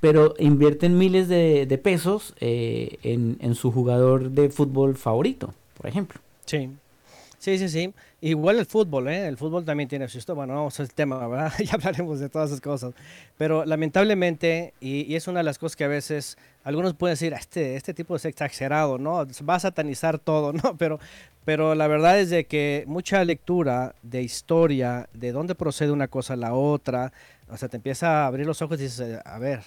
Pero 0.00 0.34
invierten 0.38 0.96
miles 0.96 1.28
de, 1.28 1.66
de 1.66 1.78
pesos 1.78 2.34
eh, 2.40 2.98
en, 3.02 3.36
en 3.40 3.54
su 3.56 3.72
jugador 3.72 4.30
de 4.30 4.48
fútbol 4.48 4.96
favorito, 4.96 5.54
por 5.78 5.86
ejemplo. 5.86 6.20
Sí. 6.44 6.70
Sí, 7.38 7.56
sí, 7.56 7.68
sí. 7.68 7.94
Igual 8.20 8.58
el 8.58 8.66
fútbol, 8.66 9.08
¿eh? 9.08 9.28
El 9.28 9.36
fútbol 9.36 9.64
también 9.64 9.88
tiene 9.88 10.08
su 10.08 10.18
historia. 10.18 10.38
Bueno, 10.38 10.54
no, 10.54 10.68
es 10.68 10.80
el 10.80 10.92
tema, 10.92 11.24
¿verdad? 11.28 11.52
ya 11.64 11.74
hablaremos 11.74 12.18
de 12.18 12.28
todas 12.28 12.50
esas 12.50 12.60
cosas. 12.60 12.94
Pero 13.36 13.64
lamentablemente, 13.64 14.74
y, 14.80 15.14
es 15.14 15.28
una 15.28 15.38
de 15.38 15.44
las 15.44 15.58
cosas 15.58 15.76
que 15.76 15.84
a 15.84 15.88
veces 15.88 16.36
algunos 16.64 16.94
pueden 16.94 17.12
decir, 17.12 17.32
este, 17.32 17.76
este 17.76 17.94
tipo 17.94 18.16
es 18.16 18.24
exagerado, 18.24 18.98
¿no? 18.98 19.24
Va 19.48 19.54
a 19.54 19.60
satanizar 19.60 20.18
todo, 20.18 20.52
¿no? 20.64 20.76
Pero, 20.76 20.98
pero 21.44 21.76
la 21.76 21.86
verdad 21.86 22.18
es 22.18 22.30
de 22.30 22.46
que 22.46 22.84
mucha 22.88 23.24
lectura 23.24 23.94
de 24.02 24.22
historia, 24.22 25.08
de 25.12 25.30
dónde 25.30 25.54
procede 25.54 25.92
una 25.92 26.08
cosa 26.08 26.34
a 26.34 26.36
la 26.36 26.54
otra, 26.54 27.12
o 27.48 27.56
sea, 27.56 27.68
te 27.68 27.76
empieza 27.76 28.24
a 28.24 28.26
abrir 28.26 28.46
los 28.46 28.60
ojos 28.62 28.80
y 28.80 28.84
dices, 28.84 29.20
a 29.24 29.38
ver, 29.38 29.60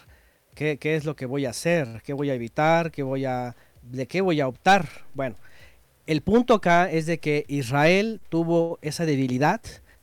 ¿qué, 0.55 0.77
qué 0.77 0.95
es 0.95 1.05
lo 1.05 1.15
que 1.15 1.25
voy 1.25 1.45
a 1.45 1.51
hacer? 1.51 2.01
¿Qué 2.03 2.11
voy 2.11 2.29
a 2.29 2.33
evitar? 2.33 2.91
¿Qué 2.91 3.01
voy 3.01 3.23
a, 3.23 3.55
¿De 3.81 4.07
qué 4.07 4.19
voy 4.19 4.41
a 4.41 4.47
optar? 4.49 4.89
Bueno 5.13 5.37
el 6.11 6.21
punto 6.21 6.55
acá 6.55 6.91
es 6.91 7.05
de 7.05 7.19
que 7.19 7.45
Israel 7.47 8.19
tuvo 8.27 8.79
esa 8.81 9.05
debilidad 9.05 9.61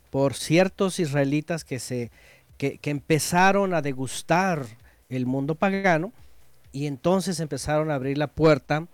por 0.09 0.33
ciertos 0.33 1.01
israelitas 1.01 1.65
que, 1.65 1.79
se, 1.79 2.11
que, 2.57 2.81
empezaron 2.85 3.75
a 3.75 3.83
degustar 3.83 4.65
el 5.11 5.27
mundo 5.27 5.55
pagano 5.55 6.15
y 6.73 6.87
entonces 6.87 7.41
empezaron 7.41 7.91
a 7.91 7.97
abrir 7.97 8.17
la 8.17 8.29
puerta 8.29 8.87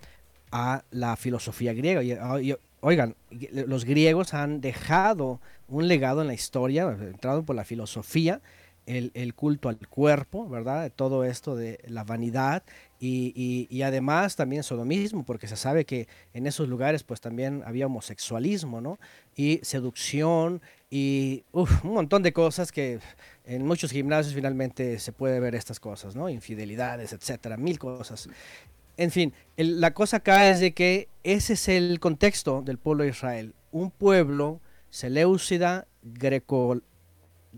a 0.51 0.83
la 0.91 1.15
filosofía 1.15 1.73
griega. 1.73 2.03
Y, 2.03 2.57
oigan, 2.81 3.15
los 3.53 3.85
griegos 3.85 4.35
han 4.35 4.61
dejado 4.61 5.41
un 5.69 5.87
legado 5.87 6.21
en 6.21 6.27
la 6.27 6.35
historia, 6.35 6.83
entrado 7.01 7.45
por 7.45 7.55
la 7.55 7.65
filosofía, 7.65 8.41
el, 8.87 9.13
el, 9.15 9.35
culto 9.35 9.69
al 9.69 9.79
cuerpo, 9.87 10.49
¿verdad? 10.49 10.91
Todo 10.95 11.23
esto 11.23 11.55
de 11.55 11.79
la 11.87 12.03
vanidad 12.03 12.65
y, 13.07 13.83
además 13.83 14.37
también 14.37 14.63
sodomismo, 14.63 15.25
porque 15.25 15.47
se 15.47 15.57
sabe 15.57 15.85
que 15.85 16.09
en 16.33 16.47
esos 16.47 16.69
lugares 16.69 17.03
pues 17.03 17.21
también 17.21 17.63
había 17.67 17.87
homosexualismo, 17.87 18.81
¿no? 18.81 18.99
Y 19.37 19.61
seducción 19.63 20.63
y 20.91 21.45
un 21.53 21.69
montón 21.83 22.23
de 22.23 22.33
cosas 22.33 22.73
que 22.73 23.01
en 23.45 23.67
muchos 23.67 23.91
gimnasios 23.91 24.35
finalmente 24.35 24.99
se 24.99 25.13
puede 25.13 25.41
ver 25.41 25.55
estas 25.55 25.81
cosas, 25.81 26.17
¿no? 26.17 26.29
Infidelidades, 26.29 27.13
etcétera, 27.13 27.57
mil 27.57 27.79
cosas. 27.79 28.29
En 28.97 29.11
fin, 29.11 29.35
la 29.57 29.93
cosa 29.93 30.19
acá 30.19 30.51
es 30.51 30.61
de 30.61 30.73
que 30.73 31.09
ese 31.25 31.55
es 31.55 31.69
el 31.69 32.01
contexto 32.01 32.63
del 32.63 32.79
pueblo 32.79 33.05
de 33.05 33.11
Israel. 33.11 33.55
Un 33.73 33.91
pueblo 33.91 34.61
seleucida, 34.89 35.87
greco, 36.03 36.81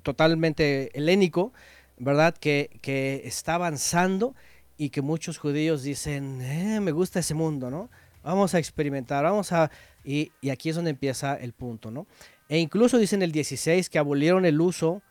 totalmente 0.02 0.90
helénico, 0.98 1.52
¿verdad? 1.98 2.34
Que, 2.34 2.78
que 2.80 3.22
está 3.26 3.54
avanzando 3.54 4.34
y 4.76 4.90
que 4.90 5.02
muchos 5.02 5.38
judíos 5.38 5.82
dicen, 5.82 6.40
eh, 6.42 6.80
me 6.80 6.92
gusta 6.92 7.20
ese 7.20 7.34
mundo, 7.34 7.70
¿no? 7.70 7.90
Vamos 8.22 8.54
a 8.54 8.58
experimentar, 8.58 9.24
vamos 9.24 9.52
a... 9.52 9.70
Y, 10.04 10.32
y, 10.40 10.50
aquí 10.50 10.68
es 10.68 10.76
donde 10.76 10.90
empieza 10.90 11.36
el 11.36 11.52
punto, 11.52 11.90
¿no? 11.90 12.06
E 12.48 12.58
incluso 12.58 12.98
dicen 12.98 13.22
el 13.22 13.32
16 13.32 13.88
que 13.88 13.98
abolieron 13.98 14.44
el 14.44 14.60
uso, 14.60 15.02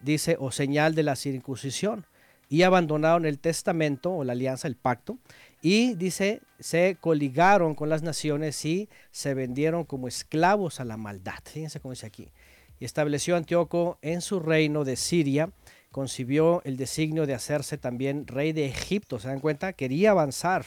dice, 0.00 0.36
o 0.38 0.50
señal 0.50 0.94
de 0.94 1.02
la 1.02 1.16
circuncisión 1.16 2.06
y 2.52 2.64
abandonaron 2.64 3.24
el 3.24 3.38
testamento 3.38 4.12
o 4.12 4.24
la 4.24 4.32
alianza, 4.32 4.68
el 4.68 4.76
pacto, 4.76 5.16
y 5.62 5.94
dice, 5.94 6.42
se 6.60 6.98
coligaron 7.00 7.74
con 7.74 7.88
las 7.88 8.02
naciones 8.02 8.62
y 8.66 8.90
se 9.10 9.32
vendieron 9.32 9.84
como 9.84 10.06
esclavos 10.06 10.78
a 10.78 10.84
la 10.84 10.98
maldad. 10.98 11.38
Fíjense 11.44 11.80
cómo 11.80 11.92
dice 11.92 12.04
aquí. 12.04 12.30
Y 12.78 12.84
estableció 12.84 13.36
Antíoco 13.36 13.96
en 14.02 14.20
su 14.20 14.38
reino 14.38 14.84
de 14.84 14.96
Siria 14.96 15.50
concibió 15.92 16.62
el 16.64 16.76
designio 16.76 17.26
de 17.26 17.34
hacerse 17.34 17.78
también 17.78 18.26
rey 18.26 18.52
de 18.52 18.66
Egipto. 18.66 19.20
¿Se 19.20 19.28
dan 19.28 19.38
cuenta? 19.38 19.74
Quería 19.74 20.10
avanzar 20.10 20.64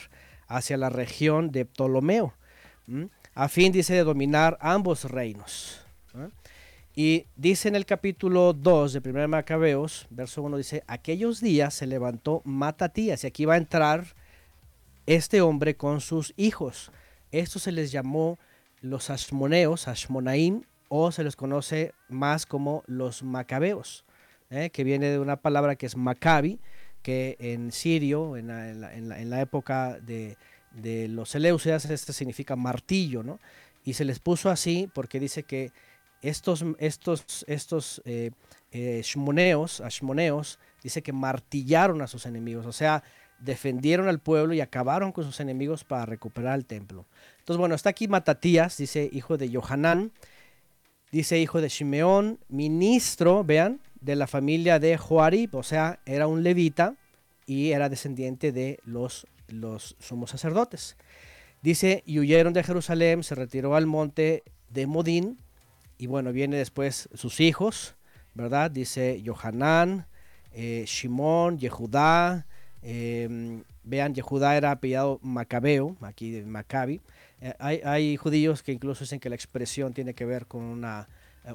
hacia 0.47 0.77
la 0.77 0.89
región 0.89 1.51
de 1.51 1.65
Ptolomeo, 1.65 2.33
a 3.33 3.49
fin, 3.49 3.73
dice, 3.73 3.95
de 3.95 4.03
dominar 4.03 4.57
ambos 4.61 5.05
reinos. 5.05 5.81
Y 6.95 7.25
dice 7.35 7.67
en 7.67 7.75
el 7.75 7.85
capítulo 7.85 8.53
2 8.53 8.93
de 8.93 9.09
1 9.09 9.27
Macabeos, 9.27 10.07
verso 10.09 10.43
1, 10.43 10.55
dice, 10.55 10.83
aquellos 10.87 11.41
días 11.41 11.73
se 11.73 11.87
levantó 11.87 12.41
Matatías, 12.45 13.23
y 13.23 13.27
aquí 13.27 13.43
va 13.43 13.55
a 13.55 13.57
entrar 13.57 14.15
este 15.05 15.41
hombre 15.41 15.75
con 15.75 15.99
sus 15.99 16.33
hijos. 16.37 16.91
Esto 17.31 17.59
se 17.59 17.73
les 17.73 17.91
llamó 17.91 18.39
los 18.79 19.09
Ashmoneos, 19.09 19.89
Ashmonaim, 19.89 20.61
o 20.87 21.11
se 21.11 21.23
les 21.23 21.35
conoce 21.35 21.93
más 22.07 22.45
como 22.45 22.83
los 22.85 23.23
Macabeos. 23.23 24.04
¿Eh? 24.55 24.69
que 24.69 24.83
viene 24.83 25.09
de 25.09 25.19
una 25.19 25.37
palabra 25.37 25.75
que 25.75 25.85
es 25.85 25.95
Maccabi, 25.95 26.59
que 27.01 27.35
en 27.39 27.71
sirio, 27.71 28.35
en 28.37 28.47
la, 28.47 29.41
época 29.41 29.99
de, 29.99 30.37
los 31.07 31.29
Seleucidas, 31.29 31.85
este 31.85 32.13
significa 32.13 32.55
martillo, 32.55 33.21
¿no? 33.21 33.39
Y 33.83 33.93
se 33.93 34.05
les 34.05 34.19
puso 34.19 34.49
así 34.49 34.89
porque 34.93 35.19
dice 35.19 35.43
que 35.43 35.71
estos, 36.23 36.65
estos, 36.79 37.45
estos 37.47 38.01
eh, 38.05 38.31
eh, 38.71 39.01
shmoneos, 39.03 39.81
ashmoneos, 39.81 40.59
dice 40.81 41.03
que 41.03 41.13
martillaron 41.13 42.01
a 42.01 42.07
sus 42.07 42.25
enemigos, 42.25 42.65
o 42.65 42.71
sea, 42.71 43.03
defendieron 43.39 44.07
al 44.07 44.19
pueblo 44.19 44.53
y 44.53 44.61
acabaron 44.61 45.11
con 45.11 45.23
sus 45.23 45.39
enemigos 45.39 45.83
para 45.83 46.05
recuperar 46.05 46.57
el 46.57 46.65
templo. 46.65 47.05
Entonces, 47.39 47.59
bueno, 47.59 47.75
está 47.75 47.91
aquí 47.91 48.07
Matatías, 48.07 48.77
dice 48.77 49.09
hijo 49.13 49.37
de 49.37 49.53
Johanán, 49.53 50.11
dice 51.11 51.39
hijo 51.39 51.61
de 51.61 51.69
Shimeón, 51.69 52.39
ministro, 52.49 53.43
vean, 53.43 53.79
de 54.05 54.15
la 54.15 54.27
familia 54.27 54.79
de 54.79 54.97
Joarib, 54.97 55.55
o 55.55 55.63
sea, 55.63 55.99
era 56.05 56.27
un 56.27 56.43
levita 56.43 56.95
y 57.47 57.71
era 57.71 57.89
descendiente 57.89 58.51
de 58.51 58.79
los, 58.85 59.25
los 59.47 59.95
sumos 59.99 60.29
sacerdotes. 60.29 60.95
Dice, 61.63 62.03
y 62.05 62.19
huyeron 62.19 62.53
de 62.53 62.63
Jerusalén, 62.63 63.23
se 63.23 63.33
retiró 63.33 63.75
al 63.75 63.87
monte 63.87 64.43
de 64.69 64.85
Modín, 64.85 65.39
y 65.97 66.05
bueno, 66.05 66.31
viene 66.31 66.57
después 66.57 67.09
sus 67.15 67.39
hijos, 67.39 67.95
¿verdad? 68.35 68.69
Dice 68.69 69.23
Johanán, 69.25 70.05
eh, 70.53 70.83
Shimón, 70.85 71.57
Yehudá, 71.57 72.45
em, 72.83 73.63
vean, 73.83 74.13
Yehudá 74.13 74.55
era 74.55 74.71
apellidado 74.71 75.19
Macabeo, 75.23 75.97
aquí 76.01 76.29
de 76.29 76.43
Maccabi. 76.43 77.01
Eh, 77.41 77.53
hay, 77.57 77.81
hay, 77.83 78.17
judíos 78.17 78.61
que 78.61 78.71
incluso 78.71 79.03
dicen 79.03 79.19
que 79.19 79.29
la 79.29 79.35
expresión 79.35 79.93
tiene 79.93 80.13
que 80.13 80.25
ver 80.25 80.45
con 80.45 80.61
una 80.61 81.07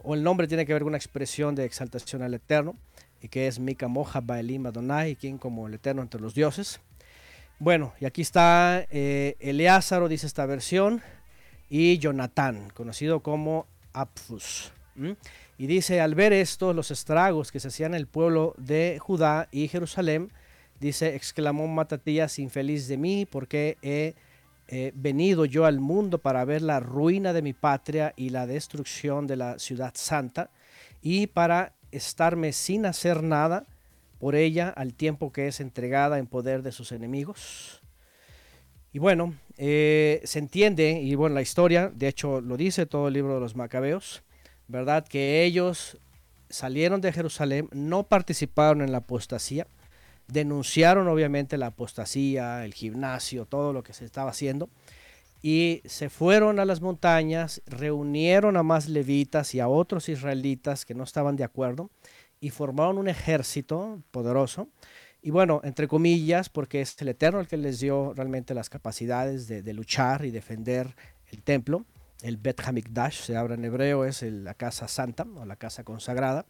o 0.03 0.15
el 0.15 0.23
nombre 0.23 0.49
tiene 0.49 0.67
que 0.67 0.73
ver 0.73 0.83
con 0.83 0.89
una 0.89 0.99
expresión 0.99 1.55
de 1.55 1.65
exaltación 1.65 2.23
al 2.23 2.35
Eterno, 2.35 2.77
y 3.23 3.29
que 3.29 3.47
es 3.47 3.59
Mika 3.59 3.89
Moja 3.89 4.21
Baelim 4.21 4.67
Adonai, 4.67 5.17
quien 5.17 5.39
como 5.39 5.67
el 5.67 5.75
Eterno 5.75 6.03
entre 6.03 6.21
los 6.21 6.35
dioses. 6.35 6.81
Bueno, 7.59 7.93
y 8.01 8.07
aquí 8.07 8.23
está 8.23 8.87
eh, 8.91 9.37
Eleázaro, 9.41 10.09
dice 10.09 10.27
esta 10.27 10.47
versión, 10.47 11.03
y 11.69 11.99
Jonatán, 11.99 12.71
conocido 12.75 13.21
como 13.21 13.67
Apfus. 13.93 14.73
Y 15.57 15.67
dice, 15.67 16.01
al 16.01 16.15
ver 16.15 16.33
esto, 16.33 16.75
los 16.75 16.91
estragos 16.91 17.53
que 17.53 17.61
se 17.61 17.69
hacían 17.69 17.95
en 17.95 18.01
el 18.01 18.07
pueblo 18.07 18.55
de 18.59 18.99
Judá 19.01 19.49
y 19.51 19.69
Jerusalén, 19.69 20.31
dice, 20.79 21.15
exclamó 21.15 21.69
Matatías, 21.69 22.39
infeliz 22.39 22.89
de 22.89 22.97
mí, 22.97 23.27
porque 23.27 23.79
he 23.83 24.15
he 24.71 24.93
venido 24.95 25.45
yo 25.45 25.67
al 25.67 25.81
mundo 25.81 26.19
para 26.19 26.45
ver 26.45 26.63
la 26.63 26.79
ruina 26.79 27.33
de 27.33 27.43
mi 27.43 27.53
patria 27.53 28.15
y 28.17 28.31
la 28.31 28.47
destrucción 28.47 29.27
de 29.27 29.37
la 29.37 29.59
ciudad 29.59 29.93
santa 29.97 30.51
y 31.03 31.27
para 31.27 31.75
estarme 31.91 32.53
sin 32.53 32.87
hacer 32.87 33.25
nada 33.25 33.67
por 34.21 34.37
ella 34.37 34.69
al 34.69 34.95
tiempo 34.95 35.33
que 35.33 35.49
es 35.49 35.59
entregada 35.59 36.19
en 36.19 36.29
poder 36.29 36.63
de 36.63 36.71
sus 36.71 36.93
enemigos. 36.93 37.83
Y 38.93 39.01
bueno, 39.01 39.35
eh, 39.57 40.21
se 40.25 40.39
entiende, 40.39 41.01
y 41.01 41.17
bueno, 41.17 41.35
la 41.35 41.43
historia, 41.43 41.91
de 41.93 42.07
hecho 42.07 42.41
lo 42.41 42.57
dice 42.57 42.87
todo 42.87 43.09
el 43.09 43.15
libro 43.15 43.35
de 43.35 43.41
los 43.41 43.57
macabeos, 43.57 44.23
¿verdad? 44.69 45.07
Que 45.07 45.45
ellos 45.45 45.99
salieron 46.49 47.01
de 47.01 47.13
Jerusalén, 47.13 47.69
no 47.73 48.05
participaron 48.05 48.83
en 48.83 48.93
la 48.93 48.99
apostasía, 48.99 49.67
denunciaron 50.33 51.09
obviamente 51.09 51.59
la 51.59 51.67
apostasía, 51.67 52.65
el 52.65 52.75
gimnasio, 52.75 53.47
todo 53.47 53.73
lo 53.73 53.83
que 53.83 53.93
se 53.93 54.05
estaba 54.05 54.31
haciendo, 54.31 54.69
y 55.43 55.83
se 55.87 56.11
fueron 56.11 56.59
a 56.59 56.65
las 56.65 56.81
montañas, 56.81 57.63
reunieron 57.67 58.57
a 58.57 58.63
más 58.63 58.89
levitas 58.89 59.55
y 59.55 59.61
a 59.61 59.69
otros 59.69 60.09
israelitas 60.09 60.85
que 60.85 60.95
no 60.95 61.05
estaban 61.05 61.37
de 61.37 61.45
acuerdo, 61.45 61.91
y 62.41 62.51
formaron 62.51 62.99
un 62.99 63.09
ejército 63.09 64.03
poderoso, 64.11 64.69
y 65.23 65.31
bueno, 65.31 65.61
entre 65.65 65.87
comillas, 65.87 66.49
porque 66.49 66.81
es 66.81 66.97
el 67.01 67.09
Eterno 67.09 67.41
el 67.41 67.47
que 67.47 67.59
les 67.59 67.81
dio 67.81 68.15
realmente 68.15 68.55
las 68.55 68.71
capacidades 68.71 69.47
de, 69.49 69.73
luchar 69.75 70.25
y 70.25 70.31
defender 70.31 70.95
el 71.31 71.43
templo, 71.43 71.85
el 72.23 72.39
Bet 72.39 72.61
Hamikdash, 72.61 73.23
se 73.25 73.37
habla 73.37 73.55
en 73.55 73.65
hebreo, 73.65 74.05
es 74.05 74.23
la 74.23 74.55
casa 74.55 74.89
santa 74.89 75.27
o 75.37 75.45
la 75.45 75.57
casa 75.57 75.85
consagrada. 75.85 76.47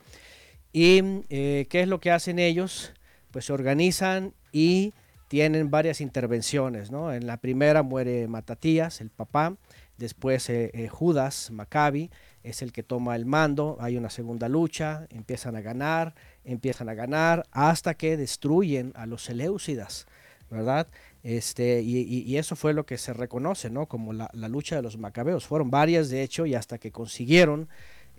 ¿Y 0.73 1.01
eh, 1.31 1.67
qué 1.69 1.83
es 1.83 1.89
lo 1.89 1.99
que 1.99 2.13
hacen 2.13 2.39
ellos? 2.39 2.93
Pues 3.31 3.47
se 3.47 3.53
organizan 3.53 4.35
y 4.53 4.93
tienen 5.29 5.71
varias 5.71 6.01
intervenciones, 6.01 6.91
¿no? 6.91 7.13
En 7.13 7.27
la 7.27 7.37
primera 7.37 7.83
muere 7.83 8.27
Matatías, 8.27 9.01
el 9.01 9.11
papá, 9.11 9.57
después 9.97 10.51
eh, 10.51 10.71
eh, 10.75 10.89
Judas 10.89 11.51
Maccabi 11.53 12.11
es 12.43 12.63
el 12.63 12.73
que 12.73 12.83
toma 12.83 13.15
el 13.15 13.27
mando, 13.27 13.77
hay 13.81 13.97
una 13.97 14.11
segunda 14.11 14.49
lucha, 14.49 15.07
empiezan 15.11 15.55
a 15.57 15.61
ganar, 15.61 16.15
empiezan 16.45 16.89
a 16.89 16.95
ganar 16.95 17.47
hasta 17.53 17.95
que 17.95 18.17
destruyen 18.17 18.93
a 18.97 19.07
los 19.07 19.23
Seleucidas, 19.23 20.07
¿verdad? 20.51 20.89
Este, 21.23 21.83
y, 21.83 22.37
eso 22.39 22.57
fue 22.57 22.73
lo 22.73 22.87
que 22.87 22.97
se 22.97 23.13
reconoce, 23.13 23.69
¿no? 23.69 23.87
Como 23.87 24.13
la, 24.13 24.31
lucha 24.49 24.77
de 24.77 24.83
los 24.83 24.97
macabeos. 24.97 25.47
Fueron 25.47 25.71
varias, 25.71 26.09
de 26.09 26.23
hecho, 26.23 26.47
y 26.47 26.55
hasta 26.55 26.79
que 26.79 26.91
consiguieron 26.91 27.69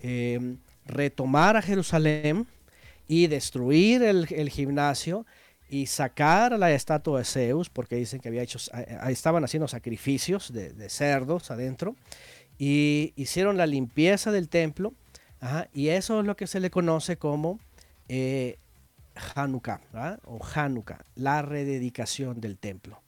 eh, 0.01 0.55
retomar 0.85 1.57
a 1.57 1.61
Jerusalén 1.61 2.47
y 3.11 3.27
destruir 3.27 4.03
el, 4.03 4.49
gimnasio 4.49 5.25
y 5.69 5.87
sacar 5.87 6.57
la 6.57 6.71
estatua 6.71 7.19
de 7.19 7.25
Zeus, 7.25 7.69
porque 7.69 7.97
dicen 7.97 8.21
que 8.21 8.29
había 8.29 8.41
hecho, 8.41 8.57
a- 8.71 8.77
a- 9.05 9.11
estaban 9.11 9.43
haciendo 9.43 9.67
sacrificios 9.67 10.53
de, 10.53 10.87
cerdos 10.87 11.51
adentro, 11.51 11.97
y 12.57 13.11
hicieron 13.17 13.57
la 13.57 13.65
limpieza 13.65 14.31
del 14.31 14.47
templo, 14.47 14.93
y 15.73 15.89
eso 15.89 16.21
es 16.21 16.25
lo 16.25 16.37
que 16.37 16.47
se 16.47 16.61
le 16.61 16.69
conoce 16.69 17.17
como 17.17 17.59
eh, 18.07 18.59
Hanukkah, 19.35 19.81
o 20.23 20.39
Hanukkah, 20.55 21.03
la 21.15 21.41
rededicación 21.41 22.39
del 22.39 22.57
templo. 22.57 23.01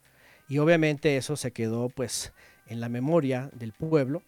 Y 0.49 0.57
obviamente 0.57 1.15
eso 1.15 1.37
se 1.37 1.53
quedó 1.53 1.87
pues 1.87 2.33
en 2.67 2.81
la 2.81 2.89
memoria 2.89 3.49
del 3.53 3.71
pueblo 3.71 4.21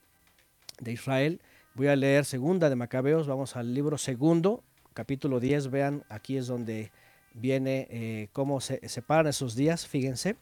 de 0.80 0.93
Israel. 0.93 1.41
Voy 1.73 1.88
a 1.88 1.97
leer 1.97 2.23
segunda 2.23 2.69
de 2.69 2.77
Macabeos, 2.77 3.27
vamos 3.27 3.57
al 3.57 3.73
libro 3.73 3.97
segundo, 3.97 4.64
capítulo 4.95 5.39
10, 5.39 5.69
vean, 5.69 6.03
aquí 6.09 6.38
es 6.38 6.47
donde 6.47 6.89
viene 7.34 7.88
eh, 7.91 8.30
cómo 8.31 8.61
se 8.61 8.88
separan 8.88 9.27
esos 9.27 9.55
días, 9.55 9.85
fíjense. 9.85 10.38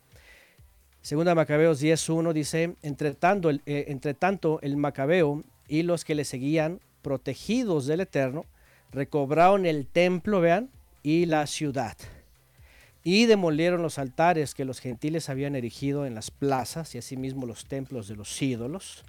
Segunda 1.01 1.35
Macabeos 1.35 1.81
10.1 1.81 2.31
dice, 2.31 2.75
entre 2.83 3.13
tanto, 3.15 3.49
el, 3.49 3.61
eh, 3.65 3.85
entre 3.87 4.13
tanto 4.13 4.61
el 4.61 4.77
Macabeo 4.77 5.43
y 5.67 5.81
los 5.83 6.05
que 6.05 6.15
le 6.15 6.23
seguían, 6.23 6.79
protegidos 7.01 7.87
del 7.87 8.01
Eterno, 8.01 8.45
recobraron 8.91 9.65
el 9.65 9.87
templo, 9.87 10.39
vean, 10.39 10.69
y 11.01 11.25
la 11.25 11.47
ciudad. 11.47 11.97
Y 13.03 13.25
demolieron 13.25 13.81
los 13.81 13.97
altares 13.97 14.53
que 14.53 14.65
los 14.65 14.79
gentiles 14.79 15.29
habían 15.29 15.55
erigido 15.55 16.05
en 16.05 16.15
las 16.15 16.31
plazas 16.31 16.93
y 16.95 16.99
asimismo 16.99 17.47
los 17.47 17.65
templos 17.65 18.07
de 18.07 18.15
los 18.15 18.41
ídolos. 18.41 19.03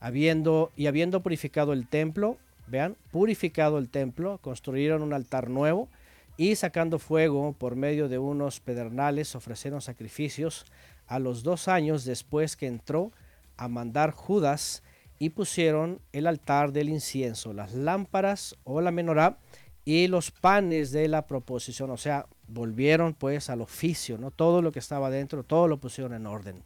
Habiendo, 0.00 0.72
y 0.76 0.86
habiendo 0.86 1.22
purificado 1.22 1.72
el 1.72 1.86
templo, 1.86 2.38
vean, 2.70 2.96
purificado 3.10 3.78
el 3.78 3.88
templo, 3.88 4.38
construyeron 4.38 5.02
un 5.02 5.12
altar 5.12 5.50
nuevo 5.50 5.88
y 6.36 6.54
sacando 6.54 6.98
fuego 6.98 7.52
por 7.52 7.76
medio 7.76 8.08
de 8.08 8.18
unos 8.18 8.60
pedernales 8.60 9.34
ofrecieron 9.34 9.80
sacrificios 9.80 10.66
a 11.06 11.18
los 11.18 11.42
dos 11.42 11.68
años 11.68 12.04
después 12.04 12.56
que 12.56 12.66
entró 12.66 13.10
a 13.56 13.68
mandar 13.68 14.12
Judas 14.12 14.82
y 15.18 15.30
pusieron 15.30 16.00
el 16.12 16.26
altar 16.26 16.72
del 16.72 16.88
incienso, 16.88 17.52
las 17.52 17.74
lámparas 17.74 18.56
o 18.64 18.80
la 18.80 18.92
menorá 18.92 19.38
y 19.84 20.06
los 20.06 20.30
panes 20.30 20.92
de 20.92 21.08
la 21.08 21.26
proposición, 21.26 21.90
o 21.90 21.96
sea, 21.96 22.26
volvieron 22.46 23.14
pues 23.14 23.50
al 23.50 23.62
oficio, 23.62 24.18
¿no? 24.18 24.30
Todo 24.30 24.62
lo 24.62 24.70
que 24.70 24.78
estaba 24.78 25.10
dentro, 25.10 25.42
todo 25.42 25.66
lo 25.66 25.78
pusieron 25.78 26.14
en 26.14 26.26
orden. 26.26 26.62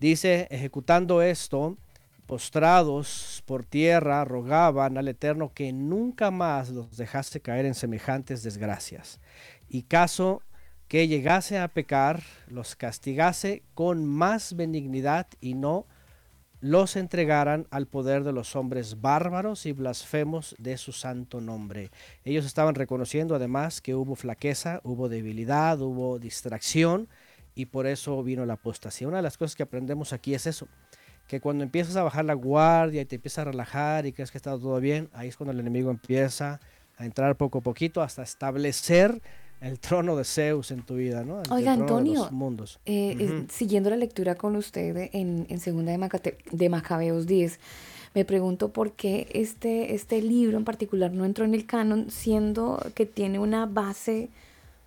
Dice, 0.00 0.48
ejecutando 0.50 1.22
esto, 1.22 1.76
postrados 2.26 3.42
por 3.46 3.64
tierra, 3.64 4.24
rogaban 4.24 4.96
al 4.98 5.08
Eterno 5.08 5.52
que 5.54 5.72
nunca 5.72 6.30
más 6.30 6.70
los 6.70 6.96
dejase 6.96 7.40
caer 7.40 7.66
en 7.66 7.74
semejantes 7.74 8.42
desgracias. 8.42 9.20
Y 9.68 9.82
caso 9.82 10.42
que 10.88 11.08
llegase 11.08 11.58
a 11.58 11.68
pecar, 11.68 12.22
los 12.48 12.76
castigase 12.76 13.62
con 13.74 14.06
más 14.06 14.54
benignidad 14.56 15.26
y 15.40 15.54
no 15.54 15.86
los 16.60 16.94
entregaran 16.94 17.66
al 17.70 17.86
poder 17.86 18.22
de 18.22 18.32
los 18.32 18.54
hombres 18.54 19.00
bárbaros 19.00 19.66
y 19.66 19.72
blasfemos 19.72 20.54
de 20.58 20.78
su 20.78 20.92
santo 20.92 21.40
nombre. 21.40 21.90
Ellos 22.24 22.46
estaban 22.46 22.76
reconociendo 22.76 23.34
además 23.34 23.80
que 23.80 23.96
hubo 23.96 24.14
flaqueza, 24.14 24.80
hubo 24.84 25.08
debilidad, 25.08 25.80
hubo 25.80 26.20
distracción 26.20 27.08
y 27.56 27.66
por 27.66 27.86
eso 27.86 28.22
vino 28.22 28.46
la 28.46 28.54
apostasía. 28.54 29.08
Una 29.08 29.16
de 29.16 29.24
las 29.24 29.36
cosas 29.36 29.56
que 29.56 29.64
aprendemos 29.64 30.12
aquí 30.12 30.34
es 30.34 30.46
eso, 30.46 30.68
que 31.28 31.40
cuando 31.40 31.64
empiezas 31.64 31.96
a 31.96 32.02
bajar 32.02 32.24
la 32.24 32.34
guardia 32.34 33.00
y 33.02 33.04
te 33.04 33.16
empiezas 33.16 33.38
a 33.40 33.44
relajar 33.50 34.06
y 34.06 34.12
crees 34.12 34.30
que 34.30 34.38
está 34.38 34.50
todo 34.58 34.78
bien, 34.80 35.08
ahí 35.12 35.28
es 35.28 35.36
cuando 35.36 35.52
el 35.52 35.60
enemigo 35.60 35.90
empieza 35.90 36.60
a 36.98 37.04
entrar 37.06 37.36
poco 37.36 37.58
a 37.58 37.60
poquito 37.62 38.02
hasta 38.02 38.22
establecer 38.22 39.22
el 39.60 39.78
trono 39.78 40.16
de 40.16 40.24
Zeus 40.24 40.70
en 40.72 40.82
tu 40.82 40.96
vida, 40.96 41.24
¿no? 41.24 41.40
El 41.42 41.52
Oiga, 41.52 41.74
trono 41.76 41.86
de 41.86 41.92
Antonio, 41.92 42.20
los 42.20 42.32
mundos. 42.32 42.80
eh, 42.84 43.16
eh, 43.18 43.46
siguiendo 43.48 43.88
la 43.90 43.96
lectura 43.96 44.34
con 44.34 44.56
usted 44.56 45.08
en, 45.12 45.46
en 45.48 45.60
segunda 45.60 45.92
de, 45.92 45.98
Macate- 45.98 46.36
de 46.50 46.68
Macabeos 46.68 47.26
10, 47.26 47.60
me 48.14 48.24
pregunto 48.26 48.70
por 48.72 48.92
qué 48.92 49.28
este, 49.32 49.94
este 49.94 50.20
libro 50.20 50.58
en 50.58 50.64
particular 50.64 51.12
no 51.12 51.24
entró 51.24 51.44
en 51.46 51.54
el 51.54 51.64
canon, 51.64 52.10
siendo 52.10 52.84
que 52.94 53.06
tiene 53.06 53.38
una 53.38 53.64
base 53.66 54.28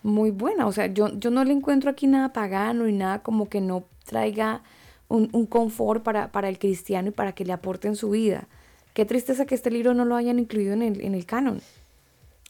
muy 0.04 0.30
buena. 0.30 0.68
O 0.68 0.72
sea, 0.72 0.88
yo, 0.88 1.08
yo 1.18 1.32
no 1.32 1.44
le 1.44 1.54
encuentro 1.54 1.90
aquí 1.90 2.06
nada 2.06 2.34
pagano 2.34 2.88
y 2.88 2.94
nada 2.94 3.24
como 3.24 3.50
que 3.50 3.62
no 3.62 3.86
traiga 4.06 4.62
un, 5.08 5.30
un 5.34 5.46
confort 5.46 6.04
para, 6.04 6.32
para 6.32 6.50
el 6.50 6.60
cristiano 6.60 7.10
y 7.10 7.12
para 7.12 7.34
que 7.34 7.46
le 7.46 7.54
aporte 7.54 7.88
en 7.88 7.96
su 7.96 8.10
vida. 8.12 8.48
Qué 8.94 9.06
tristeza 9.06 9.46
que 9.46 9.56
este 9.56 9.72
libro 9.72 9.94
no 9.94 10.06
lo 10.06 10.16
hayan 10.16 10.40
incluido 10.40 10.74
en 10.74 10.82
el, 10.82 11.02
en 11.02 11.16
el 11.16 11.26
canon. 11.26 11.62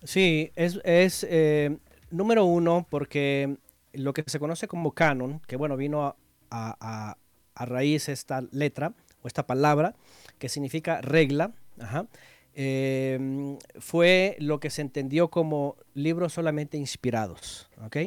Sí, 0.03 0.52
es, 0.56 0.80
es 0.84 1.26
eh, 1.30 1.77
número 2.11 2.45
uno 2.45 2.86
porque 2.90 3.57
lo 3.94 4.14
que 4.14 4.23
se 4.27 4.40
conoce 4.40 4.68
como 4.68 4.91
canon, 4.91 5.41
que 5.48 5.56
bueno, 5.56 5.77
vino 5.77 6.03
a, 6.03 6.15
a- 6.49 7.18
a- 7.56 7.65
raíz 7.65 8.10
esta 8.10 8.41
letra 8.52 8.94
o 9.22 9.27
esta 9.27 9.48
palabra 9.48 9.95
que 10.40 10.49
significa 10.49 10.99
regla, 11.02 11.53
ajá, 11.80 12.06
eh, 12.53 13.57
fue 13.80 14.36
lo 14.40 14.60
que 14.60 14.69
se 14.69 14.82
entendió 14.82 15.30
como 15.30 15.77
libros 15.94 16.34
solamente 16.34 16.77
inspirados, 16.77 17.69
¿ok? 17.86 17.98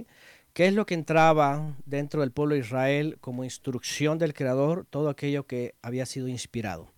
¿Qué 0.58 0.66
es 0.66 0.74
lo 0.74 0.86
que 0.86 0.94
entraba 0.94 1.76
dentro 1.86 2.20
del 2.20 2.32
pueblo 2.32 2.56
de 2.56 2.62
Israel 2.62 3.18
como 3.20 3.44
instrucción 3.44 4.18
del 4.18 4.34
Creador? 4.34 4.88
Todo 4.90 5.08
aquello 5.08 5.46
que 5.46 5.76
había 5.82 6.04
sido 6.04 6.26
inspirado. 6.26 6.90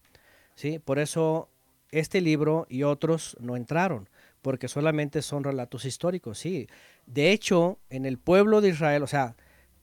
¿sí? 0.55 0.79
Por 0.79 0.99
eso 0.99 1.51
este 1.91 2.23
libro 2.23 2.67
y 2.71 2.85
otros 2.85 3.37
no 3.39 3.57
entraron, 3.57 4.09
porque 4.41 4.67
solamente 4.67 5.21
son 5.21 5.45
relatos 5.45 5.85
históricos, 5.85 6.39
sí. 6.39 6.69
De 7.05 7.33
hecho, 7.33 7.79
en 7.91 8.07
el 8.07 8.17
pueblo 8.17 8.63
de 8.63 8.71
Israel, 8.71 9.03
o 9.03 9.07
sea, 9.07 9.37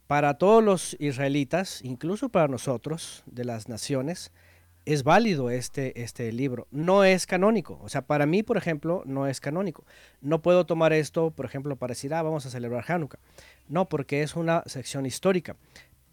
para 0.07 0.39
todos 0.39 0.63
los 0.63 0.97
israelitas, 0.99 1.83
incluso 1.83 2.29
para 2.29 2.47
nosotros 2.47 3.21
de 3.27 3.45
las 3.45 3.69
naciones, 3.69 4.31
es 4.93 5.03
válido 5.03 5.49
este, 5.49 6.01
este 6.01 6.31
libro. 6.31 6.67
No 6.71 7.03
es 7.03 7.25
canónico. 7.27 7.77
O 7.83 7.89
sea, 7.89 8.03
para 8.03 8.25
mí, 8.25 8.41
por 8.41 8.55
ejemplo, 8.57 9.03
no 9.05 9.27
es 9.27 9.39
canónico. 9.41 9.83
No 10.21 10.41
puedo 10.41 10.65
tomar 10.65 10.93
esto, 10.93 11.31
por 11.31 11.45
ejemplo, 11.45 11.75
para 11.75 11.91
decir, 11.91 12.13
ah, 12.13 12.21
vamos 12.21 12.45
a 12.45 12.49
celebrar 12.49 12.85
Hanukkah. 12.87 13.19
No, 13.67 13.89
porque 13.89 14.21
es 14.23 14.35
una 14.35 14.63
sección 14.65 15.05
histórica. 15.05 15.55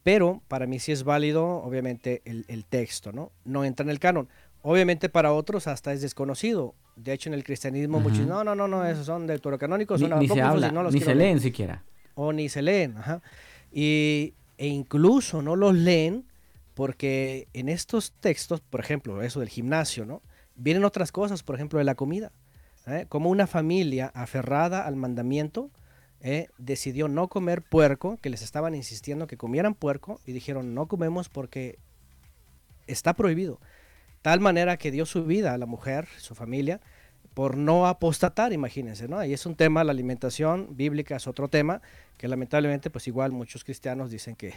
Pero 0.02 0.42
para 0.48 0.66
mí 0.66 0.80
sí 0.80 0.90
es 0.92 1.04
válido, 1.04 1.46
obviamente, 1.62 2.20
el, 2.24 2.44
el 2.48 2.64
texto, 2.64 3.12
¿no? 3.12 3.30
No 3.44 3.64
entra 3.64 3.84
en 3.84 3.90
el 3.90 4.00
canon. 4.00 4.28
Obviamente 4.62 5.08
para 5.08 5.32
otros 5.32 5.66
hasta 5.66 5.92
es 5.92 6.00
desconocido. 6.02 6.74
De 6.96 7.12
hecho, 7.12 7.28
en 7.30 7.34
el 7.34 7.44
cristianismo 7.44 7.98
Ujú. 7.98 8.08
muchos, 8.10 8.26
no, 8.26 8.42
no, 8.44 8.54
no, 8.54 8.66
no, 8.66 8.84
esos 8.84 9.06
son 9.06 9.26
deuterocanónicos, 9.26 10.00
Ni, 10.00 10.08
son 10.08 10.18
ni 10.18 10.28
se 10.28 10.42
habla, 10.42 10.70
no 10.72 10.82
los 10.82 10.92
ni 10.94 11.00
se 11.00 11.06
leer". 11.14 11.16
leen 11.18 11.40
siquiera. 11.40 11.84
O 12.14 12.32
ni 12.32 12.48
se 12.48 12.60
leen, 12.62 12.96
ajá. 12.96 13.22
Y, 13.72 14.34
e 14.58 14.66
incluso 14.66 15.42
no 15.42 15.54
los 15.56 15.74
leen 15.74 16.24
porque 16.74 17.48
en 17.52 17.68
estos 17.68 18.12
textos, 18.20 18.60
por 18.60 18.80
ejemplo, 18.80 19.22
eso 19.22 19.40
del 19.40 19.48
gimnasio, 19.48 20.04
¿no? 20.04 20.22
Vienen 20.56 20.84
otras 20.84 21.12
cosas, 21.12 21.42
por 21.42 21.54
ejemplo, 21.54 21.78
de 21.78 21.84
la 21.84 21.94
comida. 21.94 22.32
¿eh? 22.86 23.06
Como 23.08 23.30
una 23.30 23.46
familia 23.46 24.10
aferrada 24.14 24.86
al 24.86 24.96
mandamiento, 24.96 25.70
¿eh? 26.20 26.48
decidió 26.58 27.08
no 27.08 27.28
comer 27.28 27.62
puerco, 27.62 28.18
que 28.18 28.30
les 28.30 28.42
estaban 28.42 28.74
insistiendo 28.74 29.26
que 29.26 29.36
comieran 29.36 29.74
puerco, 29.74 30.20
y 30.26 30.32
dijeron, 30.32 30.74
no 30.74 30.86
comemos 30.86 31.28
porque 31.28 31.78
está 32.86 33.14
prohibido. 33.14 33.60
Tal 34.22 34.40
manera 34.40 34.76
que 34.76 34.90
dio 34.90 35.06
su 35.06 35.24
vida 35.24 35.54
a 35.54 35.58
la 35.58 35.66
mujer, 35.66 36.08
su 36.18 36.34
familia, 36.34 36.80
por 37.34 37.56
no 37.56 37.86
apostatar, 37.86 38.52
imagínense, 38.52 39.08
¿no? 39.08 39.24
Y 39.24 39.32
es 39.32 39.44
un 39.44 39.56
tema, 39.56 39.82
la 39.84 39.90
alimentación 39.90 40.76
bíblica 40.76 41.16
es 41.16 41.26
otro 41.26 41.48
tema, 41.48 41.82
que 42.16 42.28
lamentablemente, 42.28 42.90
pues 42.90 43.08
igual 43.08 43.32
muchos 43.32 43.64
cristianos 43.64 44.10
dicen 44.10 44.36
que, 44.36 44.54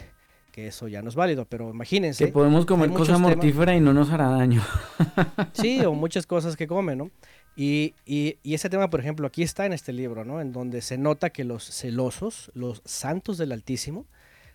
que 0.58 0.66
eso 0.66 0.88
ya 0.88 1.02
no 1.02 1.08
es 1.08 1.14
válido, 1.14 1.44
pero 1.44 1.70
imagínense. 1.70 2.26
Que 2.26 2.32
podemos 2.32 2.66
comer 2.66 2.90
cosa 2.90 3.12
temas- 3.14 3.20
mortífera 3.36 3.76
y 3.76 3.80
no 3.80 3.92
nos 3.94 4.10
hará 4.10 4.28
daño. 4.28 4.60
Sí, 5.52 5.84
o 5.84 5.92
muchas 5.94 6.26
cosas 6.26 6.56
que 6.56 6.66
comen, 6.66 6.98
¿no? 6.98 7.10
Y, 7.54 7.94
y- 8.04 8.38
y 8.42 8.54
ese 8.54 8.68
tema, 8.68 8.90
por 8.90 8.98
ejemplo, 8.98 9.26
aquí 9.28 9.44
está 9.44 9.66
en 9.66 9.72
este 9.72 9.92
libro, 9.92 10.24
¿no? 10.24 10.40
En 10.40 10.52
donde 10.52 10.82
se 10.82 10.98
nota 10.98 11.30
que 11.30 11.44
los 11.44 11.62
celosos, 11.64 12.50
los 12.54 12.82
santos 12.84 13.38
del 13.38 13.52
Altísimo, 13.52 14.04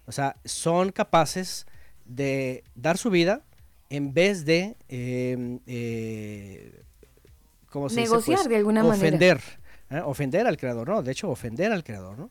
o 0.06 0.12
sea, 0.12 0.36
son 0.44 0.92
capaces 0.92 1.68
de 2.06 2.66
dar 2.76 2.98
su 2.98 3.10
vida 3.10 3.44
en 3.90 4.14
vez 4.14 4.44
de, 4.44 4.76
eh, 4.90 5.60
eh, 5.68 6.82
¿cómo 7.70 7.88
se 7.88 8.02
dice? 8.02 8.10
Negociar 8.10 8.38
Pues, 8.40 8.50
de 8.50 8.56
alguna 8.58 8.84
manera. 8.84 9.08
ofender, 9.08 9.42
¿eh? 9.90 10.02
ofender 10.04 10.48
al 10.48 10.58
Creador, 10.58 10.90
¿no? 10.90 11.02
De 11.02 11.14
hecho, 11.14 11.30
ofender 11.30 11.72
al 11.72 11.84
Creador, 11.86 12.18
¿no? 12.20 12.30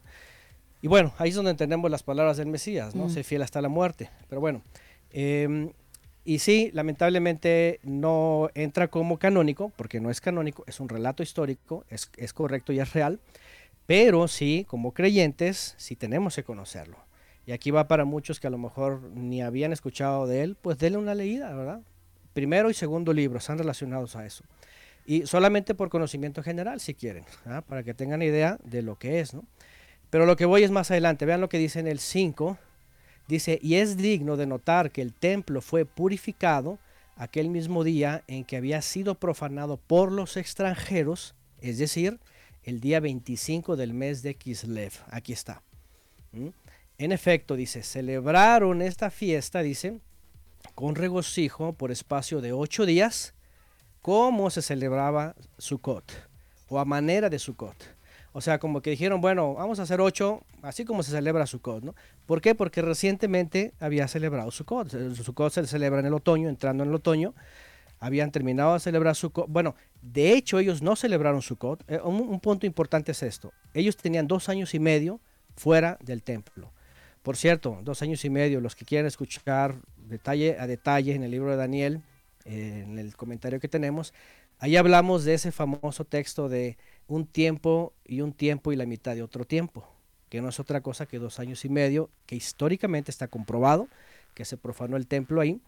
Y 0.83 0.89
bueno, 0.89 1.15
ahí 1.19 1.31
es 1.31 1.37
donde 1.37 1.53
entendemos 1.53 1.91
las 1.91 2.03
palabras 2.03 2.37
del 2.37 2.49
Mesías, 2.49 2.97
¿no? 2.97 3.07
Mm. 3.07 3.11
Sé 3.11 3.23
fiel 3.23 3.43
hasta 3.43 3.63
la 3.63 3.69
muerte. 3.69 4.11
Pero 4.29 4.41
bueno, 4.41 4.63
em, 5.11 5.71
y 6.25 6.41
sí, 6.41 6.71
lamentablemente 6.75 7.79
no 7.85 8.51
entra 8.55 8.89
como 8.89 9.19
canónico, 9.19 9.73
porque 9.77 10.01
no 10.01 10.11
es 10.11 10.21
canónico, 10.21 10.65
es 10.67 10.81
un 10.81 10.89
relato 10.89 11.23
histórico, 11.23 11.85
es, 11.89 12.11
es 12.17 12.33
correcto 12.33 12.73
y 12.73 12.81
es 12.81 12.93
real, 12.93 13.21
pero 13.87 14.27
sí, 14.27 14.67
como 14.69 14.93
creyentes, 14.93 15.75
sí 15.79 15.95
tenemos 15.97 16.35
que 16.35 16.45
conocerlo. 16.45 16.97
y 17.45 17.53
aquí 17.53 17.73
va 17.73 17.89
para 17.89 18.05
muchos 18.05 18.39
que 18.39 18.47
a 18.47 18.51
lo 18.51 18.59
mejor 18.59 19.03
ni 19.15 19.43
habían 19.43 19.73
escuchado 19.73 20.27
de 20.27 20.43
él, 20.43 20.57
pues 20.61 20.79
denle 20.79 20.99
una 20.99 21.15
leída, 21.15 21.53
¿verdad? 21.55 21.81
Primero 22.35 22.71
y 22.71 22.75
segundo 22.75 23.13
libro 23.13 23.39
están 23.39 23.59
relacionados 23.59 24.15
a 24.15 24.25
eso. 24.25 24.45
Y 25.07 25.27
solamente 25.27 25.75
por 25.75 25.89
conocimiento 25.91 26.43
general, 26.43 26.81
si 26.81 26.95
quieren, 26.95 27.25
¿ah? 27.45 27.63
para 27.67 27.83
que 27.83 27.95
tengan 27.95 28.23
idea 28.23 28.59
de 28.65 28.83
lo 28.83 28.97
que 28.97 29.21
es, 29.21 29.35
¿no? 29.35 29.45
Pero 30.13 30.27
lo 30.27 30.37
que 30.37 30.45
voy 30.45 30.63
es 30.63 30.71
más 30.71 30.91
adelante. 30.91 31.25
Vean 31.25 31.41
lo 31.41 31.49
que 31.49 31.57
dice 31.57 31.81
en 31.81 31.87
el 31.87 31.99
5. 31.99 32.59
Dice, 33.29 33.59
y 33.63 33.77
es 33.77 33.97
digno 33.97 34.37
de 34.37 34.45
notar 34.45 34.91
que 34.91 35.01
el 35.01 35.15
templo 35.15 35.63
fue 35.63 35.87
purificado 35.87 36.79
aquel 37.17 37.49
mismo 37.49 37.83
día 37.83 38.23
en 38.27 38.45
que 38.45 38.59
había 38.59 38.83
sido 38.83 39.15
profanado 39.15 39.79
por 39.79 40.13
los 40.13 40.37
extranjeros, 40.37 41.35
es 41.63 41.79
decir, 41.79 42.21
el 42.63 42.81
día 42.81 43.01
25 43.01 43.75
del 43.75 43.95
mes 43.95 44.23
de 44.23 44.35
Kislev. 44.35 44.93
Aquí 45.11 45.33
está. 45.33 45.63
¿Mm? 46.33 46.49
En 46.99 47.13
efecto, 47.13 47.57
dice, 47.57 47.83
celebraron 47.83 48.83
esta 48.83 49.09
fiesta, 49.09 49.63
dice, 49.63 49.99
con 50.75 50.95
regocijo 50.95 51.73
por 51.73 51.91
espacio 51.91 52.43
de 52.43 52.53
ocho 52.53 52.85
días, 52.85 53.33
como 54.03 54.51
se 54.51 54.61
celebraba 54.61 55.37
Sukkot, 55.57 56.13
o 56.69 56.79
a 56.79 56.85
manera 56.85 57.31
de 57.31 57.39
Sukkot. 57.39 58.02
O 58.33 58.41
sea, 58.41 58.59
como 58.59 58.81
que 58.81 58.91
dijeron, 58.91 59.21
bueno, 59.21 59.55
vamos 59.55 59.79
a 59.79 59.83
hacer 59.83 60.01
ocho, 60.01 60.43
así 60.63 60.85
como 60.85 61.03
se 61.03 61.11
celebra 61.11 61.47
Sukkot, 61.47 61.85
¿no? 61.85 61.95
¿Por 62.27 62.41
qué? 62.41 62.55
Porque 62.55 62.81
recientemente 62.81 63.75
había 63.79 64.09
celebrado 64.09 64.51
Sukkot. 64.51 65.15
Sukkot 65.15 65.53
se 65.53 65.67
celebra 65.67 66.01
en 66.01 66.07
el 66.07 66.15
otoño, 66.15 66.49
entrando 66.49 66.83
en 66.83 66.89
el 66.89 66.95
otoño. 66.95 67.35
Habían 68.01 68.33
terminado 68.33 68.75
de 68.75 68.81
celebrar 68.81 69.15
Sukkot. 69.15 69.47
Bueno, 69.49 69.75
de 70.01 70.33
hecho, 70.33 70.59
ellos 70.59 70.83
no 70.83 70.97
celebraron 70.97 71.43
Sukkot. 71.43 71.85
Eh, 71.89 72.01
un, 72.03 72.17
un 72.21 72.41
punto 72.41 72.67
importante 72.67 73.13
es 73.13 73.23
esto. 73.23 73.53
Ellos 73.75 73.97
tenían 73.97 74.27
dos 74.27 74.49
años 74.49 74.75
y 74.75 74.81
medio 74.81 75.21
fuera 75.55 75.99
del 76.03 76.23
templo. 76.23 76.73
Por 77.23 77.37
cierto, 77.37 77.79
dos 77.83 78.03
años 78.03 78.25
y 78.25 78.31
medio, 78.31 78.61
los 78.61 78.75
que 78.75 78.85
quieran 78.85 79.07
escuchar 79.07 79.77
detalle 79.97 80.59
a 80.59 80.67
detalle 80.67 81.15
en 81.15 81.23
el 81.23 81.31
libro 81.31 81.51
de 81.51 81.57
Daniel, 81.57 82.01
eh, 82.45 82.83
en 82.85 82.99
el 82.99 83.17
comentario 83.17 83.61
que 83.61 83.69
tenemos, 83.69 84.13
ahí 84.59 84.77
hablamos 84.77 85.25
de 85.25 85.35
ese 85.35 85.53
famoso 85.53 86.05
texto 86.05 86.49
de 86.49 86.77
un 87.07 87.27
tiempo 87.27 87.93
y 88.05 88.21
un 88.21 88.33
tiempo 88.33 88.73
y 88.73 88.77
la 88.77 88.87
mitad 88.87 89.15
de 89.15 89.23
otro 89.23 89.45
tiempo, 89.45 89.89
que 90.29 90.41
no 90.41 90.49
es 90.49 90.61
otra 90.61 90.81
cosa 90.81 91.07
que 91.07 91.19
dos 91.19 91.39
años 91.39 91.65
y 91.65 91.69
medio, 91.69 92.11
que 92.27 92.37
históricamente 92.37 93.11
está 93.11 93.29
comprobado, 93.29 93.89
que 94.35 94.45
se 94.45 94.57
profanó 94.57 94.97
el 94.97 95.07
templo 95.07 95.41
ahí, 95.41 95.61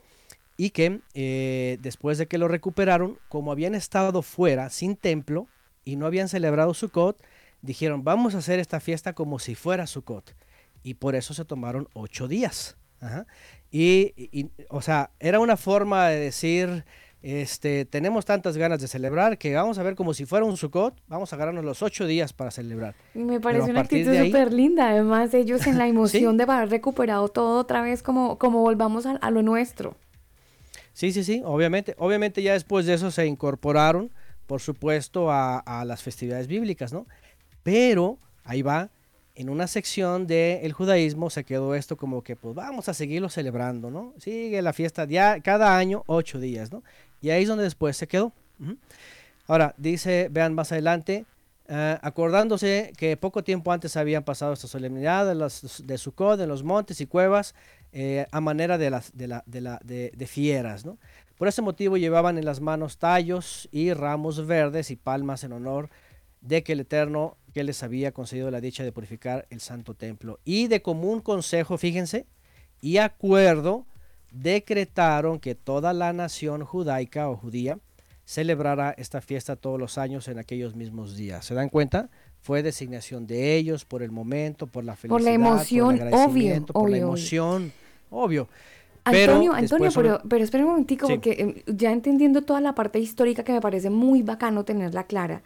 y 0.56 0.70
que 0.70 1.00
eh, 1.14 1.78
después 1.82 2.18
de 2.18 2.26
que 2.26 2.38
lo 2.38 2.48
recuperaron, 2.48 3.18
como 3.28 3.52
habían 3.52 3.74
estado 3.74 4.22
fuera, 4.22 4.70
sin 4.70 4.96
templo, 4.96 5.48
y 5.84 5.96
no 5.96 6.06
habían 6.06 6.28
celebrado 6.28 6.74
Sukkot, 6.74 7.22
dijeron, 7.60 8.04
vamos 8.04 8.34
a 8.34 8.38
hacer 8.38 8.58
esta 8.58 8.80
fiesta 8.80 9.12
como 9.12 9.38
si 9.38 9.54
fuera 9.54 9.86
Sukkot. 9.86 10.34
Y 10.82 10.94
por 10.94 11.14
eso 11.14 11.34
se 11.34 11.44
tomaron 11.44 11.88
ocho 11.94 12.28
días. 12.28 12.76
Y, 13.70 14.14
y, 14.16 14.50
o 14.70 14.80
sea, 14.80 15.10
era 15.20 15.40
una 15.40 15.56
forma 15.56 16.08
de 16.08 16.18
decir, 16.18 16.84
este, 17.26 17.86
tenemos 17.86 18.26
tantas 18.26 18.58
ganas 18.58 18.82
de 18.82 18.86
celebrar 18.86 19.38
que 19.38 19.54
vamos 19.54 19.78
a 19.78 19.82
ver 19.82 19.94
como 19.94 20.12
si 20.12 20.26
fuera 20.26 20.44
un 20.44 20.58
Sukkot, 20.58 20.94
vamos 21.08 21.32
a 21.32 21.36
agarrarnos 21.36 21.64
los 21.64 21.80
ocho 21.80 22.06
días 22.06 22.34
para 22.34 22.50
celebrar. 22.50 22.94
Me 23.14 23.40
parece 23.40 23.70
una 23.70 23.80
actitud 23.80 24.14
súper 24.14 24.52
linda, 24.52 24.90
además 24.90 25.32
ellos 25.32 25.66
en 25.66 25.78
la 25.78 25.88
emoción 25.88 26.32
¿Sí? 26.32 26.36
de 26.36 26.52
haber 26.52 26.68
recuperado 26.68 27.28
todo 27.28 27.60
otra 27.60 27.80
vez 27.80 28.02
como, 28.02 28.36
como 28.36 28.60
volvamos 28.60 29.06
a, 29.06 29.12
a, 29.12 29.30
lo 29.30 29.40
nuestro. 29.40 29.96
Sí, 30.92 31.12
sí, 31.12 31.24
sí, 31.24 31.40
obviamente, 31.46 31.94
obviamente 31.96 32.42
ya 32.42 32.52
después 32.52 32.84
de 32.84 32.92
eso 32.92 33.10
se 33.10 33.24
incorporaron, 33.24 34.10
por 34.46 34.60
supuesto, 34.60 35.30
a, 35.30 35.60
a 35.60 35.86
las 35.86 36.02
festividades 36.02 36.46
bíblicas, 36.46 36.92
¿no? 36.92 37.06
Pero 37.62 38.18
ahí 38.44 38.60
va, 38.60 38.90
en 39.34 39.50
una 39.50 39.66
sección 39.66 40.26
del 40.26 40.72
judaísmo 40.72 41.28
se 41.28 41.44
quedó 41.44 41.74
esto 41.74 41.96
como 41.96 42.22
que 42.22 42.36
pues 42.36 42.54
vamos 42.54 42.88
a 42.88 42.94
seguirlo 42.94 43.28
celebrando, 43.28 43.90
¿no? 43.90 44.14
Sigue 44.18 44.62
la 44.62 44.72
fiesta 44.72 45.06
ya 45.06 45.40
cada 45.40 45.76
año 45.76 46.04
ocho 46.06 46.38
días, 46.38 46.70
¿no? 46.70 46.84
Y 47.24 47.30
ahí 47.30 47.44
es 47.44 47.48
donde 47.48 47.64
después 47.64 47.96
se 47.96 48.06
quedó. 48.06 48.34
Ahora, 49.46 49.74
dice, 49.78 50.28
vean 50.30 50.52
más 50.52 50.72
adelante, 50.72 51.24
uh, 51.70 51.96
acordándose 52.02 52.92
que 52.98 53.16
poco 53.16 53.42
tiempo 53.42 53.72
antes 53.72 53.96
habían 53.96 54.24
pasado 54.24 54.52
esta 54.52 54.68
solemnidad 54.68 55.26
de, 55.26 55.34
los, 55.34 55.82
de 55.86 56.42
en 56.42 56.48
los 56.50 56.62
montes 56.64 57.00
y 57.00 57.06
cuevas, 57.06 57.54
eh, 57.92 58.26
a 58.30 58.42
manera 58.42 58.76
de, 58.76 58.90
las, 58.90 59.16
de, 59.16 59.28
la, 59.28 59.42
de, 59.46 59.62
la, 59.62 59.80
de, 59.82 60.26
fieras. 60.26 60.84
Por 61.38 61.48
ese 61.48 61.62
motivo 61.62 61.96
llevaban 61.96 62.36
en 62.36 62.44
las 62.44 62.60
manos 62.60 62.98
tallos 62.98 63.70
y 63.72 63.94
ramos 63.94 64.46
verdes 64.46 64.90
y 64.90 64.96
palmas 64.96 65.44
en 65.44 65.52
honor 65.52 65.88
de 66.42 66.62
que 66.62 66.72
el 66.72 66.80
Eterno 66.80 67.38
que 67.54 67.64
les 67.64 67.82
había 67.82 68.12
concedido 68.12 68.50
la 68.50 68.60
dicha 68.60 68.84
de 68.84 68.92
purificar 68.92 69.46
el 69.48 69.62
santo 69.62 69.94
templo. 69.94 70.40
Y 70.44 70.68
de 70.68 70.82
común 70.82 71.20
consejo, 71.20 71.78
fíjense, 71.78 72.26
y 72.82 72.98
acuerdo, 72.98 73.86
decretaron 74.34 75.38
que 75.38 75.54
toda 75.54 75.92
la 75.92 76.12
nación 76.12 76.64
judaica 76.64 77.28
o 77.28 77.36
judía 77.36 77.78
celebrara 78.26 78.94
esta 78.96 79.20
fiesta 79.20 79.54
todos 79.56 79.78
los 79.78 79.96
años 79.98 80.28
en 80.28 80.38
aquellos 80.38 80.74
mismos 80.74 81.16
días. 81.16 81.44
¿Se 81.44 81.54
dan 81.54 81.68
cuenta? 81.68 82.08
Fue 82.40 82.62
designación 82.62 83.26
de 83.26 83.56
ellos 83.56 83.84
por 83.84 84.02
el 84.02 84.10
momento, 84.10 84.66
por 84.66 84.84
la 84.84 84.96
felicidad, 84.96 85.16
por 85.16 85.22
la 85.22 85.32
emoción, 85.32 85.98
por, 85.98 86.08
obvio, 86.08 86.66
por 86.66 86.82
obvio, 86.82 86.90
la 86.90 86.98
emoción, 86.98 87.72
obvio. 88.10 88.48
Antonio, 89.04 89.52
pero 89.52 89.54
Antonio, 89.54 89.90
pero, 89.94 90.22
pero 90.28 90.44
espera 90.44 90.64
un 90.64 90.70
momentico, 90.70 91.06
sí. 91.06 91.12
porque 91.14 91.30
eh, 91.32 91.62
ya 91.66 91.92
entendiendo 91.92 92.42
toda 92.42 92.60
la 92.62 92.74
parte 92.74 92.98
histórica 92.98 93.44
que 93.44 93.52
me 93.52 93.60
parece 93.60 93.90
muy 93.90 94.22
bacano 94.22 94.64
tenerla 94.64 95.04
clara, 95.04 95.42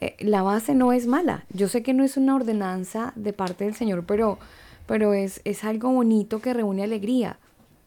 eh, 0.00 0.16
la 0.20 0.42
base 0.42 0.74
no 0.74 0.92
es 0.92 1.06
mala. 1.06 1.44
Yo 1.52 1.68
sé 1.68 1.82
que 1.82 1.92
no 1.92 2.02
es 2.02 2.16
una 2.16 2.34
ordenanza 2.34 3.12
de 3.14 3.34
parte 3.34 3.64
del 3.64 3.74
Señor, 3.74 4.04
pero, 4.06 4.38
pero 4.86 5.12
es, 5.12 5.42
es 5.44 5.64
algo 5.64 5.90
bonito 5.90 6.40
que 6.40 6.54
reúne 6.54 6.82
alegría. 6.82 7.38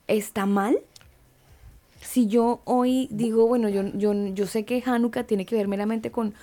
¿Está 0.07 0.45
mal? 0.45 0.77
Si 2.01 2.27
yo 2.27 2.61
hoy 2.65 3.07
digo, 3.11 3.47
bueno, 3.47 3.69
yo, 3.69 3.84
yo, 3.93 4.13
yo 4.13 4.47
sé 4.47 4.65
que 4.65 4.81
Hanukkah 4.85 5.23
tiene 5.23 5.45
que 5.45 5.55
ver 5.55 5.67
meramente 5.67 6.11
con, 6.11 6.34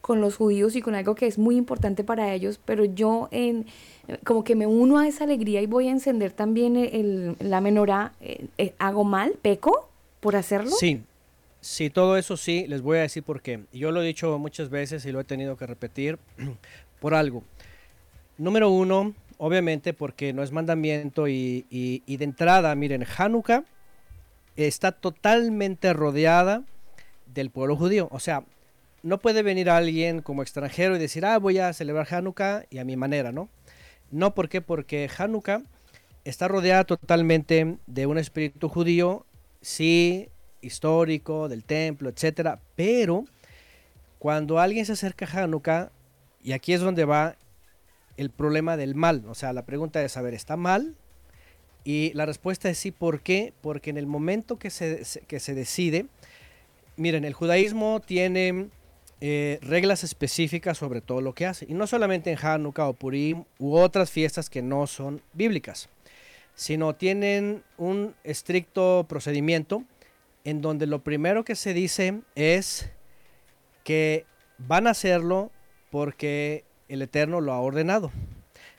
con 0.00 0.20
los 0.20 0.36
judíos 0.36 0.76
y 0.76 0.82
con 0.82 0.94
algo 0.94 1.14
que 1.14 1.26
es 1.26 1.38
muy 1.38 1.56
importante 1.56 2.04
para 2.04 2.32
ellos, 2.32 2.60
pero 2.64 2.84
yo 2.84 3.28
en, 3.30 3.66
como 4.24 4.44
que 4.44 4.54
me 4.54 4.66
uno 4.66 4.98
a 4.98 5.08
esa 5.08 5.24
alegría 5.24 5.60
y 5.60 5.66
voy 5.66 5.88
a 5.88 5.90
encender 5.90 6.32
también 6.32 6.76
el, 6.76 7.36
la 7.40 7.60
menorá, 7.60 8.12
eh, 8.20 8.46
eh, 8.58 8.74
¿hago 8.78 9.04
mal? 9.04 9.32
¿Peco 9.42 9.88
por 10.20 10.36
hacerlo? 10.36 10.70
Sí, 10.70 11.02
Sí, 11.60 11.90
todo 11.90 12.16
eso 12.16 12.36
sí, 12.36 12.66
les 12.68 12.82
voy 12.82 12.98
a 12.98 13.02
decir 13.02 13.22
por 13.22 13.42
qué. 13.42 13.60
Yo 13.72 13.90
lo 13.90 14.02
he 14.02 14.06
dicho 14.06 14.38
muchas 14.38 14.70
veces 14.70 15.04
y 15.06 15.12
lo 15.12 15.20
he 15.20 15.24
tenido 15.24 15.56
que 15.56 15.66
repetir 15.66 16.18
por 17.00 17.14
algo. 17.14 17.42
Número 18.36 18.70
uno, 18.70 19.12
obviamente 19.38 19.94
porque 19.94 20.32
no 20.32 20.42
es 20.42 20.52
mandamiento 20.52 21.28
y, 21.28 22.02
de 22.06 22.24
entrada, 22.24 22.74
miren, 22.74 23.06
Hanukkah 23.16 23.64
está 24.56 24.92
totalmente 24.92 25.92
rodeada 25.92 26.64
del 27.26 27.50
pueblo 27.50 27.76
judío. 27.76 28.08
O 28.10 28.18
sea, 28.20 28.44
no 29.02 29.18
puede 29.18 29.42
venir 29.42 29.70
alguien 29.70 30.20
como 30.20 30.42
extranjero 30.42 30.96
y 30.96 30.98
decir, 30.98 31.24
ah, 31.24 31.38
voy 31.38 31.58
a 31.58 31.72
celebrar 31.72 32.12
Hanukkah 32.12 32.64
y 32.68 32.78
a 32.78 32.84
mi 32.84 32.96
manera, 32.96 33.32
¿no? 33.32 33.48
No, 34.10 34.34
¿por 34.34 34.48
qué? 34.48 34.60
Porque 34.60 35.08
Hanukkah 35.16 35.62
está 36.24 36.48
rodeada 36.48 36.84
totalmente 36.84 37.78
de 37.86 38.06
un 38.06 38.18
espíritu 38.18 38.68
judío, 38.68 39.24
sí, 39.60 40.28
histórico 40.60 41.48
del 41.48 41.64
templo, 41.64 42.08
etcétera, 42.08 42.60
pero 42.74 43.24
cuando 44.18 44.58
alguien 44.58 44.84
se 44.84 44.92
acerca 44.92 45.26
a 45.26 45.44
Hanukkah, 45.44 45.92
y 46.42 46.52
aquí 46.52 46.72
es 46.72 46.80
donde 46.80 47.04
va 47.04 47.36
el 48.18 48.30
problema 48.30 48.76
del 48.76 48.94
mal, 48.94 49.24
o 49.28 49.34
sea, 49.34 49.52
la 49.52 49.64
pregunta 49.64 50.02
es, 50.02 50.12
saber, 50.12 50.34
¿está 50.34 50.56
mal? 50.56 50.96
Y 51.84 52.12
la 52.14 52.26
respuesta 52.26 52.68
es 52.68 52.76
sí, 52.76 52.90
¿por 52.90 53.20
qué? 53.22 53.54
Porque 53.62 53.90
en 53.90 53.96
el 53.96 54.06
momento 54.06 54.58
que 54.58 54.70
se, 54.70 55.02
que 55.26 55.40
se 55.40 55.54
decide, 55.54 56.06
miren, 56.96 57.24
el 57.24 57.32
judaísmo 57.32 58.00
tiene 58.00 58.68
eh, 59.20 59.58
reglas 59.62 60.04
específicas 60.04 60.76
sobre 60.76 61.00
todo 61.00 61.20
lo 61.20 61.32
que 61.32 61.46
hace, 61.46 61.64
y 61.68 61.74
no 61.74 61.86
solamente 61.86 62.30
en 62.30 62.38
Hanukkah 62.38 62.88
o 62.88 62.92
Purim 62.92 63.44
u 63.58 63.76
otras 63.76 64.10
fiestas 64.10 64.50
que 64.50 64.62
no 64.62 64.88
son 64.88 65.22
bíblicas, 65.32 65.88
sino 66.56 66.96
tienen 66.96 67.62
un 67.76 68.16
estricto 68.24 69.06
procedimiento 69.08 69.84
en 70.42 70.60
donde 70.60 70.86
lo 70.86 71.04
primero 71.04 71.44
que 71.44 71.54
se 71.54 71.72
dice 71.72 72.20
es 72.34 72.90
que 73.84 74.26
van 74.58 74.88
a 74.88 74.90
hacerlo 74.90 75.52
porque 75.90 76.64
el 76.88 77.02
Eterno 77.02 77.40
lo 77.40 77.52
ha 77.52 77.60
ordenado. 77.60 78.10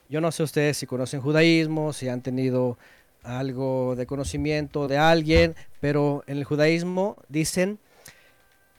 Yo 0.10 0.22
no 0.22 0.32
sé 0.32 0.44
ustedes 0.44 0.78
si 0.78 0.86
conocen 0.88 1.22
judaísmo, 1.22 1.94
si 1.94 2.10
han 2.10 2.22
tenido 2.22 2.78
algo 3.24 3.96
de 3.96 4.06
conocimiento 4.06 4.88
de 4.88 4.98
alguien, 4.98 5.56
pero 5.80 6.24
en 6.26 6.38
el 6.38 6.44
judaísmo 6.44 7.18
dicen, 7.28 7.80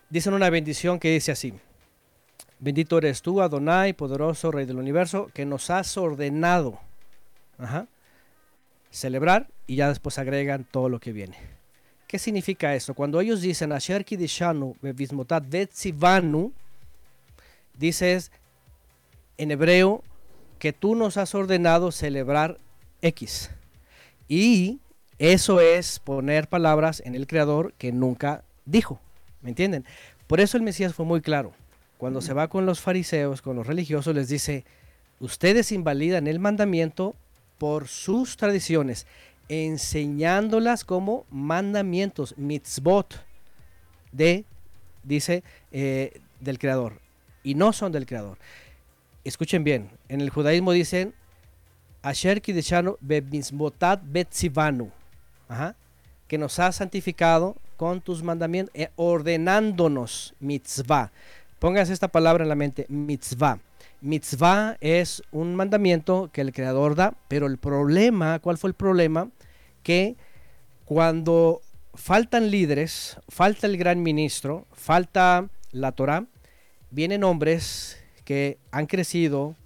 dicen 0.09 0.35
una 0.35 0.51
bendición 0.51 0.98
que 0.98 1.12
dice 1.12 1.32
así, 1.32 1.55
bendito 2.59 2.98
eres 2.98 3.23
tú, 3.23 3.40
Adonai, 3.40 3.93
poderoso 3.93 4.51
Rey 4.51 4.66
del 4.66 4.78
universo, 4.78 5.31
que 5.32 5.47
nos 5.47 5.70
has 5.70 5.97
ordenado 5.97 6.81
celebrar 8.90 9.48
y 9.66 9.77
ya 9.77 9.89
después 9.89 10.19
agregan 10.19 10.65
todo 10.65 10.89
lo 10.89 10.98
que 10.98 11.12
viene. 11.12 11.36
¿Qué 12.09 12.19
significa 12.19 12.74
eso? 12.74 12.94
Cuando 12.94 13.20
ellos 13.20 13.40
dicen 13.40 13.70
Asher 13.70 14.05
Kidishanu 14.05 14.77
Bevismotat 14.82 15.48
Vetzivanu, 15.48 16.52
dices 17.74 18.32
en 19.41 19.51
hebreo 19.51 20.05
que 20.59 20.75
tú 20.75 20.95
nos 20.95 21.17
has 21.17 21.35
ordenado 21.35 21.93
celebrar 21.93 22.59
X. 23.01 23.51
Y 24.29 24.81
eso 25.19 25.61
es 25.61 25.99
poner 25.99 26.47
palabras 26.47 27.03
en 27.07 27.15
el 27.15 27.27
Creador 27.27 27.73
que 27.79 27.91
nunca 27.91 28.45
dijo. 28.67 29.01
¿Me 29.41 29.49
entienden? 29.49 29.87
Por 30.27 30.41
eso 30.41 30.59
el 30.59 30.62
Mesías 30.62 30.95
fue 30.95 31.07
muy 31.07 31.23
claro. 31.23 31.53
Cuando 31.97 32.21
se 32.21 32.35
va 32.35 32.49
con 32.49 32.67
los 32.67 32.81
fariseos, 32.81 33.41
con 33.41 33.57
los 33.57 33.67
religiosos, 33.67 34.15
les 34.15 34.29
dice, 34.29 34.65
ustedes 35.21 35.73
invalidan 35.73 36.27
el 36.27 36.39
mandamiento 36.39 37.17
por 37.57 37.89
sus 37.89 38.37
tradiciones, 38.37 39.07
enseñándolas 39.49 40.85
como 40.85 41.25
mandamientos, 41.31 42.37
mitzvot, 42.37 43.25
de, 44.12 44.45
dice, 45.03 45.43
eh, 45.73 46.21
del 46.41 46.59
Creador. 46.59 47.01
Y 47.43 47.55
no 47.55 47.73
son 47.73 47.91
del 47.91 48.05
Creador. 48.05 48.37
Escuchen 49.23 49.65
bien, 49.65 49.91
en 50.09 50.21
el 50.23 50.31
judaísmo 50.31 50.73
dicen, 50.73 51.15
Asher 52.03 52.41
kideshanu 52.41 52.97
bebizmotat 53.01 54.01
betzivanu, 54.03 54.91
que 56.27 56.39
nos 56.39 56.59
ha 56.59 56.73
santificado 56.73 57.57
con 57.77 58.01
tus 58.01 58.23
mandamientos, 58.23 58.75
eh, 58.75 58.89
ordenándonos 58.97 60.35
mitzvah. 60.41 61.13
Póngase 61.59 61.93
esta 61.93 62.09
palabra 62.09 62.45
en 62.45 62.49
la 62.49 62.55
mente, 62.55 62.87
mitzvah. 62.89 63.59
Mitzvah 64.01 64.79
es 64.81 65.23
un 65.31 65.55
mandamiento 65.55 66.31
que 66.33 66.41
el 66.41 66.53
Creador 66.53 66.95
da, 66.95 67.15
pero 67.29 67.47
el 67.47 67.59
problema, 67.59 68.39
¿cuál 68.39 68.57
fue 68.57 68.69
el 68.69 68.75
problema? 68.75 69.29
Que 69.83 70.17
cuando 70.87 71.61
faltan 71.95 72.51
líderes, 72.51 73.19
falta 73.29 73.67
el 73.67 73.77
gran 73.77 74.03
ministro, 74.03 74.67
falta 74.73 75.49
la 75.73 75.93
Torah, 75.93 76.25
vienen 76.91 77.25
hombres 77.25 77.99
que 78.31 78.59
han 78.70 78.86
crecido 78.86 79.57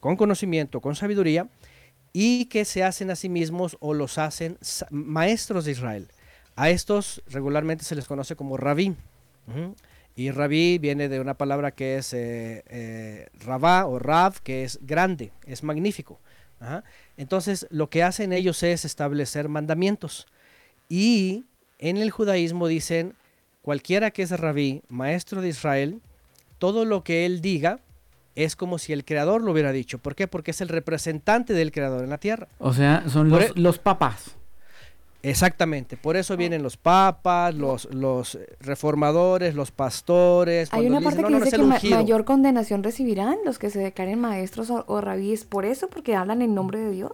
con 0.00 0.16
conocimiento, 0.16 0.80
con 0.80 0.96
sabiduría, 0.96 1.46
y 2.12 2.46
que 2.46 2.64
se 2.64 2.82
hacen 2.82 3.12
a 3.12 3.14
sí 3.14 3.28
mismos 3.28 3.76
o 3.78 3.94
los 3.94 4.18
hacen 4.18 4.58
maestros 4.90 5.64
de 5.64 5.70
Israel. 5.70 6.08
A 6.56 6.70
estos 6.70 7.22
regularmente 7.28 7.84
se 7.84 7.94
les 7.94 8.08
conoce 8.08 8.34
como 8.34 8.56
rabí. 8.56 8.96
Y 10.16 10.32
rabí 10.32 10.78
viene 10.78 11.08
de 11.08 11.20
una 11.20 11.34
palabra 11.34 11.70
que 11.70 11.98
es 11.98 12.12
eh, 12.12 12.64
eh, 12.66 13.28
rabá 13.38 13.86
o 13.86 14.00
rav, 14.00 14.40
que 14.42 14.64
es 14.64 14.80
grande, 14.82 15.30
es 15.46 15.62
magnífico. 15.62 16.18
Entonces 17.16 17.68
lo 17.70 17.88
que 17.88 18.02
hacen 18.02 18.32
ellos 18.32 18.64
es 18.64 18.84
establecer 18.84 19.48
mandamientos. 19.48 20.26
Y 20.88 21.44
en 21.78 21.98
el 21.98 22.10
judaísmo 22.10 22.66
dicen, 22.66 23.14
cualquiera 23.60 24.10
que 24.10 24.22
es 24.22 24.32
rabí, 24.32 24.82
maestro 24.88 25.40
de 25.40 25.50
Israel, 25.50 26.00
todo 26.58 26.84
lo 26.84 27.04
que 27.04 27.26
él 27.26 27.40
diga 27.40 27.78
es 28.34 28.56
como 28.56 28.78
si 28.78 28.92
el 28.92 29.04
creador 29.04 29.42
lo 29.42 29.52
hubiera 29.52 29.72
dicho. 29.72 29.98
¿Por 29.98 30.14
qué? 30.14 30.26
Porque 30.28 30.50
es 30.52 30.60
el 30.60 30.68
representante 30.68 31.52
del 31.52 31.72
creador 31.72 32.02
en 32.04 32.10
la 32.10 32.18
tierra. 32.18 32.48
O 32.58 32.72
sea, 32.72 33.04
son 33.08 33.28
los, 33.28 33.42
e- 33.42 33.52
los 33.56 33.78
papas. 33.78 34.36
Exactamente, 35.24 35.96
por 35.96 36.16
eso 36.16 36.36
vienen 36.36 36.64
los 36.64 36.76
papas, 36.76 37.54
los, 37.54 37.84
los 37.94 38.38
reformadores, 38.58 39.54
los 39.54 39.70
pastores. 39.70 40.68
Hay 40.72 40.86
una 40.88 41.00
parte 41.00 41.18
dicen, 41.18 41.26
que 41.26 41.30
"No, 41.32 41.38
no, 41.38 41.44
dice 41.44 41.56
que 41.56 41.62
el 41.62 41.68
ma- 41.68 41.74
ungido". 41.76 41.96
mayor 41.96 42.24
condenación 42.24 42.82
recibirán 42.82 43.36
los 43.44 43.60
que 43.60 43.70
se 43.70 43.78
declaren 43.78 44.18
maestros 44.18 44.68
o, 44.70 44.84
o 44.88 45.00
rabíes 45.00 45.44
por 45.44 45.64
eso, 45.64 45.88
porque 45.88 46.16
hablan 46.16 46.42
en 46.42 46.56
nombre 46.56 46.80
de 46.80 46.90
Dios. 46.90 47.12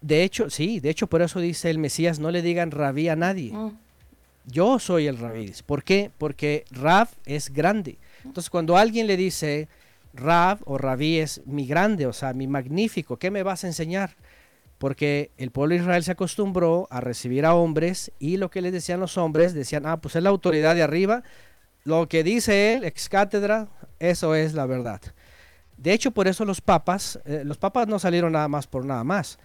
De 0.00 0.22
hecho, 0.22 0.48
sí, 0.48 0.78
de 0.78 0.90
hecho 0.90 1.08
por 1.08 1.22
eso 1.22 1.40
dice 1.40 1.70
el 1.70 1.78
Mesías, 1.78 2.20
no 2.20 2.30
le 2.30 2.40
digan 2.40 2.70
rabí 2.70 3.08
a 3.08 3.16
nadie. 3.16 3.52
Mm. 3.52 3.78
Yo 4.46 4.78
soy 4.78 5.08
el 5.08 5.18
rabí. 5.18 5.52
¿Por 5.66 5.82
qué? 5.82 6.12
Porque 6.18 6.64
Rab 6.70 7.08
es 7.26 7.52
grande. 7.52 7.98
Entonces 8.24 8.48
cuando 8.48 8.76
alguien 8.76 9.08
le 9.08 9.16
dice 9.16 9.66
Rab 10.14 10.60
o 10.64 10.78
rabí 10.78 11.18
es 11.18 11.42
mi 11.44 11.66
grande, 11.66 12.06
o 12.06 12.12
sea, 12.12 12.32
mi 12.32 12.46
magnífico, 12.46 13.18
¿qué 13.18 13.30
me 13.30 13.42
vas 13.42 13.64
a 13.64 13.66
enseñar? 13.66 14.16
Porque 14.78 15.32
el 15.38 15.50
pueblo 15.50 15.74
de 15.74 15.80
Israel 15.80 16.04
se 16.04 16.12
acostumbró 16.12 16.86
a 16.90 17.00
recibir 17.00 17.44
a 17.44 17.54
hombres 17.54 18.12
y 18.18 18.36
lo 18.36 18.50
que 18.50 18.62
les 18.62 18.72
decían 18.72 19.00
los 19.00 19.18
hombres, 19.18 19.54
decían, 19.54 19.86
ah, 19.86 20.00
pues 20.00 20.16
es 20.16 20.22
la 20.22 20.30
autoridad 20.30 20.74
de 20.74 20.82
arriba, 20.82 21.22
lo 21.84 22.08
que 22.08 22.22
dice 22.22 22.74
él, 22.74 22.84
ex 22.84 23.08
cátedra, 23.08 23.68
eso 23.98 24.34
es 24.34 24.54
la 24.54 24.66
verdad. 24.66 25.00
De 25.76 25.92
hecho, 25.92 26.12
por 26.12 26.28
eso 26.28 26.44
los 26.44 26.60
papas, 26.60 27.20
eh, 27.24 27.42
los 27.44 27.58
papas 27.58 27.88
no 27.88 27.98
salieron 27.98 28.32
nada 28.32 28.48
más 28.48 28.66
por 28.66 28.86
nada 28.86 29.04
más. 29.04 29.38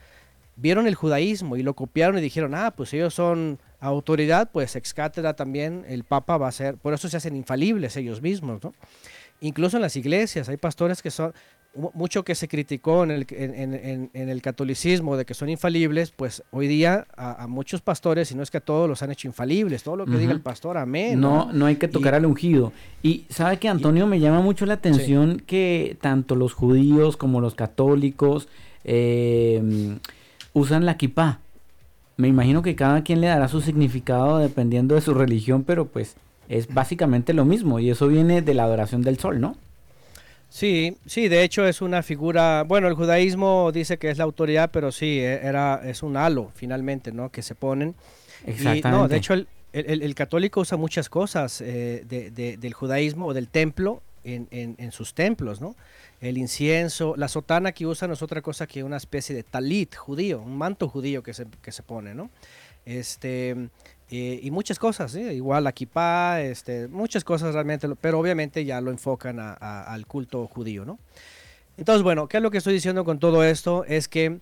Vieron 0.55 0.87
el 0.87 0.95
judaísmo 0.95 1.57
y 1.57 1.63
lo 1.63 1.73
copiaron 1.73 2.17
y 2.17 2.21
dijeron, 2.21 2.53
ah, 2.53 2.71
pues 2.75 2.93
ellos 2.93 3.13
son 3.13 3.59
autoridad, 3.79 4.51
pues 4.51 4.75
ex 4.75 4.93
cátedra 4.93 5.35
también 5.35 5.85
el 5.87 6.03
papa 6.03 6.37
va 6.37 6.49
a 6.49 6.51
ser, 6.51 6.77
por 6.77 6.93
eso 6.93 7.07
se 7.07 7.17
hacen 7.17 7.35
infalibles 7.35 7.95
ellos 7.97 8.21
mismos, 8.21 8.61
¿no? 8.63 8.73
Incluso 9.41 9.77
en 9.77 9.81
las 9.83 9.95
iglesias 9.95 10.49
hay 10.49 10.57
pastores 10.57 11.01
que 11.01 11.11
son, 11.11 11.33
mu- 11.73 11.91
mucho 11.93 12.23
que 12.25 12.35
se 12.35 12.47
criticó 12.49 13.03
en 13.05 13.11
el, 13.11 13.25
en, 13.29 13.53
en- 13.73 14.09
en- 14.13 14.29
el 14.29 14.41
catolicismo 14.41 15.15
de 15.15 15.23
que 15.25 15.33
son 15.33 15.47
infalibles, 15.49 16.11
pues 16.11 16.43
hoy 16.51 16.67
día 16.67 17.07
a, 17.15 17.43
a 17.43 17.47
muchos 17.47 17.79
pastores, 17.81 18.27
si 18.27 18.35
no 18.35 18.43
es 18.43 18.51
que 18.51 18.57
a 18.57 18.61
todos 18.61 18.89
los 18.89 19.01
han 19.01 19.11
hecho 19.11 19.27
infalibles, 19.27 19.83
todo 19.83 19.95
lo 19.95 20.05
que 20.05 20.17
diga 20.17 20.33
el 20.33 20.41
pastor, 20.41 20.77
amén. 20.77 21.19
No, 21.21 21.51
no 21.53 21.67
hay 21.67 21.77
que 21.77 21.87
tocar 21.87 22.13
Y- 22.13 22.17
al 22.17 22.25
ungido. 22.25 22.73
Y 23.01 23.25
sabe 23.29 23.57
que 23.57 23.69
Antonio 23.69 24.07
me 24.07 24.19
llama 24.19 24.41
mucho 24.41 24.65
la 24.65 24.73
atención 24.73 25.41
que 25.45 25.97
tanto 26.01 26.35
los 26.35 26.53
judíos 26.53 27.15
como 27.15 27.39
los 27.39 27.55
católicos 27.55 28.49
eh, 28.83 29.97
usan 30.53 30.85
la 30.85 30.97
kipá. 30.97 31.39
Me 32.17 32.27
imagino 32.27 32.61
que 32.61 32.75
cada 32.75 33.03
quien 33.03 33.21
le 33.21 33.27
dará 33.27 33.47
su 33.47 33.61
significado 33.61 34.39
dependiendo 34.39 34.95
de 34.95 35.01
su 35.01 35.13
religión, 35.13 35.63
pero 35.63 35.85
pues 35.85 36.15
es 36.49 36.67
básicamente 36.73 37.33
lo 37.33 37.45
mismo 37.45 37.79
y 37.79 37.89
eso 37.89 38.07
viene 38.09 38.41
de 38.41 38.53
la 38.53 38.63
adoración 38.63 39.01
del 39.01 39.17
sol, 39.19 39.39
¿no? 39.39 39.55
Sí, 40.49 40.97
sí, 41.05 41.27
de 41.27 41.43
hecho 41.43 41.65
es 41.67 41.81
una 41.81 42.01
figura, 42.01 42.63
bueno, 42.63 42.87
el 42.87 42.95
judaísmo 42.95 43.71
dice 43.71 43.97
que 43.99 44.09
es 44.09 44.17
la 44.17 44.23
autoridad, 44.23 44.71
pero 44.73 44.91
sí, 44.91 45.19
e- 45.19 45.45
era, 45.47 45.79
es 45.85 46.01
un 46.01 46.17
halo 46.17 46.51
finalmente, 46.55 47.11
¿no? 47.11 47.29
Que 47.31 47.43
se 47.43 47.53
ponen. 47.53 47.89
Y, 48.45 48.49
no, 48.49 48.53
Exactamente. 48.53 49.09
de 49.09 49.17
hecho 49.17 49.33
el, 49.33 49.47
el- 49.73 50.01
el 50.01 50.15
católico 50.15 50.61
usa 50.61 50.75
muchas 50.75 51.07
cosas 51.07 51.61
eh, 51.61 52.03
de- 52.09 52.31
de- 52.31 52.57
del 52.57 52.73
judaísmo 52.73 53.27
o 53.27 53.33
del 53.35 53.47
templo 53.47 54.01
en, 54.23 54.47
en- 54.49 54.75
en 54.79 54.91
sus 54.91 55.13
templos, 55.13 55.61
¿no? 55.61 55.75
El 56.19 56.37
incienso, 56.39 57.13
la 57.15 57.27
sotana 57.27 57.71
que 57.71 57.85
usan 57.85 58.11
es 58.11 58.21
otra 58.23 58.41
cosa 58.41 58.65
que 58.65 58.83
una 58.83 58.97
especie 58.97 59.35
de 59.35 59.43
talit 59.43 59.95
judío, 59.95 60.41
un 60.41 60.57
manto 60.57 60.89
judío 60.89 61.21
que 61.21 61.33
se, 61.35 61.45
que 61.61 61.71
se 61.71 61.83
pone, 61.83 62.15
¿no? 62.15 62.31
Este, 62.89 63.51
eh, 64.09 64.39
y 64.41 64.49
muchas 64.49 64.79
cosas, 64.79 65.11
¿sí? 65.11 65.21
igual 65.21 65.71
kippah, 65.71 66.41
este, 66.41 66.87
muchas 66.87 67.23
cosas 67.23 67.53
realmente, 67.53 67.87
pero 68.01 68.19
obviamente 68.19 68.65
ya 68.65 68.81
lo 68.81 68.89
enfocan 68.89 69.39
a- 69.39 69.83
al 69.83 70.07
culto 70.07 70.47
judío, 70.47 70.85
¿no? 70.85 70.97
Entonces, 71.77 72.01
bueno, 72.01 72.27
¿qué 72.27 72.37
es 72.37 72.43
lo 72.43 72.49
que 72.49 72.57
estoy 72.57 72.73
diciendo 72.73 73.05
con 73.05 73.19
todo 73.19 73.43
esto? 73.43 73.85
Es 73.85 74.07
que 74.07 74.39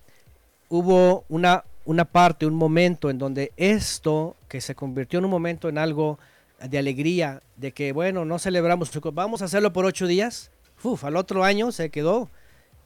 hubo 0.70 1.26
una, 1.28 1.64
una 1.84 2.06
parte, 2.06 2.46
un 2.46 2.54
momento 2.54 3.10
en 3.10 3.18
donde 3.18 3.52
esto, 3.58 4.34
que 4.48 4.62
se 4.62 4.74
convirtió 4.74 5.18
en 5.18 5.26
un 5.26 5.30
momento 5.30 5.68
en 5.68 5.76
algo 5.76 6.18
de 6.58 6.78
alegría, 6.78 7.42
de 7.56 7.72
que, 7.72 7.92
bueno, 7.92 8.24
no 8.24 8.38
celebramos, 8.38 8.90
vamos 9.12 9.42
a 9.42 9.44
hacerlo 9.44 9.74
por 9.74 9.84
ocho 9.84 10.06
días, 10.06 10.50
uf, 10.82 11.04
al 11.04 11.16
otro 11.16 11.44
año 11.44 11.70
se 11.70 11.90
quedó, 11.90 12.30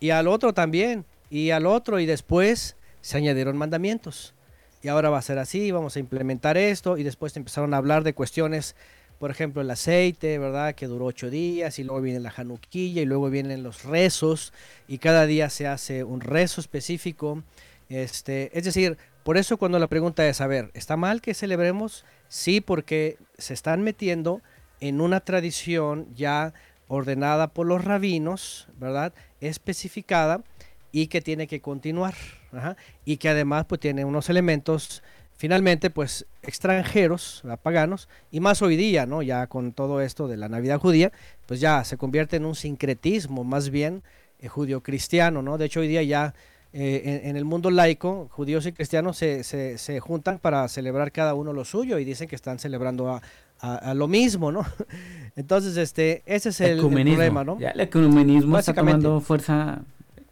y 0.01 0.11
al 0.11 0.27
otro 0.27 0.55
también, 0.55 1.05
y 1.31 1.51
al 1.51 1.67
otro, 1.67 2.01
y 2.01 2.07
después 2.07 2.75
se 3.01 3.17
añadieron 3.17 3.57
mandamientos. 3.57 4.35
Y 4.83 4.89
ahora 4.89 5.11
va 5.11 5.19
a 5.19 5.23
ser 5.23 5.39
así, 5.39 5.71
vamos 5.71 5.97
a 5.97 6.01
implementar 6.01 6.57
esto, 6.59 6.99
y 6.99 7.05
después 7.05 7.37
empezaron 7.37 7.73
a 7.73 7.77
hablar 7.77 8.03
de 8.03 8.15
cuestiones, 8.15 8.75
por 9.19 9.31
ejemplo, 9.31 9.63
el 9.63 9.71
aceite, 9.71 10.39
¿verdad? 10.39 10.75
Que 10.75 10.89
duró 10.89 11.07
ocho 11.07 11.31
días, 11.31 11.79
y 11.79 11.85
luego 11.85 12.01
viene 12.01 12.19
la 12.19 12.33
januquilla, 12.33 13.03
y 13.03 13.07
luego 13.07 13.31
vienen 13.31 13.63
los 13.63 13.85
rezos, 13.85 14.53
y 14.89 14.99
cada 14.99 15.27
día 15.27 15.49
se 15.51 15.69
hace 15.69 16.03
un 16.03 16.21
rezo 16.21 16.61
específico. 16.61 17.45
Este, 17.89 18.51
es 18.59 18.65
decir, 18.65 18.99
por 19.23 19.37
eso 19.37 19.57
cuando 19.57 19.79
la 19.79 19.87
pregunta 19.87 20.27
es, 20.27 20.41
a 20.41 20.49
ver, 20.49 20.71
¿está 20.75 20.97
mal 20.97 21.21
que 21.21 21.35
celebremos? 21.35 22.05
Sí, 22.29 22.61
porque 22.61 23.19
se 23.39 23.55
están 23.55 23.83
metiendo 23.83 24.43
en 24.81 25.01
una 25.01 25.21
tradición 25.21 26.09
ya 26.17 26.55
ordenada 26.89 27.49
por 27.49 27.67
los 27.67 27.85
rabinos, 27.85 28.67
¿verdad? 28.79 29.15
Especificada 29.41 30.43
y 30.91 31.07
que 31.07 31.21
tiene 31.21 31.47
que 31.47 31.61
continuar, 31.61 32.15
ajá, 32.53 32.77
y 33.05 33.17
que 33.17 33.29
además 33.29 33.65
pues 33.67 33.81
tiene 33.81 34.05
unos 34.05 34.29
elementos 34.31 35.03
finalmente 35.37 35.91
pues 35.91 36.27
extranjeros, 36.43 37.41
¿verdad? 37.43 37.59
paganos, 37.63 38.09
y 38.31 38.41
más 38.41 38.63
hoy 38.63 38.77
día, 38.77 39.07
¿no? 39.07 39.23
Ya 39.23 39.47
con 39.49 39.73
todo 39.73 40.01
esto 40.01 40.29
de 40.29 40.37
la 40.37 40.49
Navidad 40.49 40.79
judía, 40.79 41.11
pues 41.47 41.59
ya 41.61 41.83
se 41.85 41.97
convierte 41.97 42.37
en 42.37 42.45
un 42.45 42.55
sincretismo 42.55 43.43
más 43.43 43.71
bien 43.71 44.03
eh, 44.39 44.49
judío-cristiano, 44.49 45.43
¿no? 45.43 45.59
De 45.59 45.65
hecho 45.67 45.81
hoy 45.81 45.89
día 45.89 46.03
ya 46.05 46.35
eh, 46.73 47.21
en, 47.23 47.31
en 47.31 47.37
el 47.37 47.45
mundo 47.45 47.71
laico, 47.71 48.29
judíos 48.31 48.65
y 48.67 48.73
cristianos 48.73 49.17
se, 49.17 49.43
se- 49.45 49.77
se 49.79 50.01
juntan 50.01 50.39
para 50.39 50.67
celebrar 50.69 51.11
cada 51.13 51.35
uno 51.35 51.53
lo 51.53 51.65
suyo 51.65 51.99
y 51.99 52.05
dicen 52.05 52.29
que 52.29 52.37
están 52.37 52.59
celebrando 52.59 53.11
a, 53.11 53.21
a- 53.61 53.77
a 53.77 53.95
lo 53.95 54.07
mismo, 54.09 54.53
¿no? 54.53 54.65
Entonces, 55.37 55.77
este, 55.77 56.23
ese 56.27 56.51
es 56.51 56.61
el, 56.61 56.79
problema, 57.17 57.45
¿no? 57.45 57.59
Ya 57.59 57.71
el 57.71 57.81
ecumenismo 57.81 58.59
está 58.59 58.73
tomando 58.75 59.21
fuerza 59.21 59.81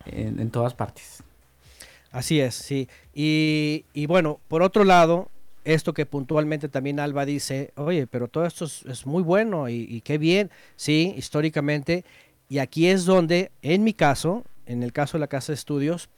en, 0.06 0.38
en 0.40 0.50
todas 0.50 0.74
partes. 0.74 1.22
Así 2.10 2.40
es, 2.40 2.54
sí. 2.54 2.88
Y, 3.14 4.06
bueno, 4.06 4.40
por 4.48 4.62
otro 4.62 4.84
lado, 4.84 5.30
esto 5.64 5.94
que 5.94 6.06
puntualmente 6.06 6.68
también 6.68 6.98
Alba 6.98 7.24
dice, 7.24 7.72
oye, 7.76 8.06
pero 8.06 8.28
todo 8.28 8.46
esto 8.46 8.64
es, 8.64 9.06
muy 9.06 9.22
bueno 9.22 9.68
y, 9.68 9.86
y 9.88 10.00
qué 10.00 10.18
bien, 10.18 10.50
sí, 10.76 11.14
históricamente. 11.16 12.04
Y 12.48 12.58
aquí 12.58 12.88
es 12.88 13.04
donde, 13.04 13.52
en 13.62 13.84
mi 13.84 13.94
caso, 13.94 14.44
en 14.66 14.82
el 14.82 14.92
caso 14.92 15.18
de 15.18 15.20
la 15.20 15.26
Casa 15.26 15.52
de 15.52 15.54
Estudios, 15.54 16.08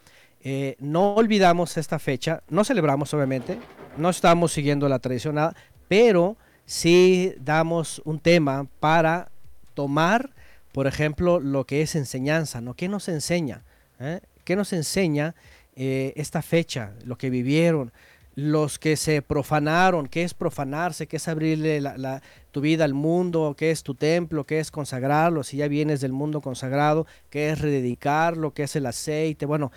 eh, 0.45 0.77
no 0.81 1.15
olvidamos 1.15 1.77
esta 1.77 1.99
fecha, 2.01 2.43
no 2.49 2.65
celebramos 2.65 3.15
obviamente, 3.15 3.59
no 3.97 4.11
estamos 4.11 4.53
siguiendo 4.53 4.89
la 4.89 4.99
tradición, 4.99 5.37
nada, 5.37 5.55
pero 5.87 6.37
sí 6.67 7.33
damos 7.39 8.03
un 8.05 8.19
tema 8.19 8.67
para 8.81 9.31
tomar, 9.75 10.31
por 10.73 10.89
ejemplo, 10.89 11.39
lo 11.39 11.65
que 11.65 11.83
es 11.83 11.95
enseñanza, 11.95 12.61
¿no? 12.61 12.75
¿Qué 12.75 12.89
nos 12.89 13.09
enseña? 13.09 13.63
eh? 14.01 14.21
¿Qué 14.45 14.57
nos 14.57 14.73
enseña 14.73 15.37
eh, 15.77 16.13
esta 16.17 16.43
fecha, 16.43 16.93
lo 17.05 17.17
que 17.17 17.31
vivieron? 17.31 17.93
los 18.35 18.79
que 18.79 18.97
se 18.97 19.21
profanaron, 19.21 20.07
qué 20.07 20.23
es 20.23 20.35
profanarse, 20.35 21.07
qué 21.07 21.17
es 21.17 21.29
abrirle 21.29 21.81
la, 21.81 22.23
tu 22.51 22.61
vida 22.61 22.85
al 22.85 22.95
mundo, 22.95 23.55
qué 23.59 23.71
es 23.71 23.83
tu 23.83 23.95
templo, 23.95 24.45
qué 24.45 24.59
es 24.59 24.71
consagrarlo, 24.71 25.43
si 25.43 25.59
ya 25.59 25.69
vienes 25.69 26.01
del 26.01 26.13
mundo 26.13 26.41
consagrado, 26.41 27.07
qué 27.29 27.51
es 27.51 27.61
rededicarlo, 27.61 28.55
qué 28.55 28.63
es 28.65 28.77
el 28.77 28.87
aceite. 28.87 29.45
Bueno, 29.45 29.71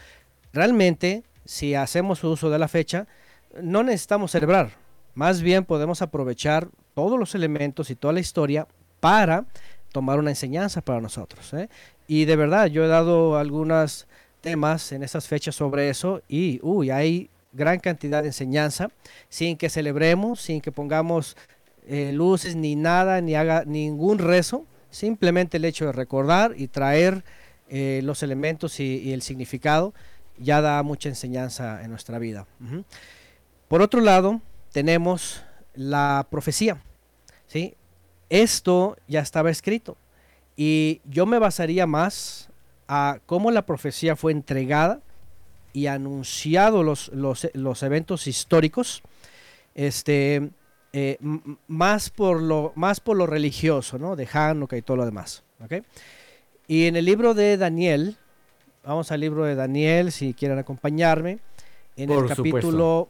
realmente, 0.54 1.24
si 1.44 1.76
hacemos 1.76 2.24
uso 2.24 2.50
de 2.50 2.60
la 2.60 2.68
fecha, 2.68 3.08
no 3.62 3.84
necesitamos 3.84 4.32
celebrar, 4.32 4.72
más 5.16 5.42
bien 5.42 5.66
podemos 5.66 6.02
aprovechar 6.02 6.70
todos 6.94 7.20
los 7.20 7.36
elementos 7.36 7.90
y 7.90 7.96
toda 7.96 8.14
la 8.14 8.20
historia 8.20 8.68
para 9.00 9.46
tomar 9.92 10.20
una 10.20 10.32
enseñanza 10.32 10.82
para 10.82 11.02
nosotros. 11.02 11.54
¿eh? 11.54 11.70
Y 12.08 12.26
de 12.26 12.36
verdad, 12.36 12.68
yo 12.68 12.84
he 12.84 12.88
dado 12.88 13.38
algunos 13.38 14.08
temas 14.46 14.92
en 14.92 15.02
esas 15.02 15.28
fechas 15.28 15.56
sobre 15.56 15.90
eso 15.90 16.22
y, 16.30 16.60
uy, 16.62 16.92
hay 16.92 17.32
gran 17.52 17.80
cantidad 17.80 18.22
de 18.22 18.30
enseñanza, 18.30 18.92
sin 19.28 19.58
que 19.58 19.72
celebremos, 19.72 20.40
sin 20.40 20.62
que 20.62 20.72
pongamos 20.72 21.36
eh, 21.88 22.12
luces 22.14 22.56
ni 22.56 22.76
nada, 22.76 23.22
ni 23.22 23.34
haga 23.34 23.64
ningún 23.66 24.20
rezo, 24.20 24.68
simplemente 24.92 25.58
el 25.58 25.66
hecho 25.66 25.88
de 25.88 25.94
recordar 25.94 26.54
y 26.56 26.68
traer 26.68 27.24
eh, 27.70 28.02
los 28.04 28.22
elementos 28.22 28.80
y, 28.80 29.14
el 29.14 29.24
significado 29.24 29.96
ya 30.38 30.62
da 30.62 30.84
mucha 30.84 31.10
enseñanza 31.10 31.82
en 31.84 31.90
nuestra 31.90 32.20
vida. 32.20 32.46
Por 33.68 33.82
otro 33.82 34.00
lado, 34.00 34.42
tenemos 34.72 35.42
la 35.74 36.28
profecía. 36.30 36.84
¿sí? 37.48 37.74
Esto 38.30 38.96
ya 39.08 39.22
estaba 39.22 39.50
escrito 39.50 39.98
y 40.56 41.02
yo 41.06 41.26
me 41.26 41.40
basaría 41.40 41.88
más 41.88 42.50
a 42.88 43.20
cómo 43.26 43.52
la 43.52 43.66
profecía 43.66 44.16
fue 44.16 44.32
entregada 44.32 45.02
y 45.74 45.88
anunciado 45.88 46.84
los, 46.84 47.10
los, 47.10 47.50
los 47.54 47.84
eventos 47.84 48.28
históricos, 48.28 49.02
este, 49.74 50.50
eh, 50.94 51.18
más, 51.68 52.10
por 52.10 52.42
lo, 52.42 52.72
más 52.76 53.02
por 53.02 53.18
lo 53.18 53.28
religioso, 53.28 54.00
¿no? 54.00 54.16
De 54.16 54.28
Hanukkah 54.32 54.78
y 54.78 54.82
todo 54.82 54.96
lo 54.98 55.06
demás. 55.06 55.44
¿okay? 55.62 55.84
Y 56.68 56.86
en 56.86 56.96
el 56.96 57.04
libro 57.04 57.34
de 57.34 57.58
Daniel, 57.58 58.16
vamos 58.86 59.12
al 59.12 59.20
libro 59.20 59.44
de 59.44 59.56
Daniel, 59.56 60.14
si 60.14 60.34
quieren 60.34 60.58
acompañarme, 60.58 61.40
en 61.98 62.08
por 62.08 62.24
el 62.24 62.30
capítulo... 62.30 63.10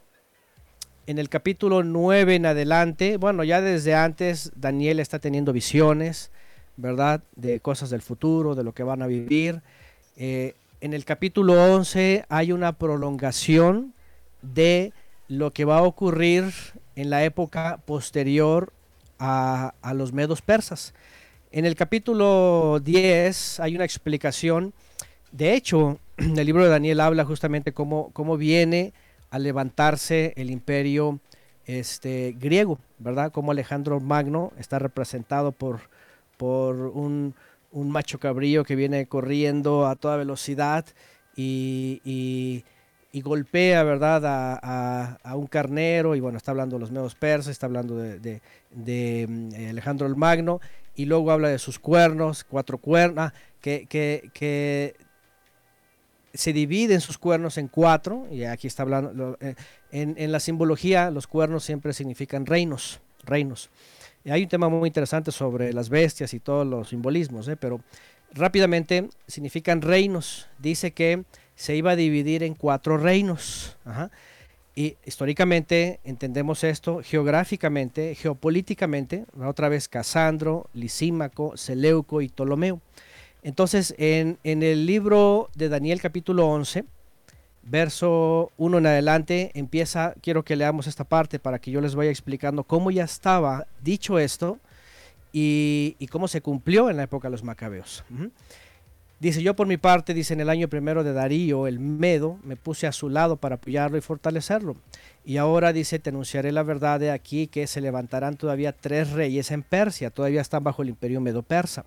En 1.08 1.18
el 1.20 1.28
capítulo 1.28 1.84
9 1.84 2.34
en 2.34 2.46
adelante, 2.46 3.16
bueno, 3.16 3.44
ya 3.44 3.60
desde 3.60 3.94
antes 3.94 4.50
Daniel 4.56 4.98
está 4.98 5.20
teniendo 5.20 5.52
visiones, 5.52 6.32
¿verdad? 6.76 7.22
De 7.34 7.60
cosas 7.60 7.90
del 7.90 8.02
futuro, 8.02 8.54
de 8.54 8.64
lo 8.64 8.72
que 8.72 8.82
van 8.82 9.02
a 9.02 9.06
vivir. 9.06 9.62
Eh, 10.16 10.54
en 10.80 10.92
el 10.92 11.04
capítulo 11.04 11.74
11 11.74 12.24
hay 12.28 12.52
una 12.52 12.72
prolongación 12.72 13.94
de 14.42 14.92
lo 15.28 15.52
que 15.52 15.64
va 15.64 15.78
a 15.78 15.82
ocurrir 15.82 16.52
en 16.94 17.10
la 17.10 17.24
época 17.24 17.80
posterior 17.84 18.72
a, 19.18 19.74
a, 19.82 19.94
los 19.94 20.12
medos 20.12 20.42
persas. 20.42 20.94
En 21.50 21.64
el 21.64 21.74
capítulo 21.74 22.80
10 22.82 23.60
hay 23.60 23.74
una 23.74 23.84
explicación. 23.84 24.72
De 25.32 25.54
hecho, 25.54 25.98
el 26.16 26.46
libro 26.46 26.64
de 26.64 26.70
Daniel 26.70 27.00
habla 27.00 27.24
justamente 27.24 27.72
cómo, 27.72 28.10
cómo 28.12 28.36
viene 28.36 28.92
a 29.30 29.38
levantarse 29.38 30.32
el 30.36 30.50
imperio 30.50 31.20
este, 31.66 32.36
griego, 32.38 32.78
¿verdad? 32.98 33.32
Como 33.32 33.50
Alejandro 33.50 34.00
Magno 34.00 34.52
está 34.58 34.78
representado 34.78 35.52
por, 35.52 35.80
por 36.36 36.76
un, 36.76 37.34
un 37.72 37.90
macho 37.90 38.18
cabrío 38.18 38.64
que 38.64 38.76
viene 38.76 39.06
corriendo 39.06 39.86
a 39.86 39.96
toda 39.96 40.16
velocidad 40.16 40.86
y, 41.36 42.00
y, 42.04 43.20
golpea, 43.20 43.82
¿verdad?, 43.82 44.24
a, 44.26 45.18
a, 45.22 45.36
un 45.36 45.46
carnero, 45.46 46.14
y 46.14 46.20
bueno, 46.20 46.36
está 46.36 46.50
hablando 46.50 46.76
de 46.76 46.80
los 46.80 46.90
medios 46.90 47.14
persas, 47.14 47.52
está 47.52 47.64
hablando 47.64 47.96
de, 47.96 48.18
de, 48.18 48.42
de, 48.70 49.68
Alejandro 49.70 50.06
el 50.06 50.16
Magno, 50.16 50.60
y 50.94 51.06
luego 51.06 51.30
habla 51.30 51.48
de 51.48 51.58
sus 51.58 51.78
cuernos, 51.78 52.44
cuatro 52.44 52.76
cuernos, 52.76 53.32
que, 53.62 53.86
que, 53.86 54.30
que 54.34 54.96
se 56.34 56.52
dividen 56.52 57.00
sus 57.00 57.16
cuernos 57.16 57.56
en 57.56 57.68
cuatro, 57.68 58.26
y 58.30 58.44
aquí 58.44 58.66
está 58.66 58.82
hablando, 58.82 59.38
en, 59.40 60.14
en 60.18 60.32
la 60.32 60.40
simbología 60.40 61.10
los 61.10 61.26
cuernos 61.26 61.64
siempre 61.64 61.94
significan 61.94 62.44
reinos, 62.44 63.00
reinos. 63.24 63.70
Hay 64.28 64.42
un 64.42 64.48
tema 64.48 64.68
muy 64.68 64.88
interesante 64.88 65.30
sobre 65.30 65.72
las 65.72 65.88
bestias 65.88 66.34
y 66.34 66.40
todos 66.40 66.66
los 66.66 66.88
simbolismos, 66.88 67.46
¿eh? 67.46 67.56
pero 67.56 67.80
rápidamente 68.32 69.08
significan 69.28 69.82
reinos. 69.82 70.48
Dice 70.58 70.90
que 70.90 71.24
se 71.54 71.76
iba 71.76 71.92
a 71.92 71.96
dividir 71.96 72.42
en 72.42 72.54
cuatro 72.54 72.98
reinos. 72.98 73.76
Y 74.74 74.96
históricamente 75.04 76.00
entendemos 76.04 76.64
esto, 76.64 77.00
geográficamente, 77.02 78.14
geopolíticamente, 78.14 79.24
otra 79.42 79.68
vez 79.68 79.88
Casandro, 79.88 80.68
Lisímaco, 80.74 81.56
Seleuco 81.56 82.20
y 82.20 82.28
Ptolomeo. 82.28 82.80
Entonces, 83.42 83.94
en, 83.96 84.38
en 84.42 84.62
el 84.62 84.86
libro 84.86 85.50
de 85.54 85.68
Daniel 85.68 86.00
capítulo 86.00 86.48
11, 86.48 86.84
verso 87.68 88.52
1 88.56 88.78
en 88.78 88.86
adelante 88.86 89.50
empieza, 89.54 90.14
quiero 90.22 90.44
que 90.44 90.56
leamos 90.56 90.86
esta 90.86 91.04
parte 91.04 91.38
para 91.38 91.58
que 91.58 91.70
yo 91.70 91.80
les 91.80 91.94
vaya 91.94 92.10
explicando 92.10 92.64
cómo 92.64 92.90
ya 92.90 93.04
estaba 93.04 93.66
dicho 93.82 94.18
esto 94.18 94.58
y, 95.32 95.94
cómo 96.10 96.28
se 96.28 96.40
cumplió 96.40 96.88
en 96.88 96.96
la 96.96 97.02
época 97.02 97.28
de 97.28 97.32
los 97.32 97.44
macabeos. 97.44 98.04
Dice, 99.18 99.42
yo 99.42 99.56
por 99.56 99.66
mi 99.66 99.78
parte, 99.78 100.12
dice 100.12 100.34
en 100.34 100.40
el 100.40 100.50
año 100.50 100.68
primero 100.68 101.02
de 101.02 101.14
Darío, 101.14 101.66
el 101.66 101.78
Medo, 101.78 102.38
me 102.44 102.56
puse 102.56 102.86
a 102.86 102.92
su 102.92 103.08
lado 103.08 103.36
para 103.36 103.54
apoyarlo 103.54 103.96
y 103.96 104.02
fortalecerlo. 104.02 104.76
Y 105.24 105.38
ahora 105.38 105.72
dice, 105.72 105.98
te 105.98 106.10
anunciaré 106.10 106.52
la 106.52 106.62
verdad 106.62 107.00
de 107.00 107.10
aquí, 107.10 107.46
que 107.46 107.66
se 107.66 107.80
levantarán 107.80 108.36
todavía 108.36 108.72
tres 108.72 109.10
reyes 109.10 109.50
en 109.50 109.62
Persia, 109.62 110.10
todavía 110.10 110.42
están 110.42 110.64
bajo 110.64 110.82
el 110.82 110.90
imperio 110.90 111.22
medo-persa. 111.22 111.86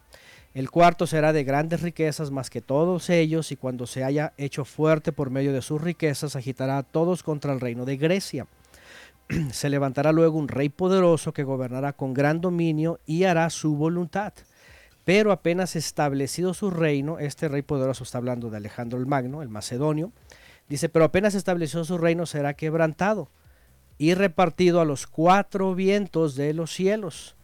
El 0.54 0.72
cuarto 0.72 1.06
será 1.06 1.32
de 1.32 1.44
grandes 1.44 1.82
riquezas 1.82 2.32
más 2.32 2.50
que 2.50 2.62
todos 2.62 3.10
ellos, 3.12 3.52
y 3.52 3.56
cuando 3.56 3.86
se 3.86 4.04
haya 4.04 4.34
hecho 4.38 4.66
fuerte 4.66 5.12
por 5.12 5.30
medio 5.30 5.54
de 5.54 5.62
sus 5.62 5.80
riquezas, 5.80 6.36
agitará 6.36 6.80
a 6.80 6.84
todos 6.84 7.22
contra 7.22 7.54
el 7.54 7.60
reino 7.60 7.86
de 7.86 7.98
Grecia. 7.98 8.48
se 9.52 9.70
levantará 9.70 10.12
luego 10.12 10.40
un 10.40 10.48
rey 10.48 10.70
poderoso 10.70 11.34
que 11.34 11.44
gobernará 11.44 11.94
con 11.94 12.16
gran 12.16 12.42
dominio 12.42 13.00
y 13.06 13.26
hará 13.26 13.50
su 13.52 13.76
voluntad. 13.76 14.34
Pero 15.06 15.32
apenas 15.32 15.76
establecido 15.76 16.54
su 16.56 16.72
reino, 16.72 17.20
este 17.20 17.48
rey 17.48 17.62
poderoso 17.62 18.04
está 18.04 18.18
hablando 18.18 18.50
de 18.50 18.58
Alejandro 18.58 19.00
el 19.00 19.06
Magno, 19.06 19.42
el 19.42 19.50
macedonio, 19.50 20.12
dice, 20.68 20.90
pero 20.90 21.06
apenas 21.06 21.36
estableció 21.36 21.86
su 21.86 21.98
reino 21.98 22.26
será 22.26 22.56
quebrantado 22.56 23.30
y 23.98 24.14
repartido 24.14 24.82
a 24.82 24.86
los 24.86 25.06
cuatro 25.06 25.76
vientos 25.76 26.36
de 26.36 26.54
los 26.54 26.74
cielos 26.74 27.36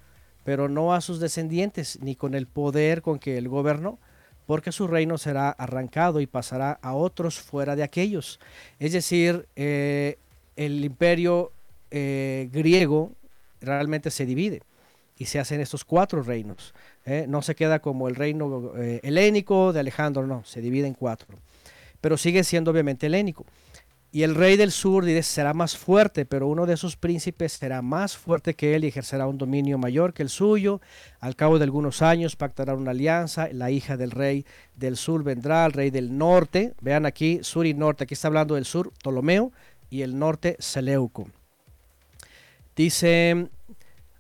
pero 0.45 0.69
no 0.69 0.93
a 0.93 1.01
sus 1.01 1.19
descendientes, 1.19 1.99
ni 2.01 2.15
con 2.15 2.35
el 2.35 2.45
poder 2.45 3.01
con 3.01 3.17
que 3.17 3.38
él 3.38 3.49
gobernó, 3.49 3.97
porque 4.45 4.72
su 4.72 4.85
reino 4.85 5.17
será 5.17 5.49
arrancado 5.49 6.22
y 6.22 6.27
pasará 6.27 6.77
a 6.84 6.93
otros 6.93 7.39
fuera 7.39 7.76
de 7.76 7.81
aquellos. 7.81 8.39
Es 8.77 8.93
decir, 8.93 9.47
eh, 9.55 10.19
el 10.55 10.85
imperio 10.85 11.51
eh, 11.89 12.47
griego 12.53 13.11
realmente 13.59 14.11
se 14.11 14.27
divide 14.27 14.61
y 15.17 15.26
se 15.26 15.39
hacen 15.39 15.61
estos 15.61 15.84
cuatro 15.84 16.22
reinos. 16.22 16.76
¿eh? 17.07 17.26
No 17.27 17.41
se 17.41 17.55
queda 17.55 17.80
como 17.80 18.07
el 18.07 18.13
reino 18.13 18.72
helénico 19.01 19.73
de 19.73 19.80
Alejandro, 19.80 20.27
no, 20.27 20.45
se 20.45 20.61
divide 20.61 20.85
en 20.85 20.93
cuatro. 20.93 21.39
Pero 22.01 22.17
sigue 22.17 22.43
siendo 22.43 22.69
obviamente 22.69 23.07
helénico. 23.07 23.47
Y 24.16 24.24
el 24.24 24.34
rey 24.34 24.56
del 24.56 24.72
sur 24.72 25.04
dice, 25.04 25.24
será 25.24 25.54
más 25.54 25.76
fuerte, 25.76 26.26
pero 26.26 26.48
uno 26.48 26.66
de 26.66 26.78
sus 26.78 26.96
príncipes 26.96 27.52
será 27.52 27.82
más 27.82 28.16
fuerte 28.16 28.54
que 28.54 28.74
él 28.74 28.86
y 28.86 28.88
ejercerá 28.88 29.28
un 29.28 29.38
dominio 29.38 29.78
mayor 29.78 30.14
que 30.14 30.24
el 30.24 30.30
suyo. 30.30 30.80
Al 31.20 31.36
cabo 31.36 31.58
de 31.58 31.66
algunos 31.66 32.02
años 32.02 32.38
pactará 32.38 32.76
una 32.76 32.92
alianza. 32.92 33.50
La 33.52 33.72
hija 33.72 33.98
del 33.98 34.12
rey 34.12 34.46
del 34.74 34.96
sur 34.96 35.22
vendrá, 35.22 35.66
el 35.66 35.74
rey 35.74 35.90
del 35.90 36.18
norte. 36.18 36.76
Vean 36.80 37.06
aquí, 37.06 37.40
sur 37.42 37.66
y 37.66 37.74
norte. 37.74 38.06
Aquí 38.06 38.14
está 38.14 38.30
hablando 38.30 38.56
del 38.56 38.64
sur, 38.64 38.94
Ptolomeo, 38.94 39.52
y 39.90 40.02
el 40.02 40.18
norte, 40.18 40.56
Seleuco. 40.60 41.28
Dice, 42.74 43.50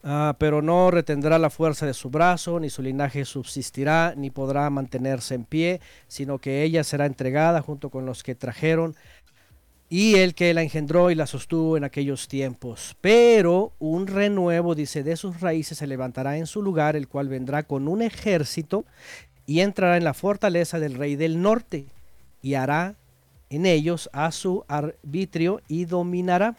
uh, 0.03 0.33
pero 0.37 0.61
no 0.61 0.91
retendrá 0.91 1.39
la 1.39 1.49
fuerza 1.49 1.85
de 1.85 1.93
su 1.93 2.09
brazo, 2.09 2.59
ni 2.59 2.69
su 2.69 2.81
linaje 2.81 3.23
subsistirá, 3.23 4.13
ni 4.17 4.29
podrá 4.29 4.69
mantenerse 4.69 5.35
en 5.35 5.45
pie, 5.45 5.79
sino 6.09 6.37
que 6.37 6.63
ella 6.63 6.83
será 6.83 7.05
entregada 7.05 7.61
junto 7.61 7.89
con 7.89 8.05
los 8.05 8.23
que 8.23 8.35
trajeron 8.35 8.93
y 9.89 10.15
el 10.15 10.33
que 10.33 10.53
la 10.53 10.63
engendró 10.63 11.11
y 11.11 11.15
la 11.15 11.27
sostuvo 11.27 11.77
en 11.77 11.83
aquellos 11.83 12.27
tiempos. 12.27 12.95
Pero 13.01 13.73
un 13.79 14.07
renuevo, 14.07 14.75
dice, 14.75 15.03
de 15.03 15.15
sus 15.15 15.41
raíces 15.41 15.77
se 15.77 15.87
levantará 15.87 16.37
en 16.37 16.47
su 16.47 16.61
lugar, 16.61 16.95
el 16.95 17.07
cual 17.07 17.29
vendrá 17.29 17.63
con 17.63 17.87
un 17.87 18.01
ejército 18.01 18.85
y 19.45 19.59
entrará 19.59 19.97
en 19.97 20.03
la 20.03 20.13
fortaleza 20.13 20.79
del 20.79 20.95
rey 20.95 21.15
del 21.15 21.41
norte 21.41 21.85
y 22.41 22.55
hará 22.55 22.95
en 23.49 23.65
ellos 23.65 24.09
a 24.11 24.31
su 24.31 24.65
arbitrio 24.67 25.61
y 25.67 25.85
dominará. 25.85 26.57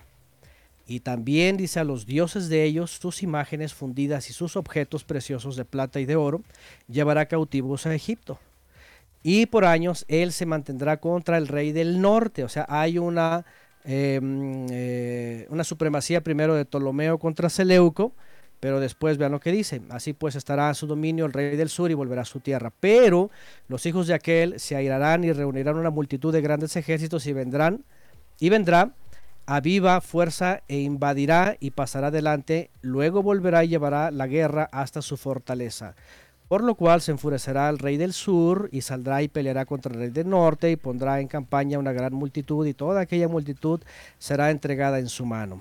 Y 0.87 1.01
también 1.01 1.57
dice 1.57 1.81
a 1.81 1.85
los 1.85 2.07
dioses 2.07 2.49
de 2.49 2.63
ellos 2.63 2.93
sus 2.93 3.25
imágenes 3.25 3.75
fundidas 3.75 4.31
y 4.31 4.33
sus 4.33 4.57
objetos 4.57 5.03
preciosos 5.03 5.57
de 5.57 5.65
plata 5.65 5.99
y 5.99 6.07
de 6.07 6.15
oro, 6.15 6.43
llevará 6.89 7.27
cautivos 7.27 7.87
a 7.87 7.95
Egipto. 7.95 8.39
Y 9.23 9.47
por 9.47 9.65
años 9.65 10.05
él 10.09 10.33
se 10.33 10.47
mantendrá 10.47 10.99
contra 10.99 11.39
el 11.39 11.49
rey 11.49 11.73
del 11.73 12.01
norte. 12.01 12.45
O 12.45 12.49
sea, 12.49 12.67
hay 12.69 12.99
una, 12.99 13.45
eh, 13.85 14.21
eh, 14.71 15.47
una 15.51 15.65
supremacía 15.65 16.23
primero 16.23 16.55
de 16.55 16.65
Ptolomeo 16.65 17.19
contra 17.19 17.49
Seleuco, 17.49 18.13
pero 18.61 18.81
después 18.81 19.19
vean 19.19 19.33
lo 19.33 19.41
que 19.41 19.53
dice. 19.53 19.83
Así 19.91 20.13
pues 20.13 20.37
estará 20.37 20.71
a 20.71 20.75
su 20.75 20.87
dominio 20.87 21.27
el 21.27 21.33
rey 21.33 21.57
del 21.57 21.69
sur 21.69 21.91
y 21.91 21.95
volverá 21.95 22.23
a 22.23 22.27
su 22.27 22.41
tierra. 22.41 22.73
Pero 22.79 23.31
los 23.69 23.85
hijos 23.87 24.07
de 24.07 24.15
aquel 24.15 24.61
se 24.61 24.77
airarán 24.77 25.25
y 25.25 25.33
reunirán 25.33 25.77
una 25.77 25.91
multitud 25.91 26.33
de 26.33 26.41
grandes 26.41 26.77
ejércitos 26.77 27.27
y 27.27 27.33
vendrán 27.33 27.85
y 28.39 28.49
vendrá 28.49 28.93
a 29.47 29.61
viva 29.61 30.01
fuerza 30.01 30.63
e 30.67 30.81
invadirá 30.81 31.57
y 31.61 31.71
pasará 31.71 32.09
adelante, 32.09 32.71
luego 32.83 33.23
volverá 33.23 33.65
y 33.65 33.69
llevará 33.69 34.11
la 34.11 34.27
guerra 34.27 34.69
hasta 34.73 35.03
su 35.03 35.17
fortaleza. 35.17 35.95
Por 36.49 36.63
lo 36.63 36.77
cual 36.77 37.01
se 37.01 37.11
enfurecerá 37.11 37.69
el 37.69 37.79
rey 37.79 37.97
del 37.97 38.13
sur 38.13 38.69
y 38.71 38.81
saldrá 38.83 39.23
y 39.23 39.29
peleará 39.29 39.65
contra 39.65 39.93
el 39.93 39.99
rey 39.99 40.11
del 40.11 40.29
norte 40.29 40.71
y 40.71 40.77
pondrá 40.77 41.21
en 41.21 41.27
campaña 41.27 41.79
una 41.79 41.93
gran 41.93 42.15
multitud 42.15 42.67
y 42.67 42.75
toda 42.75 43.01
aquella 43.01 43.27
multitud 43.27 43.81
será 44.19 44.51
entregada 44.51 45.01
en 45.01 45.09
su 45.09 45.27
mano. 45.27 45.61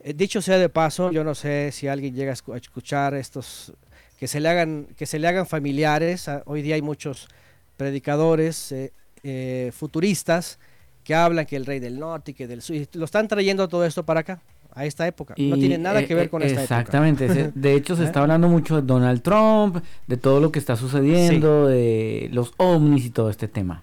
Eh, 0.00 0.14
dicho 0.14 0.40
sea 0.40 0.58
de 0.58 0.68
paso, 0.68 1.12
yo 1.12 1.24
no 1.24 1.34
sé 1.34 1.72
si 1.72 1.88
alguien 1.88 2.14
llega 2.14 2.32
a 2.32 2.56
escuchar 2.56 3.14
estos 3.14 3.72
que 4.18 4.26
se 4.28 4.40
le 4.40 4.48
hagan 4.48 4.86
que 4.96 5.06
se 5.06 5.18
le 5.18 5.28
hagan 5.28 5.46
familiares. 5.46 6.28
Ah, 6.28 6.42
hoy 6.46 6.62
día 6.62 6.76
hay 6.76 6.82
muchos 6.82 7.28
predicadores 7.76 8.72
eh, 8.72 8.92
eh, 9.22 9.72
futuristas 9.74 10.58
que 11.04 11.14
hablan 11.14 11.46
que 11.46 11.56
el 11.56 11.66
rey 11.66 11.80
del 11.80 11.98
norte 11.98 12.30
y 12.30 12.34
que 12.34 12.46
del 12.46 12.62
sur, 12.62 12.76
y 12.76 12.88
lo 12.94 13.04
están 13.04 13.28
trayendo 13.28 13.68
todo 13.68 13.84
esto 13.84 14.04
para 14.04 14.20
acá, 14.20 14.40
a 14.78 14.84
esta 14.84 15.06
época. 15.06 15.34
no 15.36 15.56
tiene 15.56 15.76
nada 15.76 16.06
que 16.06 16.14
ver 16.14 16.30
con 16.30 16.42
esta 16.42 16.62
exactamente. 16.62 17.24
época. 17.24 17.40
Exactamente. 17.40 17.68
De 17.68 17.74
hecho, 17.74 17.96
se 17.96 18.04
está 18.04 18.20
hablando 18.20 18.48
mucho 18.48 18.76
de 18.76 18.82
Donald 18.82 19.22
Trump, 19.22 19.84
de 20.06 20.16
todo 20.16 20.40
lo 20.40 20.52
que 20.52 20.60
está 20.60 20.76
sucediendo, 20.76 21.66
de 21.66 22.28
los 22.32 22.52
ovnis 22.56 23.04
y 23.04 23.10
todo 23.10 23.28
este 23.28 23.48
tema. 23.48 23.82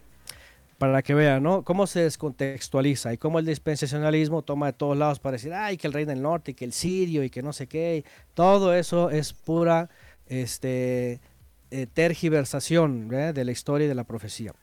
Para 0.77 1.01
que 1.01 1.13
vean, 1.13 1.43
¿no? 1.43 1.63
Cómo 1.63 1.85
se 1.85 2.01
descontextualiza 2.01 3.13
y 3.13 3.17
cómo 3.17 3.39
el 3.39 3.45
dispensacionalismo 3.45 4.41
toma 4.41 4.67
de 4.67 4.73
todos 4.73 4.97
lados 4.97 5.19
para 5.19 5.33
decir, 5.33 5.53
ay, 5.53 5.77
que 5.77 5.87
el 5.87 5.93
rey 5.93 6.05
del 6.05 6.21
norte, 6.21 6.51
y 6.51 6.53
que 6.53 6.65
el 6.65 6.73
sirio 6.73 7.23
y 7.23 7.29
que 7.29 7.41
no 7.41 7.51
sé 7.51 7.67
qué. 7.67 8.05
Todo 8.33 8.73
eso 8.73 9.09
es 9.09 9.33
pura 9.33 9.89
este, 10.27 11.19
eh, 11.71 11.87
tergiversación 11.93 13.09
de 13.09 13.45
la 13.45 13.51
historia 13.51 13.85
y 13.85 13.87
de 13.89 13.95
la 13.95 14.05
profecía. 14.05 14.53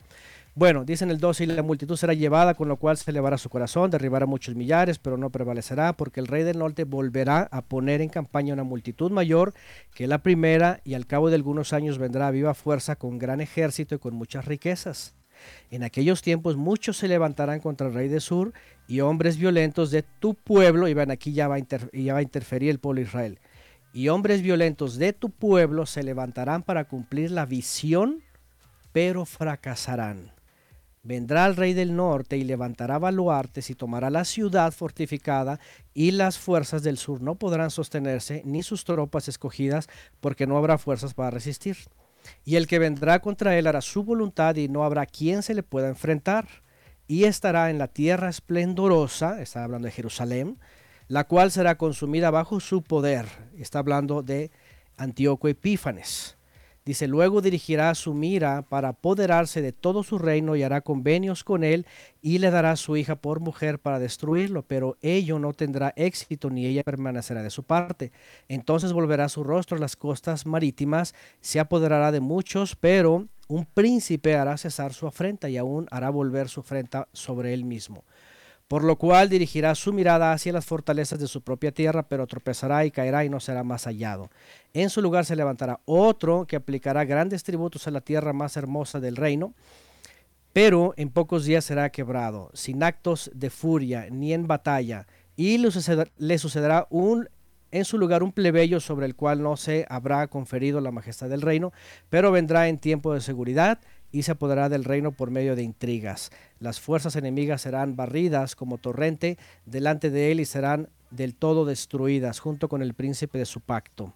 Bueno, 0.55 0.85
dicen 0.85 1.11
el 1.11 1.17
12, 1.17 1.45
y 1.45 1.47
la 1.47 1.63
multitud 1.63 1.97
será 1.97 2.13
llevada, 2.13 2.53
con 2.53 2.69
lo 2.69 2.77
cual 2.77 2.99
se 2.99 3.11
elevará 3.11 3.39
su 3.39 3.49
corazón, 3.49 3.91
derribará 3.91 4.27
muchos 4.27 4.55
millares, 4.55 4.99
pero 4.99 5.17
no 5.17 5.31
prevalecerá, 5.31 5.95
porque 5.95 6.21
el 6.21 6.27
rey 6.27 6.45
del 6.45 6.59
norte 6.59 6.85
volverá 6.85 7.49
a 7.51 7.63
poner 7.63 8.03
en 8.03 8.11
campaña 8.11 8.53
una 8.53 8.63
multitud 8.63 9.11
mayor 9.11 9.55
que 9.95 10.07
la 10.07 10.19
primera, 10.19 10.83
y 10.85 10.93
al 10.93 11.07
cabo 11.07 11.31
de 11.31 11.37
algunos 11.37 11.73
años 11.73 11.97
vendrá 11.97 12.27
a 12.27 12.33
viva 12.33 12.53
fuerza 12.53 12.97
con 12.97 13.19
gran 13.19 13.41
ejército 13.41 13.95
y 13.95 13.99
con 13.99 14.15
muchas 14.15 14.45
riquezas. 14.45 15.15
En 15.71 15.85
aquellos 15.85 16.21
tiempos 16.21 16.57
muchos 16.57 16.99
se 16.99 17.09
levantarán 17.09 17.61
contra 17.61 17.87
el 17.87 17.95
rey 17.95 18.09
del 18.09 18.21
sur 18.21 18.53
y 18.87 19.01
hombres 19.01 19.39
violentos 19.39 19.91
de 19.91 20.03
tu 20.03 20.35
pueblo, 20.35 20.87
y 20.87 20.93
ven 20.93 21.11
aquí 21.11 21.33
ya 21.33 21.49
va, 21.49 21.57
ya 21.59 22.13
va 22.13 22.19
a 22.19 22.23
interferir 22.23 22.69
el 22.69 22.79
pueblo 22.79 23.01
de 23.01 23.07
Israel, 23.07 23.39
y 23.95 24.09
hombres 24.09 24.43
violentos 24.43 24.99
de 24.99 25.15
tu 25.15 25.31
pueblo 25.31 25.87
se 25.87 26.03
levantarán 26.03 26.63
para 26.63 26.85
cumplir 26.85 27.31
la 27.31 27.47
visión, 27.47 28.23
pero 28.93 29.25
fracasarán 29.25 30.42
Vendrá 31.05 31.47
el 31.47 31.57
rey 31.57 31.75
del 31.75 31.97
norte 31.97 32.37
y 32.37 32.45
levantará 32.45 32.97
baluartes 33.01 33.71
y 33.71 33.75
tomará 33.75 34.09
la 34.09 34.25
ciudad 34.25 34.73
fortificada 34.73 35.59
y 35.95 36.13
las 36.13 36.39
fuerzas 36.39 36.85
del 36.85 36.97
sur 36.97 37.21
no 37.21 37.35
podrán 37.35 37.73
sostenerse 37.73 38.43
ni 38.45 38.63
sus 38.63 38.85
tropas 38.85 39.27
escogidas 39.27 39.89
porque 40.21 40.47
no 40.47 40.57
habrá 40.57 40.79
fuerzas 40.79 41.13
para 41.13 41.31
resistir. 41.31 41.77
Y 42.45 42.55
el 42.55 42.69
que 42.69 42.79
vendrá 42.79 43.21
contra 43.21 43.59
él 43.59 43.67
hará 43.67 43.81
su 43.81 44.05
voluntad 44.05 44.55
y 44.55 44.69
no 44.69 44.85
habrá 44.85 45.07
quien 45.07 45.43
se 45.43 45.55
le 45.55 45.65
pueda 45.65 45.89
enfrentar. 45.89 46.47
Y 47.09 47.25
estará 47.25 47.71
en 47.71 47.79
la 47.79 47.89
tierra 47.89 48.29
esplendorosa, 48.29 49.43
está 49.43 49.65
hablando 49.65 49.87
de 49.87 49.93
Jerusalén, 49.93 50.61
la 51.09 51.25
cual 51.25 51.51
será 51.51 51.77
consumida 51.79 52.31
bajo 52.31 52.61
su 52.61 52.83
poder. 52.83 53.27
Está 53.59 53.81
hablando 53.81 54.23
de 54.23 54.53
Antíoco 54.97 55.49
Epífanes. 55.49 56.37
Dice, 56.85 57.07
luego 57.07 57.41
dirigirá 57.41 57.95
su 57.95 58.13
mira 58.13 58.63
para 58.63 58.89
apoderarse 58.89 59.63
de 59.63 59.73
todo 59.73 60.03
su 60.03 60.19
reino 60.19 60.57
y 60.57 60.65
hará 60.65 60.81
convenios 60.81 61.45
con 61.45 61.63
él 61.63 61.87
y 62.21 62.39
le 62.39 62.51
dará 62.51 62.75
su 62.75 62.97
hija 62.97 63.15
por 63.15 63.39
mujer 63.39 63.79
para 63.79 64.01
destruirlo, 64.01 64.63
pero 64.63 64.97
ello 65.01 65.39
no 65.39 65.53
tendrá 65.53 65.93
éxito 65.95 66.51
ni 66.51 66.67
ella 66.67 66.83
permanecerá 66.83 67.45
de 67.45 67.51
su 67.51 67.63
parte. 67.63 68.11
Entonces 68.49 68.93
volverá 68.93 69.29
su 69.29 69.45
rostro 69.45 69.77
a 69.77 69.81
las 69.81 69.95
costas 69.95 70.45
marítimas, 70.45 71.15
se 71.41 71.61
apoderará 71.61 72.11
de 72.11 72.21
muchos, 72.21 72.75
pero 72.75 73.29
un 73.47 73.65
príncipe 73.65 74.35
hará 74.35 74.57
cesar 74.57 74.93
su 74.93 75.07
afrenta 75.07 75.49
y 75.49 75.59
aún 75.59 75.87
hará 75.93 76.11
volver 76.11 76.49
su 76.49 76.61
afrenta 76.61 77.09
sobre 77.13 77.55
él 77.55 77.65
mismo 77.65 78.05
por 78.73 78.85
lo 78.85 78.97
cual 78.97 79.29
dirigirá 79.29 79.75
su 79.75 79.93
mirada 79.93 80.33
hacia 80.33 80.51
las 80.51 80.65
fortalezas 80.65 81.19
de 81.19 81.27
su 81.27 81.43
propia 81.43 81.73
tierra, 81.73 82.05
pero 82.05 82.27
tropezará 82.27 82.87
y 82.87 82.91
caerá 82.91 83.23
y 83.23 83.29
no 83.29 83.39
será 83.39 83.63
más 83.65 83.85
hallado. 83.85 84.31
En 84.73 84.89
su 84.89 85.03
lugar 85.03 85.27
se 85.27 85.37
levantará 85.37 85.81
otro 85.85 86.47
que 86.47 86.57
aplicará 86.57 87.05
grandes 87.05 87.43
tributos 87.43 87.87
a 87.87 87.91
la 87.91 88.01
tierra 88.01 88.33
más 88.33 88.57
hermosa 88.57 88.99
del 88.99 89.17
reino, 89.17 89.53
pero 90.55 90.95
en 90.97 91.11
pocos 91.11 91.45
días 91.45 91.67
será 91.67 91.91
quebrado, 91.91 92.51
sin 92.55 92.83
actos 92.83 93.31
de 93.35 93.51
furia 93.51 94.07
ni 94.11 94.33
en 94.33 94.47
batalla, 94.47 95.07
y 95.37 95.59
le 95.59 96.39
sucederá 96.39 96.87
un 96.89 97.29
en 97.73 97.85
su 97.85 97.99
lugar 97.99 98.23
un 98.23 98.33
plebeyo 98.33 98.81
sobre 98.81 99.05
el 99.05 99.17
cual 99.17 99.43
no 99.43 99.59
se 99.59 99.85
habrá 99.91 100.29
conferido 100.29 100.81
la 100.81 100.93
majestad 100.93 101.29
del 101.29 101.43
reino, 101.43 101.73
pero 102.09 102.33
vendrá 102.33 102.69
en 102.69 102.79
tiempo 102.79 103.13
de 103.13 103.21
seguridad 103.21 103.81
y 104.13 104.23
se 104.23 104.33
apoderará 104.33 104.69
del 104.69 104.85
reino 104.85 105.13
por 105.13 105.31
medio 105.31 105.57
de 105.57 105.63
intrigas. 105.63 106.31
Las 106.61 106.79
fuerzas 106.79 107.17
enemigas 107.17 107.63
serán 107.63 107.97
barridas 107.97 108.55
como 108.55 108.79
torrente 108.79 109.39
delante 109.67 110.11
de 110.11 110.31
él 110.31 110.41
y 110.41 110.45
serán 110.45 110.89
del 111.11 111.35
todo 111.35 111.65
destruidas 111.65 112.39
junto 112.39 112.69
con 112.69 112.83
el 112.83 112.95
príncipe 112.95 113.39
de 113.39 113.47
su 113.47 113.61
pacto. 113.61 114.15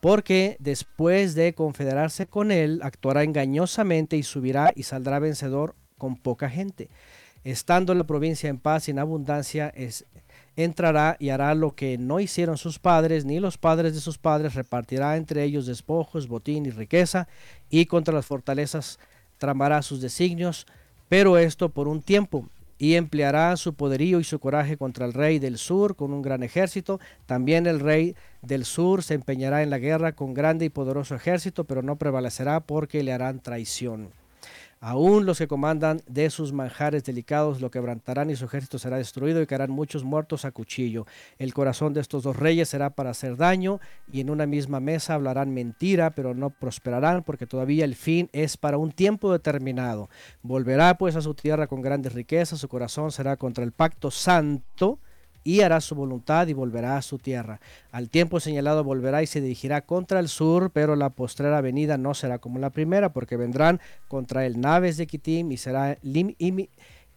Porque 0.00 0.56
después 0.60 1.34
de 1.34 1.54
confederarse 1.54 2.26
con 2.26 2.52
él, 2.52 2.80
actuará 2.82 3.22
engañosamente 3.22 4.16
y 4.16 4.22
subirá 4.22 4.72
y 4.74 4.84
saldrá 4.84 5.18
vencedor 5.18 5.74
con 5.98 6.16
poca 6.16 6.48
gente. 6.48 6.88
Estando 7.44 7.94
la 7.94 8.04
provincia 8.04 8.48
en 8.48 8.58
paz 8.58 8.88
y 8.88 8.90
en 8.90 8.98
abundancia, 8.98 9.72
entrará 10.56 11.16
y 11.18 11.30
hará 11.30 11.54
lo 11.54 11.74
que 11.74 11.98
no 11.98 12.20
hicieron 12.20 12.56
sus 12.58 12.78
padres, 12.78 13.24
ni 13.24 13.40
los 13.40 13.58
padres 13.58 13.94
de 13.94 14.00
sus 14.00 14.18
padres, 14.18 14.54
repartirá 14.54 15.16
entre 15.16 15.44
ellos 15.44 15.66
despojos, 15.66 16.28
botín 16.28 16.66
y 16.66 16.70
riqueza, 16.70 17.28
y 17.68 17.86
contra 17.86 18.14
las 18.14 18.26
fortalezas 18.26 18.98
tramará 19.40 19.82
sus 19.82 20.00
designios, 20.00 20.66
pero 21.08 21.38
esto 21.38 21.70
por 21.70 21.88
un 21.88 22.02
tiempo, 22.02 22.48
y 22.80 22.94
empleará 22.94 23.54
su 23.56 23.74
poderío 23.74 24.20
y 24.20 24.24
su 24.24 24.38
coraje 24.38 24.78
contra 24.78 25.04
el 25.04 25.12
rey 25.12 25.38
del 25.38 25.58
sur 25.58 25.96
con 25.96 26.14
un 26.14 26.22
gran 26.22 26.42
ejército. 26.42 26.98
También 27.26 27.66
el 27.66 27.78
rey 27.78 28.16
del 28.40 28.64
sur 28.64 29.02
se 29.02 29.12
empeñará 29.12 29.62
en 29.62 29.68
la 29.68 29.78
guerra 29.78 30.12
con 30.12 30.32
grande 30.32 30.64
y 30.64 30.70
poderoso 30.70 31.14
ejército, 31.14 31.64
pero 31.64 31.82
no 31.82 31.96
prevalecerá 31.96 32.60
porque 32.60 33.02
le 33.02 33.12
harán 33.12 33.40
traición. 33.40 34.12
Aún 34.82 35.26
los 35.26 35.36
que 35.36 35.46
comandan 35.46 36.00
de 36.06 36.30
sus 36.30 36.54
manjares 36.54 37.04
delicados 37.04 37.60
lo 37.60 37.70
quebrantarán 37.70 38.30
y 38.30 38.36
su 38.36 38.46
ejército 38.46 38.78
será 38.78 38.96
destruido 38.96 39.42
y 39.42 39.46
caerán 39.46 39.70
muchos 39.70 40.04
muertos 40.04 40.46
a 40.46 40.52
cuchillo. 40.52 41.06
El 41.38 41.52
corazón 41.52 41.92
de 41.92 42.00
estos 42.00 42.22
dos 42.22 42.36
reyes 42.36 42.70
será 42.70 42.88
para 42.88 43.10
hacer 43.10 43.36
daño 43.36 43.78
y 44.10 44.22
en 44.22 44.30
una 44.30 44.46
misma 44.46 44.80
mesa 44.80 45.12
hablarán 45.12 45.52
mentira, 45.52 46.12
pero 46.12 46.34
no 46.34 46.48
prosperarán 46.48 47.24
porque 47.24 47.46
todavía 47.46 47.84
el 47.84 47.94
fin 47.94 48.30
es 48.32 48.56
para 48.56 48.78
un 48.78 48.90
tiempo 48.90 49.30
determinado. 49.30 50.08
Volverá 50.42 50.96
pues 50.96 51.14
a 51.14 51.20
su 51.20 51.34
tierra 51.34 51.66
con 51.66 51.82
grandes 51.82 52.14
riquezas, 52.14 52.58
su 52.58 52.68
corazón 52.68 53.12
será 53.12 53.36
contra 53.36 53.64
el 53.64 53.72
pacto 53.72 54.10
santo 54.10 54.98
y 55.44 55.60
hará 55.60 55.80
su 55.80 55.94
voluntad 55.94 56.46
y 56.48 56.52
volverá 56.52 56.96
a 56.96 57.02
su 57.02 57.18
tierra. 57.18 57.60
Al 57.92 58.08
tiempo 58.08 58.40
señalado 58.40 58.84
volverá 58.84 59.22
y 59.22 59.26
se 59.26 59.40
dirigirá 59.40 59.82
contra 59.82 60.20
el 60.20 60.28
sur, 60.28 60.70
pero 60.70 60.96
la 60.96 61.10
postrera 61.10 61.60
venida 61.60 61.98
no 61.98 62.14
será 62.14 62.38
como 62.38 62.58
la 62.58 62.70
primera, 62.70 63.12
porque 63.12 63.36
vendrán 63.36 63.80
contra 64.08 64.46
él 64.46 64.60
naves 64.60 64.96
de 64.96 65.06
Kitim 65.06 65.52
y 65.52 65.56
será 65.56 65.98
eh, 66.02 66.68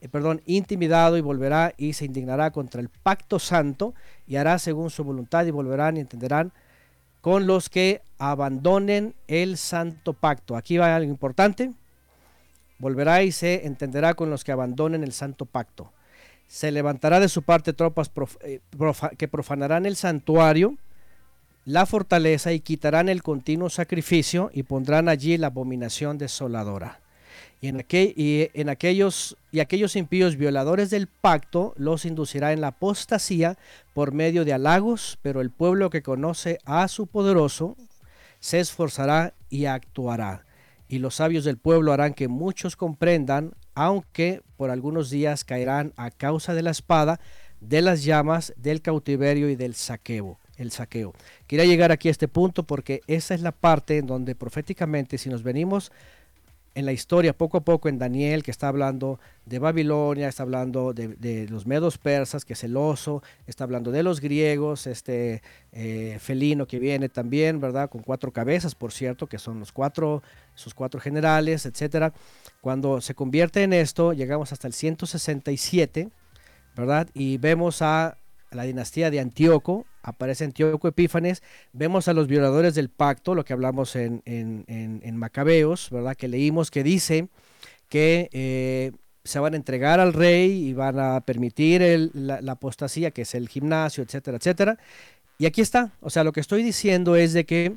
perdón, 0.09 0.41
intimidado 0.45 1.17
y 1.17 1.21
volverá 1.21 1.73
y 1.77 1.93
se 1.93 2.05
indignará 2.05 2.51
contra 2.51 2.81
el 2.81 2.89
pacto 2.89 3.39
santo 3.39 3.93
y 4.27 4.35
hará 4.35 4.59
según 4.59 4.89
su 4.89 5.03
voluntad 5.03 5.45
y 5.45 5.51
volverán 5.51 5.97
y 5.97 6.01
entenderán 6.01 6.51
con 7.21 7.47
los 7.47 7.69
que 7.69 8.01
abandonen 8.17 9.15
el 9.27 9.57
santo 9.57 10.11
pacto. 10.13 10.57
Aquí 10.57 10.77
va 10.77 10.93
algo 10.93 11.09
importante. 11.09 11.71
Volverá 12.79 13.23
y 13.23 13.31
se 13.31 13.65
entenderá 13.65 14.13
con 14.13 14.29
los 14.29 14.43
que 14.43 14.51
abandonen 14.51 15.03
el 15.03 15.13
santo 15.13 15.45
pacto 15.45 15.92
se 16.53 16.71
levantará 16.71 17.19
de 17.19 17.29
su 17.29 17.41
parte 17.41 17.73
tropas 17.73 18.11
eh, 18.41 18.59
que 19.17 19.27
profanarán 19.27 19.87
el 19.87 19.95
santuario, 19.95 20.77
la 21.65 21.87
fortaleza 21.87 22.53
y 22.53 22.59
quitarán 22.59 23.09
el 23.09 23.23
continuo 23.23 23.71
sacrificio 23.71 24.51
y 24.53 24.61
pondrán 24.61 25.09
allí 25.09 25.35
la 25.37 25.47
abominación 25.47 26.19
desoladora. 26.19 26.99
Y 27.59 27.69
en, 27.69 27.83
y 27.89 28.49
en 28.53 28.69
aquellos 28.69 29.35
y 29.51 29.61
aquellos 29.61 29.95
impíos 29.95 30.35
violadores 30.35 30.91
del 30.91 31.07
pacto 31.07 31.73
los 31.75 32.05
inducirá 32.05 32.53
en 32.53 32.61
la 32.61 32.67
apostasía 32.67 33.57
por 33.95 34.11
medio 34.11 34.45
de 34.45 34.53
halagos, 34.53 35.17
pero 35.23 35.41
el 35.41 35.49
pueblo 35.49 35.89
que 35.89 36.03
conoce 36.03 36.59
a 36.65 36.87
su 36.87 37.07
poderoso 37.07 37.75
se 38.39 38.59
esforzará 38.59 39.33
y 39.49 39.65
actuará. 39.65 40.45
Y 40.87 40.99
los 40.99 41.15
sabios 41.15 41.45
del 41.45 41.57
pueblo 41.57 41.93
harán 41.93 42.13
que 42.13 42.27
muchos 42.27 42.75
comprendan, 42.75 43.55
aunque 43.75 44.41
por 44.57 44.69
algunos 44.69 45.09
días 45.09 45.43
caerán 45.43 45.93
a 45.97 46.11
causa 46.11 46.53
de 46.53 46.61
la 46.61 46.71
espada, 46.71 47.19
de 47.59 47.81
las 47.81 48.03
llamas, 48.03 48.53
del 48.57 48.81
cautiverio 48.81 49.49
y 49.49 49.55
del 49.55 49.75
saqueo. 49.75 50.39
El 50.55 50.71
saqueo. 50.71 51.13
Quería 51.47 51.65
llegar 51.65 51.91
aquí 51.91 52.09
a 52.09 52.11
este 52.11 52.27
punto 52.27 52.63
porque 52.63 53.01
esa 53.07 53.33
es 53.33 53.41
la 53.41 53.51
parte 53.51 53.97
en 53.97 54.05
donde 54.05 54.35
proféticamente, 54.35 55.17
si 55.17 55.29
nos 55.29 55.41
venimos 55.41 55.91
en 56.75 56.85
la 56.85 56.91
historia 56.91 57.33
poco 57.33 57.57
a 57.57 57.61
poco 57.63 57.87
en 57.87 57.99
Daniel, 57.99 58.43
que 58.43 58.51
está 58.51 58.67
hablando 58.67 59.19
de 59.45 59.59
Babilonia, 59.59 60.27
está 60.27 60.43
hablando 60.43 60.93
de, 60.93 61.47
los 61.49 61.67
medos 61.67 61.97
persas, 61.97 62.45
que 62.45 62.53
es 62.53 62.63
el 62.63 62.75
oso, 62.75 63.21
está 63.45 63.63
hablando 63.63 63.91
de 63.91 64.03
los 64.03 64.21
griegos, 64.21 64.87
este 64.87 65.41
eh, 65.71 66.17
felino 66.19 66.65
que 66.65 66.79
viene 66.79 67.09
también, 67.09 67.59
¿verdad? 67.59 67.89
Con 67.89 68.01
cuatro 68.01 68.31
cabezas, 68.31 68.73
por 68.73 68.91
cierto, 68.91 69.27
que 69.27 69.37
son 69.37 69.59
los 69.59 69.71
cuatro, 69.71 70.23
sus 70.55 70.73
cuatro 70.73 70.99
generales, 70.99 71.65
etcétera. 71.65 72.13
Cuando 72.61 73.01
se 73.01 73.13
convierte 73.13 73.63
en 73.63 73.73
esto, 73.73 74.13
llegamos 74.13 74.51
hasta 74.51 74.67
el 74.67 74.73
167, 74.73 76.09
¿verdad? 76.75 77.07
Y 77.13 77.37
vemos 77.37 77.81
a 77.81 78.17
la 78.53 78.63
dinastía 78.63 79.11
de 79.11 79.19
Antíoco, 79.19 79.85
aparece 80.01 80.43
Antíoco 80.43 80.87
Epífanes, 80.87 81.43
vemos 81.71 82.07
a 82.07 82.13
los 82.13 82.27
violadores 82.27 82.75
del 82.75 82.89
pacto, 82.89 83.35
lo 83.35 83.45
que 83.45 83.53
hablamos 83.53 83.95
en, 83.95 84.21
en, 84.25 85.17
Macabeos, 85.17 85.89
¿verdad? 85.91 86.15
Que 86.15 86.27
leímos 86.27 86.71
que 86.71 86.83
dice 86.83 87.29
que 87.89 88.29
eh, 88.33 88.91
se 89.23 89.39
van 89.39 89.53
a 89.53 89.57
entregar 89.57 89.99
al 89.99 90.13
rey 90.13 90.69
y 90.69 90.73
van 90.73 90.99
a 90.99 91.21
permitir 91.21 92.11
la, 92.13 92.51
apostasía, 92.51 93.11
que 93.11 93.23
es 93.23 93.35
el 93.35 93.47
gimnasio, 93.47 94.03
etcétera, 94.03 94.37
etcétera. 94.37 94.77
Y 95.37 95.45
aquí 95.45 95.61
está, 95.61 95.91
o 96.01 96.09
sea, 96.09 96.23
lo 96.23 96.31
que 96.31 96.39
estoy 96.39 96.63
diciendo 96.63 97.15
es 97.15 97.33
de 97.33 97.45
que 97.45 97.75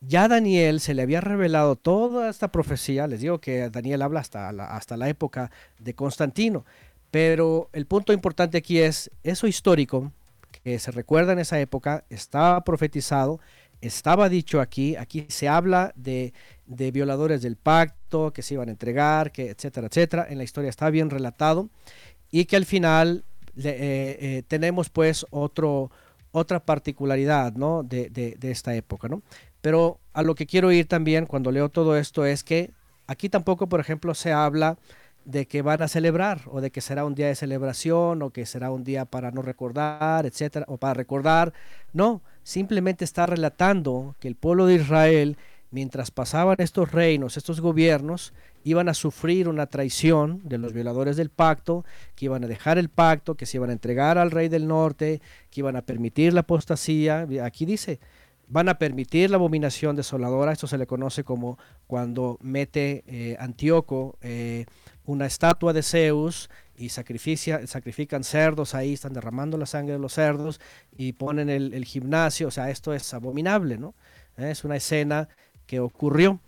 ya 0.00 0.28
Daniel 0.28 0.80
se 0.80 0.94
le 0.94 1.02
había 1.02 1.20
revelado 1.20 1.74
toda 1.74 2.28
esta 2.28 2.52
profecía, 2.52 3.06
les 3.06 3.20
digo 3.20 3.40
que 3.40 3.70
Daniel 3.70 4.02
habla 4.02 4.20
hasta 4.20 4.48
hasta 4.48 4.96
la 4.96 5.08
época 5.08 5.50
de 5.78 5.94
Constantino, 5.94 6.64
pero 7.16 7.70
el 7.72 7.86
punto 7.86 8.12
importante 8.12 8.58
aquí 8.58 8.78
es 8.78 9.10
eso 9.22 9.46
histórico 9.46 10.12
que 10.62 10.78
se 10.78 10.90
recuerda 10.90 11.32
en 11.32 11.38
esa 11.38 11.58
época, 11.58 12.04
estaba 12.10 12.62
profetizado, 12.62 13.40
estaba 13.80 14.28
dicho 14.28 14.60
aquí, 14.60 14.96
aquí 14.96 15.24
se 15.30 15.48
habla 15.48 15.94
de, 15.96 16.34
violadores 16.66 17.40
del 17.40 17.56
pacto, 17.56 18.34
que 18.34 18.42
se 18.42 18.52
iban 18.52 18.68
a 18.68 18.72
entregar, 18.72 19.32
que 19.32 19.48
etcétera, 19.48 19.86
etcétera, 19.86 20.26
en 20.28 20.36
la 20.36 20.44
historia 20.44 20.68
está 20.68 20.90
bien 20.90 21.08
relatado 21.08 21.70
y 22.30 22.44
que 22.44 22.56
al 22.56 22.66
final 22.66 23.24
eh, 23.56 24.18
eh, 24.20 24.42
tenemos 24.46 24.90
pues 24.90 25.24
otro, 25.30 25.90
otra 26.32 26.66
particularidad 26.66 27.54
¿no? 27.54 27.82
de, 27.82 28.10
de, 28.10 28.50
esta 28.50 28.74
época. 28.74 29.08
¿no? 29.08 29.22
Pero 29.62 30.00
a 30.12 30.22
lo 30.22 30.34
que 30.34 30.44
quiero 30.44 30.70
ir 30.70 30.86
también 30.86 31.24
cuando 31.24 31.50
leo 31.50 31.70
todo 31.70 31.96
esto 31.96 32.26
es 32.26 32.44
que 32.44 32.72
aquí 33.06 33.30
tampoco, 33.30 33.70
por 33.70 33.80
ejemplo, 33.80 34.12
se 34.12 34.34
habla 34.34 34.76
de 35.26 35.46
que 35.46 35.60
van 35.60 35.82
a 35.82 35.88
celebrar 35.88 36.42
o 36.46 36.60
de 36.60 36.70
que 36.70 36.80
será 36.80 37.04
un 37.04 37.14
día 37.14 37.26
de 37.26 37.34
celebración 37.34 38.22
o 38.22 38.30
que 38.30 38.46
será 38.46 38.70
un 38.70 38.84
día 38.84 39.04
para 39.04 39.32
no 39.32 39.42
recordar, 39.42 40.24
etcétera, 40.24 40.64
o 40.68 40.78
para 40.78 40.94
recordar. 40.94 41.52
No, 41.92 42.22
simplemente 42.44 43.04
está 43.04 43.26
relatando 43.26 44.14
que 44.20 44.28
el 44.28 44.36
pueblo 44.36 44.66
de 44.66 44.76
Israel, 44.76 45.36
mientras 45.72 46.12
pasaban 46.12 46.56
estos 46.60 46.92
reinos, 46.92 47.36
estos 47.36 47.60
gobiernos, 47.60 48.32
iban 48.62 48.88
a 48.88 48.94
sufrir 48.94 49.48
una 49.48 49.66
traición 49.66 50.40
de 50.44 50.58
los 50.58 50.72
violadores 50.72 51.16
del 51.16 51.30
pacto, 51.30 51.84
que 52.14 52.26
iban 52.26 52.44
a 52.44 52.48
dejar 52.48 52.78
el 52.78 52.88
pacto, 52.88 53.34
que 53.34 53.46
se 53.46 53.56
iban 53.56 53.70
a 53.70 53.74
entregar 53.74 54.18
al 54.18 54.30
rey 54.30 54.48
del 54.48 54.68
norte, 54.68 55.20
que 55.50 55.60
iban 55.60 55.74
a 55.74 55.82
permitir 55.82 56.34
la 56.34 56.40
apostasía. 56.40 57.26
Aquí 57.42 57.66
dice, 57.66 57.98
van 58.48 58.68
a 58.68 58.78
permitir 58.78 59.30
la 59.30 59.36
abominación 59.36 59.96
desoladora, 59.96 60.52
esto 60.52 60.66
se 60.66 60.78
le 60.78 60.86
conoce 60.86 61.24
como 61.24 61.58
cuando 61.86 62.38
mete 62.40 63.04
eh, 63.06 63.36
Antíoco 63.40 64.16
eh, 64.22 64.66
una 65.04 65.26
estatua 65.26 65.72
de 65.72 65.82
Zeus 65.82 66.50
y 66.76 66.90
sacrifican 66.90 68.24
cerdos 68.24 68.74
ahí, 68.74 68.92
están 68.92 69.14
derramando 69.14 69.56
la 69.56 69.66
sangre 69.66 69.94
de 69.94 69.98
los 69.98 70.12
cerdos 70.12 70.60
y 70.96 71.12
ponen 71.12 71.48
el, 71.48 71.84
gimnasio, 71.84 72.48
o 72.48 72.50
sea, 72.50 72.70
esto 72.70 72.92
es 72.92 73.14
abominable, 73.14 73.78
¿no? 73.78 73.94
Eh, 74.36 74.50
es 74.50 74.64
una 74.64 74.76
escena 74.76 75.28
que 75.66 75.80
ocurrió. 75.80 76.40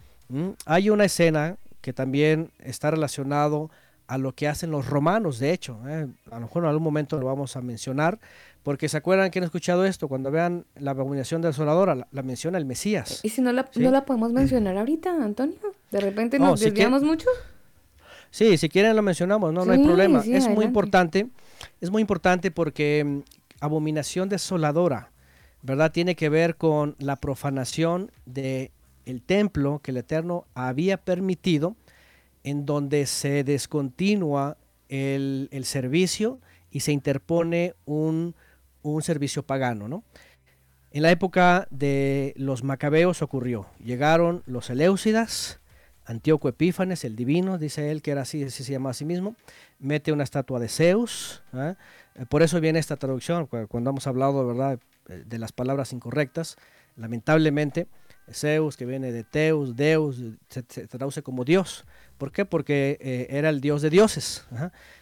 Hay 0.67 0.91
una 0.91 1.07
escena 1.07 1.57
que 1.81 1.95
también 1.95 2.51
está 2.59 2.91
relacionado 2.91 3.71
a 4.07 4.19
lo 4.19 4.33
que 4.35 4.49
hacen 4.49 4.71
los 4.71 4.87
romanos, 4.87 5.39
de 5.39 5.53
hecho, 5.53 5.81
a 5.85 6.35
lo 6.35 6.41
mejor 6.41 6.65
en 6.65 6.69
algún 6.69 6.83
momento 6.83 7.19
lo 7.19 7.27
vamos 7.27 7.57
a 7.57 7.63
mencionar, 7.63 8.19
porque 8.63 8.89
se 8.89 8.97
acuerdan 8.97 9.31
que 9.31 9.39
han 9.39 9.45
escuchado 9.45 9.85
esto, 9.85 10.09
cuando 10.09 10.31
vean 10.31 10.67
la 10.77 10.91
abominación 10.91 11.41
desoladora, 11.43 11.95
la, 11.95 12.09
la 12.11 12.23
menciona 12.23 12.59
el 12.59 12.65
Mesías. 12.65 13.21
¿Y 13.23 13.31
si 13.31 13.41
no 13.41 13.53
la, 13.53 13.69
no 13.77 13.91
la 13.91 14.05
podemos 14.05 14.33
mencionar 14.33 14.77
ahorita, 14.77 15.11
Antonio? 15.11 15.57
¿De 15.91 16.01
repente 16.01 16.39
nos 16.39 16.61
desviamos 16.61 17.03
mucho? 17.03 17.29
Sí, 18.31 18.59
si 18.59 18.69
quieren 18.69 18.95
lo 18.95 19.03
mencionamos, 19.03 19.53
no, 19.53 19.65
no 19.65 19.73
hay 19.73 19.83
problema. 19.83 20.23
es 20.25 20.49
muy 20.49 20.65
importante, 20.65 21.29
es 21.81 21.91
muy 21.91 22.03
importante 22.03 22.51
porque 22.51 23.05
mm, 23.05 23.21
abominación 23.61 24.29
desoladora, 24.29 25.11
¿verdad? 25.63 25.93
Tiene 25.93 26.15
que 26.15 26.29
ver 26.29 26.57
con 26.57 26.95
la 26.99 27.17
profanación 27.17 28.11
de 28.27 28.71
el 29.07 29.23
templo 29.23 29.81
que 29.83 29.93
el 29.93 29.97
Eterno 29.97 30.45
había 30.55 30.99
permitido, 30.99 31.75
en 32.45 32.67
donde 32.67 33.07
se 33.07 33.45
descontinúa 33.45 34.59
el, 34.89 35.49
el 35.51 35.65
servicio 35.65 36.39
y 36.71 36.81
se 36.81 36.93
interpone 36.93 37.75
un 37.87 38.35
un 38.83 39.03
servicio 39.03 39.43
pagano, 39.43 39.89
¿no? 39.89 40.05
En 40.91 41.03
la 41.03 41.11
época 41.11 41.69
de 41.71 42.33
los 42.37 42.65
macabeos 42.65 43.21
ocurrió. 43.21 43.67
Llegaron 43.79 44.43
los 44.47 44.71
Eleusidas, 44.71 45.61
Antíoco 46.07 46.49
Epífanes, 46.49 47.05
el 47.05 47.15
divino, 47.15 47.59
dice 47.59 47.91
él 47.91 48.01
que 48.01 48.13
era 48.13 48.23
así, 48.23 48.43
así 48.43 48.65
se 48.65 48.73
llama 48.73 48.91
a 48.91 48.95
sí 48.95 49.05
mismo, 49.05 49.37
mete 49.79 50.13
una 50.13 50.25
estatua 50.25 50.59
de 50.59 50.69
Zeus. 50.69 51.43
¿eh? 51.53 51.75
Por 52.31 52.43
eso 52.43 52.61
viene 52.61 52.79
esta 52.79 52.97
traducción, 52.97 53.47
cuando 53.47 53.91
hemos 53.91 54.07
hablado 54.07 54.47
¿verdad? 54.47 54.79
de 55.07 55.39
las 55.39 55.53
palabras 55.53 55.93
incorrectas, 55.93 56.57
lamentablemente, 56.97 57.87
Zeus, 58.33 58.77
que 58.77 58.87
viene 58.87 59.13
de 59.13 59.25
Teus, 59.25 59.77
Deus, 59.77 60.23
se, 60.49 60.63
traduce 60.63 61.23
como 61.23 61.45
Dios. 61.45 61.85
¿Por 62.17 62.33
qué? 62.33 62.45
Porque 62.45 62.99
eh, 63.01 63.27
era 63.31 63.49
el 63.51 63.61
Dios 63.61 63.83
de 63.83 63.91
dioses. 63.91 64.47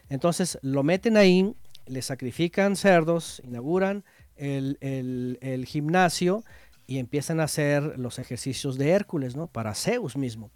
Entonces 0.08 0.58
lo 0.62 0.82
meten 0.82 1.16
ahí 1.16 1.54
le 1.86 2.02
sacrifican 2.02 2.76
cerdos, 2.76 3.40
inauguran 3.44 4.04
el, 4.36 5.64
gimnasio 5.66 6.44
y 6.86 6.98
empiezan 6.98 7.40
a 7.40 7.44
hacer 7.44 7.98
los 7.98 8.18
ejercicios 8.18 8.78
de 8.78 8.90
Hércules, 8.90 9.36
¿no? 9.36 9.46
Para 9.46 9.74
Zeus 9.74 10.16
mismo. 10.16 10.50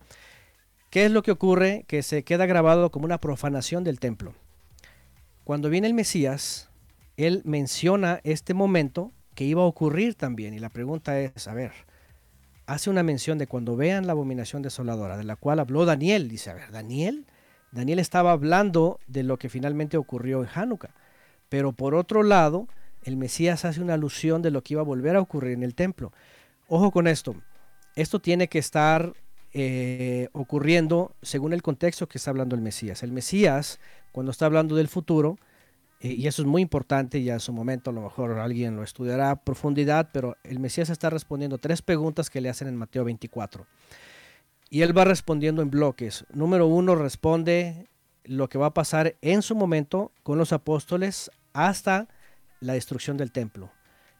¿Qué 0.90 1.06
es 1.06 1.10
lo 1.10 1.22
que 1.22 1.30
ocurre? 1.30 1.84
Que 1.86 2.02
se 2.02 2.24
queda 2.24 2.46
grabado 2.46 2.90
como 2.90 3.04
una 3.04 3.18
profanación 3.18 3.84
del 3.84 4.00
templo. 4.00 4.34
Cuando 5.44 5.70
viene 5.70 5.86
el 5.86 5.94
Mesías, 5.94 6.68
él 7.16 7.42
menciona 7.44 8.20
este 8.24 8.54
momento 8.54 9.12
que 9.34 9.44
iba 9.44 9.62
a 9.62 9.66
ocurrir 9.66 10.14
también. 10.14 10.54
Y 10.54 10.58
la 10.58 10.68
pregunta 10.68 11.18
es, 11.20 11.48
a 11.48 11.54
ver, 11.54 11.72
hace 12.66 12.90
una 12.90 13.02
mención 13.02 13.38
de 13.38 13.46
cuando 13.46 13.76
vean 13.76 14.06
la 14.06 14.12
abominación 14.12 14.62
desoladora, 14.62 15.16
de 15.16 15.24
la 15.24 15.36
cual 15.36 15.60
habló 15.60 15.84
Daniel. 15.84 16.28
Dice, 16.28 16.50
a 16.50 16.54
ver, 16.54 16.70
Daniel, 16.70 17.26
Daniel 17.72 17.98
estaba 17.98 18.32
hablando 18.32 19.00
de 19.06 19.22
lo 19.22 19.38
que 19.38 19.48
finalmente 19.48 19.96
ocurrió 19.96 20.42
en 20.42 20.48
Hanukkah. 20.52 20.94
Pero 21.50 21.72
por 21.72 21.94
otro 21.94 22.22
lado, 22.22 22.66
el 23.04 23.18
Mesías 23.18 23.66
hace 23.66 23.82
una 23.82 23.94
alusión 23.94 24.40
de 24.40 24.50
lo 24.50 24.62
que 24.62 24.74
iba 24.74 24.80
a 24.80 24.84
volver 24.84 25.16
a 25.16 25.20
ocurrir 25.20 25.52
en 25.52 25.62
el 25.62 25.74
templo. 25.74 26.12
Ojo 26.68 26.90
con 26.92 27.06
esto, 27.06 27.34
esto 27.96 28.20
tiene 28.20 28.48
que 28.48 28.58
estar 28.58 29.12
eh, 29.52 30.28
ocurriendo 30.32 31.16
según 31.22 31.52
el 31.52 31.62
contexto 31.62 32.08
que 32.08 32.18
está 32.18 32.30
hablando 32.30 32.54
el 32.54 32.62
Mesías. 32.62 33.02
El 33.02 33.12
Mesías, 33.12 33.80
cuando 34.12 34.30
está 34.30 34.46
hablando 34.46 34.76
del 34.76 34.88
futuro, 34.88 35.38
eh, 36.00 36.12
y 36.12 36.28
eso 36.28 36.42
es 36.42 36.48
muy 36.48 36.62
importante, 36.62 37.22
ya 37.22 37.34
en 37.34 37.40
su 37.40 37.52
momento 37.52 37.90
a 37.90 37.92
lo 37.92 38.00
mejor 38.00 38.38
alguien 38.38 38.76
lo 38.76 38.84
estudiará 38.84 39.32
a 39.32 39.42
profundidad, 39.42 40.10
pero 40.12 40.36
el 40.44 40.60
Mesías 40.60 40.88
está 40.88 41.10
respondiendo 41.10 41.58
tres 41.58 41.82
preguntas 41.82 42.30
que 42.30 42.40
le 42.40 42.48
hacen 42.48 42.68
en 42.68 42.76
Mateo 42.76 43.04
24. 43.04 43.66
Y 44.70 44.82
él 44.82 44.96
va 44.96 45.04
respondiendo 45.04 45.62
en 45.62 45.70
bloques. 45.70 46.24
Número 46.32 46.68
uno 46.68 46.94
responde 46.94 47.88
lo 48.22 48.48
que 48.48 48.58
va 48.58 48.66
a 48.66 48.74
pasar 48.74 49.16
en 49.20 49.42
su 49.42 49.56
momento 49.56 50.12
con 50.22 50.38
los 50.38 50.52
apóstoles 50.52 51.30
hasta 51.52 52.08
la 52.60 52.74
destrucción 52.74 53.16
del 53.16 53.32
templo. 53.32 53.70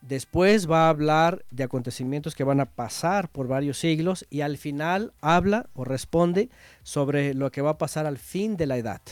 Después 0.03 0.71
va 0.71 0.87
a 0.87 0.89
hablar 0.89 1.45
de 1.51 1.65
acontecimientos 1.65 2.35
que 2.35 2.45
van 2.45 2.61
a 2.61 2.65
pasar 2.65 3.29
por 3.29 3.49
varios 3.49 3.79
siglos 3.79 4.27
y 4.31 4.41
al 4.41 4.57
final 4.57 5.13
habla 5.21 5.69
o 5.75 5.85
responde 5.85 6.49
sobre 6.83 7.35
lo 7.35 7.51
que 7.51 7.61
va 7.61 7.71
a 7.71 7.79
pasar 7.79 8.07
al 8.07 8.17
fin 8.17 8.57
de 8.57 8.67
la 8.67 8.79
edad. 8.79 9.03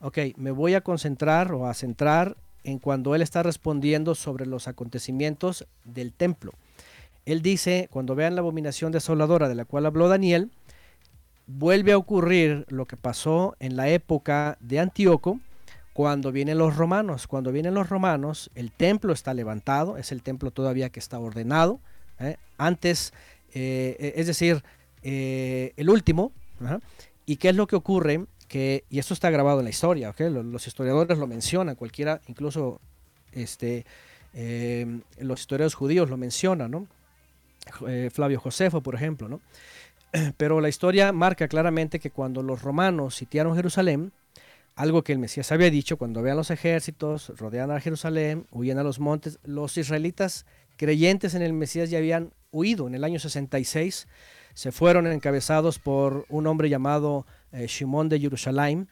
Ok, 0.00 0.18
me 0.36 0.50
voy 0.50 0.74
a 0.74 0.80
concentrar 0.80 1.52
o 1.52 1.68
a 1.68 1.74
centrar 1.74 2.36
en 2.64 2.80
cuando 2.80 3.14
él 3.14 3.22
está 3.22 3.44
respondiendo 3.44 4.16
sobre 4.16 4.46
los 4.46 4.66
acontecimientos 4.66 5.66
del 5.84 6.12
templo. 6.12 6.52
Él 7.24 7.40
dice, 7.40 7.88
cuando 7.92 8.16
vean 8.16 8.34
la 8.34 8.40
abominación 8.40 8.90
desoladora 8.90 9.48
de 9.48 9.54
la 9.54 9.64
cual 9.64 9.86
habló 9.86 10.08
Daniel, 10.08 10.50
vuelve 11.46 11.92
a 11.92 11.98
ocurrir 11.98 12.66
lo 12.68 12.86
que 12.86 12.96
pasó 12.96 13.54
en 13.60 13.76
la 13.76 13.88
época 13.88 14.56
de 14.60 14.80
Antíoco, 14.80 15.38
cuando 15.92 16.32
vienen 16.32 16.58
los 16.58 16.76
romanos. 16.76 17.26
Cuando 17.26 17.52
vienen 17.52 17.74
los 17.74 17.88
romanos, 17.88 18.50
el 18.54 18.72
templo 18.72 19.12
está 19.12 19.34
levantado, 19.34 19.96
es 19.96 20.12
el 20.12 20.22
templo 20.22 20.50
todavía 20.50 20.90
que 20.90 21.00
está 21.00 21.18
ordenado. 21.18 21.80
¿eh? 22.18 22.36
Antes, 22.58 23.12
eh, 23.54 24.14
es 24.16 24.26
decir, 24.26 24.62
eh, 25.02 25.72
el 25.76 25.90
último. 25.90 26.32
¿Y 27.26 27.36
qué 27.36 27.48
es 27.48 27.56
lo 27.56 27.66
que 27.66 27.76
ocurre? 27.76 28.24
Que, 28.48 28.84
y 28.90 28.98
esto 28.98 29.14
está 29.14 29.30
grabado 29.30 29.60
en 29.60 29.64
la 29.64 29.70
historia, 29.70 30.14
los, 30.18 30.44
los, 30.44 30.66
historiadores 30.66 31.18
lo 31.18 31.26
mencionan, 31.26 31.74
cualquiera, 31.74 32.20
incluso 32.28 32.80
este, 33.32 33.86
los 35.18 35.40
historiadores 35.40 35.74
judíos 35.74 36.10
lo 36.10 36.18
mencionan, 36.18 36.70
¿no? 36.70 36.86
Flavio 38.10 38.38
Josefo, 38.38 38.82
por 38.82 38.94
ejemplo, 38.94 39.28
¿no? 39.28 39.40
Pero 40.36 40.60
la 40.60 40.68
historia 40.68 41.12
marca 41.12 41.48
claramente 41.48 41.98
que 41.98 42.10
cuando 42.10 42.42
los 42.42 42.62
romanos 42.62 43.16
sitiaron 43.16 43.56
Jerusalén, 43.56 44.12
algo 44.74 45.02
que 45.02 45.12
el 45.12 45.18
Mesías 45.18 45.52
había 45.52 45.70
dicho, 45.70 45.96
cuando 45.96 46.22
vean 46.22 46.36
los 46.36 46.50
ejércitos, 46.50 47.32
rodean 47.36 47.70
a 47.70 47.80
Jerusalén, 47.80 48.46
huyen 48.50 48.78
a 48.78 48.82
los 48.82 48.98
montes, 48.98 49.38
los 49.44 49.76
israelitas 49.76 50.46
creyentes 50.76 51.34
en 51.34 51.42
el 51.42 51.52
Mesías 51.52 51.90
ya 51.90 51.98
habían 51.98 52.32
huido. 52.50 52.86
En 52.86 52.94
el 52.94 53.04
año 53.04 53.18
66 53.18 54.08
se 54.54 54.72
fueron 54.72 55.06
encabezados 55.06 55.78
por 55.78 56.26
un 56.28 56.46
hombre 56.46 56.68
llamado 56.68 57.26
eh, 57.52 57.66
Shimón 57.68 58.08
de 58.08 58.20
Jerusalén, 58.20 58.88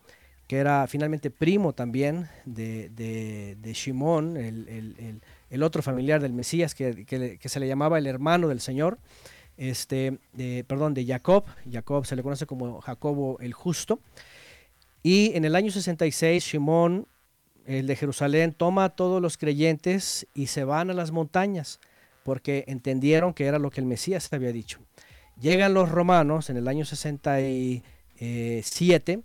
que 0.46 0.58
era 0.58 0.86
finalmente 0.88 1.30
primo 1.30 1.72
también 1.72 2.28
de, 2.44 2.88
de, 2.90 3.72
Shimón, 3.72 4.36
el, 4.36 5.62
otro 5.62 5.80
familiar 5.80 6.20
del 6.20 6.32
Mesías, 6.32 6.74
que, 6.74 7.04
que, 7.06 7.48
se 7.48 7.60
le 7.60 7.68
llamaba 7.68 7.98
el 7.98 8.06
hermano 8.08 8.48
del 8.48 8.60
Señor, 8.60 8.98
este, 9.56 10.18
de, 10.32 10.64
perdón, 10.66 10.92
de 10.92 11.06
Jacob. 11.06 11.44
Jacob 11.70 12.04
se 12.04 12.16
le 12.16 12.24
conoce 12.24 12.46
como 12.46 12.80
Jacobo 12.80 13.38
el 13.40 13.52
Justo. 13.52 14.00
Y 15.02 15.32
en 15.34 15.44
el 15.44 15.56
año 15.56 15.70
66, 15.70 16.44
Shimón, 16.44 17.06
el 17.64 17.86
de 17.86 17.96
Jerusalén, 17.96 18.52
toma 18.52 18.84
a 18.84 18.90
todos 18.90 19.22
los 19.22 19.38
creyentes 19.38 20.26
y 20.34 20.48
se 20.48 20.64
van 20.64 20.90
a 20.90 20.94
las 20.94 21.10
montañas, 21.10 21.80
porque 22.22 22.64
entendieron 22.68 23.32
que 23.32 23.46
era 23.46 23.58
lo 23.58 23.70
que 23.70 23.80
el 23.80 23.86
Mesías 23.86 24.30
había 24.32 24.52
dicho. 24.52 24.80
Llegan 25.40 25.72
los 25.72 25.88
romanos 25.88 26.50
en 26.50 26.58
el 26.58 26.68
año 26.68 26.84
67 26.84 29.22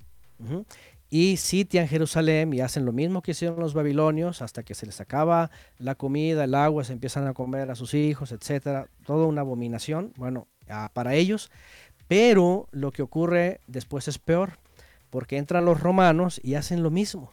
y 1.10 1.38
sitian 1.38 1.88
Jerusalén 1.88 2.54
y 2.54 2.62
hacen 2.62 2.86
lo 2.86 2.94
mismo 2.94 3.22
que 3.22 3.32
hicieron 3.32 3.60
los 3.60 3.74
babilonios 3.74 4.42
hasta 4.42 4.64
que 4.64 4.76
se 4.76 4.86
les 4.86 5.02
acaba 5.02 5.52
la 5.78 5.96
comida, 5.96 6.46
el 6.46 6.56
agua, 6.56 6.86
se 6.86 6.94
empiezan 6.94 7.28
a 7.28 7.34
comer 7.34 7.70
a 7.70 7.76
sus 7.76 7.94
hijos, 7.94 8.32
etcétera. 8.32 8.88
Toda 9.06 9.26
una 9.26 9.42
abominación, 9.42 10.14
bueno, 10.16 10.48
para 10.94 11.16
ellos. 11.16 11.52
Pero 12.08 12.70
lo 12.72 12.92
que 12.92 13.02
ocurre 13.02 13.60
después 13.68 14.08
es 14.08 14.20
peor 14.20 14.60
porque 15.16 15.38
entran 15.38 15.64
los 15.64 15.80
romanos 15.80 16.42
y 16.44 16.56
hacen 16.56 16.84
lo 16.84 16.92
mismo. 16.92 17.32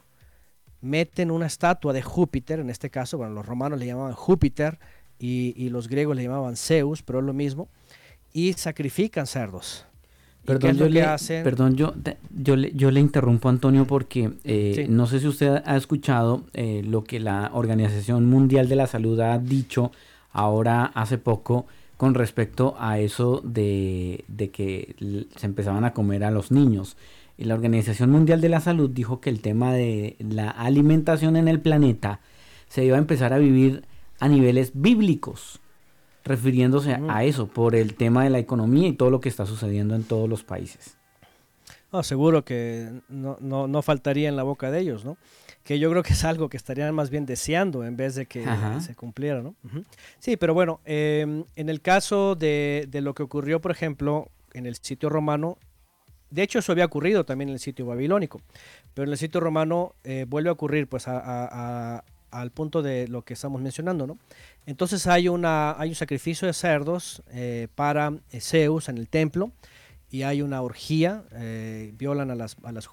Meten 0.83 1.33
una 1.33 1.47
estatua 1.47 1.93
de 1.93 2.01
Júpiter, 2.01 2.61
en 2.61 2.71
este 2.71 2.91
caso, 2.91 3.19
bueno, 3.19 3.35
los 3.35 3.45
romanos 3.45 3.77
le 3.81 3.87
llamaban 3.87 4.13
Júpiter 4.13 4.79
y, 5.19 5.69
los 5.69 5.89
griegos 5.89 6.15
le 6.15 6.23
llamaban 6.23 6.55
Zeus, 6.55 7.03
pero 7.03 7.19
es 7.19 7.25
lo 7.25 7.33
mismo, 7.33 7.69
y 8.33 8.53
sacrifican 8.53 9.27
cerdos. 9.27 9.85
Perdón, 10.45 10.77
yo 10.77 10.89
le, 10.89 11.05
perdón 11.43 11.75
yo, 11.75 11.93
yo, 12.31 12.55
le, 12.55 12.71
yo 12.73 12.93
le 12.93 13.01
interrumpo, 13.01 13.49
Antonio, 13.49 13.85
porque 13.85 14.31
eh, 14.45 14.87
no 14.89 15.09
sé 15.09 15.19
si 15.19 15.27
usted 15.27 15.61
ha 15.65 15.77
escuchado 15.77 16.45
eh, 16.53 16.83
lo 16.85 17.03
que 17.03 17.19
la 17.19 17.51
Organización 17.53 18.31
Mundial 18.31 18.69
de 18.69 18.77
la 18.77 18.87
Salud 18.87 19.19
ha 19.19 19.37
dicho 19.39 19.91
ahora 20.31 20.85
hace 20.95 21.19
poco 21.19 21.67
con 21.97 22.15
respecto 22.15 22.77
a 22.79 23.01
eso 23.01 23.41
de, 23.43 24.25
de 24.29 24.51
que 24.51 24.95
se 25.35 25.47
empezaban 25.47 25.85
a 25.85 25.93
comer 25.93 26.23
a 26.23 26.31
los 26.31 26.53
niños. 26.53 26.97
Y 27.37 27.45
la 27.45 27.55
Organización 27.55 28.11
Mundial 28.11 28.41
de 28.41 28.49
la 28.49 28.61
Salud 28.61 28.91
dijo 28.91 29.21
que 29.21 29.31
el 29.31 29.41
tema 29.41 29.73
de 29.73 30.17
la 30.19 30.51
alimentación 30.51 31.37
en 31.37 31.49
el 31.49 31.61
planeta 31.61 32.21
se 32.69 32.85
iba 32.85 32.97
a 32.97 33.01
empezar 33.01 33.33
a 33.33 33.39
vivir 33.39 33.85
a 34.19 34.29
niveles 34.29 34.71
bíblicos, 34.75 35.61
refiriéndose 36.25 36.97
a 37.09 37.25
eso, 37.25 37.49
por 37.49 37.75
el 37.75 37.95
tema 37.95 38.25
de 38.25 38.31
la 38.31 38.39
economía 38.39 38.89
y 38.89 38.93
todo 38.93 39.11
lo 39.11 39.21
que 39.21 39.29
está 39.29 39.47
sucediendo 39.47 39.95
en 39.95 40.05
todos 40.05 40.29
los 40.29 40.45
países. 40.45 40.97
seguro 42.03 42.45
que 42.45 43.01
no, 43.09 43.37
no, 43.41 43.83
faltaría 43.83 44.29
en 44.29 44.37
la 44.37 44.43
boca 44.43 44.71
de 44.71 44.81
ellos, 44.81 45.05
¿no? 45.05 45.17
Que 45.65 45.79
yo 45.79 45.91
creo 45.91 46.03
que 46.03 46.13
es 46.13 46.25
algo 46.25 46.49
que 46.49 46.57
estarían 46.57 46.95
más 46.95 47.11
bien 47.11 47.27
deseando 47.27 47.85
en 47.85 47.97
vez 47.97 48.15
de 48.15 48.27
que 48.27 48.45
se 48.81 48.95
cumpliera, 48.95 49.43
¿no? 49.43 49.55
Sí, 50.19 50.37
pero 50.37 50.55
bueno, 50.55 50.81
em, 50.85 51.45
en 51.57 51.69
el 51.69 51.81
caso 51.81 52.37
de, 52.37 52.87
de 52.89 53.01
lo 53.01 53.15
que 53.15 53.23
ocurrió, 53.23 53.61
por 53.61 53.71
ejemplo, 53.73 54.29
en 54.55 54.67
el 54.67 54.77
sitio 54.77 55.09
romano, 55.09 55.59
de 56.33 56.43
hecho, 56.43 56.61
eso 56.61 56.73
había 56.73 56.87
ocurrido 56.87 57.25
también 57.25 57.51
en 57.51 57.55
el 57.55 57.61
sitio 57.61 57.85
babilónico, 57.85 58.41
pero 58.95 59.05
en 59.05 59.13
el 59.13 59.19
sitio 59.19 59.39
romano 59.39 59.95
eh, 60.03 60.25
vuelve 60.27 60.49
a 60.49 60.53
ocurrir 60.53 60.89
pues 60.89 61.07
al 61.07 62.51
punto 62.55 62.81
de 62.81 63.07
lo 63.07 63.21
que 63.21 63.35
estamos 63.35 63.61
mencionando, 63.61 64.07
¿no? 64.07 64.19
Entonces 64.65 65.07
hay, 65.07 65.29
una, 65.29 65.79
hay 65.79 65.91
un 65.91 65.95
sacrificio 65.95 66.47
de 66.47 66.55
cerdos 66.55 67.23
eh, 67.33 67.69
para 67.75 68.15
eh, 68.31 68.41
Zeus 68.41 68.89
en 68.89 68.97
el 68.97 69.11
templo 69.11 69.53
y 70.11 70.23
hay 70.23 70.41
una 70.41 70.61
orgía, 70.61 71.25
violan 71.95 72.31
a 72.31 72.35
las, 72.35 72.57
a, 72.63 72.73
las 72.73 72.87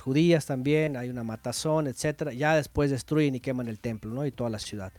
judías, 0.00 0.46
también, 0.46 0.96
hay 0.96 1.10
una 1.10 1.22
matazón, 1.22 1.86
etcétera. 1.86 2.32
Ya 2.32 2.56
después 2.56 2.90
destruyen 2.90 3.34
y 3.34 3.40
queman 3.40 3.68
el 3.68 3.78
templo, 3.78 4.10
¿no? 4.10 4.24
Y 4.24 4.32
toda 4.32 4.48
la 4.48 4.58
ciudad. 4.58 4.90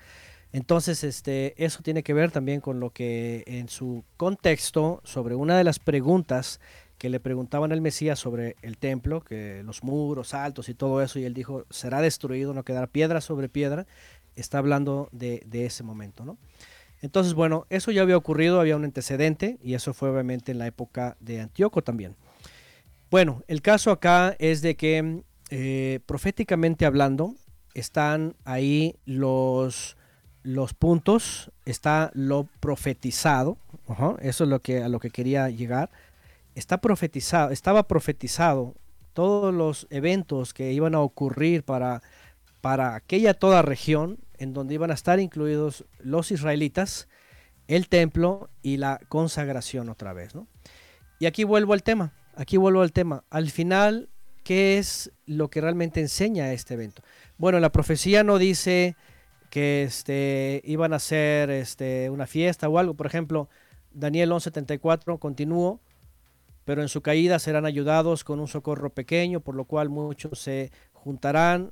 Entonces, 0.51 1.03
este, 1.03 1.55
eso 1.57 1.81
tiene 1.81 2.03
que 2.03 2.13
ver 2.13 2.29
también 2.29 2.61
con 2.61 2.79
lo 2.79 2.91
que 2.91 3.43
en 3.47 3.69
su 3.69 4.03
contexto, 4.17 5.01
sobre 5.03 5.33
una 5.33 5.57
de 5.57 5.63
las 5.63 5.79
preguntas 5.79 6.59
que 7.03 7.09
le 7.09 7.19
preguntaban 7.19 7.73
al 7.73 7.81
Mesías 7.81 8.17
sobre 8.17 8.55
el 8.61 8.77
templo, 8.77 9.19
que 9.19 9.61
los 9.65 9.83
muros 9.83 10.33
altos 10.33 10.69
y 10.69 10.73
todo 10.73 11.01
eso, 11.01 11.19
y 11.19 11.25
él 11.25 11.33
dijo, 11.33 11.65
será 11.69 11.99
destruido, 11.99 12.53
no 12.53 12.63
quedará 12.63 12.87
piedra 12.87 13.19
sobre 13.19 13.49
piedra, 13.49 13.85
está 14.37 14.59
hablando 14.59 15.09
de, 15.11 15.43
ese 15.51 15.83
momento, 15.83 16.23
¿no? 16.23 16.37
Entonces, 17.01 17.33
bueno, 17.33 17.65
eso 17.69 17.91
ya 17.91 18.03
había 18.03 18.15
ocurrido, 18.15 18.61
había 18.61 18.77
un 18.77 18.85
antecedente, 18.85 19.57
y 19.61 19.73
eso 19.73 19.93
fue 19.93 20.11
obviamente 20.11 20.53
en 20.53 20.59
la 20.59 20.67
época 20.67 21.17
de 21.19 21.41
Antíoco 21.41 21.81
también. 21.81 22.15
Bueno, 23.11 23.43
el 23.49 23.61
caso 23.61 23.91
acá 23.91 24.37
es 24.39 24.61
de 24.61 24.77
que 24.77 25.23
eh, 25.49 25.99
proféticamente 26.05 26.85
hablando, 26.85 27.35
están 27.73 28.37
ahí 28.45 28.95
los, 29.05 29.97
los 30.41 30.73
puntos, 30.73 31.51
está 31.65 32.11
lo 32.13 32.47
profetizado, 32.61 33.57
eso 34.21 34.43
es 34.45 34.49
lo 34.49 34.61
que, 34.61 34.81
a 34.81 34.87
lo 34.87 35.01
que 35.01 35.09
quería 35.09 35.49
llegar, 35.49 35.89
está 36.55 36.79
profetizado, 36.79 37.51
estaba 37.51 37.87
profetizado 37.87 38.75
todos 39.13 39.53
los 39.53 39.87
eventos 39.89 40.53
que 40.53 40.73
iban 40.73 40.95
a 40.95 40.99
ocurrir 40.99 41.63
para, 41.63 42.01
para 42.61 42.95
aquella 42.95 43.33
toda 43.33 43.61
región 43.61 44.19
en 44.37 44.53
donde 44.53 44.73
iban 44.73 44.91
a 44.91 44.95
estar 44.95 45.19
incluidos 45.19 45.85
los 45.99 46.31
israelitas, 46.31 47.07
el 47.67 47.87
templo 47.87 48.49
y 48.61 48.77
la 48.77 48.99
consagración 49.07 49.89
otra 49.89 50.13
vez. 50.13 50.35
¿no? 50.35 50.47
Y 51.19 51.25
aquí 51.25 51.43
vuelvo 51.43 51.73
al 51.73 51.83
tema, 51.83 52.13
aquí 52.35 52.57
vuelvo 52.57 52.81
al 52.81 52.91
tema. 52.91 53.23
Al 53.29 53.49
final, 53.49 54.09
¿qué 54.43 54.77
es 54.77 55.11
lo 55.25 55.49
que 55.49 55.61
realmente 55.61 56.01
enseña 56.01 56.51
este 56.51 56.73
evento? 56.73 57.03
Bueno, 57.37 57.59
la 57.59 57.71
profecía 57.71 58.23
no 58.23 58.37
dice 58.37 58.95
que 59.49 59.83
este, 59.83 60.61
iban 60.65 60.93
a 60.93 60.97
hacer 60.97 61.51
este, 61.51 62.09
una 62.09 62.25
fiesta 62.25 62.67
o 62.67 62.79
algo. 62.79 62.95
Por 62.95 63.05
ejemplo, 63.05 63.49
Daniel 63.91 64.31
11.74, 64.31 65.19
continúo 65.19 65.79
pero 66.65 66.81
en 66.81 66.89
su 66.89 67.01
caída 67.01 67.39
serán 67.39 67.65
ayudados 67.65 68.23
con 68.23 68.39
un 68.39 68.47
socorro 68.47 68.89
pequeño, 68.89 69.39
por 69.41 69.55
lo 69.55 69.65
cual 69.65 69.89
muchos 69.89 70.39
se 70.39 70.71
juntarán 70.91 71.71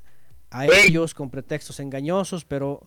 a 0.50 0.66
ellos 0.66 1.14
con 1.14 1.30
pretextos 1.30 1.80
engañosos, 1.80 2.44
pero 2.44 2.82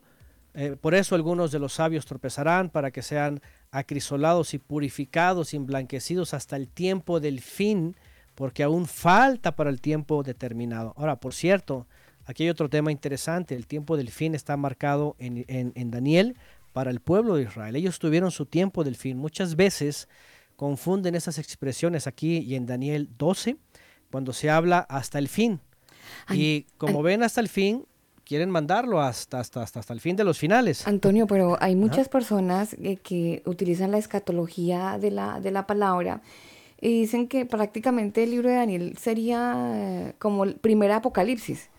eh, 0.53 0.77
por 0.81 0.95
eso 0.95 1.15
algunos 1.15 1.51
de 1.51 1.59
los 1.59 1.73
sabios 1.73 2.05
tropezarán 2.05 2.69
para 2.69 2.91
que 2.91 3.03
sean 3.03 3.41
acrisolados 3.71 4.55
y 4.55 4.59
purificados 4.59 5.53
y 5.53 5.57
emblanquecidos 5.57 6.35
hasta 6.35 6.57
el 6.57 6.69
tiempo 6.69 7.21
del 7.21 7.41
fin, 7.41 7.97
porque 8.35 8.63
aún 8.63 8.87
falta 8.87 9.57
para 9.57 9.71
el 9.71 9.81
tiempo 9.81 10.23
determinado. 10.23 10.93
Ahora, 10.97 11.17
por 11.17 11.33
cierto, 11.33 11.87
aquí 12.27 12.45
hay 12.45 12.51
otro 12.51 12.69
tema 12.69 12.93
interesante, 12.93 13.55
el 13.55 13.67
tiempo 13.67 13.97
del 13.97 14.11
fin 14.11 14.35
está 14.35 14.57
marcado 14.57 15.17
en, 15.19 15.45
en 15.49 15.91
Daniel 15.91 16.37
para 16.75 16.91
el 16.91 17.01
pueblo 17.01 17.37
de 17.37 17.45
Israel. 17.45 17.77
Ellos 17.77 17.99
tuvieron 17.99 18.31
su 18.31 18.47
tiempo 18.47 18.85
del 18.85 18.97
fin. 18.97 19.17
Muchas 19.17 19.57
veces 19.57 20.09
confunden 20.57 21.15
esas 21.15 21.39
expresiones 21.39 22.07
aquí 22.07 22.39
y 22.39 22.55
en 22.55 22.67
Daniel 22.67 23.09
12, 23.19 23.57
cuando 24.11 24.33
se 24.33 24.51
habla 24.51 24.79
hasta 24.79 25.19
el 25.19 25.29
fin. 25.29 25.61
y 26.31 26.67
como 26.77 27.03
ven 27.03 27.23
hasta 27.23 27.41
el 27.41 27.49
fin, 27.49 27.87
quieren 28.25 28.51
mandarlo 28.51 29.01
hasta, 29.01 29.41
hasta, 29.41 29.63
hasta, 29.63 29.81
hasta 29.81 29.93
el 29.93 30.01
fin 30.01 30.17
de 30.17 30.25
los 30.25 30.39
finales. 30.39 30.87
Antonio, 30.87 31.27
pero 31.27 31.57
hay 31.61 31.77
muchas 31.77 32.09
personas 32.09 32.77
que 33.03 33.43
utilizan 33.47 33.91
la 33.91 33.99
escatología 33.99 34.99
de 34.99 35.11
la, 35.11 35.41
de 35.41 35.51
la 35.51 35.67
palabra 35.67 36.23
y 36.81 37.01
dicen 37.01 37.29
que 37.29 37.47
prácticamente 37.47 38.25
el 38.25 38.31
libro 38.31 38.49
de 38.49 38.57
Daniel 38.57 38.97
sería 38.99 39.55
eh, 39.75 40.15
como 40.19 40.45
el 40.45 40.57
primer 40.57 40.91
apocalipsis. 40.93 41.71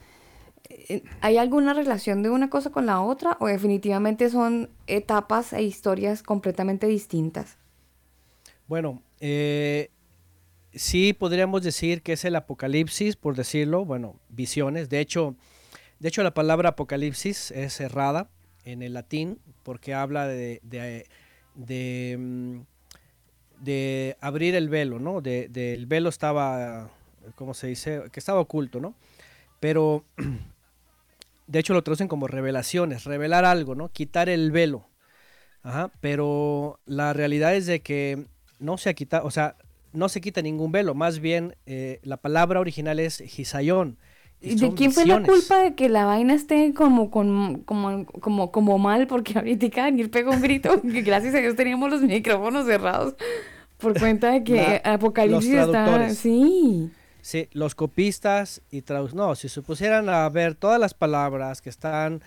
Eh, 0.70 1.04
¿Hay 1.22 1.38
alguna 1.38 1.74
relación 1.74 2.24
de 2.24 2.30
una 2.30 2.50
cosa 2.50 2.72
con 2.72 2.86
la 2.86 3.02
otra 3.02 3.38
o 3.40 3.48
definitivamente 3.48 4.30
son 4.30 4.70
etapas 4.88 5.54
e 5.54 5.64
historias 5.64 6.24
completamente 6.24 6.88
distintas? 6.88 7.58
Bueno, 8.68 9.02
eh, 9.20 9.90
sí 10.74 11.14
podríamos 11.14 11.64
decir 11.64 12.02
que 12.02 12.14
es 12.14 12.26
el 12.26 12.36
apocalipsis, 12.36 13.16
por 13.16 13.36
decirlo, 13.36 13.86
bueno, 13.86 14.20
visiones. 14.30 14.90
De 14.90 15.00
hecho, 15.00 15.36
de 16.00 16.10
hecho 16.10 16.24
la 16.24 16.34
palabra 16.34 16.70
apocalipsis 16.70 17.52
es 17.52 17.80
errada 17.82 18.30
en 18.66 18.82
el 18.84 18.94
latín 18.94 19.40
porque 19.64 19.94
habla 19.94 20.28
de, 20.28 20.62
de, 20.64 21.08
de, 21.56 22.18
mm, 22.20 22.60
abrir 24.22 24.56
el 24.56 24.70
velo, 24.70 25.00
¿no? 25.00 25.22
De, 25.22 25.48
de- 25.50 25.74
el 25.74 25.86
velo 25.86 26.10
estaba, 26.10 26.90
¿cómo 27.36 27.54
se 27.54 27.68
dice? 27.68 28.04
Que 28.12 28.20
estaba 28.20 28.40
oculto, 28.40 28.80
¿no? 28.80 28.96
Pero, 29.60 30.06
de 31.48 31.60
hecho 31.60 31.74
lo 31.74 31.84
traducen 31.84 32.08
como 32.08 32.28
revelaciones, 32.28 33.04
revelar 33.06 33.46
algo, 33.46 33.76
¿no? 33.76 33.90
Quitar 33.90 34.30
el 34.30 34.52
velo. 34.52 34.88
Ajá, 35.64 35.92
pero 36.02 36.80
la 36.86 37.14
realidad 37.14 37.56
es 37.56 37.66
de 37.66 37.82
que 37.82 38.28
no 38.60 38.78
se 38.78 38.90
ha 38.90 38.94
quitado, 38.94 39.26
o 39.26 39.32
sea, 39.32 39.56
no 39.94 40.10
se 40.10 40.22
quita 40.22 40.42
ningún 40.42 40.72
velo, 40.72 40.94
más 40.94 41.20
bien 41.20 41.56
eh, 41.66 42.00
la 42.04 42.18
palabra 42.18 42.60
original 42.60 43.00
es 43.00 43.20
Gisayón. 43.20 43.98
y 44.42 44.52
¿Y 44.52 44.56
de 44.56 44.74
quién 44.74 44.92
fue 44.92 45.06
la 45.06 45.22
culpa 45.24 45.60
de 45.60 45.76
que 45.76 45.88
la 45.90 46.06
vaina 46.06 46.34
esté 46.34 46.74
como, 46.74 47.10
con, 47.10 47.62
como, 47.64 48.06
como, 48.06 48.52
como 48.52 48.78
mal? 48.78 49.08
Porque 49.08 49.38
ahorita 49.38 49.68
Daniel 49.84 50.10
pegó 50.10 50.32
un 50.32 50.42
grito 50.42 50.82
que 50.82 51.02
gracias 51.02 51.34
a 51.36 51.40
Dios 51.40 51.56
teníamos 51.56 51.90
los 51.90 52.02
micrófonos 52.02 52.66
cerrados 52.66 53.16
por 53.78 53.98
cuenta 53.98 54.32
de 54.32 54.44
que 54.44 54.82
La- 54.84 54.94
Apocalipsis 54.94 55.54
está... 55.54 56.10
Sí. 56.10 56.92
Sí, 57.22 57.50
los 57.54 57.74
copistas 57.74 58.62
y 58.70 58.84
traductores. 58.84 59.16
No, 59.16 59.34
si 59.36 59.50
se 59.50 59.64
pusieran 59.64 60.10
a 60.10 60.30
ver 60.30 60.54
todas 60.54 60.80
las 60.80 60.94
palabras 60.94 61.60
que 61.60 61.70
están 61.70 62.22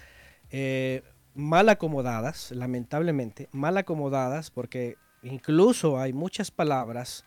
eh, 0.51 1.03
mal 1.35 1.69
acomodadas, 1.69 2.51
lamentablemente, 2.51 3.49
mal 3.53 3.77
acomodadas, 3.77 4.51
porque 4.51 4.97
incluso 5.23 5.99
hay 5.99 6.13
muchas 6.13 6.51
palabras 6.51 7.25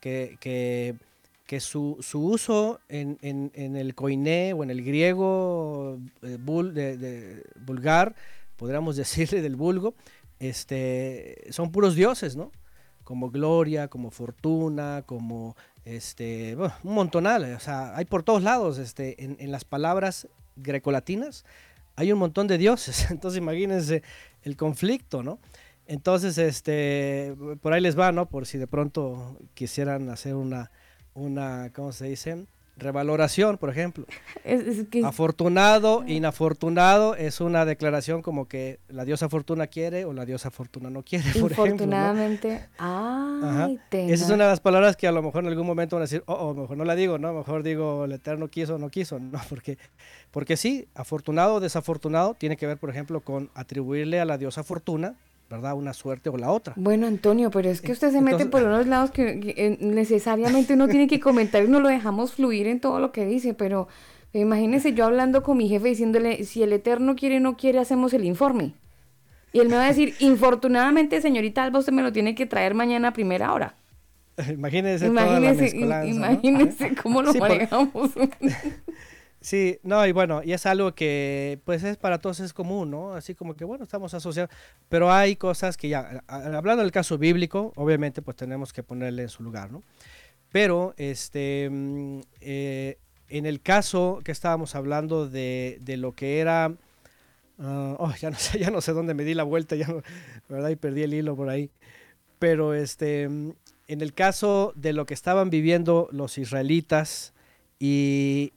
que, 0.00 0.36
que, 0.40 1.60
su, 1.60 1.98
su 2.00 2.20
uso 2.24 2.80
en, 2.88 3.16
en- 3.22 3.76
el 3.76 3.94
koiné 3.94 4.52
o 4.54 4.62
en 4.64 4.70
el 4.70 4.82
griego 4.82 5.98
eh, 6.22 6.38
vulgar, 7.66 8.14
podríamos 8.56 8.96
decirle 9.02 9.40
del 9.42 9.56
vulgo, 9.56 9.94
este, 10.40 11.46
son 11.50 11.70
puros 11.70 11.94
dioses, 11.94 12.36
¿no? 12.36 12.50
Como 13.04 13.30
gloria, 13.30 13.88
como 13.88 14.10
fortuna, 14.10 15.02
como 15.06 15.56
este, 15.84 16.56
un 16.56 16.94
montonal, 16.94 17.44
o 17.54 17.60
sea, 17.60 17.94
hay 17.96 18.04
por 18.06 18.22
todos 18.22 18.42
lados, 18.42 18.78
este, 18.78 19.22
en, 19.22 19.36
en 19.38 19.52
las 19.52 19.64
palabras 19.64 20.28
grecolatinas 20.56 21.44
hay 21.96 22.10
un 22.12 22.18
montón 22.18 22.46
de 22.48 22.58
dioses, 22.58 23.06
entonces 23.10 23.38
imagínense 23.38 24.02
el 24.42 24.56
conflicto, 24.56 25.22
¿no? 25.22 25.38
Entonces, 25.86 26.38
este, 26.38 27.34
por 27.60 27.72
ahí 27.72 27.80
les 27.80 27.98
va, 27.98 28.12
¿no? 28.12 28.26
Por 28.26 28.46
si 28.46 28.58
de 28.58 28.66
pronto 28.66 29.36
quisieran 29.54 30.08
hacer 30.08 30.34
una, 30.34 30.70
una, 31.14 31.70
¿cómo 31.74 31.92
se 31.92 32.06
dice? 32.06 32.46
Revaloración, 32.76 33.56
por 33.56 33.70
ejemplo. 33.70 34.04
Es, 34.44 34.60
es 34.66 34.88
que... 34.88 35.02
Afortunado, 35.02 36.04
inafortunado 36.06 37.14
es 37.14 37.40
una 37.40 37.64
declaración 37.64 38.20
como 38.20 38.46
que 38.46 38.78
la 38.88 39.06
diosa 39.06 39.30
Fortuna 39.30 39.68
quiere 39.68 40.04
o 40.04 40.12
la 40.12 40.26
diosa 40.26 40.50
Fortuna 40.50 40.90
no 40.90 41.02
quiere, 41.02 41.24
por 41.40 41.52
ejemplo. 41.52 41.86
¿no? 41.86 41.96
Ay, 42.78 43.80
Esa 43.90 44.24
es 44.24 44.30
una 44.30 44.44
de 44.44 44.50
las 44.50 44.60
palabras 44.60 44.96
que 44.96 45.06
a 45.06 45.12
lo 45.12 45.22
mejor 45.22 45.44
en 45.44 45.48
algún 45.48 45.66
momento 45.66 45.96
van 45.96 46.02
a 46.02 46.04
decir, 46.04 46.22
oh, 46.26 46.34
oh, 46.34 46.54
mejor 46.54 46.76
no 46.76 46.84
la 46.84 46.94
digo, 46.94 47.16
¿no? 47.16 47.32
Mejor 47.32 47.62
digo, 47.62 48.04
el 48.04 48.12
Eterno 48.12 48.48
quiso 48.48 48.74
o 48.74 48.78
no 48.78 48.90
quiso, 48.90 49.18
¿no? 49.18 49.40
Porque, 49.48 49.78
porque 50.30 50.56
sí, 50.58 50.86
afortunado 50.94 51.54
o 51.54 51.60
desafortunado 51.60 52.34
tiene 52.34 52.58
que 52.58 52.66
ver, 52.66 52.76
por 52.76 52.90
ejemplo, 52.90 53.20
con 53.20 53.50
atribuirle 53.54 54.20
a 54.20 54.26
la 54.26 54.36
diosa 54.36 54.62
Fortuna, 54.62 55.14
¿verdad? 55.50 55.74
Una 55.74 55.92
suerte 55.92 56.28
o 56.30 56.36
la 56.36 56.50
otra. 56.50 56.72
Bueno, 56.76 57.06
Antonio, 57.06 57.50
pero 57.50 57.68
es 57.70 57.80
que 57.80 57.92
usted 57.92 58.10
se 58.10 58.20
mete 58.20 58.42
Entonces- 58.42 58.48
por 58.50 58.62
unos 58.62 58.86
lados 58.86 59.10
que, 59.10 59.40
que, 59.40 59.54
eh, 59.56 59.78
necesariamente 59.80 60.74
uno 60.74 60.88
tiene 60.88 61.06
que 61.06 61.20
comentar 61.20 61.62
y 61.64 61.68
no 61.68 61.80
lo 61.80 61.88
dejamos 61.88 62.32
fluir 62.32 62.66
en 62.66 62.80
todo 62.80 62.98
lo 63.00 63.12
que 63.12 63.24
dice, 63.26 63.54
pero 63.54 63.86
imagínese 64.32 64.94
yo 64.94 65.04
hablando 65.04 65.42
con 65.42 65.56
mi 65.58 65.68
jefe 65.68 65.88
diciéndole, 65.88 66.42
si 66.44 66.62
el 66.62 66.72
Eterno 66.72 67.14
quiere 67.14 67.36
o 67.36 67.40
no 67.40 67.56
quiere, 67.56 67.78
hacemos 67.78 68.12
el 68.14 68.24
informe. 68.24 68.74
Y 69.52 69.60
él 69.60 69.68
me 69.68 69.76
va 69.76 69.84
a 69.84 69.88
decir, 69.88 70.14
infortunadamente, 70.18 71.20
señorita 71.20 71.62
Alba, 71.62 71.78
usted 71.78 71.92
me 71.92 72.02
lo 72.02 72.12
tiene 72.12 72.34
que 72.34 72.46
traer 72.46 72.74
mañana 72.74 73.08
a 73.08 73.12
primera 73.12 73.52
hora. 73.52 73.76
Imagínese, 74.52 75.08
toda 75.08 75.38
la 75.38 75.52
Imagínese, 75.52 75.76
imagínese 76.08 76.94
cómo 76.96 77.22
lo 77.22 77.32
Sí, 77.32 77.38
por- 77.38 77.48
manejamos. 77.50 78.10
Sí, 79.44 79.78
no, 79.82 80.06
y 80.06 80.12
bueno, 80.12 80.40
y 80.42 80.54
es 80.54 80.64
algo 80.64 80.94
que 80.94 81.60
pues 81.66 81.84
es 81.84 81.98
para 81.98 82.18
todos 82.18 82.40
es 82.40 82.54
común, 82.54 82.90
¿no? 82.90 83.12
Así 83.12 83.34
como 83.34 83.54
que 83.54 83.66
bueno, 83.66 83.84
estamos 83.84 84.14
asociados, 84.14 84.50
pero 84.88 85.12
hay 85.12 85.36
cosas 85.36 85.76
que 85.76 85.90
ya, 85.90 86.24
hablando 86.28 86.82
del 86.82 86.92
caso 86.92 87.18
bíblico, 87.18 87.70
obviamente 87.76 88.22
pues 88.22 88.38
tenemos 88.38 88.72
que 88.72 88.82
ponerle 88.82 89.24
en 89.24 89.28
su 89.28 89.42
lugar, 89.42 89.70
¿no? 89.70 89.82
Pero 90.50 90.94
este, 90.96 91.68
mm, 91.70 92.20
eh, 92.40 92.96
en 93.28 93.44
el 93.44 93.60
caso 93.60 94.22
que 94.24 94.32
estábamos 94.32 94.74
hablando 94.74 95.28
de, 95.28 95.76
de 95.82 95.98
lo 95.98 96.12
que 96.12 96.38
era, 96.40 96.72
ah, 97.58 97.96
oh, 97.98 98.14
ya 98.18 98.30
no 98.30 98.36
sé, 98.38 98.58
ya 98.58 98.70
no 98.70 98.80
sé 98.80 98.92
dónde 98.92 99.12
me 99.12 99.24
di 99.24 99.34
la 99.34 99.44
vuelta, 99.44 99.76
ya 99.76 99.88
no, 99.88 100.02
¿verdad? 100.48 100.70
Y 100.70 100.76
perdí 100.76 101.02
el 101.02 101.12
hilo 101.12 101.36
por 101.36 101.50
ahí. 101.50 101.70
Pero 102.38 102.72
este, 102.72 103.28
mm, 103.28 103.50
en 103.88 104.00
el 104.00 104.14
caso 104.14 104.72
de 104.74 104.94
lo 104.94 105.04
que 105.04 105.12
estaban 105.12 105.50
viviendo 105.50 106.08
los 106.12 106.38
israelitas 106.38 107.34
y 107.78 108.54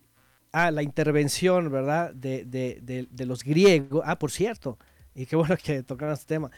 ah, 0.51 0.71
la 0.71 0.83
intervención, 0.83 1.71
¿verdad? 1.71 2.13
De, 2.13 2.45
de- 2.45 2.79
de- 3.09 3.25
los 3.25 3.43
griegos. 3.43 4.03
Ah, 4.05 4.17
por 4.19 4.31
cierto, 4.31 4.77
y 5.15 5.25
qué 5.25 5.35
bueno 5.35 5.57
que 5.57 5.83
tocaron 5.83 6.13
este 6.13 6.27
tema. 6.35 6.51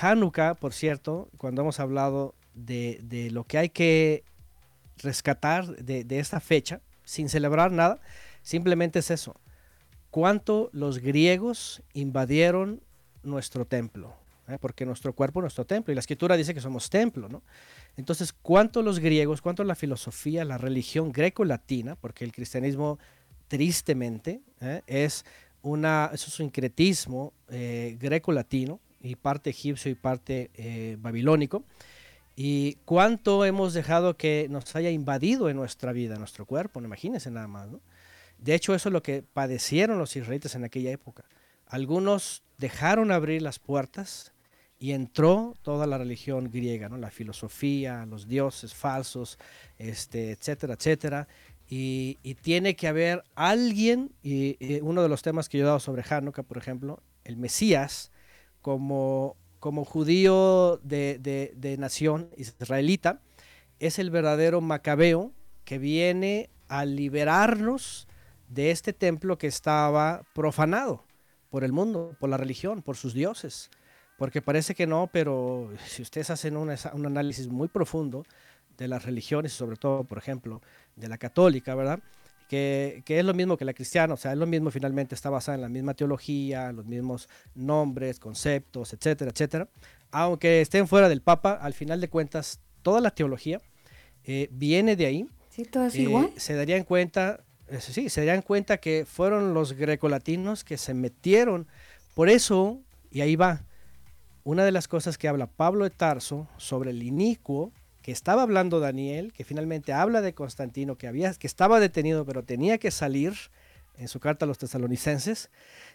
Hanukkah, 0.00 0.54
por 0.54 0.72
cierto, 0.72 1.30
cuando 1.38 1.62
hemos 1.62 1.80
hablado 1.80 2.34
de, 2.54 3.00
de 3.02 3.30
lo 3.30 3.44
que 3.44 3.58
hay 3.58 3.68
que 3.70 4.24
rescatar 4.98 5.66
de, 5.76 6.04
de 6.04 6.18
esta 6.18 6.40
fecha, 6.40 6.80
sin 7.04 7.28
celebrar 7.28 7.72
nada, 7.72 8.00
simplemente 8.42 8.98
es 8.98 9.10
eso. 9.10 9.36
Cuánto 10.10 10.70
los 10.72 10.98
griegos 10.98 11.82
invadieron 11.94 12.82
nuestro 13.22 13.64
templo, 13.66 14.14
¿eh? 14.48 14.58
porque 14.60 14.86
nuestro 14.86 15.12
cuerpo 15.12 15.40
es 15.40 15.42
nuestro 15.42 15.66
templo, 15.66 15.92
y 15.92 15.94
la 15.94 16.00
escritura 16.00 16.36
dice 16.36 16.54
que 16.54 16.60
somos 16.60 16.90
templo, 16.90 17.28
¿no? 17.28 17.42
Entonces, 17.96 18.32
¿cuánto 18.32 18.82
los 18.82 18.98
griegos, 18.98 19.42
cuánto 19.42 19.64
la 19.64 19.74
filosofía, 19.74 20.44
la 20.44 20.58
religión 20.58 21.12
greco-latina, 21.12 21.96
porque 21.96 22.24
el 22.24 22.32
cristianismo, 22.32 22.98
tristemente, 23.48 24.42
¿eh? 24.60 24.82
es 24.86 25.24
una, 25.62 26.10
es 26.12 26.26
un 26.26 26.32
sincretismo 26.32 27.32
eh, 27.48 27.96
greco-latino, 28.00 28.80
y 29.00 29.14
parte 29.14 29.50
egipcio 29.50 29.90
y 29.90 29.94
parte 29.94 30.50
eh, 30.54 30.96
babilónico, 30.98 31.64
y 32.34 32.78
cuánto 32.84 33.44
hemos 33.44 33.74
dejado 33.74 34.16
que 34.16 34.46
nos 34.48 34.74
haya 34.76 34.90
invadido 34.90 35.48
en 35.48 35.56
nuestra 35.56 35.92
vida, 35.92 36.14
en 36.14 36.20
nuestro 36.20 36.46
cuerpo, 36.46 36.80
no 36.80 36.86
imagínense 36.86 37.30
nada 37.30 37.48
más, 37.48 37.68
¿no? 37.68 37.80
De 38.38 38.54
hecho, 38.54 38.74
eso 38.74 38.88
es 38.88 38.92
lo 38.92 39.02
que 39.02 39.22
padecieron 39.22 39.98
los 39.98 40.14
israelitas 40.14 40.54
en 40.54 40.62
aquella 40.62 40.92
época. 40.92 41.24
Algunos 41.66 42.44
dejaron 42.56 43.10
abrir 43.10 43.42
las 43.42 43.58
puertas 43.58 44.32
y 44.78 44.92
entró 44.92 45.54
toda 45.62 45.86
la 45.86 45.98
religión 45.98 46.50
griega, 46.50 46.88
¿no? 46.88 46.96
la 46.98 47.10
filosofía, 47.10 48.06
los 48.06 48.28
dioses 48.28 48.74
falsos, 48.74 49.38
este, 49.76 50.30
etcétera, 50.32 50.74
etcétera. 50.74 51.28
Y, 51.70 52.18
tiene 52.42 52.76
que 52.76 52.88
haber 52.88 53.24
alguien, 53.34 54.12
y, 54.22 54.56
y 54.64 54.80
uno 54.80 55.02
de 55.02 55.08
los 55.08 55.20
temas 55.22 55.48
que 55.48 55.58
yo 55.58 55.64
he 55.64 55.66
dado 55.66 55.80
sobre 55.80 56.02
Hanukkah, 56.08 56.42
por 56.44 56.56
ejemplo, 56.58 57.02
el 57.24 57.36
Mesías, 57.36 58.10
como, 58.62 59.36
como 59.60 59.84
judío 59.84 60.78
de, 60.82 61.18
de- 61.20 61.52
de 61.56 61.76
nación 61.76 62.30
israelita, 62.36 63.20
es 63.80 63.98
el 63.98 64.10
verdadero 64.10 64.60
macabeo 64.60 65.32
que 65.64 65.78
viene 65.78 66.48
a 66.68 66.84
liberarnos 66.84 68.08
de 68.48 68.70
este 68.70 68.92
templo 68.92 69.36
que 69.36 69.46
estaba 69.46 70.22
profanado 70.34 71.04
por 71.50 71.64
el 71.64 71.72
mundo, 71.72 72.16
por 72.18 72.30
la 72.30 72.36
religión, 72.38 72.82
por 72.82 72.96
sus 72.96 73.12
dioses. 73.12 73.70
Porque 74.18 74.42
parece 74.42 74.74
que 74.74 74.88
no, 74.88 75.08
pero 75.12 75.70
si 75.86 76.02
ustedes 76.02 76.28
hacen 76.30 76.56
un, 76.56 76.70
análisis 76.70 77.46
muy 77.46 77.68
profundo 77.68 78.26
de 78.76 78.88
las 78.88 79.04
religiones, 79.04 79.52
sobre 79.52 79.76
todo, 79.76 80.02
por 80.02 80.18
ejemplo, 80.18 80.60
de 80.96 81.08
la 81.08 81.18
católica, 81.18 81.76
¿verdad? 81.76 82.00
Que, 82.48 83.02
que 83.04 83.20
es 83.20 83.24
lo 83.24 83.32
mismo 83.32 83.56
que 83.56 83.64
la 83.64 83.74
cristiana, 83.74 84.14
o 84.14 84.16
sea, 84.16 84.32
es 84.32 84.38
lo 84.38 84.46
mismo 84.46 84.72
finalmente, 84.72 85.14
está 85.14 85.30
basada 85.30 85.54
en 85.54 85.62
la 85.62 85.68
misma 85.68 85.94
teología, 85.94 86.72
los 86.72 86.84
mismos 86.84 87.28
nombres, 87.54 88.18
conceptos, 88.18 88.92
etcétera, 88.92 89.30
etcétera. 89.30 89.68
Aunque 90.10 90.62
estén 90.62 90.88
fuera 90.88 91.08
del 91.08 91.22
Papa, 91.22 91.52
al 91.52 91.74
final 91.74 92.00
de 92.00 92.08
cuentas, 92.08 92.60
toda 92.82 93.00
la 93.00 93.12
teología 93.12 93.60
eh, 94.24 94.48
viene 94.50 94.96
de 94.96 95.06
ahí. 95.06 95.26
Sí, 95.50 95.62
todo 95.62 95.86
es 95.86 95.94
Eh, 95.94 96.02
igual. 96.02 96.32
Se 96.36 96.54
darían 96.54 96.82
cuenta, 96.82 97.44
eh, 97.68 97.78
sí, 97.80 98.08
se 98.08 98.22
darían 98.22 98.42
cuenta 98.42 98.78
que 98.78 99.06
fueron 99.06 99.54
los 99.54 99.74
grecolatinos 99.74 100.64
que 100.64 100.76
se 100.76 100.92
metieron. 100.92 101.68
Por 102.14 102.28
eso, 102.28 102.80
y 103.12 103.20
ahí 103.20 103.36
va, 103.36 103.62
una 104.48 104.64
de 104.64 104.72
las 104.72 104.88
cosas 104.88 105.18
que 105.18 105.28
habla 105.28 105.46
Pablo 105.46 105.84
de 105.84 105.90
Tarso 105.90 106.48
sobre 106.56 106.92
el 106.92 107.02
inicuo, 107.02 107.70
que 108.00 108.12
estaba 108.12 108.40
hablando 108.40 108.80
Daniel, 108.80 109.34
que 109.34 109.44
finalmente 109.44 109.92
habla 109.92 110.22
de 110.22 110.32
Constantino, 110.32 110.96
que, 110.96 111.06
había, 111.06 111.34
que 111.34 111.46
estaba 111.46 111.80
detenido 111.80 112.24
pero 112.24 112.42
tenía 112.42 112.78
que 112.78 112.90
salir 112.90 113.34
en 113.98 114.08
su 114.08 114.20
carta 114.20 114.46
a 114.46 114.48
los 114.48 114.56
tesalonicenses, 114.56 115.50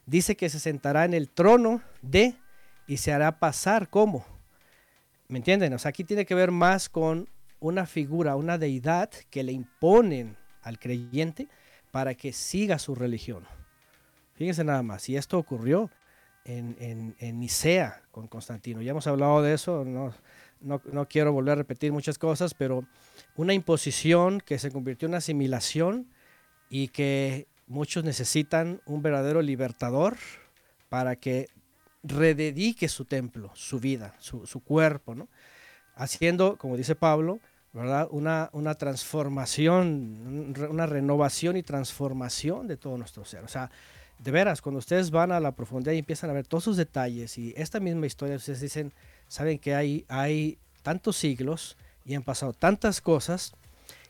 dice 0.05 0.35
que 0.35 0.51
se 0.51 0.59
sentará 0.59 1.03
en 1.03 1.15
el 1.15 1.31
trono 1.31 1.81
de 2.03 2.35
y 2.85 2.97
se 2.97 3.11
hará 3.11 3.39
pasar 3.39 3.89
como. 3.89 4.23
¿Me 5.29 5.39
entienden? 5.39 5.73
O 5.73 5.79
sea, 5.79 5.89
aquí 5.89 6.03
tiene 6.03 6.27
que 6.27 6.35
ver 6.35 6.51
más 6.51 6.89
con 6.89 7.27
una 7.59 7.87
figura, 7.87 8.35
una 8.35 8.59
deidad 8.59 9.09
que 9.31 9.41
le 9.41 9.51
imponen 9.51 10.37
al 10.61 10.77
creyente 10.77 11.47
para 11.89 12.13
que 12.13 12.33
siga 12.33 12.77
su 12.77 12.93
religión. 12.93 13.47
Fíjense 14.35 14.63
nada 14.63 14.83
más, 14.83 15.09
y 15.09 15.17
esto 15.17 15.39
ocurrió 15.39 15.89
en, 16.45 16.75
en, 16.79 17.15
en 17.19 17.39
Nicea 17.39 18.01
con 18.11 18.27
Constantino. 18.27 18.81
Ya 18.81 18.91
hemos 18.91 19.07
hablado 19.07 19.41
de 19.41 19.53
eso, 19.53 19.83
no, 19.85 20.13
no, 20.61 20.81
no 20.91 21.07
quiero 21.07 21.33
volver 21.33 21.53
a 21.53 21.55
repetir 21.55 21.91
muchas 21.91 22.17
cosas, 22.17 22.53
pero 22.53 22.85
una 23.35 23.53
imposición 23.53 24.41
que 24.41 24.59
se 24.59 24.71
convirtió 24.71 25.05
en 25.07 25.11
una 25.11 25.17
asimilación 25.19 26.07
y 26.69 26.89
que 26.89 27.47
muchos 27.67 28.03
necesitan 28.03 28.81
un 28.85 29.01
verdadero 29.01 29.41
libertador 29.41 30.17
para 30.89 31.15
que 31.15 31.47
rededique 32.03 32.89
su 32.89 33.05
templo, 33.05 33.51
su 33.55 33.79
vida, 33.79 34.15
su, 34.19 34.45
su 34.45 34.59
cuerpo, 34.61 35.15
¿no? 35.15 35.29
haciendo, 35.95 36.57
como 36.57 36.77
dice 36.77 36.95
Pablo, 36.95 37.39
¿verdad? 37.71 38.07
Una, 38.11 38.49
una 38.53 38.75
transformación, 38.75 40.53
una 40.69 40.85
renovación 40.85 41.57
y 41.57 41.63
transformación 41.63 42.67
de 42.67 42.77
todo 42.77 42.97
nuestro 42.97 43.25
ser. 43.25 43.43
O 43.43 43.47
sea, 43.47 43.71
de 44.23 44.31
veras, 44.31 44.61
cuando 44.61 44.79
ustedes 44.79 45.11
van 45.11 45.31
a 45.31 45.39
la 45.39 45.51
profundidad 45.51 45.93
y 45.93 45.99
empiezan 45.99 46.29
a 46.29 46.33
ver 46.33 46.47
todos 46.47 46.63
sus 46.63 46.77
detalles 46.77 47.37
y 47.37 47.53
esta 47.57 47.79
misma 47.79 48.05
historia, 48.05 48.37
ustedes 48.37 48.61
dicen, 48.61 48.93
saben 49.27 49.59
que 49.59 49.75
hay, 49.75 50.05
hay 50.07 50.57
tantos 50.81 51.17
siglos 51.17 51.77
y 52.05 52.15
han 52.15 52.23
pasado 52.23 52.53
tantas 52.53 53.01
cosas 53.01 53.53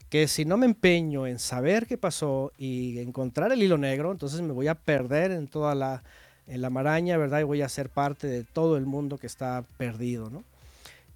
que 0.09 0.27
si 0.27 0.45
no 0.45 0.57
me 0.57 0.67
empeño 0.67 1.25
en 1.25 1.39
saber 1.39 1.87
qué 1.87 1.97
pasó 1.97 2.51
y 2.57 2.99
encontrar 2.99 3.51
el 3.51 3.63
hilo 3.63 3.79
negro, 3.79 4.11
entonces 4.11 4.41
me 4.41 4.53
voy 4.53 4.67
a 4.67 4.75
perder 4.75 5.31
en 5.31 5.47
toda 5.47 5.73
la, 5.73 6.03
en 6.45 6.61
la 6.61 6.69
maraña, 6.69 7.17
¿verdad? 7.17 7.39
Y 7.39 7.43
voy 7.43 7.63
a 7.63 7.69
ser 7.69 7.89
parte 7.89 8.27
de 8.27 8.43
todo 8.43 8.77
el 8.77 8.85
mundo 8.85 9.17
que 9.17 9.25
está 9.25 9.65
perdido, 9.77 10.29
¿no? 10.29 10.43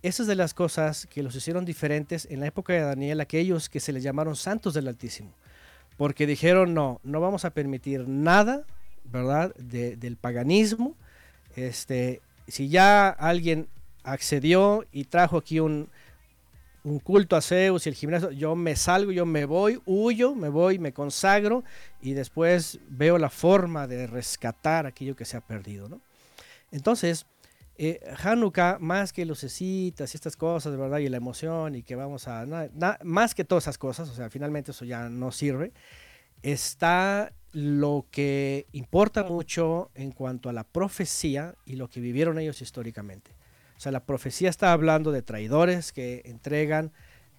Esas 0.01 0.25
de 0.25 0.35
las 0.35 0.55
cosas 0.55 1.05
que 1.05 1.21
los 1.21 1.35
hicieron 1.35 1.65
diferentes 1.65 2.27
en 2.31 2.39
la 2.39 2.47
época 2.47 2.73
de 2.73 2.81
Daniel, 2.81 3.21
aquellos 3.21 3.69
que 3.69 3.79
se 3.79 3.91
les 3.93 4.01
llamaron 4.01 4.35
santos 4.35 4.73
del 4.73 4.87
Altísimo, 4.87 5.31
porque 5.97 6.25
dijeron, 6.25 6.73
no, 6.73 6.99
no 7.03 7.21
vamos 7.21 7.45
a 7.45 7.51
permitir 7.51 8.07
nada, 8.07 8.63
¿verdad? 9.11 9.55
De, 9.55 9.95
del 9.95 10.17
paganismo. 10.17 10.95
Este, 11.55 12.21
si 12.47 12.69
ya 12.69 13.09
alguien 13.09 13.67
accedió 14.03 14.85
y 14.91 15.05
trajo 15.05 15.37
aquí 15.37 15.59
un, 15.59 15.89
un 16.83 16.99
culto 16.99 17.35
a 17.35 17.41
Zeus 17.41 17.85
y 17.85 17.89
el 17.89 17.95
gimnasio, 17.95 18.31
yo 18.31 18.55
me 18.55 18.75
salgo, 18.75 19.11
yo 19.11 19.25
me 19.25 19.45
voy, 19.45 19.81
huyo, 19.85 20.35
me 20.35 20.49
voy, 20.49 20.79
me 20.79 20.93
consagro 20.93 21.63
y 22.01 22.13
después 22.13 22.79
veo 22.89 23.17
la 23.17 23.29
forma 23.29 23.87
de 23.87 24.07
rescatar 24.07 24.85
aquello 24.85 25.15
que 25.15 25.25
se 25.25 25.35
ha 25.35 25.41
perdido, 25.41 25.89
¿no? 25.89 25.99
Entonces, 26.71 27.25
eh, 27.77 27.99
Hanukkah, 28.23 28.77
más 28.79 29.13
que 29.13 29.25
lucecitas 29.25 30.13
y 30.13 30.17
estas 30.17 30.35
cosas, 30.35 30.77
verdad, 30.77 30.99
y 30.99 31.09
la 31.09 31.17
emoción 31.17 31.75
y 31.75 31.83
que 31.83 31.95
vamos 31.95 32.27
a, 32.27 32.45
na- 32.45 32.97
más 33.03 33.35
que 33.35 33.43
todas 33.43 33.65
esas 33.65 33.77
cosas, 33.77 34.09
o 34.09 34.13
sea, 34.15 34.29
finalmente 34.29 34.71
eso 34.71 34.85
ya 34.85 35.09
no 35.09 35.31
sirve, 35.31 35.73
está 36.41 37.33
lo 37.53 38.05
que 38.11 38.67
importa 38.71 39.23
mucho 39.23 39.89
en 39.95 40.11
cuanto 40.11 40.49
a 40.49 40.53
la 40.53 40.63
profecía 40.63 41.55
y 41.65 41.75
lo 41.75 41.89
que 41.89 41.99
vivieron 42.01 42.37
ellos 42.39 42.61
históricamente. 42.61 43.31
O 43.77 43.79
sea, 43.79 43.91
la 43.91 44.05
profecía 44.05 44.49
está 44.49 44.71
hablando 44.71 45.11
de 45.11 45.21
traidores 45.21 45.91
que 45.93 46.21
entregan 46.25 46.91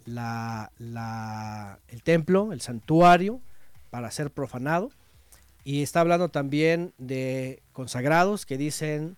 la- 0.07 1.79
el 1.89 2.03
templo, 2.03 2.53
el 2.53 2.61
santuario, 2.61 3.41
para 3.91 4.11
ser 4.11 4.31
profanado. 4.31 4.91
Y 5.65 5.83
está 5.83 6.01
hablando 6.01 6.31
también 6.31 6.95
de 6.99 7.63
consagrados 7.73 8.47
que 8.47 8.57
dicen, 8.57 9.17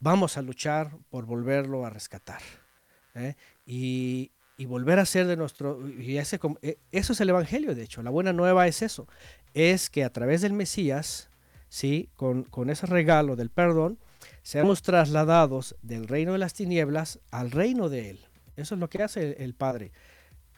vamos 0.00 0.36
a 0.36 0.42
luchar 0.42 0.90
por 1.08 1.24
volverlo 1.24 1.86
a 1.86 1.90
rescatar. 1.90 2.42
¿eh? 3.14 3.34
Y, 3.64 4.30
y 4.58 4.66
volver 4.66 4.98
a 4.98 5.06
ser 5.06 5.26
de 5.26 5.36
nuestro... 5.36 5.88
Y 5.88 6.18
ese, 6.18 6.38
eh, 6.62 6.76
eso 6.92 7.12
es 7.14 7.20
el 7.20 7.30
Evangelio, 7.30 7.74
de 7.74 7.82
hecho. 7.84 8.02
La 8.02 8.10
buena 8.10 8.32
nueva 8.34 8.66
es 8.66 8.82
eso. 8.82 9.06
Es 9.56 9.88
que 9.88 10.04
a 10.04 10.10
través 10.10 10.42
del 10.42 10.52
Mesías, 10.52 11.30
¿sí? 11.70 12.10
con, 12.14 12.42
con 12.44 12.68
ese 12.68 12.84
regalo 12.84 13.36
del 13.36 13.48
perdón, 13.48 13.98
seamos 14.42 14.82
trasladados 14.82 15.76
del 15.80 16.08
reino 16.08 16.32
de 16.32 16.38
las 16.38 16.52
tinieblas 16.52 17.20
al 17.30 17.50
reino 17.50 17.88
de 17.88 18.10
Él. 18.10 18.20
Eso 18.56 18.74
es 18.74 18.80
lo 18.80 18.90
que 18.90 19.02
hace 19.02 19.22
el, 19.22 19.36
el 19.38 19.54
Padre. 19.54 19.92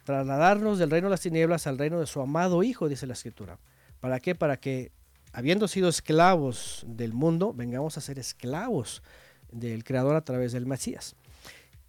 Trasladarnos 0.03 0.81
del 0.81 0.91
reino 0.91 1.07
de 1.07 1.13
las 1.13 1.21
tinieblas 1.21 1.69
al 1.69 1.79
reino 1.79 2.01
de 2.01 2.09
su 2.09 2.21
amado 2.21 2.65
Hijo, 2.65 2.89
dice 2.89 3.07
la 3.07 3.13
Escritura. 3.13 3.61
¿Para 4.01 4.19
qué? 4.19 4.35
Para 4.35 4.59
que, 4.59 4.91
habiendo 5.33 5.69
sido 5.69 5.89
esclavos 5.89 6.85
del 6.89 7.13
mundo, 7.13 7.53
vengamos 7.55 7.97
a 7.99 8.01
ser 8.01 8.19
esclavos 8.19 9.05
del 9.53 9.85
Creador 9.85 10.17
a 10.17 10.25
través 10.25 10.51
del 10.51 10.67
Mesías. 10.67 11.15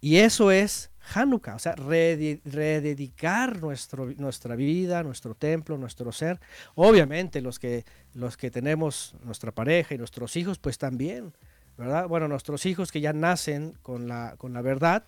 Y 0.00 0.16
eso 0.16 0.50
es 0.50 0.90
Hanukkah, 1.14 1.56
o 1.56 1.58
sea, 1.58 1.74
rededicar 1.74 3.60
nuestro, 3.60 4.06
nuestra 4.16 4.56
vida, 4.56 5.02
nuestro 5.02 5.34
templo, 5.34 5.76
nuestro 5.76 6.12
ser. 6.12 6.40
Obviamente 6.74 7.40
los 7.40 7.58
que, 7.58 7.84
los 8.14 8.36
que 8.36 8.50
tenemos 8.50 9.14
nuestra 9.22 9.52
pareja 9.52 9.94
y 9.94 9.98
nuestros 9.98 10.36
hijos, 10.36 10.58
pues 10.58 10.78
también, 10.78 11.32
¿verdad? 11.76 12.08
Bueno, 12.08 12.28
nuestros 12.28 12.64
hijos 12.66 12.92
que 12.92 13.00
ya 13.00 13.12
nacen 13.12 13.74
con 13.82 14.08
la, 14.08 14.36
con 14.38 14.52
la 14.52 14.62
verdad, 14.62 15.04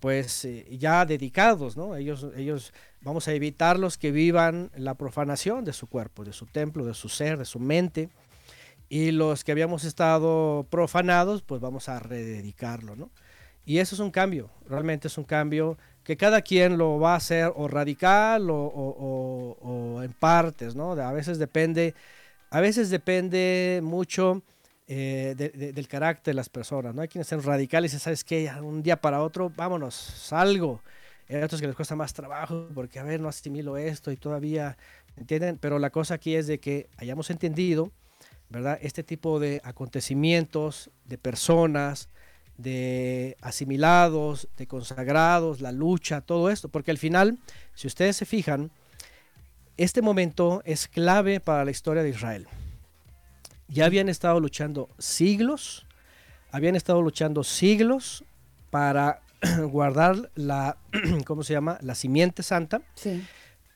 pues 0.00 0.44
eh, 0.44 0.66
ya 0.78 1.06
dedicados, 1.06 1.76
¿no? 1.76 1.96
Ellos, 1.96 2.26
ellos, 2.36 2.72
vamos 3.00 3.28
a 3.28 3.32
evitarlos 3.32 3.96
que 3.96 4.10
vivan 4.10 4.70
la 4.76 4.94
profanación 4.94 5.64
de 5.64 5.72
su 5.72 5.86
cuerpo, 5.86 6.24
de 6.24 6.32
su 6.32 6.46
templo, 6.46 6.84
de 6.84 6.94
su 6.94 7.08
ser, 7.08 7.38
de 7.38 7.44
su 7.44 7.58
mente. 7.60 8.10
Y 8.88 9.12
los 9.12 9.44
que 9.44 9.52
habíamos 9.52 9.84
estado 9.84 10.66
profanados, 10.68 11.42
pues 11.42 11.60
vamos 11.60 11.88
a 11.88 12.00
rededicarlo, 12.00 12.96
¿no? 12.96 13.10
Y 13.66 13.78
eso 13.78 13.94
es 13.94 14.00
un 14.00 14.10
cambio, 14.10 14.50
realmente 14.68 15.08
es 15.08 15.16
un 15.18 15.24
cambio 15.24 15.78
que 16.02 16.16
cada 16.18 16.42
quien 16.42 16.76
lo 16.76 16.98
va 16.98 17.14
a 17.14 17.16
hacer 17.16 17.50
o 17.56 17.66
radical 17.66 18.48
o, 18.50 20.00
en 20.02 20.12
partes, 20.12 20.74
¿no? 20.74 20.92
A 20.92 21.12
veces 21.12 21.38
depende, 21.38 21.94
a 22.50 22.60
veces 22.60 22.90
depende 22.90 23.80
mucho 23.82 24.42
eh, 24.86 25.34
de- 25.36 25.48
de- 25.50 25.72
del 25.72 25.88
carácter 25.88 26.32
de 26.32 26.36
las 26.36 26.48
personas, 26.50 26.94
¿no? 26.94 27.02
Hay 27.02 27.08
quienes 27.08 27.28
son 27.28 27.42
radicales 27.42 27.94
y 27.94 27.98
sabes 27.98 28.22
que 28.22 28.50
un 28.62 28.82
día 28.82 29.00
para 29.00 29.22
otro, 29.22 29.50
vámonos, 29.56 29.94
salgo. 29.94 30.80
Hay 31.28 31.36
otros 31.42 31.60
que 31.60 31.66
les 31.66 31.76
cuesta 31.76 31.96
más 31.96 32.12
trabajo 32.12 32.68
porque, 32.74 32.98
a 32.98 33.02
ver, 33.02 33.18
no 33.20 33.28
asimilo 33.28 33.78
esto 33.78 34.12
y 34.12 34.16
todavía, 34.16 34.76
¿entienden? 35.16 35.56
Pero 35.58 35.78
la 35.78 35.88
cosa 35.90 36.14
aquí 36.14 36.34
es 36.36 36.46
de 36.46 36.60
que 36.60 36.88
hayamos 36.98 37.30
entendido, 37.30 37.90
¿verdad? 38.50 38.78
Este 38.82 39.02
tipo 39.02 39.40
de 39.40 39.60
acontecimientos, 39.64 40.90
de 41.06 41.16
personas, 41.18 42.08
de 42.58 43.36
asimilados, 43.40 44.48
de 44.56 44.66
consagrados, 44.66 45.60
la 45.60 45.72
lucha, 45.72 46.20
todo 46.20 46.50
esto, 46.50 46.68
porque 46.68 46.90
al 46.90 46.98
final, 46.98 47.38
si 47.74 47.86
ustedes 47.86 48.16
se 48.16 48.26
fijan, 48.26 48.70
este 49.76 50.02
momento 50.02 50.62
es 50.64 50.86
clave 50.86 51.40
para 51.40 51.64
la 51.64 51.70
historia 51.70 52.02
de 52.02 52.10
Israel. 52.10 52.46
Ya 53.68 53.86
habían 53.86 54.08
estado 54.08 54.38
luchando 54.38 54.88
siglos, 54.98 55.84
habían 56.52 56.76
estado 56.76 57.02
luchando 57.02 57.42
siglos 57.42 58.24
para 58.70 59.20
guardar 59.70 60.30
la, 60.36 60.76
¿cómo 61.26 61.42
se 61.42 61.54
llama? 61.54 61.78
La 61.80 61.94
simiente 61.94 62.42
santa, 62.42 62.82
Sí. 62.94 63.24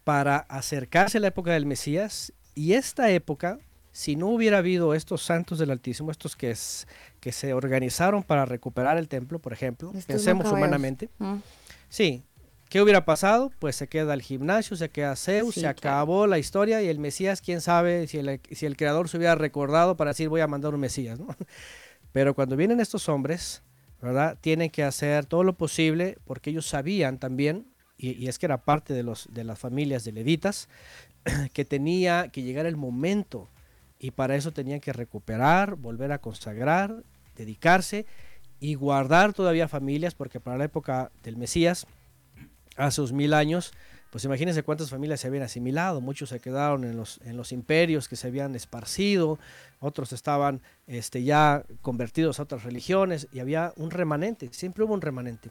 para 0.04 0.36
acercarse 0.38 1.18
a 1.18 1.20
la 1.20 1.28
época 1.28 1.52
del 1.52 1.66
Mesías. 1.66 2.32
Y 2.54 2.74
esta 2.74 3.10
época, 3.10 3.58
si 3.98 4.14
no 4.14 4.28
hubiera 4.28 4.58
habido 4.58 4.94
estos 4.94 5.22
santos 5.22 5.58
del 5.58 5.72
Altísimo, 5.72 6.12
estos 6.12 6.36
que, 6.36 6.52
es- 6.52 6.86
que 7.18 7.32
se 7.32 7.52
organizaron 7.52 8.22
para 8.22 8.44
recuperar 8.44 8.96
el 8.96 9.08
templo, 9.08 9.40
por 9.40 9.52
ejemplo, 9.52 9.88
Estos 9.88 10.04
pensemos 10.04 10.52
humanamente, 10.52 11.08
Mm. 11.18 11.38
sí, 11.88 12.22
¿qué 12.68 12.80
hubiera 12.80 13.04
pasado? 13.04 13.50
Pues 13.58 13.74
se 13.74 13.88
queda 13.88 14.14
el 14.14 14.22
gimnasio, 14.22 14.76
se 14.76 14.88
queda 14.90 15.16
Zeus, 15.16 15.54
Sí, 15.56 15.62
se 15.62 15.74
claro. 15.74 15.96
acabó 15.96 16.28
la 16.28 16.38
historia 16.38 16.80
y 16.80 16.86
el 16.86 17.00
Mesías, 17.00 17.40
quién 17.40 17.60
sabe 17.60 18.06
si 18.06 18.18
el, 18.18 18.40
si 18.52 18.66
el 18.66 18.76
creador 18.76 19.08
se 19.08 19.16
hubiera 19.16 19.34
recordado 19.34 19.96
para 19.96 20.10
decir 20.12 20.28
voy 20.28 20.42
a 20.42 20.46
mandar 20.46 20.74
un 20.74 20.80
Mesías, 20.80 21.18
¿no? 21.18 21.26
Pero 22.12 22.36
cuando 22.36 22.54
vienen 22.54 22.78
estos 22.78 23.08
hombres, 23.08 23.62
¿verdad? 24.00 24.38
Tienen 24.40 24.70
que 24.70 24.84
hacer 24.84 25.26
todo 25.26 25.42
lo 25.42 25.54
posible 25.54 26.18
porque 26.24 26.50
ellos 26.50 26.66
sabían 26.68 27.18
también, 27.18 27.66
y, 27.96 28.12
y 28.12 28.28
es 28.28 28.38
que 28.38 28.46
era 28.46 28.58
parte 28.58 28.94
de, 28.94 29.02
los, 29.02 29.26
de 29.32 29.42
las 29.42 29.58
familias 29.58 30.04
de 30.04 30.12
levitas, 30.12 30.68
que 31.52 31.64
tenía 31.64 32.28
que 32.28 32.42
llegar 32.42 32.64
el 32.66 32.76
momento 32.76 33.48
y 33.98 34.12
para 34.12 34.36
eso 34.36 34.52
tenían 34.52 34.80
que 34.80 34.92
recuperar, 34.92 35.76
volver 35.76 36.12
a 36.12 36.20
consagrar, 36.20 37.02
dedicarse 37.36 38.06
y 38.60 38.74
guardar 38.74 39.32
todavía 39.32 39.68
familias, 39.68 40.14
porque 40.14 40.40
para 40.40 40.58
la 40.58 40.64
época 40.64 41.10
del 41.22 41.36
Mesías, 41.36 41.86
hace 42.76 43.00
dos 43.00 43.12
mil 43.12 43.34
años, 43.34 43.72
pues 44.10 44.24
imagínense 44.24 44.62
cuántas 44.62 44.90
familias 44.90 45.20
se 45.20 45.26
habían 45.26 45.42
asimilado, 45.42 46.00
muchos 46.00 46.30
se 46.30 46.40
quedaron 46.40 46.84
en 46.84 46.96
los, 46.96 47.20
en 47.24 47.36
los 47.36 47.52
imperios 47.52 48.08
que 48.08 48.16
se 48.16 48.28
habían 48.28 48.54
esparcido, 48.54 49.38
otros 49.80 50.12
estaban 50.12 50.62
este, 50.86 51.22
ya 51.24 51.64
convertidos 51.82 52.38
a 52.38 52.44
otras 52.44 52.62
religiones 52.62 53.28
y 53.32 53.40
había 53.40 53.72
un 53.76 53.90
remanente, 53.90 54.48
siempre 54.52 54.84
hubo 54.84 54.94
un 54.94 55.02
remanente. 55.02 55.50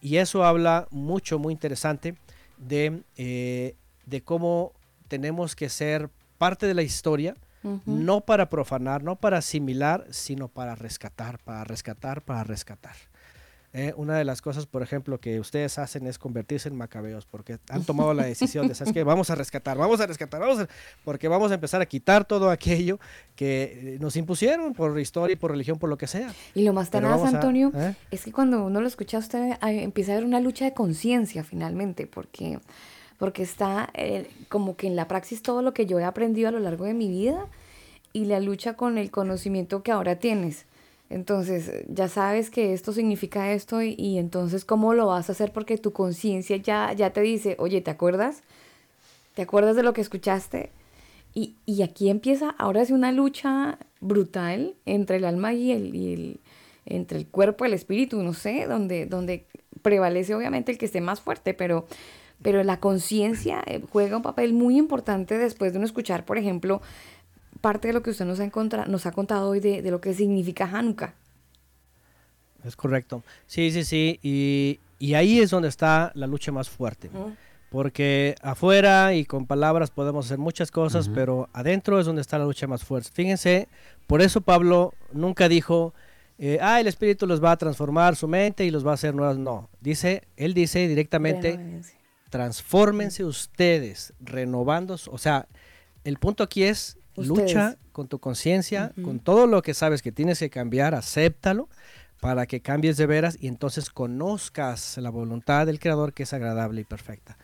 Y 0.00 0.16
eso 0.16 0.44
habla 0.44 0.88
mucho, 0.90 1.38
muy 1.38 1.52
interesante 1.52 2.16
de, 2.56 3.02
eh, 3.16 3.76
de 4.06 4.22
cómo 4.22 4.72
tenemos 5.08 5.54
que 5.54 5.68
ser 5.68 6.08
parte 6.36 6.66
de 6.66 6.74
la 6.74 6.82
historia, 6.82 7.34
no 7.84 8.20
para 8.20 8.48
profanar, 8.48 9.02
no 9.02 9.16
para 9.16 9.38
asimilar, 9.38 10.06
sino 10.10 10.46
para 10.46 10.76
rescatar, 10.76 11.38
para 11.42 11.64
rescatar, 11.64 12.22
para 12.22 12.44
rescatar. 12.44 12.94
eh, 13.72 13.92
una 13.96 14.16
de 14.16 14.24
las 14.24 14.40
cosas, 14.40 14.64
por 14.64 14.82
ejemplo, 14.82 15.18
que 15.20 15.38
ustedes 15.38 15.78
hacen 15.78 16.06
es 16.06 16.16
convertirse 16.18 16.68
en 16.70 16.76
macabeos, 16.76 17.26
porque 17.26 17.58
han 17.68 17.84
tomado 17.84 18.14
la 18.14 18.24
decisión 18.24 18.68
de, 18.68 18.74
¿sabes 18.74 18.94
qué? 18.94 19.02
Vamos 19.12 19.28
a 19.28 19.34
rescatar, 19.34 19.76
vamos 19.76 20.00
a 20.00 20.06
rescatar, 20.06 20.40
vamos 20.40 20.60
a... 20.60 20.68
porque 21.04 21.28
vamos 21.28 21.50
a 21.50 21.54
empezar 21.54 21.82
a 21.82 21.86
quitar 21.86 22.24
todo 22.24 22.50
aquello 22.50 22.98
que 23.34 23.96
eh, 23.96 23.98
nos 24.00 24.16
impusieron 24.16 24.72
por 24.72 24.98
historia 24.98 25.34
y 25.34 25.36
por 25.36 25.50
religión, 25.50 25.78
por 25.78 25.90
lo 25.90 25.98
que 25.98 26.06
sea. 26.06 26.32
Y 26.54 26.62
lo 26.62 26.72
más 26.72 26.88
tenaz, 26.88 27.20
a- 27.20 27.28
Antonio, 27.28 27.70
¿eh? 27.74 27.94
es 28.10 28.22
que 28.24 28.32
cuando 28.32 28.64
uno 28.64 28.80
lo 28.80 28.86
escucha 28.86 29.18
usted, 29.18 29.58
a- 29.60 29.72
empieza 29.72 30.12
a 30.12 30.14
haber 30.14 30.24
una 30.24 30.40
lucha 30.40 30.64
de 30.64 30.72
conciencia 30.72 31.44
finalmente, 31.44 32.06
porque, 32.06 32.60
porque 33.18 33.42
está 33.42 33.90
eh, 33.94 34.28
como 34.48 34.76
que 34.76 34.86
en 34.86 34.96
la 34.96 35.08
praxis 35.08 35.42
todo 35.42 35.62
lo 35.62 35.74
que 35.74 35.86
yo 35.86 35.98
he 35.98 36.04
aprendido 36.04 36.48
a 36.48 36.52
lo 36.52 36.60
largo 36.60 36.84
de 36.84 36.94
mi 36.94 37.08
vida 37.08 37.46
y 38.12 38.26
la 38.26 38.40
lucha 38.40 38.74
con 38.74 38.98
el 38.98 39.10
conocimiento 39.10 39.82
que 39.82 39.92
ahora 39.92 40.16
tienes. 40.18 40.66
Entonces, 41.10 41.70
ya 41.88 42.08
sabes 42.08 42.50
que 42.50 42.72
esto 42.72 42.92
significa 42.92 43.52
esto 43.52 43.82
y, 43.82 43.94
y 43.98 44.18
entonces, 44.18 44.64
¿cómo 44.64 44.94
lo 44.94 45.06
vas 45.06 45.28
a 45.28 45.32
hacer? 45.32 45.52
Porque 45.52 45.78
tu 45.78 45.92
conciencia 45.92 46.56
ya, 46.56 46.92
ya 46.94 47.10
te 47.10 47.20
dice, 47.20 47.56
oye, 47.60 47.80
¿te 47.80 47.90
acuerdas? 47.92 48.42
¿Te 49.34 49.42
acuerdas 49.42 49.76
de 49.76 49.82
lo 49.82 49.92
que 49.92 50.00
escuchaste? 50.00 50.70
Y, 51.34 51.56
y 51.66 51.82
aquí 51.82 52.10
empieza 52.10 52.50
ahora 52.58 52.84
sí 52.84 52.92
una 52.92 53.12
lucha 53.12 53.78
brutal 54.00 54.74
entre 54.86 55.18
el 55.18 55.24
alma 55.24 55.52
y 55.54 55.72
el, 55.72 55.94
y 55.94 56.14
el- 56.14 56.40
entre 56.86 57.18
el 57.18 57.26
cuerpo 57.26 57.64
y 57.64 57.68
el 57.68 57.74
espíritu, 57.74 58.22
no 58.22 58.32
sé, 58.34 58.66
donde, 58.66 59.06
donde 59.06 59.46
prevalece 59.82 60.34
obviamente 60.34 60.72
el 60.72 60.78
que 60.78 60.86
esté 60.86 61.00
más 61.00 61.20
fuerte, 61.20 61.54
pero, 61.54 61.86
pero 62.42 62.62
la 62.62 62.80
conciencia 62.80 63.62
eh, 63.66 63.82
juega 63.90 64.16
un 64.16 64.22
papel 64.22 64.52
muy 64.52 64.76
importante 64.76 65.38
después 65.38 65.72
de 65.72 65.78
uno 65.78 65.86
escuchar, 65.86 66.24
por 66.24 66.38
ejemplo, 66.38 66.82
parte 67.60 67.88
de 67.88 67.94
lo 67.94 68.02
que 68.02 68.10
usted 68.10 68.24
nos 68.24 68.40
ha, 68.40 68.86
nos 68.86 69.06
ha 69.06 69.12
contado 69.12 69.48
hoy 69.48 69.60
de, 69.60 69.82
de 69.82 69.90
lo 69.90 70.00
que 70.00 70.14
significa 70.14 70.64
Hanukkah. 70.64 71.14
Es 72.64 72.76
correcto. 72.76 73.22
Sí, 73.46 73.70
sí, 73.70 73.84
sí. 73.84 74.18
Y, 74.22 74.80
y 74.98 75.14
ahí 75.14 75.38
es 75.40 75.50
donde 75.50 75.68
está 75.68 76.10
la 76.14 76.26
lucha 76.26 76.52
más 76.52 76.68
fuerte. 76.68 77.10
Porque 77.70 78.34
afuera 78.42 79.14
y 79.14 79.24
con 79.24 79.46
palabras 79.46 79.90
podemos 79.90 80.26
hacer 80.26 80.38
muchas 80.38 80.70
cosas, 80.70 81.08
pero 81.08 81.48
adentro 81.52 82.00
es 82.00 82.06
donde 82.06 82.22
está 82.22 82.38
la 82.38 82.44
lucha 82.44 82.66
más 82.66 82.84
fuerte. 82.84 83.10
Fíjense, 83.12 83.68
por 84.06 84.22
eso 84.22 84.40
Pablo 84.40 84.94
nunca 85.12 85.48
dijo, 85.48 85.92
eh, 86.38 86.58
ah, 86.60 86.80
el 86.80 86.86
Espíritu 86.86 87.26
los 87.26 87.42
va 87.42 87.52
a 87.52 87.56
transformar 87.56 88.16
su 88.16 88.28
mente 88.28 88.64
y 88.64 88.70
los 88.70 88.86
va 88.86 88.92
a 88.92 88.94
hacer 88.94 89.14
nuevas. 89.14 89.36
No, 89.36 89.68
dice, 89.80 90.22
él 90.36 90.54
dice 90.54 90.86
directamente, 90.88 91.82
transfórmense 92.36 93.24
ustedes, 93.24 94.12
renovando, 94.20 94.98
o 95.10 95.16
sea, 95.16 95.48
el 96.04 96.18
punto 96.18 96.44
aquí 96.44 96.64
es 96.64 96.98
Ustedes. 97.16 97.28
lucha 97.28 97.78
con 97.92 98.08
tu 98.08 98.18
conciencia, 98.18 98.92
con 99.02 99.20
todo 99.20 99.46
lo 99.46 99.62
que 99.62 99.72
sabes 99.72 100.02
que 100.02 100.12
tienes 100.12 100.38
que 100.38 100.50
cambiar, 100.50 100.94
acéptalo 100.94 101.70
para 102.20 102.44
que 102.44 102.60
cambies 102.60 102.98
de 102.98 103.06
veras 103.06 103.38
y 103.40 103.48
entonces 103.48 103.88
conozcas 103.88 104.98
la 104.98 105.08
voluntad 105.08 105.64
del 105.64 105.80
Creador 105.80 106.12
que 106.12 106.24
es 106.24 106.34
agradable 106.34 106.82
y 106.82 106.84
perfecta. 106.84 107.38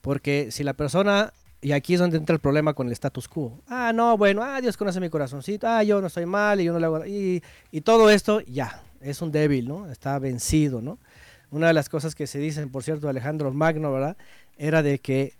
Porque 0.00 0.48
si 0.50 0.64
la 0.64 0.72
persona, 0.72 1.34
y 1.60 1.72
aquí 1.72 1.92
es 1.92 2.00
donde 2.00 2.16
entra 2.16 2.32
el 2.32 2.40
problema 2.40 2.72
con 2.72 2.86
el 2.86 2.94
status 2.94 3.28
quo, 3.28 3.60
ah, 3.66 3.92
no, 3.94 4.16
bueno, 4.16 4.42
ah, 4.42 4.62
Dios 4.62 4.78
conoce 4.78 4.98
mi 4.98 5.10
corazoncito, 5.10 5.68
ah, 5.68 5.82
yo 5.82 6.00
no 6.00 6.06
estoy 6.06 6.24
mal 6.24 6.58
y 6.62 6.64
yo 6.64 6.72
no 6.72 6.78
le 6.78 6.86
hago, 6.86 7.04
y, 7.04 7.42
y 7.70 7.82
todo 7.82 8.08
esto, 8.08 8.40
ya, 8.40 8.82
es 9.02 9.20
un 9.20 9.30
débil, 9.30 9.68
¿no? 9.68 9.90
Está 9.90 10.18
vencido, 10.18 10.80
¿no? 10.80 10.98
Una 11.50 11.68
de 11.68 11.72
las 11.72 11.88
cosas 11.88 12.14
que 12.14 12.26
se 12.26 12.38
dicen, 12.38 12.70
por 12.70 12.82
cierto, 12.82 13.08
Alejandro 13.08 13.52
Magno, 13.52 13.92
¿verdad? 13.92 14.16
Era 14.56 14.82
de 14.82 14.98
que, 14.98 15.34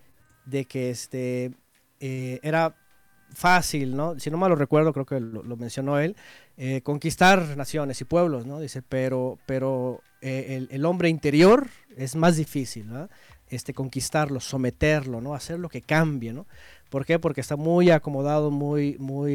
de 0.46 0.64
que 0.64 0.90
este, 0.90 1.52
eh, 2.00 2.40
era 2.42 2.74
fácil, 3.34 3.96
¿no? 3.96 4.18
Si 4.18 4.30
no 4.30 4.38
mal 4.38 4.50
lo 4.50 4.56
recuerdo, 4.56 4.92
creo 4.92 5.06
que 5.06 5.20
lo, 5.20 5.42
lo 5.42 5.56
mencionó 5.56 5.98
él, 5.98 6.16
eh, 6.56 6.80
conquistar 6.82 7.56
naciones 7.56 8.00
y 8.00 8.04
pueblos, 8.04 8.46
¿no? 8.46 8.58
Dice, 8.60 8.82
pero, 8.82 9.38
pero 9.46 10.00
eh, 10.20 10.56
el, 10.56 10.68
el 10.70 10.84
hombre 10.84 11.08
interior 11.08 11.68
es 11.96 12.16
más 12.16 12.36
difícil, 12.36 12.88
¿no? 12.88 13.08
Este, 13.50 13.72
conquistarlo, 13.72 14.40
someterlo, 14.40 15.20
¿no? 15.20 15.34
Hacer 15.34 15.58
lo 15.58 15.68
que 15.68 15.80
cambie, 15.80 16.32
¿no? 16.32 16.46
¿Por 16.90 17.04
qué? 17.04 17.18
Porque 17.18 17.40
está 17.40 17.56
muy 17.56 17.90
acomodado, 17.90 18.50
muy, 18.50 18.96
muy 18.98 19.32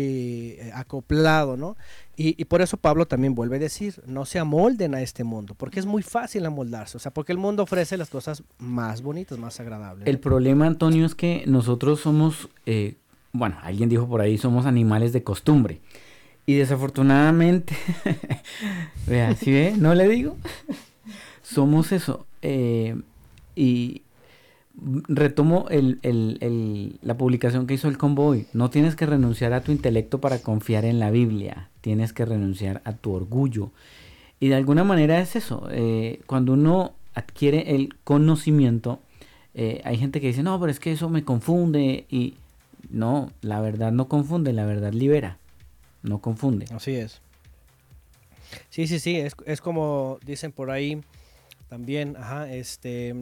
eh, 0.59 0.71
acoplado, 0.73 1.55
¿no? 1.57 1.75
Y, 2.15 2.39
y 2.41 2.45
por 2.45 2.61
eso 2.61 2.77
Pablo 2.77 3.05
también 3.07 3.35
vuelve 3.35 3.55
a 3.57 3.59
decir, 3.59 4.01
no 4.07 4.25
se 4.25 4.39
amolden 4.39 4.95
a 4.95 5.01
este 5.01 5.23
mundo, 5.23 5.53
porque 5.55 5.79
es 5.79 5.85
muy 5.85 6.01
fácil 6.03 6.45
amoldarse, 6.45 6.97
o 6.97 6.99
sea, 6.99 7.11
porque 7.11 7.31
el 7.31 7.37
mundo 7.37 7.63
ofrece 7.63 7.97
las 7.97 8.09
cosas 8.09 8.43
más 8.57 9.01
bonitas, 9.01 9.37
más 9.37 9.59
agradables. 9.59 10.07
El 10.07 10.19
problema, 10.19 10.65
Antonio, 10.67 11.05
es 11.05 11.15
que 11.15 11.43
nosotros 11.47 11.99
somos, 12.01 12.49
eh, 12.65 12.95
bueno, 13.31 13.57
alguien 13.61 13.89
dijo 13.89 14.07
por 14.07 14.21
ahí, 14.21 14.37
somos 14.37 14.65
animales 14.65 15.11
de 15.13 15.23
costumbre. 15.23 15.81
Y 16.45 16.55
desafortunadamente, 16.55 17.75
vea, 19.07 19.35
¿sí 19.35 19.51
ve? 19.51 19.73
No 19.77 19.95
le 19.95 20.07
digo. 20.07 20.37
Somos 21.41 21.91
eso. 21.91 22.25
eh, 22.41 22.95
y 23.55 24.02
retomo 24.81 25.67
la 25.71 27.17
publicación 27.17 27.67
que 27.67 27.75
hizo 27.75 27.87
el 27.87 27.97
convoy. 27.97 28.47
No 28.53 28.69
tienes 28.69 28.95
que 28.95 29.05
renunciar 29.05 29.53
a 29.53 29.61
tu 29.61 29.71
intelecto 29.71 30.19
para 30.19 30.39
confiar 30.39 30.85
en 30.85 30.99
la 30.99 31.11
Biblia. 31.11 31.69
Tienes 31.81 32.13
que 32.13 32.25
renunciar 32.25 32.81
a 32.85 32.93
tu 32.93 33.13
orgullo. 33.13 33.71
Y 34.39 34.49
de 34.49 34.55
alguna 34.55 34.83
manera 34.83 35.19
es 35.19 35.35
eso. 35.35 35.67
eh, 35.71 36.21
cuando 36.25 36.53
uno 36.53 36.93
adquiere 37.13 37.75
el 37.75 37.95
conocimiento, 38.03 38.99
eh, 39.53 39.81
hay 39.85 39.97
gente 39.97 40.19
que 40.19 40.27
dice, 40.27 40.43
no, 40.43 40.59
pero 40.59 40.71
es 40.71 40.79
que 40.79 40.91
eso 40.91 41.09
me 41.09 41.23
confunde. 41.23 42.05
Y 42.09 42.35
no, 42.89 43.31
la 43.41 43.61
verdad 43.61 43.91
no 43.91 44.07
confunde, 44.07 44.53
la 44.53 44.65
verdad 44.65 44.91
libera. 44.91 45.37
No 46.01 46.19
confunde. 46.19 46.65
Así 46.71 46.91
es. 46.95 47.21
Sí, 48.69 48.87
sí, 48.87 48.99
sí, 48.99 49.17
es, 49.17 49.61
como 49.61 50.19
dicen 50.25 50.51
por 50.51 50.69
ahí 50.69 51.01
también, 51.69 52.15
ajá, 52.17 52.51
este, 52.53 53.15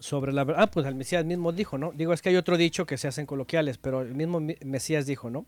sobre 0.00 0.32
la 0.32 0.44
verdad, 0.44 0.62
ah, 0.64 0.70
pues 0.70 0.86
el 0.86 0.94
Mesías 0.94 1.24
mismo 1.24 1.52
dijo, 1.52 1.78
¿no? 1.78 1.92
Digo, 1.94 2.12
es 2.12 2.22
que 2.22 2.28
hay 2.30 2.36
otro 2.36 2.56
dicho 2.56 2.86
que 2.86 2.96
se 2.98 3.08
hacen 3.08 3.26
coloquiales, 3.26 3.78
pero 3.78 4.02
el 4.02 4.14
mismo 4.14 4.40
Mi- 4.40 4.56
Mesías 4.64 5.06
dijo, 5.06 5.30
¿no? 5.30 5.46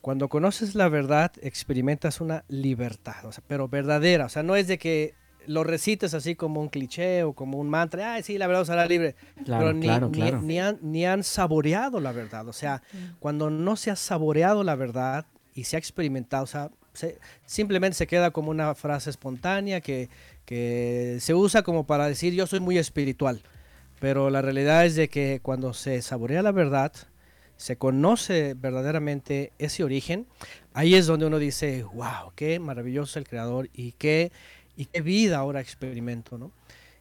Cuando 0.00 0.28
conoces 0.28 0.74
la 0.74 0.88
verdad, 0.88 1.32
experimentas 1.40 2.20
una 2.20 2.44
libertad, 2.48 3.24
o 3.24 3.32
sea, 3.32 3.42
pero 3.46 3.68
verdadera, 3.68 4.26
o 4.26 4.28
sea, 4.28 4.42
no 4.42 4.54
es 4.56 4.66
de 4.68 4.78
que 4.78 5.14
lo 5.46 5.64
recites 5.64 6.14
así 6.14 6.34
como 6.36 6.60
un 6.60 6.68
cliché 6.68 7.22
o 7.22 7.32
como 7.34 7.58
un 7.58 7.68
mantra, 7.70 8.14
ay, 8.14 8.22
sí, 8.22 8.36
la 8.38 8.46
verdad 8.46 8.62
os 8.62 8.70
hará 8.70 8.86
libre, 8.86 9.14
Claro, 9.44 9.64
pero 9.66 9.72
ni, 9.74 9.86
claro, 9.86 10.08
ni- 10.08 10.18
claro. 10.18 10.40
ni 10.42 10.58
han, 10.60 10.78
ni 10.82 11.06
han 11.06 11.22
saboreado 11.24 12.00
la 12.00 12.12
verdad, 12.12 12.46
o 12.48 12.52
sea, 12.52 12.82
cuando 13.18 13.50
no 13.50 13.76
se 13.76 13.90
ha 13.90 13.96
saboreado 13.96 14.62
la 14.64 14.74
verdad 14.74 15.26
y 15.54 15.64
se 15.64 15.76
ha 15.76 15.78
experimentado, 15.78 16.44
o 16.44 16.46
sea, 16.46 16.70
se- 16.92 17.18
simplemente 17.46 17.96
se 17.96 18.06
queda 18.06 18.30
como 18.30 18.50
una 18.50 18.74
frase 18.74 19.08
espontánea 19.10 19.80
que, 19.80 20.08
que 20.44 21.16
se 21.20 21.34
usa 21.34 21.62
como 21.62 21.86
para 21.86 22.06
decir 22.08 22.34
yo 22.34 22.46
soy 22.46 22.60
muy 22.60 22.76
espiritual, 22.78 23.42
pero 24.04 24.28
la 24.28 24.42
realidad 24.42 24.84
es 24.84 24.96
de 24.96 25.08
que 25.08 25.40
cuando 25.42 25.72
se 25.72 26.02
saborea 26.02 26.42
la 26.42 26.52
verdad, 26.52 26.92
se 27.56 27.76
conoce 27.76 28.52
verdaderamente 28.52 29.50
ese 29.58 29.82
origen, 29.82 30.26
ahí 30.74 30.94
es 30.94 31.06
donde 31.06 31.24
uno 31.24 31.38
dice, 31.38 31.84
wow, 31.84 32.30
qué 32.36 32.58
maravilloso 32.58 33.18
el 33.18 33.26
creador 33.26 33.70
y 33.72 33.92
qué, 33.92 34.30
y 34.76 34.84
qué 34.84 35.00
vida 35.00 35.38
ahora 35.38 35.62
experimento, 35.62 36.36
¿no? 36.36 36.52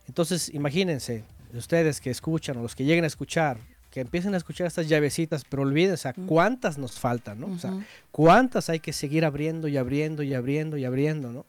Entonces, 0.07 0.47
imagínense, 0.53 1.25
ustedes 1.53 1.99
que 1.99 2.09
escuchan 2.09 2.55
o 2.55 2.61
los 2.61 2.73
que 2.73 2.85
lleguen 2.85 3.03
a 3.03 3.07
escuchar, 3.07 3.57
que 3.91 3.99
empiecen 3.99 4.33
a 4.33 4.37
escuchar 4.37 4.67
estas 4.67 4.87
llavecitas, 4.87 5.43
pero 5.43 5.63
olvídense, 5.63 6.07
¿a 6.07 6.13
cuántas 6.13 6.77
nos 6.77 6.97
faltan, 7.01 7.41
¿no? 7.41 7.47
O 7.47 7.59
sea, 7.59 7.73
cuántas 8.13 8.69
hay 8.69 8.79
que 8.79 8.93
seguir 8.93 9.25
abriendo 9.25 9.67
y 9.67 9.75
abriendo 9.75 10.23
y 10.23 10.33
abriendo 10.33 10.77
y 10.77 10.85
abriendo, 10.85 11.33
¿no? 11.33 11.45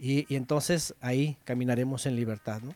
Y, 0.00 0.26
y 0.28 0.34
entonces 0.34 0.96
ahí 1.00 1.36
caminaremos 1.44 2.06
en 2.06 2.16
libertad, 2.16 2.60
¿no? 2.60 2.74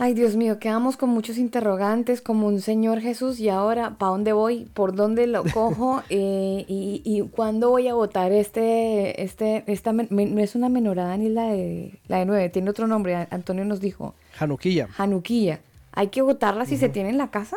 Ay, 0.00 0.14
Dios 0.14 0.36
mío, 0.36 0.60
quedamos 0.60 0.96
con 0.96 1.10
muchos 1.10 1.38
interrogantes, 1.38 2.20
como 2.20 2.46
un 2.46 2.60
Señor 2.60 3.00
Jesús, 3.00 3.40
y 3.40 3.48
ahora, 3.48 3.96
¿para 3.98 4.12
dónde 4.12 4.32
voy? 4.32 4.68
¿Por 4.72 4.94
dónde 4.94 5.26
lo 5.26 5.42
cojo? 5.44 6.02
Eh, 6.10 6.64
y, 6.68 7.02
y 7.04 7.22
cuándo 7.22 7.70
voy 7.70 7.88
a 7.88 7.94
votar 7.94 8.32
este, 8.32 9.22
este, 9.22 9.64
esta, 9.66 9.92
no 9.92 10.40
es 10.40 10.54
una 10.54 10.68
menorada 10.68 11.16
ni 11.16 11.28
la 11.28 11.48
de, 11.48 11.98
la 12.08 12.18
de 12.18 12.24
nueve, 12.24 12.48
tiene 12.48 12.70
otro 12.70 12.86
nombre, 12.86 13.14
Antonio 13.30 13.64
nos 13.64 13.80
dijo, 13.80 14.14
Januquilla. 14.34 14.88
Januquilla. 14.88 15.60
¿Hay 15.92 16.08
que 16.08 16.22
votarla 16.22 16.64
si 16.64 16.76
se 16.76 16.88
tiene 16.88 17.10
en 17.10 17.18
la 17.18 17.30
casa? 17.30 17.56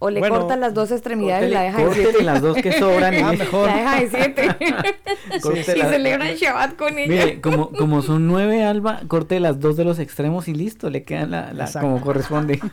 ¿O 0.00 0.10
le 0.10 0.20
Bueno, 0.20 0.38
cortan 0.40 0.60
las 0.60 0.74
dos 0.74 0.90
extremidades 0.92 1.50
y 1.50 1.54
la 1.54 1.62
deja 1.62 1.84
de 1.84 1.94
siete? 1.94 2.22
las 2.22 2.40
dos 2.40 2.56
que 2.58 2.72
sobran 2.72 3.14
y 3.14 3.18
Ah, 3.18 3.32
mejor. 3.38 3.66
La 3.68 3.76
deja 3.76 4.00
de 4.00 4.08
siete. 4.10 4.56
Y 5.58 5.62
celebran 5.62 6.34
Shabbat 6.34 6.76
con 6.76 6.98
ella. 6.98 7.08
Mire, 7.08 7.40
como, 7.40 7.70
como 7.70 8.02
son 8.02 8.26
nueve, 8.26 8.64
Alba, 8.64 9.00
corte 9.08 9.40
las 9.40 9.60
dos 9.60 9.76
de 9.76 9.84
los 9.84 9.98
extremos 9.98 10.48
y 10.48 10.54
listo, 10.54 10.88
le 10.90 11.02
quedan 11.02 11.30
la, 11.30 11.70
como 11.80 12.00
corresponde. 12.00 12.60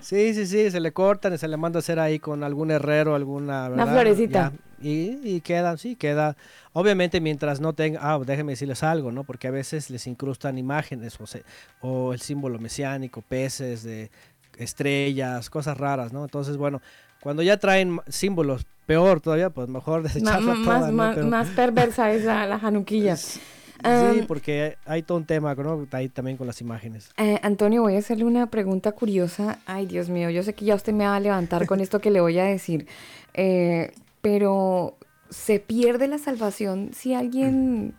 Sí, 0.00 0.34
sí, 0.34 0.46
sí, 0.46 0.68
se 0.72 0.80
le 0.80 0.90
cortan 0.92 1.32
y 1.34 1.38
se 1.38 1.46
le 1.46 1.56
manda 1.56 1.78
a 1.78 1.80
hacer 1.80 2.00
ahí 2.00 2.18
con 2.18 2.42
algún 2.42 2.72
herrero, 2.72 3.14
alguna... 3.14 3.68
Una 3.68 3.84
¿verdad? 3.84 3.92
florecita. 3.92 4.52
Ya, 4.80 4.88
Y, 4.88 5.20
y 5.22 5.40
queda, 5.42 5.76
sí, 5.76 5.94
queda. 5.94 6.36
Obviamente 6.72 7.20
mientras 7.20 7.60
no 7.60 7.72
tenga, 7.72 8.00
ah, 8.02 8.18
déjenme 8.26 8.52
decirles 8.52 8.82
algo, 8.82 9.12
¿no? 9.12 9.22
Porque 9.22 9.46
a 9.46 9.52
veces 9.52 9.90
les 9.90 10.08
incrustan 10.08 10.58
imágenes 10.58 11.20
o, 11.20 11.26
se- 11.28 11.44
o 11.82 12.12
el 12.12 12.20
símbolo 12.20 12.58
mesiánico, 12.58 13.22
peces 13.22 13.84
de 13.84 14.10
estrellas, 14.58 15.50
cosas 15.50 15.76
raras, 15.78 16.12
¿no? 16.12 16.24
Entonces, 16.24 16.56
bueno, 16.56 16.80
cuando 17.20 17.42
ya 17.42 17.56
traen 17.56 18.00
símbolos 18.08 18.66
peor 18.86 19.20
todavía, 19.20 19.50
pues 19.50 19.68
mejor 19.68 20.02
desecharla 20.04 20.54
toda, 20.54 20.78
más, 20.80 20.86
¿no? 20.88 20.92
más, 20.92 21.14
Pero- 21.14 21.26
más 21.28 21.48
perversa 21.50 22.12
es 22.12 22.24
la, 22.24 22.46
la 22.46 22.58
januquilla. 22.58 23.16
Sí, 23.16 23.40
Um, 23.84 24.26
porque 24.28 24.76
hay 24.86 25.02
todo 25.02 25.18
un 25.18 25.24
tema, 25.24 25.56
¿no? 25.56 25.88
Ahí 25.90 26.08
también 26.08 26.36
con 26.36 26.46
las 26.46 26.60
imágenes. 26.60 27.10
Eh, 27.16 27.40
Antonio, 27.42 27.82
voy 27.82 27.96
a 27.96 27.98
hacerle 27.98 28.24
una 28.24 28.46
pregunta 28.46 28.92
curiosa. 28.92 29.58
Ay, 29.66 29.86
Dios 29.86 30.08
mío, 30.08 30.30
yo 30.30 30.44
sé 30.44 30.54
que 30.54 30.64
ya 30.64 30.76
usted 30.76 30.92
me 30.92 31.04
va 31.04 31.16
a 31.16 31.20
levantar 31.20 31.66
con 31.66 31.80
esto 31.80 31.98
que 32.00 32.12
le 32.12 32.20
voy 32.20 32.38
a 32.38 32.44
decir. 32.44 32.86
Eh, 33.34 33.90
pero, 34.20 34.98
¿se 35.30 35.58
pierde 35.58 36.06
la 36.06 36.18
salvación 36.18 36.90
si 36.94 37.14
alguien, 37.14 37.96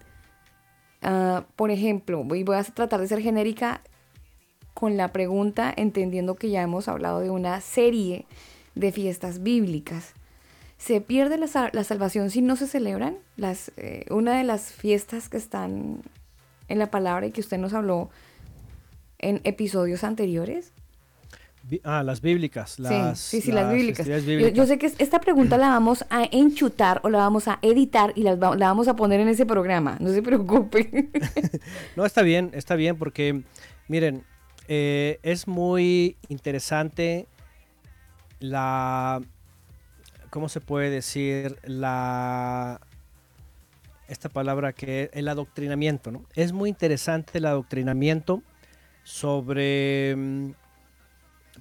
ah, 1.02 1.44
por 1.58 1.70
ejemplo, 1.70 2.24
y 2.34 2.44
voy 2.44 2.56
a 2.56 2.64
tratar 2.64 3.02
de 3.02 3.08
ser 3.10 3.20
genérica 3.22 3.82
con 4.74 4.98
la 4.98 5.10
pregunta, 5.14 5.74
entendiendo 5.76 6.36
que 6.36 6.50
ya 6.50 6.62
hemos 6.62 6.88
hablado 6.88 7.20
de 7.20 7.30
una 7.30 7.62
serie 7.62 8.26
de 8.76 8.92
fiestas 8.92 9.44
bíblicas? 9.44 10.14
¿Se 10.78 11.00
pierde 11.00 11.38
la, 11.38 11.48
sa- 11.48 11.70
la 11.72 11.84
salvación 11.84 12.30
si 12.30 12.42
no 12.42 12.56
se 12.56 12.68
celebran? 12.68 13.16
Las, 13.38 13.72
eh, 13.78 14.06
una 14.10 14.38
de 14.38 14.44
las 14.44 14.72
fiestas 14.74 15.30
que 15.30 15.38
están 15.38 16.02
en 16.68 16.80
la 16.80 16.88
palabra 16.92 17.26
y 17.28 17.32
que 17.32 17.42
usted 17.42 17.58
nos 17.58 17.74
habló 17.74 18.10
en 19.20 19.40
episodios 19.46 20.04
anteriores. 20.04 20.74
Ah, 21.86 22.04
las 22.04 22.20
bíblicas. 22.20 22.78
Las, 22.78 23.18
sí, 23.20 23.38
sí, 23.40 23.46
sí, 23.46 23.52
las, 23.54 23.72
bíblicas. 23.74 24.06
Yo, 24.54 24.66
sé 24.66 24.78
que 24.78 24.88
es- 24.88 24.96
esta 24.98 25.22
pregunta 25.22 25.58
la 25.58 25.70
vamos 25.70 26.04
a 26.10 26.26
enchutar 26.30 27.00
o 27.06 27.10
la 27.10 27.20
vamos 27.20 27.48
a 27.48 27.60
editar 27.62 28.12
y 28.16 28.24
va- 28.24 28.58
la 28.58 28.68
vamos 28.68 28.90
a 28.90 28.98
poner 28.98 29.22
en 29.22 29.30
ese 29.30 29.46
programa. 29.46 29.96
No 30.02 30.10
se 30.12 30.22
preocupe. 30.22 31.10
No, 31.96 32.06
está 32.06 32.22
bien, 32.24 32.50
está 32.54 32.76
bien, 32.76 32.98
porque, 32.98 33.44
miren, 33.88 34.24
eh, 34.68 35.20
es 35.24 35.48
muy 35.48 36.18
interesante 36.30 37.28
la, 38.40 39.22
¿cómo 40.30 40.50
se 40.50 40.62
puede 40.62 40.90
decir? 40.90 41.58
La, 41.64 42.82
esta 44.08 44.30
palabra 44.30 44.74
que 44.74 45.10
el 45.14 45.28
adoctrinamiento, 45.28 46.12
¿no? 46.12 46.26
Es 46.36 46.54
muy 46.54 46.70
interesante 46.70 47.38
el 47.38 47.46
adoctrinamiento 47.46 48.44
sobre 49.04 50.16
mm, 50.16 50.52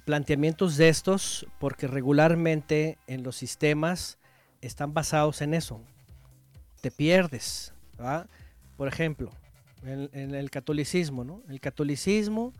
planteamientos 0.05 0.77
de 0.77 0.89
estos, 0.89 1.45
porque 1.59 1.87
regularmente 1.87 2.97
en 3.07 3.23
los 3.23 3.35
sistemas 3.35 4.17
están 4.61 4.93
basados 4.93 5.41
en 5.41 5.53
eso. 5.53 5.81
Te 6.81 6.91
pierdes. 6.91 7.73
Por 8.77 8.87
ejemplo, 8.87 9.31
en, 9.85 10.09
en 10.13 10.35
el 10.35 10.49
catolicismo, 10.49 11.23
¿no? 11.23 11.41
El 11.47 11.61
catolicismo, 11.61 12.53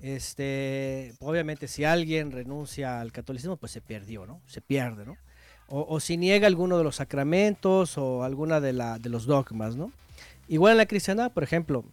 este, 0.00 1.14
obviamente 1.20 1.68
si 1.68 1.84
alguien 1.84 2.32
renuncia 2.32 3.00
al 3.00 3.12
catolicismo, 3.12 3.56
pues 3.56 3.72
se 3.72 3.80
perdió, 3.80 4.26
¿no? 4.26 4.40
Se 4.46 4.60
pierde, 4.60 5.04
¿no? 5.04 5.16
O, 5.68 5.86
o 5.88 6.00
si 6.00 6.16
niega 6.16 6.46
alguno 6.46 6.78
de 6.78 6.84
los 6.84 6.96
sacramentos 6.96 7.98
o 7.98 8.22
alguna 8.22 8.60
de, 8.60 8.72
la, 8.72 8.98
de 8.98 9.08
los 9.08 9.26
dogmas, 9.26 9.76
¿no? 9.76 9.92
Igual 10.48 10.72
en 10.72 10.78
la 10.78 10.86
cristiandad, 10.86 11.32
por 11.32 11.42
ejemplo, 11.42 11.84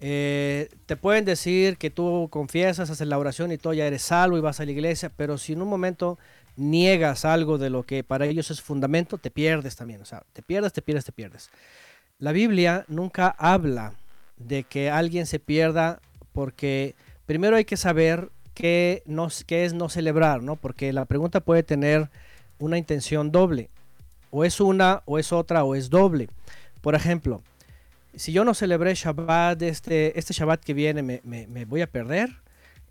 eh, 0.00 0.68
te 0.86 0.96
pueden 0.96 1.24
decir 1.24 1.76
que 1.76 1.90
tú 1.90 2.28
confiesas, 2.30 2.88
haces 2.88 3.06
la 3.06 3.18
oración 3.18 3.50
y 3.50 3.58
todo, 3.58 3.74
ya 3.74 3.86
eres 3.86 4.02
salvo 4.02 4.38
y 4.38 4.40
vas 4.40 4.60
a 4.60 4.64
la 4.64 4.70
iglesia, 4.70 5.10
pero 5.14 5.38
si 5.38 5.52
en 5.52 5.62
un 5.62 5.68
momento 5.68 6.18
niegas 6.56 7.24
algo 7.24 7.58
de 7.58 7.70
lo 7.70 7.82
que 7.82 8.04
para 8.04 8.26
ellos 8.26 8.50
es 8.50 8.62
fundamento, 8.62 9.18
te 9.18 9.30
pierdes 9.30 9.76
también, 9.76 10.00
o 10.00 10.04
sea, 10.04 10.22
te 10.32 10.42
pierdes, 10.42 10.72
te 10.72 10.82
pierdes, 10.82 11.04
te 11.04 11.12
pierdes. 11.12 11.50
La 12.18 12.32
Biblia 12.32 12.84
nunca 12.88 13.28
habla 13.38 13.94
de 14.36 14.64
que 14.64 14.90
alguien 14.90 15.26
se 15.26 15.40
pierda 15.40 16.00
porque 16.32 16.94
primero 17.28 17.56
hay 17.56 17.66
que 17.66 17.76
saber 17.76 18.30
qué, 18.54 19.02
no, 19.04 19.28
es 19.28 19.74
no 19.74 19.90
celebrar, 19.90 20.42
¿no? 20.42 20.56
Porque 20.56 20.94
la 20.94 21.04
pregunta 21.04 21.40
puede 21.40 21.62
tener 21.62 22.08
una 22.58 22.78
intención 22.78 23.30
doble. 23.30 23.68
O 24.30 24.46
es 24.46 24.62
una, 24.62 25.02
o 25.04 25.18
es 25.18 25.30
otra, 25.30 25.62
o 25.62 25.74
es 25.74 25.90
doble. 25.90 26.30
Por 26.80 26.94
ejemplo, 26.94 27.42
si 28.16 28.32
yo 28.32 28.46
no 28.46 28.54
celebré 28.54 28.94
Shabbat, 28.94 29.60
este, 29.60 30.18
este 30.18 30.32
Shabbat 30.32 30.64
que 30.64 30.72
viene, 30.72 31.02
me 31.02 31.64
voy 31.66 31.82
a 31.82 31.86
perder. 31.86 32.30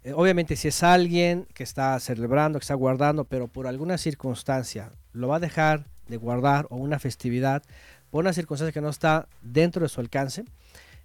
Eh, 0.04 0.14
obviamente, 0.14 0.56
si 0.56 0.68
es 0.68 0.84
alguien 0.84 1.48
que 1.56 1.64
está 1.64 2.00
celebrando, 2.00 2.60
que 2.60 2.64
está 2.64 2.76
guardando, 2.76 3.24
pero 3.26 3.48
por 3.48 3.66
alguna 3.66 3.98
circunstancia 3.98 4.92
lo 5.14 5.30
va 5.30 5.38
a 5.38 5.40
dejar 5.40 5.88
de 6.08 6.18
guardar 6.18 6.68
o 6.70 6.76
una 6.76 7.00
festividad, 7.00 7.64
por 8.12 8.22
una 8.22 8.34
circunstancia 8.34 8.72
que 8.72 8.82
no 8.82 8.90
está 8.90 9.28
dentro 9.42 9.82
de 9.82 9.90
su 9.90 10.00
alcance, 10.00 10.46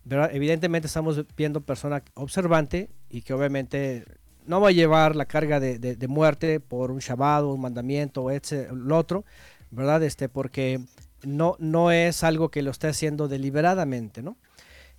evidentemente 0.08 0.86
estamos 0.86 1.24
viendo 1.36 1.60
persona 1.60 2.02
observante 2.14 2.90
y 3.08 3.22
que 3.22 3.34
obviamente 3.34 4.04
no 4.46 4.60
va 4.60 4.68
a 4.68 4.72
llevar 4.72 5.14
la 5.14 5.26
carga 5.26 5.60
de, 5.60 5.78
de- 5.78 5.94
de 5.96 6.08
muerte 6.08 6.58
por 6.60 6.90
un 6.90 6.98
Shabbat 6.98 7.44
un 7.44 7.60
mandamiento 7.60 8.24
o 8.24 8.30
etse- 8.30 8.68
lo 8.72 8.98
otro, 8.98 9.24
¿verdad? 9.70 10.02
Este, 10.02 10.28
porque 10.28 10.80
no, 11.22 11.54
no 11.60 11.92
es 11.92 12.24
algo 12.24 12.50
que 12.50 12.62
lo 12.62 12.72
esté 12.72 12.88
haciendo 12.88 13.28
deliberadamente, 13.28 14.22
¿no? 14.22 14.36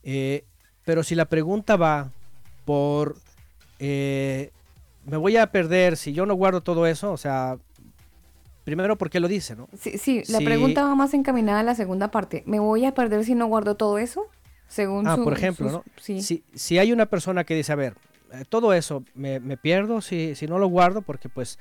Eh, 0.04 0.46
pero 0.86 1.04
si 1.04 1.16
la 1.16 1.26
pregunta 1.26 1.76
va 1.76 2.12
por, 2.66 3.18
eh, 3.80 4.52
me 5.06 5.18
voy 5.18 5.36
a 5.36 5.48
perder 5.52 5.98
si 5.98 6.14
yo 6.14 6.26
no 6.26 6.36
guardo 6.36 6.62
todo 6.62 6.88
eso, 6.88 7.12
o 7.12 7.18
sea, 7.18 7.58
primero, 8.64 8.98
¿por 8.98 9.10
qué 9.10 9.20
lo 9.20 9.28
dice, 9.28 9.56
no? 9.58 9.68
Sí, 9.78 9.98
sí, 9.98 10.24
la 10.30 10.38
Si- 10.40 10.46
pregunta 10.46 10.84
va 10.86 10.96
más 10.96 11.14
encaminada 11.14 11.60
a 11.60 11.64
la 11.64 11.76
segunda 11.76 12.10
parte. 12.12 12.44
¿Me 12.46 12.60
voy 12.60 12.86
a 12.86 12.94
perder 12.94 13.26
si 13.26 13.36
no 13.36 13.48
guardo 13.48 13.76
todo 13.76 13.98
eso? 13.98 14.28
Según 14.74 15.08
Ah, 15.08 15.16
su- 15.16 15.24
por 15.24 15.34
ejemplo, 15.34 15.68
sus- 15.68 15.74
¿no? 15.74 15.84
Sí. 16.02 16.22
Si, 16.22 16.44
si 16.56 16.80
hay 16.80 16.92
una 16.92 17.06
persona 17.06 17.44
que 17.44 17.54
dice, 17.56 17.72
a 17.72 17.76
ver, 17.76 17.94
eh, 18.34 18.44
todo 18.50 18.74
eso 18.74 19.04
me, 19.14 19.40
me 19.40 19.56
pierdo 19.58 20.02
si, 20.02 20.34
si 20.36 20.48
no 20.48 20.58
lo 20.58 20.68
guardo 20.68 21.02
porque 21.04 21.30
pues, 21.30 21.60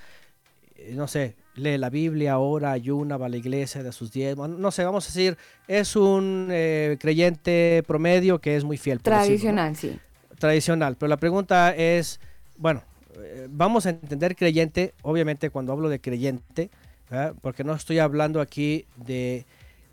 eh, 0.76 0.92
no 0.94 1.06
sé, 1.06 1.36
lee 1.54 1.76
la 1.76 1.90
Biblia, 1.90 2.38
ora, 2.38 2.72
ayuna, 2.72 3.18
va 3.18 3.26
a 3.26 3.28
la 3.28 3.36
iglesia 3.36 3.82
de 3.82 3.92
sus 3.92 4.10
diezmos, 4.10 4.48
no 4.48 4.70
sé, 4.70 4.84
vamos 4.84 5.04
a 5.04 5.08
decir, 5.08 5.36
es 5.68 5.94
un 5.96 6.48
eh, 6.50 6.96
creyente 6.98 7.82
promedio 7.86 8.38
que 8.40 8.56
es 8.56 8.64
muy 8.64 8.78
fiel. 8.78 9.00
por 9.00 9.12
decirlo, 9.12 9.26
¿no? 9.52 9.56
Tradicional, 9.62 9.76
sí. 9.76 9.98
tradicional. 10.38 10.96
Pero 10.96 11.08
la 11.10 11.18
pregunta 11.18 11.74
es, 11.76 12.18
bueno, 12.56 12.82
eh, 13.22 13.46
vamos 13.50 13.84
a 13.84 13.90
entender 13.90 14.34
creyente, 14.34 14.94
obviamente 15.02 15.50
cuando 15.50 15.72
hablo 15.74 15.90
de 15.90 16.00
creyente, 16.00 16.70
¿verdad? 17.10 17.34
porque 17.42 17.62
no 17.64 17.74
estoy 17.74 17.98
hablando 17.98 18.40
aquí 18.40 18.86
de, 18.96 19.44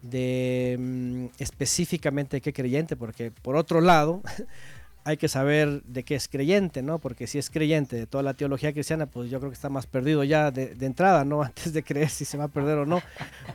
de 0.02 0.78
mm, 0.80 1.26
específicamente 1.40 2.42
qué 2.42 2.54
creyente, 2.54 2.96
porque 2.96 3.32
por 3.32 3.56
otro 3.56 3.82
lado 3.82 4.22
hay 5.06 5.18
que 5.18 5.28
saber 5.28 5.82
de 5.84 6.04
qué 6.04 6.16
es 6.16 6.28
creyente, 6.28 6.82
¿no? 6.82 7.00
Porque 7.00 7.26
si 7.28 7.38
es 7.40 7.50
creyente 7.50 7.96
de 7.96 8.06
toda 8.06 8.24
la 8.24 8.34
teología 8.34 8.74
cristiana, 8.74 9.06
pues 9.08 9.30
yo 9.30 9.40
creo 9.40 9.50
que 9.52 9.56
está 9.56 9.70
más 9.70 9.88
perdido 9.88 10.24
ya 10.24 10.52
de, 10.52 10.76
entrada, 10.86 11.26
¿no? 11.26 11.42
Antes 11.44 11.74
de 11.74 11.84
creer 11.84 12.10
si 12.10 12.26
se 12.26 12.38
va 12.38 12.46
a 12.46 12.50
perder 12.50 12.78
o 12.80 12.86
no. 12.86 13.02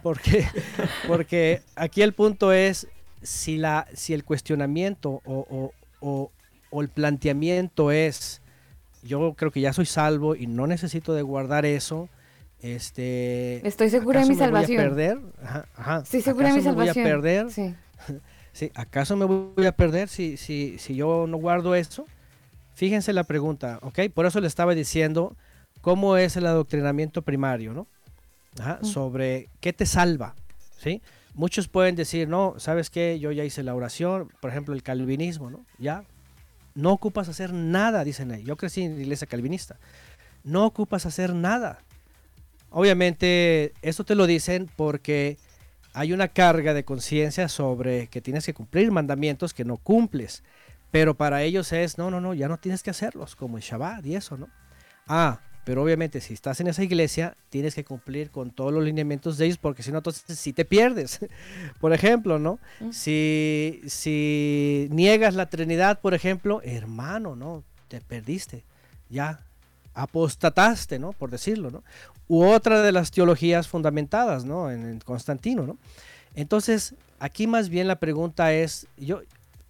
Porque, 0.02 0.46
porque 1.06 1.62
aquí 1.76 2.02
el 2.02 2.12
punto 2.12 2.52
es 2.52 2.88
si, 3.22 3.56
la, 3.56 3.86
si 3.94 4.14
el 4.14 4.24
cuestionamiento 4.24 5.22
o, 5.24 5.46
o- 5.50 5.72
o- 6.00 6.30
o 6.70 6.82
el 6.82 6.88
planteamiento 6.88 7.92
es, 7.92 8.42
yo 9.04 9.34
creo 9.34 9.52
que 9.52 9.60
ya 9.60 9.72
soy 9.72 9.86
salvo 9.86 10.34
y 10.34 10.46
no 10.48 10.66
necesito 10.66 11.14
de 11.14 11.22
guardar 11.22 11.64
eso, 11.66 12.08
este... 12.60 13.66
Estoy 13.66 13.90
segura 13.90 14.20
de 14.20 14.26
¿acaso 14.26 14.32
mi 14.32 14.36
me 14.36 14.50
voy 14.50 14.58
a 14.58 14.66
salvación. 14.66 14.82
perder? 14.82 15.18
Ajá, 15.42 15.64
ajá. 15.76 16.00
Estoy 16.02 16.20
segura 16.22 16.48
de 16.48 16.54
mi 16.54 16.60
¿Acaso 16.60 16.70
me 16.70 16.74
voy 16.76 16.88
a 16.88 16.94
salvación. 16.94 17.20
perder? 17.22 17.50
Sí. 17.50 17.74
Sí, 18.54 18.70
¿acaso 18.76 19.16
me 19.16 19.24
voy 19.24 19.66
a 19.66 19.72
perder 19.72 20.08
si, 20.08 20.36
si, 20.36 20.78
si 20.78 20.94
yo 20.94 21.26
no 21.26 21.38
guardo 21.38 21.74
eso? 21.74 22.06
Fíjense 22.74 23.12
la 23.12 23.24
pregunta, 23.24 23.80
¿ok? 23.82 23.98
Por 24.14 24.26
eso 24.26 24.40
le 24.40 24.46
estaba 24.46 24.76
diciendo 24.76 25.36
cómo 25.80 26.16
es 26.16 26.36
el 26.36 26.46
adoctrinamiento 26.46 27.22
primario, 27.22 27.74
¿no? 27.74 27.88
Ajá. 28.60 28.78
Sobre 28.84 29.48
qué 29.58 29.72
te 29.72 29.86
salva, 29.86 30.36
¿sí? 30.78 31.02
Muchos 31.34 31.66
pueden 31.66 31.96
decir, 31.96 32.28
no, 32.28 32.54
¿sabes 32.58 32.90
qué? 32.90 33.18
Yo 33.18 33.32
ya 33.32 33.42
hice 33.42 33.64
la 33.64 33.74
oración, 33.74 34.28
por 34.40 34.50
ejemplo, 34.50 34.72
el 34.72 34.84
calvinismo, 34.84 35.50
¿no? 35.50 35.66
Ya, 35.78 36.04
no 36.76 36.92
ocupas 36.92 37.28
hacer 37.28 37.52
nada, 37.52 38.04
dicen 38.04 38.30
ahí. 38.30 38.44
Yo 38.44 38.56
crecí 38.56 38.82
en 38.82 38.94
la 38.94 39.00
iglesia 39.02 39.26
calvinista. 39.26 39.80
No 40.44 40.64
ocupas 40.64 41.06
hacer 41.06 41.34
nada. 41.34 41.80
Obviamente, 42.76 43.72
esto 43.82 44.02
te 44.04 44.16
lo 44.16 44.26
dicen 44.26 44.68
porque 44.74 45.38
hay 45.92 46.12
una 46.12 46.26
carga 46.26 46.74
de 46.74 46.84
conciencia 46.84 47.48
sobre 47.48 48.08
que 48.08 48.20
tienes 48.20 48.44
que 48.44 48.52
cumplir 48.52 48.90
mandamientos 48.90 49.54
que 49.54 49.64
no 49.64 49.76
cumples. 49.76 50.42
Pero 50.90 51.16
para 51.16 51.44
ellos 51.44 51.72
es, 51.72 51.98
no, 51.98 52.10
no, 52.10 52.20
no, 52.20 52.34
ya 52.34 52.48
no 52.48 52.58
tienes 52.58 52.82
que 52.82 52.90
hacerlos, 52.90 53.36
como 53.36 53.58
el 53.58 53.62
Shabbat 53.62 54.04
y 54.06 54.16
eso, 54.16 54.36
¿no? 54.36 54.48
Ah, 55.06 55.40
pero 55.64 55.84
obviamente 55.84 56.20
si 56.20 56.34
estás 56.34 56.58
en 56.58 56.66
esa 56.66 56.82
iglesia, 56.82 57.36
tienes 57.48 57.76
que 57.76 57.84
cumplir 57.84 58.32
con 58.32 58.50
todos 58.50 58.72
los 58.72 58.82
lineamientos 58.82 59.38
de 59.38 59.46
ellos, 59.46 59.58
porque 59.58 59.84
si 59.84 59.92
no, 59.92 59.98
entonces 59.98 60.36
sí 60.36 60.52
te 60.52 60.64
pierdes. 60.64 61.20
por 61.80 61.92
ejemplo, 61.92 62.40
¿no? 62.40 62.58
Si, 62.90 63.82
si 63.86 64.88
niegas 64.90 65.36
la 65.36 65.48
Trinidad, 65.48 66.00
por 66.00 66.12
ejemplo, 66.12 66.60
hermano, 66.64 67.36
¿no? 67.36 67.62
Te 67.86 68.00
perdiste. 68.00 68.64
Ya, 69.10 69.46
apostataste, 69.94 70.98
¿no? 70.98 71.12
Por 71.12 71.30
decirlo, 71.30 71.70
¿no? 71.70 71.82
U 72.28 72.44
otra 72.44 72.82
de 72.82 72.92
las 72.92 73.10
teologías 73.10 73.68
fundamentadas, 73.68 74.44
¿no? 74.44 74.70
En, 74.70 74.86
en 74.88 74.98
Constantino, 75.00 75.66
¿no? 75.66 75.76
Entonces, 76.34 76.94
aquí 77.18 77.46
más 77.46 77.68
bien 77.68 77.86
la 77.88 77.96
pregunta 77.96 78.52
es, 78.52 78.86
yo, 78.96 79.20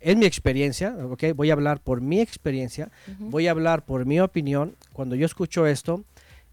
en 0.01 0.19
mi 0.19 0.27
experiencia, 0.27 0.95
¿ok? 1.11 1.25
Voy 1.35 1.51
a 1.51 1.55
hablar 1.55 1.81
por 1.81 2.01
mi 2.01 2.21
experiencia, 2.21 2.91
voy 3.31 3.49
a 3.49 3.51
hablar 3.53 3.85
por 3.85 4.07
mi 4.07 4.21
opinión. 4.21 4.77
Cuando 4.93 5.15
yo 5.15 5.27
escucho 5.27 5.67
esto, 5.67 6.05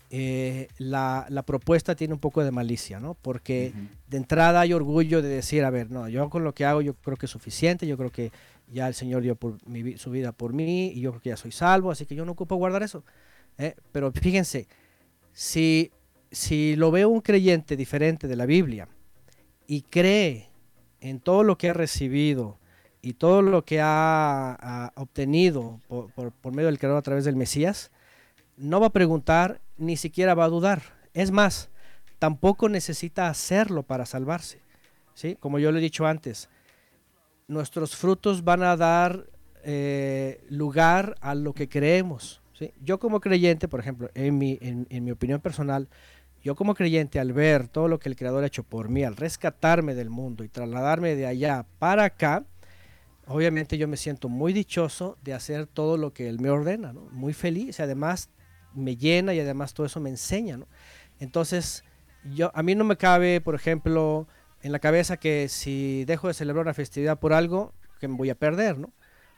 eh, 0.09 0.67
la, 0.77 1.25
la 1.29 1.43
propuesta 1.43 1.95
tiene 1.95 2.13
un 2.13 2.19
poco 2.19 2.43
de 2.43 2.51
malicia, 2.51 2.99
¿no? 2.99 3.13
Porque 3.21 3.71
de 4.09 4.17
entrada 4.17 4.59
hay 4.61 4.73
orgullo 4.73 5.21
de 5.21 5.29
decir, 5.29 5.63
a 5.63 5.69
ver, 5.69 5.89
no, 5.91 6.09
yo 6.09 6.29
con 6.29 6.43
lo 6.43 6.53
que 6.53 6.65
hago 6.65 6.81
yo 6.81 6.93
creo 6.95 7.15
que 7.15 7.27
es 7.27 7.31
suficiente, 7.31 7.87
yo 7.87 7.97
creo 7.97 8.09
que 8.11 8.31
ya 8.73 8.87
el 8.87 8.93
Señor 8.93 9.21
dio 9.21 9.35
por 9.35 9.55
mi 9.67 9.83
vi- 9.83 9.97
su 9.97 10.11
vida 10.11 10.31
por 10.33 10.51
mí 10.53 10.87
y 10.87 10.99
yo 11.01 11.11
creo 11.11 11.21
que 11.21 11.29
ya 11.29 11.37
soy 11.37 11.51
salvo, 11.51 11.91
así 11.91 12.05
que 12.05 12.15
yo 12.15 12.25
no 12.25 12.33
ocupo 12.33 12.55
guardar 12.57 12.83
eso. 12.83 13.03
¿Eh? 13.61 13.75
Pero 13.91 14.11
fíjense, 14.11 14.67
si, 15.31 15.91
si 16.31 16.75
lo 16.75 16.91
ve 16.91 17.05
un 17.05 17.21
creyente 17.21 17.77
diferente 17.77 18.27
de 18.27 18.35
la 18.35 18.45
Biblia 18.45 18.87
y 19.67 19.83
cree 19.83 20.49
en 20.99 21.19
todo 21.19 21.43
lo 21.43 21.57
que 21.57 21.69
ha 21.69 21.73
recibido 21.73 22.57
y 23.01 23.13
todo 23.13 23.41
lo 23.41 23.63
que 23.63 23.79
ha, 23.81 24.91
obtenido 24.95 25.79
por, 25.87 26.11
por- 26.13 26.31
por 26.31 26.53
medio 26.53 26.67
del 26.67 26.77
Creador 26.77 26.99
a 26.99 27.01
través 27.01 27.25
del 27.25 27.35
Mesías, 27.35 27.91
no 28.57 28.79
va 28.79 28.87
a 28.87 28.91
preguntar, 28.91 29.61
ni 29.77 29.97
siquiera 29.97 30.35
va 30.35 30.45
a 30.45 30.49
dudar. 30.49 30.81
Es 31.13 31.31
más, 31.31 31.69
tampoco 32.19 32.69
necesita 32.69 33.27
hacerlo 33.27 33.83
para 33.83 34.05
salvarse. 34.05 34.59
¿sí? 35.15 35.35
Como 35.39 35.57
yo 35.57 35.71
le 35.71 35.79
he 35.79 35.81
dicho 35.81 36.05
antes, 36.05 36.49
nuestros 37.47 37.95
frutos 37.95 38.43
van 38.43 38.61
a 38.63 38.77
dar 38.77 39.25
eh, 39.63 40.43
lugar 40.49 41.15
a 41.21 41.33
lo 41.33 41.53
que 41.53 41.67
creemos. 41.67 42.40
Yo 42.81 42.99
como 42.99 43.19
creyente, 43.19 43.67
por 43.67 43.79
ejemplo, 43.79 44.09
en 44.13 44.37
mi, 44.37 44.57
en, 44.61 45.03
mi 45.03 45.11
opinión 45.11 45.39
personal, 45.41 45.89
yo 46.43 46.55
como 46.55 46.75
creyente 46.75 47.19
al 47.19 47.33
ver 47.33 47.67
todo 47.67 47.87
lo 47.87 47.99
que 47.99 48.09
el 48.09 48.15
Creador 48.15 48.43
ha 48.43 48.47
hecho 48.47 48.63
por 48.63 48.89
mí, 48.89 49.03
al 49.03 49.15
rescatarme 49.15 49.95
del 49.95 50.09
mundo 50.09 50.43
y 50.43 50.49
trasladarme 50.49 51.15
de 51.15 51.27
allá 51.27 51.65
para 51.79 52.05
acá, 52.05 52.43
obviamente 53.27 53.77
yo 53.77 53.87
me 53.87 53.97
siento 53.97 54.29
muy 54.29 54.53
dichoso 54.53 55.17
de 55.23 55.33
hacer 55.33 55.67
todo 55.67 55.97
lo 55.97 56.13
que 56.13 56.27
Él 56.27 56.39
me 56.39 56.49
ordena, 56.49 56.93
muy 57.11 57.33
feliz 57.33 57.79
y 57.79 57.81
además 57.81 58.29
me 58.73 58.95
llena 58.95 59.33
y 59.33 59.39
además 59.39 59.73
todo 59.73 59.85
eso 59.85 59.99
me 59.99 60.09
enseña. 60.09 60.59
Entonces, 61.19 61.83
yo, 62.23 62.51
a 62.53 62.63
mí 62.63 62.75
no 62.75 62.83
me 62.83 62.97
cabe, 62.97 63.41
por 63.41 63.55
ejemplo, 63.55 64.27
en 64.61 64.71
la 64.71 64.79
cabeza 64.79 65.17
que 65.17 65.47
si 65.49 66.05
dejo 66.05 66.27
de 66.27 66.33
celebrar 66.33 66.65
una 66.65 66.73
festividad 66.73 67.19
por 67.19 67.33
algo, 67.33 67.73
que 67.99 68.07
me 68.07 68.15
voy 68.15 68.29
a 68.29 68.35
perder, 68.35 68.77
¿no? 68.79 68.91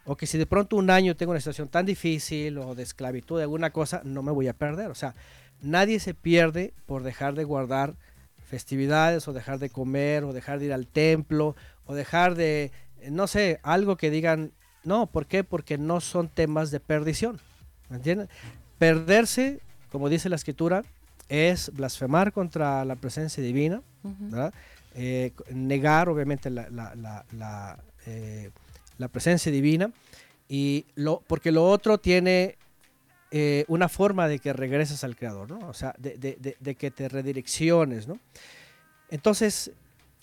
O 0.06 0.16
que 0.18 0.28
si 0.28 0.38
de 0.38 0.46
pronto 0.46 0.76
un 0.76 0.90
año 0.90 1.16
tengo 1.16 1.32
una 1.32 1.40
situación 1.40 1.70
tan 1.70 1.86
difícil 1.86 2.58
o 2.58 2.76
de 2.76 2.84
esclavitud 2.84 3.38
de 3.38 3.44
alguna 3.44 3.70
cosa, 3.72 4.02
no 4.04 4.22
me 4.24 4.32
voy 4.32 4.48
a 4.48 4.54
perder. 4.54 4.88
O 4.92 4.96
sea, 4.96 5.16
nadie 5.62 6.00
se 6.00 6.14
pierde 6.14 6.74
por 6.86 7.04
dejar 7.04 7.36
de 7.36 7.44
guardar 7.46 7.94
festividades 8.46 9.28
o 9.28 9.34
dejar 9.34 9.60
de 9.60 9.70
comer 9.70 10.24
o 10.26 10.34
dejar 10.34 10.60
de 10.60 10.66
ir 10.66 10.74
al 10.74 10.88
templo 10.88 11.56
o 11.86 11.96
dejar 11.96 12.36
de, 12.36 12.72
no 13.10 13.28
sé, 13.28 13.60
algo 13.64 13.96
que 13.96 14.10
digan, 14.12 14.52
no, 14.84 15.08
¿por 15.08 15.26
qué? 15.26 15.44
Porque 15.44 15.78
no 15.78 16.02
son 16.02 16.28
temas 16.28 16.70
de 16.70 16.80
perdición. 16.82 17.40
¿Me 17.90 17.96
entienden? 17.98 18.28
Perderse, 18.78 19.60
como 19.92 20.10
dice 20.10 20.30
la 20.30 20.36
escritura, 20.36 20.84
es 21.30 21.72
blasfemar 21.74 22.34
contra 22.34 22.84
la 22.86 22.96
presencia 22.98 23.42
divina, 23.42 23.82
¿verdad? 24.04 24.54
Eh, 24.96 25.32
negar 25.52 26.10
obviamente 26.10 26.50
la, 26.50 26.70
la- 26.70 26.94
la- 26.96 27.26
la, 27.32 27.80
eh, 28.06 28.52
la 28.98 29.08
presencia 29.08 29.52
divina 29.52 29.92
y 30.50 30.86
lo 30.96 31.22
porque 31.28 31.52
lo 31.52 31.66
otro 31.70 31.98
tiene 31.98 32.58
eh, 33.32 33.66
una 33.68 33.90
forma 33.90 34.28
de 34.28 34.40
que 34.40 34.54
regreses 34.54 35.04
al 35.04 35.16
creador 35.16 35.50
¿no? 35.50 35.60
o 35.68 35.74
sea 35.74 35.96
de, 35.98 36.18
de- 36.18 36.56
de- 36.60 36.76
que 36.76 36.92
te 36.92 37.10
redirecciones 37.10 38.08
¿no? 38.08 38.20
entonces 39.10 39.72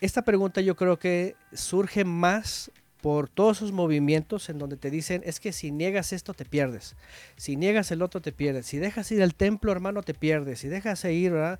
esta 0.00 0.22
pregunta 0.22 0.60
yo 0.60 0.76
creo 0.76 0.98
que 0.98 1.36
surge 1.52 2.04
más 2.04 2.70
por 3.00 3.28
todos 3.28 3.58
esos 3.58 3.72
movimientos 3.72 4.48
en 4.50 4.58
donde 4.58 4.76
te 4.76 4.90
dicen 4.90 5.22
es 5.24 5.40
que 5.40 5.52
si 5.52 5.70
niegas 5.70 6.12
esto 6.12 6.34
te 6.34 6.44
pierdes, 6.44 6.96
si 7.36 7.56
niegas 7.56 7.90
el 7.92 8.02
otro 8.02 8.20
te 8.20 8.30
pierdes, 8.30 8.66
si 8.66 8.76
dejas 8.78 9.10
ir 9.10 9.22
al 9.22 9.34
templo 9.34 9.72
hermano 9.72 10.02
te 10.02 10.12
pierdes, 10.14 10.60
si 10.60 10.68
dejas 10.68 11.00
de 11.02 11.14
ir, 11.14 11.32
¿verdad? 11.32 11.58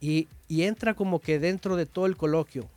Y, 0.00 0.28
y 0.46 0.62
entra 0.62 0.94
como 0.94 1.18
que 1.20 1.38
dentro 1.40 1.74
de 1.74 1.86
todo 1.86 2.06
el 2.06 2.16
coloquio. 2.16 2.68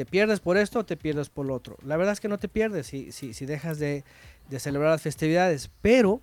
¿Te 0.00 0.06
pierdes 0.06 0.40
por 0.40 0.56
esto 0.56 0.78
o 0.78 0.84
te 0.86 0.96
pierdes 0.96 1.28
por 1.28 1.44
lo 1.44 1.54
otro? 1.54 1.76
La 1.84 1.98
verdad 1.98 2.14
es 2.14 2.20
que 2.20 2.28
no 2.28 2.38
te 2.38 2.48
pierdes 2.48 2.86
si, 2.86 3.12
si, 3.12 3.34
si 3.34 3.44
dejas 3.44 3.78
de, 3.78 4.02
de 4.48 4.58
celebrar 4.58 4.92
las 4.92 5.02
festividades, 5.02 5.70
pero 5.82 6.22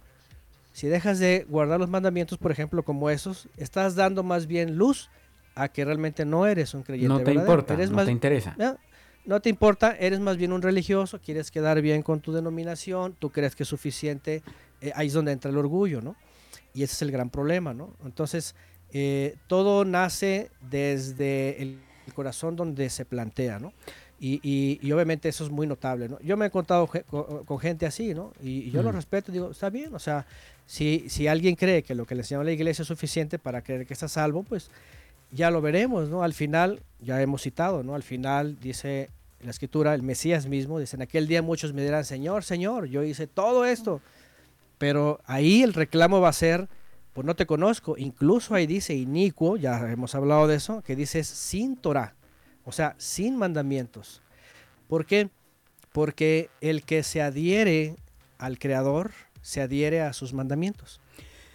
si 0.72 0.88
dejas 0.88 1.20
de 1.20 1.46
guardar 1.48 1.80
los 1.80 1.88
mandamientos, 1.88 2.40
por 2.40 2.52
ejemplo, 2.52 2.82
como 2.82 3.12
esos, 3.12 3.48
estás 3.56 3.94
dando 3.94 4.24
más 4.24 4.48
bien 4.48 4.78
luz 4.78 5.12
a 5.54 5.68
que 5.70 5.86
realmente 5.86 6.26
no 6.26 6.48
eres 6.48 6.74
un 6.74 6.82
creyente. 6.82 7.08
No 7.10 7.18
te 7.20 7.26
verdadero. 7.26 7.42
importa, 7.52 7.74
Eres 7.76 7.92
no 7.92 7.98
más- 7.98 8.06
te 8.08 8.12
interesa. 8.12 8.56
no, 8.58 8.80
no 9.26 9.42
te 9.42 9.50
importa, 9.50 9.96
eres 9.96 10.20
más 10.22 10.38
bien 10.38 10.54
un 10.54 10.64
religioso, 10.64 11.20
quieres 11.24 11.52
quedar 11.52 11.80
bien 11.84 12.02
con 12.02 12.20
tu 12.20 12.34
denominación, 12.34 13.14
tú 13.20 13.30
crees 13.30 13.56
que 13.56 13.62
es 13.62 13.70
suficiente, 13.70 14.42
eh, 14.82 14.92
ahí 14.96 15.06
es 15.06 15.14
donde 15.14 15.34
entra 15.34 15.52
el 15.52 15.58
orgullo, 15.58 16.02
¿no? 16.02 16.16
Y 16.74 16.82
ese 16.82 16.94
es 16.94 17.02
el 17.04 17.12
gran 17.12 17.30
problema, 17.30 17.76
¿no? 17.76 17.94
Entonces, 18.04 18.56
eh, 18.92 19.36
todo 19.46 19.86
nace 19.86 20.50
desde 20.62 21.62
el 21.62 21.78
corazón 22.14 22.56
donde 22.56 22.90
se 22.90 23.06
plantea, 23.06 23.60
¿no? 23.60 23.74
Y, 24.20 24.40
y- 24.42 24.80
y 24.82 24.92
obviamente 24.92 25.30
eso 25.30 25.44
es 25.44 25.52
muy 25.52 25.68
notable, 25.68 26.10
¿no? 26.10 26.20
Yo 26.22 26.38
me 26.38 26.48
he 26.48 26.50
contado 26.50 26.88
ge- 26.88 27.04
con, 27.04 27.46
con 27.46 27.60
gente 27.60 27.86
así, 27.86 28.14
¿no? 28.16 28.34
Y, 28.42 28.62
y 28.64 28.72
yo 28.72 28.82
lo 28.82 28.92
Mm. 28.92 28.96
respeto, 28.96 29.32
digo, 29.32 29.52
está 29.52 29.70
bien, 29.70 29.94
o 29.94 30.00
sea, 30.00 30.26
si, 30.66 31.06
si 31.10 31.28
alguien 31.28 31.56
cree 31.56 31.84
que 31.84 31.94
lo 31.96 32.06
que 32.06 32.16
le 32.16 32.22
enseñó 32.22 32.44
la 32.44 32.52
iglesia 32.52 32.82
es 32.82 32.88
suficiente 32.88 33.38
para 33.40 33.62
creer 33.62 33.86
que 33.86 33.94
está 33.94 34.08
salvo, 34.08 34.44
pues 34.44 34.70
ya 35.32 35.52
lo 35.52 35.62
veremos, 35.62 36.10
¿no? 36.10 36.24
Al 36.24 36.34
final, 36.34 36.82
ya 37.00 37.22
hemos 37.22 37.42
citado, 37.44 37.84
¿no? 37.84 37.94
Al 37.96 38.04
final 38.04 38.58
dice 38.60 39.10
la 39.44 39.52
escritura, 39.52 39.94
el 39.94 40.02
Mesías 40.02 40.48
mismo, 40.48 40.80
dice, 40.80 40.96
en 40.96 41.04
aquel 41.04 41.28
día 41.28 41.42
muchos 41.44 41.74
me 41.74 41.84
dirán, 41.84 42.04
Señor, 42.06 42.44
Señor, 42.44 42.86
yo 42.88 43.04
hice 43.04 43.28
todo 43.28 43.66
esto. 43.66 44.02
Pero 44.80 45.20
ahí 45.26 45.64
el 45.64 45.74
reclamo 45.74 46.22
va 46.22 46.30
a 46.30 46.34
ser, 46.34 46.68
pues 47.18 47.26
no 47.26 47.36
te 47.36 47.48
conozco. 47.48 47.96
Incluso 47.98 48.54
ahí 48.54 48.68
dice 48.68 48.94
inicuo, 48.94 49.58
ya 49.58 49.92
hemos 49.92 50.14
hablado 50.14 50.46
de 50.46 50.54
eso, 50.54 50.84
que 50.84 50.96
dice 50.96 51.24
sin 51.24 51.76
Torah, 51.76 52.14
o 52.64 52.72
sea, 52.72 52.94
sin 53.00 53.36
mandamientos. 53.36 54.22
¿Por 54.88 55.08
qué? 55.08 55.32
Porque 55.94 56.52
el 56.62 56.84
que 56.84 57.02
se 57.02 57.24
adhiere 57.24 57.96
al 58.38 58.60
Creador, 58.60 59.14
se 59.42 59.62
adhiere 59.62 60.02
a 60.02 60.14
sus 60.14 60.32
mandamientos. 60.34 61.02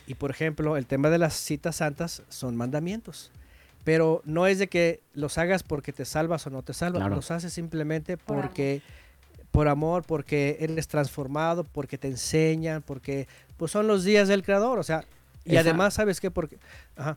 Y 0.09 0.15
por 0.15 0.33
ejemplo, 0.33 0.77
el 0.77 0.87
tema 0.87 1.11
de 1.11 1.19
las 1.19 1.35
citas 1.35 1.77
santas 1.77 2.25
son 2.29 2.57
mandamientos. 2.57 3.31
Pero 3.85 4.21
no 4.25 4.49
es 4.49 4.59
de 4.59 4.67
que 4.67 5.01
los 5.15 5.39
hagas 5.39 5.63
porque 5.63 5.93
te 5.93 6.05
salvas 6.05 6.45
o 6.45 6.51
no 6.51 6.63
te 6.65 6.75
salvas, 6.75 7.03
Claro. 7.03 7.15
los 7.15 7.31
haces 7.31 7.53
simplemente 7.53 8.17
porque 8.17 8.83
por 9.53 9.69
amor, 9.69 10.03
porque 10.09 10.57
eres 10.59 10.89
transformado, 10.89 11.63
porque 11.63 11.99
te 11.99 12.09
enseñan, 12.09 12.83
porque 12.83 13.29
pues 13.57 13.71
son 13.71 13.87
los 13.87 14.03
días 14.03 14.27
del 14.27 14.43
creador, 14.43 14.81
o 14.81 14.83
sea, 14.83 15.05
y 15.45 15.53
Esa- 15.53 15.61
además 15.61 15.95
sabes 15.95 16.21
qué 16.21 16.31
porque 16.31 16.59
ajá, 16.97 17.17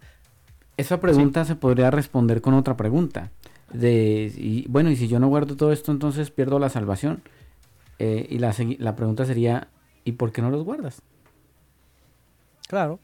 Esa 0.78 1.00
pregunta 1.00 1.46
se 1.46 1.56
podría 1.56 1.92
responder 1.92 2.42
con 2.42 2.54
otra 2.54 2.76
pregunta. 2.76 3.32
De, 3.72 4.32
y, 4.36 4.66
bueno, 4.70 4.90
y 4.92 4.96
si 4.96 5.08
yo 5.08 5.20
no 5.20 5.28
guardo 5.28 5.56
todo 5.56 5.72
esto, 5.72 5.92
entonces 5.92 6.32
pierdo 6.32 6.60
la 6.60 6.70
salvación. 6.70 7.22
Eh, 8.00 8.28
y 8.30 8.40
la, 8.40 8.54
la 8.80 8.96
pregunta 8.96 9.26
sería, 9.26 9.70
¿y 10.04 10.14
por 10.14 10.32
qué 10.32 10.42
no 10.42 10.50
los 10.50 10.64
guardas? 10.64 11.02
Claro. 12.68 13.00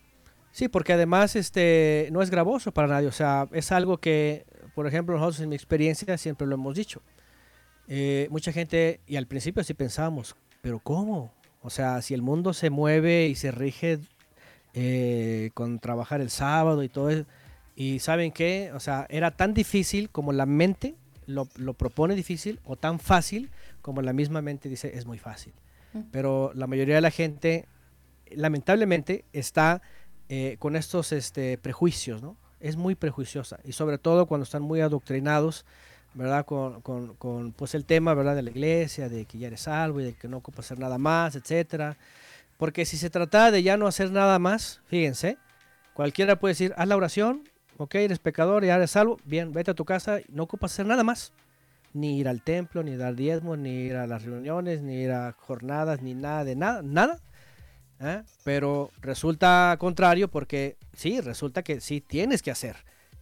Sí, 0.52 0.68
porque 0.68 0.94
además 0.94 1.36
este 1.36 2.10
no 2.12 2.22
es 2.22 2.30
gravoso 2.30 2.72
para 2.74 2.88
nadie. 2.88 3.08
O 3.08 3.12
sea, 3.14 3.48
es 3.54 3.72
algo 3.72 3.98
que, 3.98 4.46
por 4.76 4.86
ejemplo, 4.86 5.16
nosotros 5.16 5.40
en 5.40 5.50
mi 5.50 5.56
experiencia 5.56 6.18
siempre 6.18 6.46
lo 6.46 6.56
hemos 6.56 6.76
dicho. 6.76 7.02
Eh, 7.88 8.28
mucha 8.32 8.52
gente, 8.52 9.00
y 9.08 9.16
al 9.16 9.28
principio 9.28 9.64
sí 9.64 9.74
pensábamos, 9.74 10.36
pero 10.62 10.80
¿cómo? 10.80 11.34
O 11.62 11.70
sea, 11.70 12.02
si 12.02 12.14
el 12.14 12.22
mundo 12.22 12.54
se 12.54 12.70
mueve 12.70 13.28
y 13.28 13.36
se 13.36 13.52
rige 13.52 14.00
eh, 14.74 15.52
con 15.54 15.80
trabajar 15.80 16.22
el 16.22 16.30
sábado 16.30 16.84
y 16.84 16.90
todo 16.90 17.10
eso, 17.10 17.26
y 17.76 18.00
¿saben 18.00 18.32
qué? 18.32 18.72
O 18.74 18.80
sea, 18.80 19.06
era 19.10 19.32
tan 19.32 19.54
difícil 19.54 20.10
como 20.10 20.32
la 20.34 20.46
mente 20.46 20.96
lo, 21.26 21.48
lo 21.56 21.74
propone 21.74 22.16
difícil 22.16 22.60
o 22.66 22.76
tan 22.76 23.00
fácil 23.00 23.50
como 23.82 24.02
la 24.02 24.14
misma 24.14 24.42
mente 24.42 24.70
dice 24.70 24.92
es 24.98 25.06
muy 25.06 25.18
fácil. 25.18 25.54
Pero 26.12 26.52
la 26.56 26.68
mayoría 26.68 26.96
de 26.96 27.02
la 27.02 27.12
gente 27.12 27.66
lamentablemente 28.30 29.26
está 29.34 29.82
eh, 30.30 30.56
con 30.60 30.76
estos 30.76 31.12
este, 31.12 31.58
prejuicios, 31.58 32.22
¿no? 32.22 32.38
Es 32.60 32.78
muy 32.78 32.96
prejuiciosa 32.96 33.60
y 33.66 33.72
sobre 33.74 33.98
todo 33.98 34.26
cuando 34.28 34.44
están 34.44 34.62
muy 34.62 34.82
adoctrinados, 34.82 35.66
¿verdad? 36.14 36.46
Con, 36.46 36.82
con- 36.82 37.16
con, 37.16 37.52
pues 37.54 37.74
el 37.76 37.86
tema, 37.86 38.14
¿verdad? 38.14 38.36
De 38.36 38.42
la 38.44 38.52
iglesia, 38.52 39.10
de 39.10 39.26
que 39.26 39.38
ya 39.38 39.48
eres 39.48 39.62
salvo 39.62 40.00
y 40.00 40.06
de 40.06 40.14
que 40.14 40.28
no 40.28 40.38
ocupa 40.38 40.60
hacer 40.62 40.80
nada 40.80 40.98
más, 40.98 41.36
etcétera. 41.36 41.98
Porque 42.62 42.86
si 42.86 42.96
se 42.96 43.10
trata 43.10 43.50
de 43.50 43.64
ya 43.64 43.76
no 43.76 43.88
hacer 43.88 44.12
nada 44.12 44.38
más, 44.38 44.82
fíjense, 44.86 45.40
cualquiera 45.96 46.36
puede 46.36 46.52
decir, 46.52 46.76
haz 46.78 46.88
la 46.88 46.96
oración, 46.96 47.42
ok, 47.78 47.96
eres 47.96 48.20
pecador, 48.20 48.64
ya 48.64 48.76
eres 48.76 48.92
salvo, 48.92 49.18
bien, 49.26 49.52
vete 49.52 49.72
a 49.72 49.74
tu 49.74 49.84
casa, 49.84 50.20
no 50.30 50.44
ocupas 50.44 50.72
hacer 50.72 50.86
nada 50.86 51.04
más. 51.04 51.34
Ni 51.92 52.20
ir 52.20 52.28
al 52.28 52.44
templo, 52.44 52.84
ni 52.84 52.96
dar 52.96 53.16
diezmos, 53.16 53.58
ni 53.58 53.72
ir 53.72 53.96
a 53.96 54.06
las 54.06 54.26
reuniones, 54.26 54.84
ni 54.84 54.94
ir 54.94 55.12
a 55.12 55.32
jornadas, 55.32 56.04
ni 56.04 56.14
nada 56.14 56.44
de 56.44 56.56
nada, 56.56 56.84
nada. 56.84 57.20
¿eh? 58.00 58.22
Pero 58.44 58.92
resulta 59.02 59.76
contrario 59.80 60.28
porque 60.28 60.78
sí, 60.94 61.20
resulta 61.20 61.64
que 61.64 61.82
sí 61.82 62.00
tienes 62.00 62.44
que 62.44 62.52
hacer. 62.52 62.76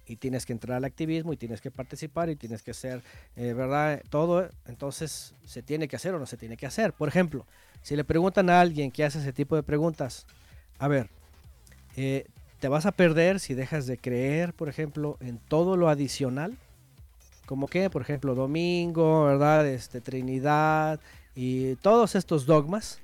Y 0.05 0.17
tienes 0.17 0.45
que 0.45 0.51
entrar 0.51 0.75
al 0.75 0.83
activismo 0.83 1.31
y 1.31 1.37
tienes 1.37 1.61
que 1.61 1.71
participar 1.71 2.29
y 2.29 2.35
tienes 2.35 2.61
que 2.61 2.71
hacer, 2.71 3.03
eh, 3.37 3.53
¿verdad? 3.53 4.01
Todo. 4.09 4.49
Entonces, 4.65 5.33
¿se 5.45 5.63
tiene 5.63 5.87
que 5.87 5.95
hacer 5.95 6.13
o 6.13 6.19
no 6.19 6.25
se 6.25 6.35
tiene 6.35 6.57
que 6.57 6.65
hacer? 6.65 6.91
Por 6.91 7.07
ejemplo, 7.07 7.45
si 7.81 7.95
le 7.95 8.03
preguntan 8.03 8.49
a 8.49 8.61
alguien 8.61 8.91
que 8.91 9.03
hace 9.03 9.19
ese 9.19 9.33
tipo 9.33 9.55
de 9.55 9.63
preguntas, 9.63 10.25
a 10.77 10.87
ver, 10.87 11.09
eh, 11.95 12.25
te 12.59 12.67
vas 12.67 12.85
a 12.85 12.91
perder 12.91 13.39
si 13.39 13.53
dejas 13.53 13.87
de 13.87 13.97
creer, 13.97 14.53
por 14.53 14.69
ejemplo, 14.69 15.17
en 15.21 15.37
todo 15.37 15.77
lo 15.77 15.89
adicional, 15.89 16.57
como 17.45 17.67
que, 17.67 17.89
por 17.89 18.01
ejemplo, 18.01 18.35
domingo, 18.35 19.25
¿verdad? 19.25 19.65
Este, 19.67 20.01
Trinidad 20.01 20.99
y 21.35 21.75
todos 21.77 22.15
estos 22.15 22.45
dogmas. 22.45 22.99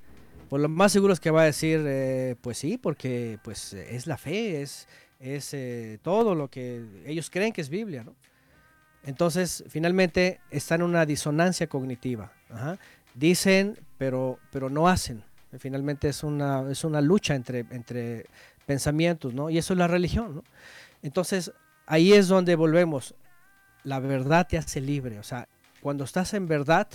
Pues 0.49 0.61
lo 0.61 0.69
más 0.69 0.91
seguro 0.91 1.13
es 1.13 1.19
que 1.19 1.31
va 1.31 1.41
a 1.41 1.45
decir, 1.45 1.83
eh, 1.85 2.35
pues 2.41 2.57
sí, 2.59 2.77
porque 2.77 3.39
pues 3.43 3.73
es 3.73 4.05
la 4.05 4.17
fe, 4.17 4.61
es, 4.61 4.87
es 5.19 5.53
eh, 5.53 5.97
todo 6.03 6.35
lo 6.35 6.49
que 6.49 6.85
ellos 7.05 7.29
creen 7.31 7.51
que 7.51 7.61
es 7.61 7.69
Biblia, 7.69 8.03
¿no? 8.03 8.13
Entonces, 9.03 9.63
finalmente, 9.67 10.39
está 10.49 10.75
en 10.75 10.81
una 10.81 11.05
disonancia 11.05 11.67
cognitiva. 11.67 12.31
Dicen, 13.13 13.77
pero, 13.97 14.39
pero 14.51 14.69
no 14.69 14.87
hacen. 14.87 15.23
Finalmente 15.57 16.09
es 16.09 16.23
una, 16.23 16.69
es 16.69 16.83
una 16.83 17.01
lucha 17.01 17.35
entre, 17.35 17.59
entre 17.71 18.25
pensamientos, 18.65 19.33
¿no? 19.33 19.49
Y 19.49 19.57
eso 19.57 19.73
es 19.73 19.79
la 19.79 19.87
religión, 19.87 20.35
¿no? 20.35 20.43
Entonces, 21.01 21.51
ahí 21.85 22.13
es 22.13 22.27
donde 22.27 22.55
volvemos. 22.55 23.15
La 23.83 23.99
verdad 23.99 24.47
te 24.47 24.57
hace 24.57 24.81
libre. 24.81 25.19
O 25.19 25.23
sea, 25.23 25.47
cuando 25.81 26.03
estás 26.03 26.33
en 26.33 26.47
verdad, 26.47 26.87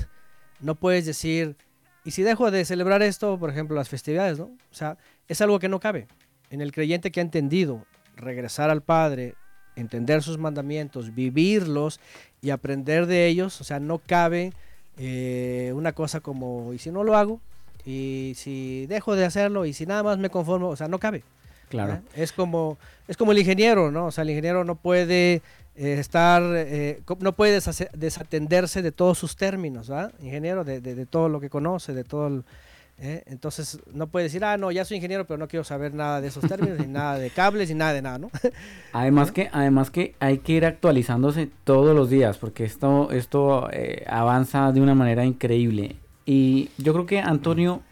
no 0.60 0.74
puedes 0.74 1.06
decir, 1.06 1.56
y 2.04 2.10
si 2.10 2.22
dejo 2.22 2.50
de 2.50 2.64
celebrar 2.64 3.02
esto, 3.02 3.38
por 3.38 3.50
ejemplo, 3.50 3.76
las 3.76 3.88
festividades, 3.88 4.38
¿no? 4.38 4.46
O 4.46 4.74
sea, 4.74 4.98
es 5.28 5.40
algo 5.40 5.58
que 5.58 5.68
no 5.68 5.80
cabe. 5.80 6.08
En 6.50 6.60
el 6.60 6.72
creyente 6.72 7.10
que 7.10 7.20
ha 7.20 7.22
entendido 7.22 7.86
regresar 8.16 8.70
al 8.70 8.82
Padre, 8.82 9.34
entender 9.76 10.22
sus 10.22 10.38
mandamientos, 10.38 11.14
vivirlos 11.14 12.00
y 12.42 12.50
aprender 12.50 13.06
de 13.06 13.26
ellos, 13.26 13.60
o 13.60 13.64
sea, 13.64 13.80
no 13.80 13.98
cabe 13.98 14.52
eh, 14.98 15.72
una 15.74 15.92
cosa 15.92 16.20
como, 16.20 16.72
y 16.72 16.78
si 16.78 16.90
no 16.90 17.04
lo 17.04 17.16
hago, 17.16 17.40
y 17.86 18.32
si 18.36 18.86
dejo 18.86 19.16
de 19.16 19.24
hacerlo, 19.24 19.64
y 19.64 19.72
si 19.72 19.86
nada 19.86 20.02
más 20.02 20.18
me 20.18 20.30
conformo, 20.30 20.68
o 20.68 20.76
sea, 20.76 20.88
no 20.88 20.98
cabe. 20.98 21.22
Claro. 21.68 22.00
Es 22.16 22.32
como, 22.32 22.78
es 23.08 23.16
como 23.16 23.32
el 23.32 23.38
ingeniero, 23.38 23.90
¿no? 23.92 24.06
O 24.06 24.10
sea, 24.10 24.22
el 24.22 24.30
ingeniero 24.30 24.64
no 24.64 24.74
puede 24.74 25.34
eh, 25.76 25.96
estar, 25.98 26.42
eh, 26.54 27.00
no 27.20 27.32
puede 27.32 27.60
desatenderse 27.94 28.82
de 28.82 28.92
todos 28.92 29.18
sus 29.18 29.36
términos, 29.36 29.88
¿verdad? 29.88 30.12
Ingeniero 30.20 30.64
de, 30.64 30.80
de- 30.80 30.94
de 30.96 31.06
todo 31.06 31.28
lo 31.28 31.40
que 31.40 31.48
conoce, 31.48 31.94
de 31.94 32.04
todo 32.04 32.26
el- 32.26 32.44
¿eh? 33.00 33.22
Entonces 33.26 33.80
no 33.92 34.06
puede 34.08 34.24
decir, 34.24 34.44
ah, 34.44 34.56
no, 34.56 34.70
ya 34.70 34.84
soy 34.84 34.98
ingeniero, 34.98 35.26
pero 35.26 35.38
no 35.38 35.48
quiero 35.48 35.64
saber 35.64 35.94
nada 35.94 36.20
de 36.20 36.28
esos 36.28 36.46
términos, 36.46 36.78
ni 36.78 36.86
nada 36.86 37.18
de 37.18 37.30
cables, 37.30 37.68
ni 37.70 37.74
nada 37.74 37.92
de 37.94 38.02
nada, 38.02 38.18
¿no? 38.18 38.30
Además 38.92 39.32
que, 39.32 39.48
además 39.52 39.90
que 39.90 40.14
hay 40.20 40.38
que 40.38 40.52
ir 40.52 40.64
actualizándose 40.66 41.48
todos 41.64 41.94
los 41.96 42.10
días, 42.10 42.38
porque 42.38 42.64
esto, 42.64 43.10
esto 43.10 43.68
eh, 43.72 44.04
avanza 44.08 44.70
de 44.72 44.80
una 44.80 44.94
manera 44.94 45.24
increíble. 45.24 45.96
Y 46.26 46.68
yo 46.78 46.92
creo 46.92 47.06
que 47.06 47.18
Antonio, 47.20 47.82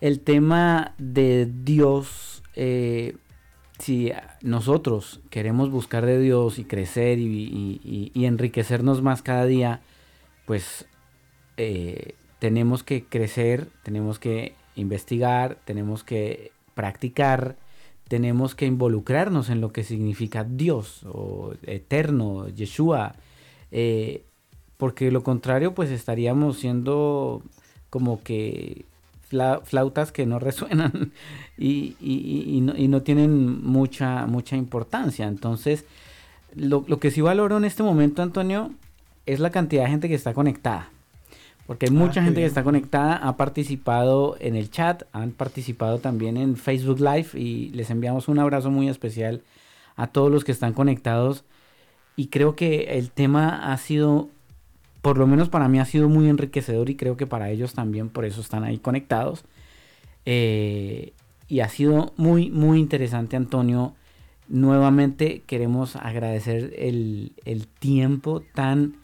el 0.00 0.20
tema 0.20 0.94
de 0.98 1.46
Dios, 1.62 2.42
eh, 2.56 3.16
si 3.78 4.12
nosotros 4.42 5.20
queremos 5.30 5.70
buscar 5.70 6.04
de 6.06 6.18
Dios 6.20 6.58
y 6.58 6.64
crecer 6.64 7.18
y, 7.18 7.24
y- 7.24 7.80
y- 7.84 8.10
y 8.14 8.24
enriquecernos 8.26 9.02
más 9.02 9.22
cada 9.22 9.46
día, 9.46 9.80
pues 10.46 10.86
eh, 11.56 12.14
tenemos 12.40 12.82
que 12.82 13.04
crecer, 13.04 13.68
tenemos 13.84 14.18
que 14.18 14.54
investigar, 14.74 15.56
tenemos 15.64 16.02
que 16.02 16.50
practicar, 16.74 17.56
tenemos 18.08 18.54
que 18.56 18.66
involucrarnos 18.66 19.50
en 19.50 19.60
lo 19.60 19.72
que 19.72 19.84
significa 19.84 20.42
Dios 20.42 21.04
o 21.04 21.52
eterno, 21.64 22.48
Yeshua, 22.48 23.14
eh, 23.70 24.24
porque 24.76 25.10
lo 25.12 25.22
contrario 25.22 25.74
pues 25.74 25.90
estaríamos 25.90 26.58
siendo 26.58 27.42
como 27.90 28.22
que 28.22 28.84
fla- 29.30 29.60
flautas 29.62 30.10
que 30.10 30.26
no 30.26 30.38
resuenan 30.48 31.12
y 31.58 32.60
no, 32.62 32.76
y 32.76 32.88
no 32.88 33.02
tienen 33.02 33.62
mucha, 33.62 34.26
mucha 34.26 34.56
importancia. 34.56 35.28
Entonces, 35.28 35.84
lo, 36.56 36.84
lo 36.88 36.98
que 36.98 37.10
sí 37.10 37.20
valoro 37.20 37.58
en 37.58 37.64
este 37.64 37.82
momento, 37.82 38.22
Antonio, 38.22 38.72
es 39.26 39.38
la 39.40 39.50
cantidad 39.50 39.84
de 39.84 39.90
gente 39.90 40.08
que 40.08 40.14
está 40.14 40.32
conectada. 40.34 40.88
Porque 41.70 41.86
hay 41.86 41.92
mucha 41.92 42.14
qué 42.14 42.24
gente 42.24 42.40
que 42.40 42.46
está 42.46 42.64
conectada, 42.64 43.14
ha 43.14 43.36
participado 43.36 44.36
en 44.40 44.56
el 44.56 44.72
chat, 44.72 45.04
han 45.12 45.30
participado 45.30 46.00
también 46.00 46.36
en 46.36 46.56
Facebook 46.56 46.98
Live 46.98 47.28
y 47.34 47.68
les 47.68 47.90
enviamos 47.90 48.26
un 48.26 48.40
abrazo 48.40 48.72
muy 48.72 48.88
especial 48.88 49.42
a 49.94 50.08
todos 50.08 50.32
los 50.32 50.42
que 50.42 50.50
están 50.50 50.72
conectados. 50.72 51.44
Y 52.16 52.26
creo 52.26 52.56
que 52.56 52.98
el 52.98 53.12
tema 53.12 53.72
ha 53.72 53.76
sido, 53.76 54.30
por 55.00 55.16
lo 55.16 55.28
menos 55.28 55.48
para 55.48 55.68
mí 55.68 55.78
ha 55.78 55.84
sido 55.84 56.08
muy 56.08 56.28
enriquecedor 56.28 56.90
y 56.90 56.96
creo 56.96 57.16
que 57.16 57.28
para 57.28 57.50
ellos 57.50 57.72
también, 57.72 58.08
por 58.08 58.24
eso 58.24 58.40
están 58.40 58.64
ahí 58.64 58.78
conectados. 58.78 59.44
Eh, 60.26 61.12
y 61.46 61.60
ha 61.60 61.68
sido 61.68 62.14
muy, 62.16 62.50
muy 62.50 62.80
interesante, 62.80 63.36
Antonio. 63.36 63.94
Nuevamente 64.48 65.44
queremos 65.46 65.94
agradecer 65.94 66.74
el, 66.76 67.30
el 67.44 67.68
tiempo 67.68 68.42
tan 68.54 68.99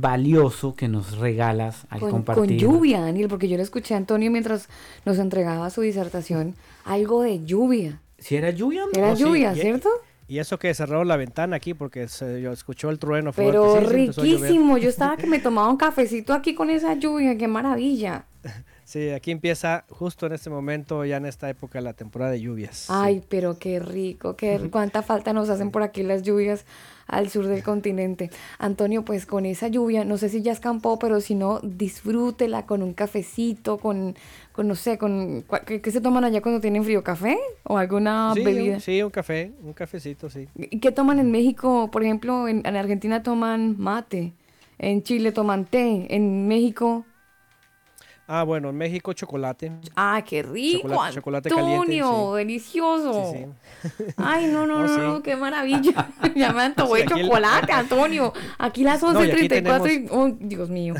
valioso 0.00 0.74
que 0.74 0.88
nos 0.88 1.18
regalas 1.18 1.86
al 1.90 2.00
Con, 2.00 2.10
compartir. 2.10 2.44
con 2.46 2.56
lluvia, 2.56 3.00
Daniel, 3.00 3.28
porque 3.28 3.48
yo 3.48 3.56
le 3.56 3.62
escuché 3.62 3.94
a 3.94 3.96
Antonio 3.96 4.30
mientras 4.30 4.68
nos 5.04 5.18
entregaba 5.18 5.68
su 5.70 5.80
disertación, 5.80 6.54
algo 6.84 7.22
de 7.22 7.44
lluvia. 7.44 8.00
Si 8.18 8.36
era 8.36 8.50
lluvia, 8.50 8.82
Era 8.94 9.12
Oh, 9.12 9.16
sí, 9.16 9.22
lluvia, 9.24 9.52
y- 9.56 9.60
¿cierto? 9.60 9.88
Y 10.30 10.40
eso 10.40 10.58
que 10.58 10.74
cerró 10.74 11.04
la 11.04 11.16
ventana 11.16 11.56
aquí 11.56 11.72
porque 11.72 12.06
se 12.06 12.42
yo 12.42 12.52
escuchó 12.52 12.90
el 12.90 12.98
trueno 12.98 13.32
Pero 13.32 13.70
fuerte. 13.70 13.88
Riquísimo. 13.94 14.76
Yo 14.76 14.90
estaba 14.90 15.16
que 15.16 15.26
me 15.26 15.38
tomaba 15.40 15.70
un 15.70 15.78
cafecito 15.78 16.34
aquí 16.34 16.54
con 16.54 16.68
esa 16.68 16.92
lluvia, 16.94 17.38
qué 17.38 17.48
maravilla. 17.48 18.26
Sí, 18.84 19.08
aquí 19.10 19.30
empieza 19.30 19.84
justo 19.88 20.26
en 20.26 20.32
este 20.34 20.50
momento, 20.50 21.04
ya 21.06 21.16
en 21.16 21.24
esta 21.26 21.48
época, 21.48 21.80
la 21.80 21.94
temporada 21.94 22.32
de 22.32 22.40
lluvias. 22.42 22.86
Ay, 22.90 23.22
pero 23.28 23.58
qué 23.58 23.80
rico, 23.80 24.36
qué 24.36 24.68
cuánta 24.70 25.00
falta 25.02 25.32
nos 25.32 25.48
hacen 25.48 25.70
por 25.70 25.82
aquí 25.82 26.02
las 26.02 26.22
lluvias 26.22 26.66
al 27.08 27.30
sur 27.30 27.46
del 27.46 27.62
continente. 27.62 28.30
Antonio, 28.58 29.04
pues 29.04 29.26
con 29.26 29.46
esa 29.46 29.68
lluvia, 29.68 30.04
no 30.04 30.18
sé 30.18 30.28
si 30.28 30.42
ya 30.42 30.52
escampó, 30.52 30.98
pero 30.98 31.20
si 31.20 31.34
no, 31.34 31.58
disfrútela 31.62 32.66
con 32.66 32.82
un 32.82 32.92
cafecito, 32.92 33.78
con, 33.78 34.14
con 34.52 34.68
no 34.68 34.74
sé, 34.74 34.98
con 34.98 35.44
¿qué, 35.66 35.80
qué 35.80 35.90
se 35.90 36.00
toman 36.00 36.24
allá 36.24 36.40
cuando 36.42 36.60
tienen 36.60 36.84
frío? 36.84 37.02
¿Café? 37.02 37.38
¿O 37.64 37.78
alguna 37.78 38.32
sí, 38.34 38.44
bebida? 38.44 38.74
un, 38.74 38.80
sí, 38.80 39.02
un 39.02 39.10
café, 39.10 39.52
un 39.64 39.72
cafecito, 39.72 40.30
sí. 40.30 40.46
¿Y 40.56 40.78
qué 40.78 40.92
toman 40.92 41.18
en 41.18 41.30
México? 41.32 41.90
Por 41.90 42.04
ejemplo, 42.04 42.46
en, 42.46 42.64
en 42.64 42.76
Argentina 42.76 43.22
toman 43.22 43.76
mate, 43.78 44.34
en 44.78 45.02
Chile 45.02 45.32
toman 45.32 45.64
té, 45.64 46.14
en 46.14 46.46
México... 46.46 47.04
Ah, 48.30 48.42
bueno, 48.44 48.68
en 48.68 48.76
México 48.76 49.12
chocolate. 49.14 49.72
¡Ah, 49.96 50.22
qué 50.24 50.42
rico! 50.42 50.86
Chocolate- 50.86 51.14
chocolate 51.14 51.48
Antonio, 51.48 52.04
caliente, 52.04 52.36
delicioso. 52.36 53.32
Sí, 53.32 53.46
Ay, 54.18 54.46
no, 54.48 54.66
no, 54.66 54.80
No, 54.80 54.86
no, 54.86 54.94
sí. 54.94 55.00
no, 55.00 55.22
qué 55.22 55.34
maravilla. 55.34 56.10
ya 56.36 56.52
me 56.52 56.62
antojé 56.62 56.96
Sí, 56.98 57.02
aquí 57.10 57.20
el- 57.20 57.26
chocolate, 57.26 57.72
Antonio. 57.72 58.32
Aquí 58.58 58.84
las 58.84 59.02
No, 59.02 59.12
y 59.24 59.28
11.34 59.30 59.90
y... 60.04 60.08
Oh, 60.10 60.28
Dios 60.38 60.68
mío. 60.68 60.94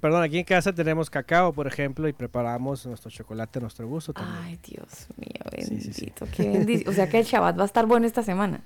Perdón, 0.00 0.22
aquí 0.24 0.38
en 0.38 0.44
casa 0.44 0.72
tenemos 0.72 1.10
cacao, 1.10 1.52
por 1.52 1.66
ejemplo, 1.66 2.08
y 2.08 2.12
preparamos 2.12 2.84
nuestro 2.86 3.10
chocolate 3.10 3.58
a 3.58 3.62
nuestro 3.62 3.86
gusto 3.86 4.12
también. 4.12 4.36
Ay, 4.42 4.58
Dios 4.66 5.06
mío, 5.16 5.44
Sí, 5.58 5.78
sí, 5.80 5.90
bendito. 6.00 6.26
sí. 6.26 6.32
Qué 6.34 6.48
bendición. 6.48 6.90
O 6.92 6.96
sea 6.96 7.08
que 7.08 7.18
el 7.20 7.24
Shabbat 7.24 7.56
va 7.58 7.62
a 7.62 7.66
estar 7.66 7.86
bueno 7.86 8.06
esta 8.06 8.22
semana. 8.22 8.64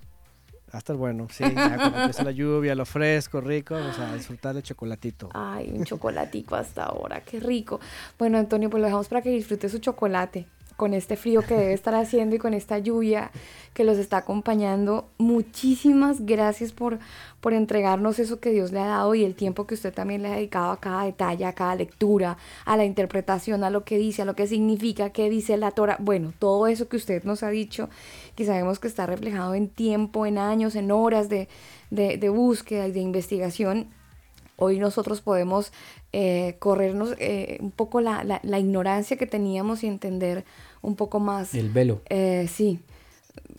Va 0.76 0.78
a 0.78 0.80
estar 0.80 0.96
bueno, 0.96 1.26
sí, 1.30 1.42
ya 1.42 1.76
cuando 1.76 2.00
empieza 2.00 2.22
la 2.22 2.32
lluvia, 2.32 2.74
lo 2.74 2.84
fresco, 2.84 3.40
rico, 3.40 3.72
vamos 3.72 3.98
a 3.98 4.14
disfrutar 4.14 4.52
del 4.52 4.62
chocolatito. 4.62 5.30
Ay, 5.32 5.72
un 5.74 5.84
chocolatico 5.86 6.54
hasta 6.54 6.84
ahora, 6.84 7.22
qué 7.22 7.40
rico. 7.40 7.80
Bueno, 8.18 8.36
Antonio, 8.36 8.68
pues 8.68 8.82
lo 8.82 8.84
dejamos 8.84 9.08
para 9.08 9.22
que 9.22 9.30
disfrute 9.30 9.70
su 9.70 9.78
chocolate 9.78 10.44
con 10.76 10.94
este 10.94 11.16
frío 11.16 11.42
que 11.42 11.54
debe 11.54 11.72
estar 11.72 11.94
haciendo 11.94 12.36
y 12.36 12.38
con 12.38 12.54
esta 12.54 12.78
lluvia 12.78 13.30
que 13.72 13.84
los 13.84 13.98
está 13.98 14.18
acompañando. 14.18 15.08
Muchísimas 15.18 16.24
gracias 16.24 16.72
por, 16.72 16.98
por 17.40 17.52
entregarnos 17.52 18.18
eso 18.18 18.40
que 18.40 18.50
Dios 18.50 18.72
le 18.72 18.80
ha 18.80 18.86
dado 18.86 19.14
y 19.14 19.24
el 19.24 19.34
tiempo 19.34 19.66
que 19.66 19.74
usted 19.74 19.92
también 19.92 20.22
le 20.22 20.28
ha 20.28 20.36
dedicado 20.36 20.70
a 20.70 20.80
cada 20.80 21.04
detalle, 21.04 21.44
a 21.44 21.52
cada 21.52 21.74
lectura, 21.74 22.38
a 22.64 22.76
la 22.76 22.84
interpretación, 22.84 23.64
a 23.64 23.70
lo 23.70 23.84
que 23.84 23.98
dice, 23.98 24.22
a 24.22 24.24
lo 24.24 24.34
que 24.34 24.46
significa, 24.46 25.10
qué 25.10 25.30
dice 25.30 25.56
la 25.56 25.70
Torah. 25.70 25.96
Bueno, 26.00 26.32
todo 26.38 26.66
eso 26.66 26.88
que 26.88 26.96
usted 26.96 27.24
nos 27.24 27.42
ha 27.42 27.50
dicho, 27.50 27.88
que 28.34 28.44
sabemos 28.44 28.78
que 28.78 28.88
está 28.88 29.06
reflejado 29.06 29.54
en 29.54 29.68
tiempo, 29.68 30.26
en 30.26 30.38
años, 30.38 30.74
en 30.74 30.90
horas 30.90 31.28
de, 31.28 31.48
de, 31.90 32.16
de 32.18 32.28
búsqueda 32.28 32.86
y 32.86 32.92
de 32.92 33.00
investigación 33.00 33.88
hoy 34.56 34.78
nosotros 34.78 35.20
podemos 35.20 35.72
eh, 36.18 36.56
corrernos 36.58 37.14
eh, 37.18 37.58
un 37.60 37.70
poco 37.72 38.00
la, 38.00 38.24
la- 38.24 38.40
la 38.42 38.58
ignorancia 38.58 39.18
que 39.18 39.26
teníamos 39.26 39.82
y 39.84 39.86
entender 39.86 40.44
un 40.80 40.94
poco 40.96 41.20
más, 41.20 41.54
El 41.54 41.68
velo. 41.68 42.00
eh, 42.08 42.48
sí, 42.50 42.78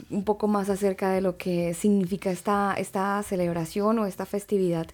un 0.10 0.24
poco 0.24 0.48
más 0.48 0.70
acerca 0.70 1.12
de 1.12 1.22
lo 1.22 1.38
que 1.38 1.74
significa 1.76 2.32
esta, 2.32 2.74
esta 2.78 3.22
celebración 3.24 4.00
o 4.00 4.06
esta 4.08 4.26
festividad 4.26 4.88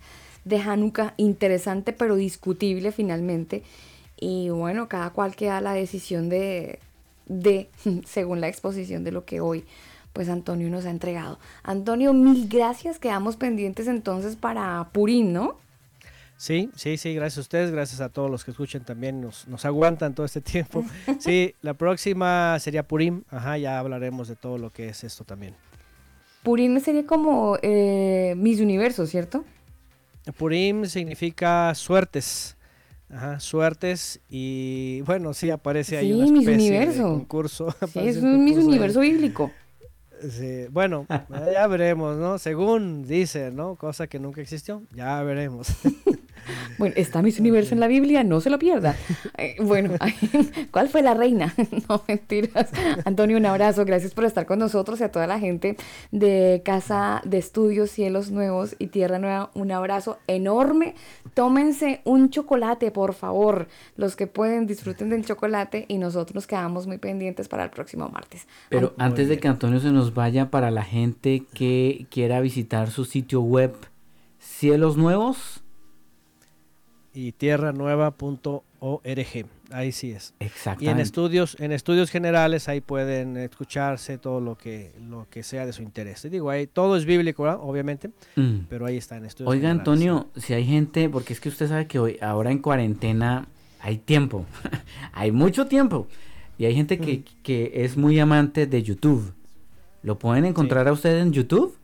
de 0.43 0.57
Hanukkah, 0.57 1.13
interesante 1.17 1.93
pero 1.93 2.15
discutible 2.15 2.91
finalmente. 2.91 3.63
Y 4.19 4.49
bueno, 4.49 4.87
cada 4.89 5.11
cual 5.11 5.35
queda 5.35 5.61
la 5.61 5.73
decisión 5.73 6.27
de, 6.29 6.79
de, 7.27 7.69
según 8.05 8.41
la 8.41 8.49
exposición 8.49 9.03
de 9.05 9.11
lo 9.11 9.23
que 9.23 9.39
hoy 9.39 9.63
pues 10.11 10.27
Antonio 10.29 10.69
nos 10.69 10.85
ha 10.85 10.91
entregado. 10.91 11.39
Antonio, 11.63 12.13
mil 12.13 12.47
gracias. 12.49 12.99
Quedamos 12.99 13.35
pendientes 13.35 13.87
entonces 13.87 14.35
para 14.35 14.89
Purín, 14.91 15.31
¿no? 15.33 15.55
Sí, 16.43 16.69
sí, 16.75 16.97
sí, 16.97 17.13
gracias 17.15 17.37
a 17.37 17.41
ustedes, 17.41 17.71
gracias 17.71 18.01
a 18.01 18.09
todos 18.09 18.29
los 18.29 18.43
que 18.43 18.51
escuchan 18.51 18.83
también, 18.83 19.21
nos, 19.21 19.47
nos 19.47 19.63
aguantan 19.63 20.13
todo 20.13 20.25
este 20.25 20.41
tiempo. 20.53 20.83
Sí, 21.19 21.55
la 21.61 21.73
próxima 21.73 22.59
sería 22.59 22.83
Purim, 22.85 23.23
ajá, 23.29 23.57
ya 23.57 23.79
hablaremos 23.79 24.27
de 24.27 24.35
todo 24.35 24.57
lo 24.57 24.69
que 24.69 24.89
es 24.89 25.05
esto 25.05 25.23
también. 25.23 25.55
Purim 26.43 26.81
sería 26.81 27.05
como 27.05 27.57
eh, 27.61 28.33
Miss 28.35 28.59
Universo, 28.59 29.07
¿cierto? 29.07 29.45
Purim 30.37 30.83
significa 30.83 31.73
suertes. 31.75 32.57
Ajá, 33.09 33.39
suertes 33.39 34.19
y 34.29 34.99
bueno, 35.05 35.33
sí 35.33 35.49
aparece 35.49 35.95
ahí 35.97 36.07
Sí, 36.11 36.13
una 36.29 36.39
especie 36.41 36.69
Universo. 36.71 37.03
de 37.03 37.09
concurso. 37.19 37.75
Sí, 37.93 37.99
es 37.99 38.17
un 38.17 38.45
ahí. 38.47 38.53
Universo 38.57 38.99
bíblico. 38.99 39.49
Sí, 40.29 40.67
bueno, 40.71 41.05
ya 41.53 41.67
veremos, 41.67 42.17
¿no? 42.17 42.37
Según 42.37 43.05
dice, 43.05 43.51
¿no? 43.51 43.75
Cosa 43.75 44.07
que 44.07 44.19
nunca 44.19 44.41
existió, 44.41 44.83
ya 44.93 45.21
veremos. 45.23 45.67
Bueno, 46.77 46.95
está 46.97 47.21
Miss 47.21 47.39
Universo 47.39 47.73
en 47.73 47.79
la 47.79 47.87
Biblia, 47.87 48.23
no 48.23 48.41
se 48.41 48.49
lo 48.49 48.59
pierda. 48.59 48.95
Eh, 49.37 49.55
bueno, 49.61 49.91
¿cuál 50.71 50.89
fue 50.89 51.01
la 51.01 51.13
reina? 51.13 51.53
No, 51.89 52.01
mentiras. 52.07 52.69
Antonio, 53.03 53.37
un 53.37 53.45
abrazo. 53.45 53.83
Gracias 53.83 54.13
por 54.13 54.25
estar 54.25 54.45
con 54.45 54.59
nosotros 54.59 55.01
y 55.01 55.03
a 55.03 55.11
toda 55.11 55.27
la 55.27 55.39
gente 55.39 55.75
de 56.11 56.61
Casa 56.63 57.21
de 57.25 57.39
Estudios 57.39 57.91
Cielos 57.91 58.31
Nuevos 58.31 58.75
y 58.79 58.87
Tierra 58.87 59.19
Nueva. 59.19 59.49
Un 59.53 59.71
abrazo 59.71 60.17
enorme. 60.27 60.95
Tómense 61.33 62.01
un 62.05 62.29
chocolate, 62.29 62.91
por 62.91 63.13
favor. 63.13 63.67
Los 63.97 64.15
que 64.15 64.27
pueden, 64.27 64.65
disfruten 64.65 65.09
del 65.09 65.25
chocolate 65.25 65.85
y 65.87 65.97
nosotros 65.97 66.35
nos 66.35 66.47
quedamos 66.47 66.87
muy 66.87 66.99
pendientes 66.99 67.47
para 67.47 67.63
el 67.63 67.69
próximo 67.69 68.07
martes. 68.09 68.47
Pero 68.69 68.93
antes 68.97 69.27
de 69.27 69.39
que 69.39 69.47
Antonio 69.47 69.79
se 69.79 69.91
nos 69.91 70.12
vaya, 70.13 70.49
para 70.49 70.71
la 70.71 70.83
gente 70.83 71.43
que 71.53 72.05
quiera 72.09 72.41
visitar 72.41 72.89
su 72.91 73.05
sitio 73.05 73.41
web, 73.41 73.73
Cielos 74.39 74.97
Nuevos, 74.97 75.59
y 77.15 77.31
tierranueva.org, 77.33 79.45
ahí 79.71 79.91
sí 79.91 80.11
es. 80.11 80.33
Y 80.39 80.43
en 80.43 80.47
exactamente. 80.47 81.01
estudios, 81.03 81.57
en 81.59 81.71
estudios 81.71 82.09
generales 82.09 82.67
ahí 82.67 82.81
pueden 82.81 83.37
escucharse 83.37 84.17
todo 84.17 84.41
lo 84.41 84.57
que, 84.57 84.91
lo 85.07 85.27
que 85.29 85.43
sea 85.43 85.65
de 85.65 85.73
su 85.73 85.83
interés. 85.83 86.25
Y 86.25 86.29
digo, 86.29 86.49
ahí 86.49 86.67
todo 86.67 86.95
es 86.97 87.05
bíblico, 87.05 87.43
¿verdad? 87.43 87.59
obviamente, 87.61 88.09
Mm. 88.35 88.65
pero 88.69 88.85
ahí 88.85 88.97
está 88.97 89.17
en 89.17 89.25
estudios 89.25 89.51
Oiga, 89.51 89.69
generales. 89.69 89.79
Antonio, 89.79 90.27
si 90.37 90.53
hay 90.53 90.65
gente, 90.65 91.09
porque 91.09 91.33
es 91.33 91.39
que 91.39 91.49
usted 91.49 91.67
sabe 91.67 91.87
que 91.87 91.99
hoy, 91.99 92.17
ahora 92.21 92.51
en 92.51 92.59
cuarentena, 92.59 93.47
hay 93.79 93.97
tiempo, 93.97 94.45
hay 95.13 95.31
mucho 95.31 95.67
tiempo. 95.67 96.07
Y 96.57 96.65
hay 96.65 96.75
gente 96.75 96.99
que, 96.99 97.23
que 97.41 97.71
es 97.83 97.97
muy 97.97 98.19
amante 98.19 98.67
de 98.67 98.83
YouTube. 98.83 99.33
¿Lo 100.03 100.19
pueden 100.19 100.45
encontrar 100.45 100.87
a 100.87 100.91
usted 100.91 101.19
en 101.19 101.31
YouTube? 101.31 101.77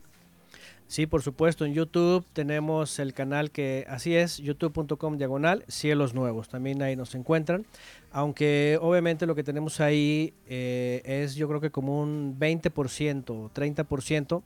Sí, 0.86 1.06
por 1.06 1.22
supuesto, 1.22 1.64
en 1.64 1.72
YouTube 1.72 2.26
tenemos 2.32 2.98
el 2.98 3.14
canal 3.14 3.50
que, 3.50 3.86
así 3.88 4.14
es, 4.14 4.38
youtube.com 4.38 5.18
diagonal, 5.18 5.64
Cielos 5.68 6.14
Nuevos, 6.14 6.48
también 6.48 6.82
ahí 6.82 6.96
nos 6.96 7.14
encuentran, 7.14 7.64
aunque 8.10 8.76
obviamente 8.82 9.24
lo 9.24 9.36
que 9.36 9.44
tenemos 9.44 9.80
ahí 9.80 10.34
eh, 10.48 11.00
es 11.04 11.36
yo 11.36 11.46
creo 11.48 11.60
que 11.60 11.70
como 11.70 12.02
un 12.02 12.36
20% 12.38 13.30
o 13.30 13.50
30%, 13.54 14.42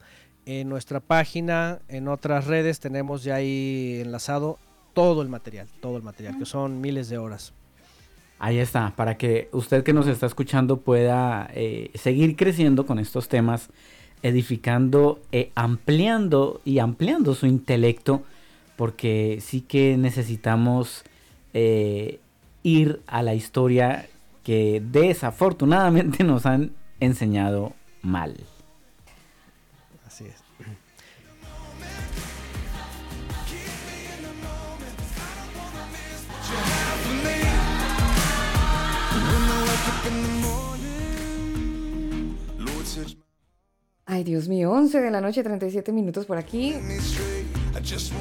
en 0.46 0.68
nuestra 0.68 1.00
página, 1.00 1.80
en 1.88 2.08
otras 2.08 2.46
redes 2.46 2.78
tenemos 2.78 3.24
ya 3.24 3.36
ahí 3.36 4.00
enlazado 4.02 4.58
todo 4.92 5.22
el 5.22 5.28
material, 5.28 5.68
todo 5.80 5.96
el 5.96 6.02
material, 6.02 6.38
que 6.38 6.44
son 6.44 6.80
miles 6.80 7.08
de 7.08 7.18
horas. 7.18 7.54
Ahí 8.38 8.58
está, 8.58 8.92
para 8.96 9.16
que 9.16 9.48
usted 9.52 9.84
que 9.84 9.92
nos 9.92 10.06
está 10.06 10.26
escuchando 10.26 10.80
pueda 10.80 11.48
eh, 11.54 11.90
seguir 11.94 12.36
creciendo 12.36 12.84
con 12.84 12.98
estos 12.98 13.28
temas, 13.28 13.70
edificando, 14.22 15.20
eh, 15.32 15.50
ampliando 15.54 16.60
y 16.64 16.78
ampliando 16.78 17.34
su 17.34 17.46
intelecto, 17.46 18.22
porque 18.76 19.38
sí 19.40 19.60
que 19.60 19.96
necesitamos 19.96 21.04
eh, 21.52 22.18
ir 22.62 23.00
a 23.06 23.22
la 23.22 23.34
historia 23.34 24.08
que 24.42 24.82
desafortunadamente 24.84 26.24
nos 26.24 26.44
han 26.46 26.72
enseñado 27.00 27.72
mal. 28.02 28.36
Ay, 44.06 44.22
Dios 44.22 44.48
mío, 44.48 44.70
11 44.70 45.00
de 45.00 45.10
la 45.10 45.20
noche, 45.20 45.42
37 45.42 45.90
minutos 45.90 46.26
por 46.26 46.36
aquí. 46.36 46.74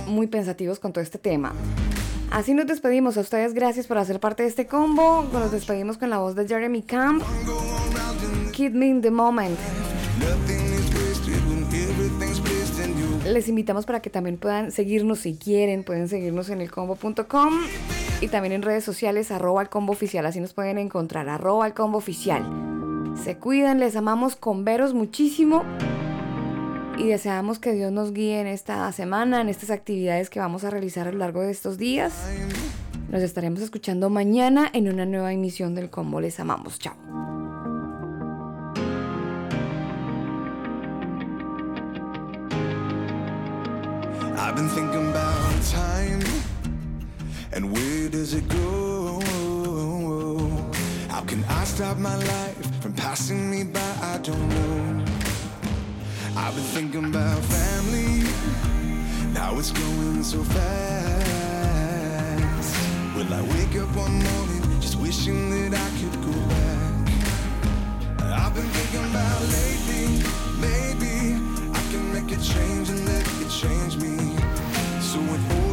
Muy 0.07 0.27
pensativos 0.27 0.79
con 0.79 0.93
todo 0.93 1.03
este 1.03 1.17
tema. 1.17 1.53
Así 2.31 2.53
nos 2.53 2.67
despedimos. 2.67 3.17
A 3.17 3.21
ustedes 3.21 3.53
gracias 3.53 3.85
por 3.85 3.97
hacer 3.97 4.19
parte 4.19 4.43
de 4.43 4.49
este 4.49 4.65
combo. 4.65 5.27
Nos 5.33 5.51
despedimos 5.51 5.97
con 5.97 6.09
la 6.09 6.19
voz 6.19 6.35
de 6.35 6.47
Jeremy 6.47 6.81
Camp. 6.83 7.21
Keep 8.53 8.73
me 8.73 8.87
in 8.87 9.01
the 9.01 9.11
moment. 9.11 9.57
Les 13.25 13.47
invitamos 13.49 13.85
para 13.85 14.01
que 14.01 14.09
también 14.09 14.37
puedan 14.37 14.71
seguirnos 14.71 15.19
si 15.19 15.35
quieren. 15.35 15.83
Pueden 15.83 16.07
seguirnos 16.07 16.49
en 16.49 16.61
elcombo.com 16.61 17.53
y 18.21 18.29
también 18.29 18.53
en 18.53 18.61
redes 18.61 18.85
sociales 18.85 19.31
arroba 19.31 19.61
el 19.61 19.69
combo. 19.69 19.97
Así 20.23 20.39
nos 20.39 20.53
pueden 20.53 20.77
encontrar 20.77 21.27
arroba 21.27 21.67
el 21.67 21.73
combo. 21.73 22.01
Se 23.23 23.37
cuidan, 23.37 23.79
les 23.79 23.95
amamos 23.95 24.35
con 24.35 24.65
veros 24.65 24.93
muchísimo 24.93 25.63
y 26.97 27.07
deseamos 27.07 27.57
que 27.57 27.71
Dios 27.71 27.89
nos 27.89 28.11
guíe 28.11 28.41
en 28.41 28.47
esta 28.47 28.91
semana, 28.91 29.39
en 29.39 29.47
estas 29.47 29.69
actividades 29.69 30.29
que 30.29 30.41
vamos 30.41 30.65
a 30.65 30.69
realizar 30.69 31.07
a 31.07 31.11
lo 31.13 31.19
largo 31.19 31.39
de 31.39 31.51
estos 31.51 31.77
días. 31.77 32.13
Nos 33.09 33.21
estaremos 33.21 33.61
escuchando 33.61 34.09
mañana 34.09 34.69
en 34.73 34.89
una 34.89 35.05
nueva 35.05 35.31
emisión 35.31 35.73
del 35.73 35.89
Combo. 35.89 36.19
Les 36.19 36.37
amamos. 36.41 36.79
Chao. 36.79 36.95
I've 44.35 44.55
been 44.57 44.67
thinking 44.67 45.11
about 45.11 45.63
time? 45.71 45.93
I 51.49 51.63
stop 51.65 51.97
my 51.97 52.15
life 52.15 52.81
from 52.81 52.93
passing 52.93 53.49
me 53.49 53.63
by? 53.63 53.79
I 54.01 54.17
don't 54.19 54.49
know. 54.49 55.05
I've 56.35 56.55
been 56.55 56.63
thinking 56.63 57.05
about 57.05 57.41
family, 57.43 58.23
now 59.33 59.57
it's 59.59 59.71
going 59.71 60.23
so 60.23 60.43
fast. 60.43 60.63
Will 63.15 63.33
I 63.33 63.41
wake 63.41 63.75
up 63.81 63.95
one 63.95 64.13
morning 64.23 64.81
just 64.81 64.95
wishing 64.99 65.49
that 65.51 65.73
I 65.79 65.89
could 65.99 66.21
go 66.23 66.31
back? 66.49 67.09
I've 68.41 68.53
been 68.55 68.69
thinking 68.77 69.05
about 69.11 69.41
lately, 69.57 70.23
maybe 70.59 71.37
I 71.71 71.81
can 71.91 72.03
make 72.13 72.31
a 72.31 72.41
change 72.41 72.89
and 72.89 73.05
let 73.05 73.25
it 73.41 73.49
change 73.49 73.97
me. 73.97 74.17
So 75.01 75.19
with 75.19 75.72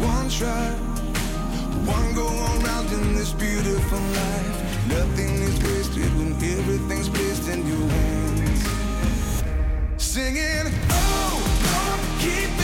one 0.00 0.28
try. 0.30 0.70
One 1.86 2.14
go 2.14 2.26
around 2.26 2.92
in 2.92 3.14
this 3.14 3.32
beautiful 3.32 3.98
life. 3.98 4.88
Nothing 4.88 5.34
is 5.48 5.62
wasted 5.62 6.10
when 6.18 6.32
everything's 6.34 7.08
placed 7.08 7.48
in 7.48 7.66
your 7.66 7.88
hands. 7.88 8.64
Singing, 9.96 10.66
oh 10.90 11.34
Lord, 11.66 12.00
keep 12.20 12.50
me 12.58 12.63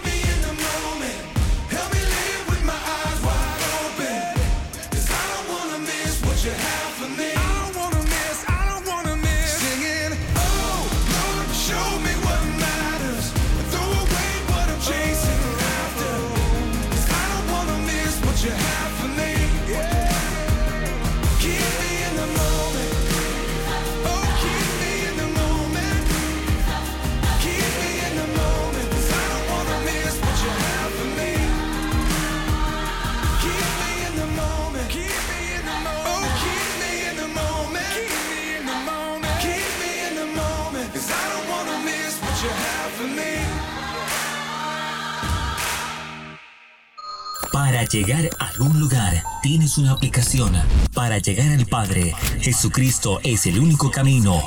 Para 47.81 47.89
llegar 47.89 48.29
a 48.37 48.45
algún 48.49 48.79
lugar, 48.79 49.23
tienes 49.41 49.79
una 49.79 49.93
aplicación. 49.93 50.53
Para 50.93 51.17
llegar 51.17 51.51
al 51.51 51.65
Padre, 51.65 52.13
Jesucristo 52.39 53.19
es 53.23 53.47
el 53.47 53.57
único 53.57 53.89
camino. 53.89 54.43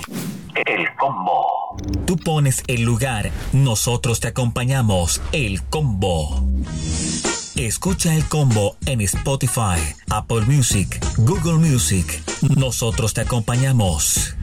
El 0.54 0.94
combo. 0.94 1.76
Tú 2.06 2.16
pones 2.16 2.62
el 2.68 2.82
lugar, 2.82 3.32
nosotros 3.52 4.20
te 4.20 4.28
acompañamos. 4.28 5.20
El 5.32 5.64
combo. 5.64 6.46
Escucha 7.56 8.14
el 8.14 8.24
combo 8.28 8.76
en 8.86 9.00
Spotify, 9.00 9.82
Apple 10.10 10.42
Music, 10.42 11.04
Google 11.16 11.54
Music. 11.54 12.22
Nosotros 12.56 13.14
te 13.14 13.22
acompañamos. 13.22 14.36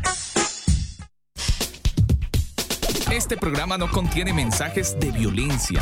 Este 3.10 3.38
programa 3.38 3.78
no 3.78 3.90
contiene 3.90 4.34
mensajes 4.34 5.00
de 5.00 5.12
violencia. 5.12 5.82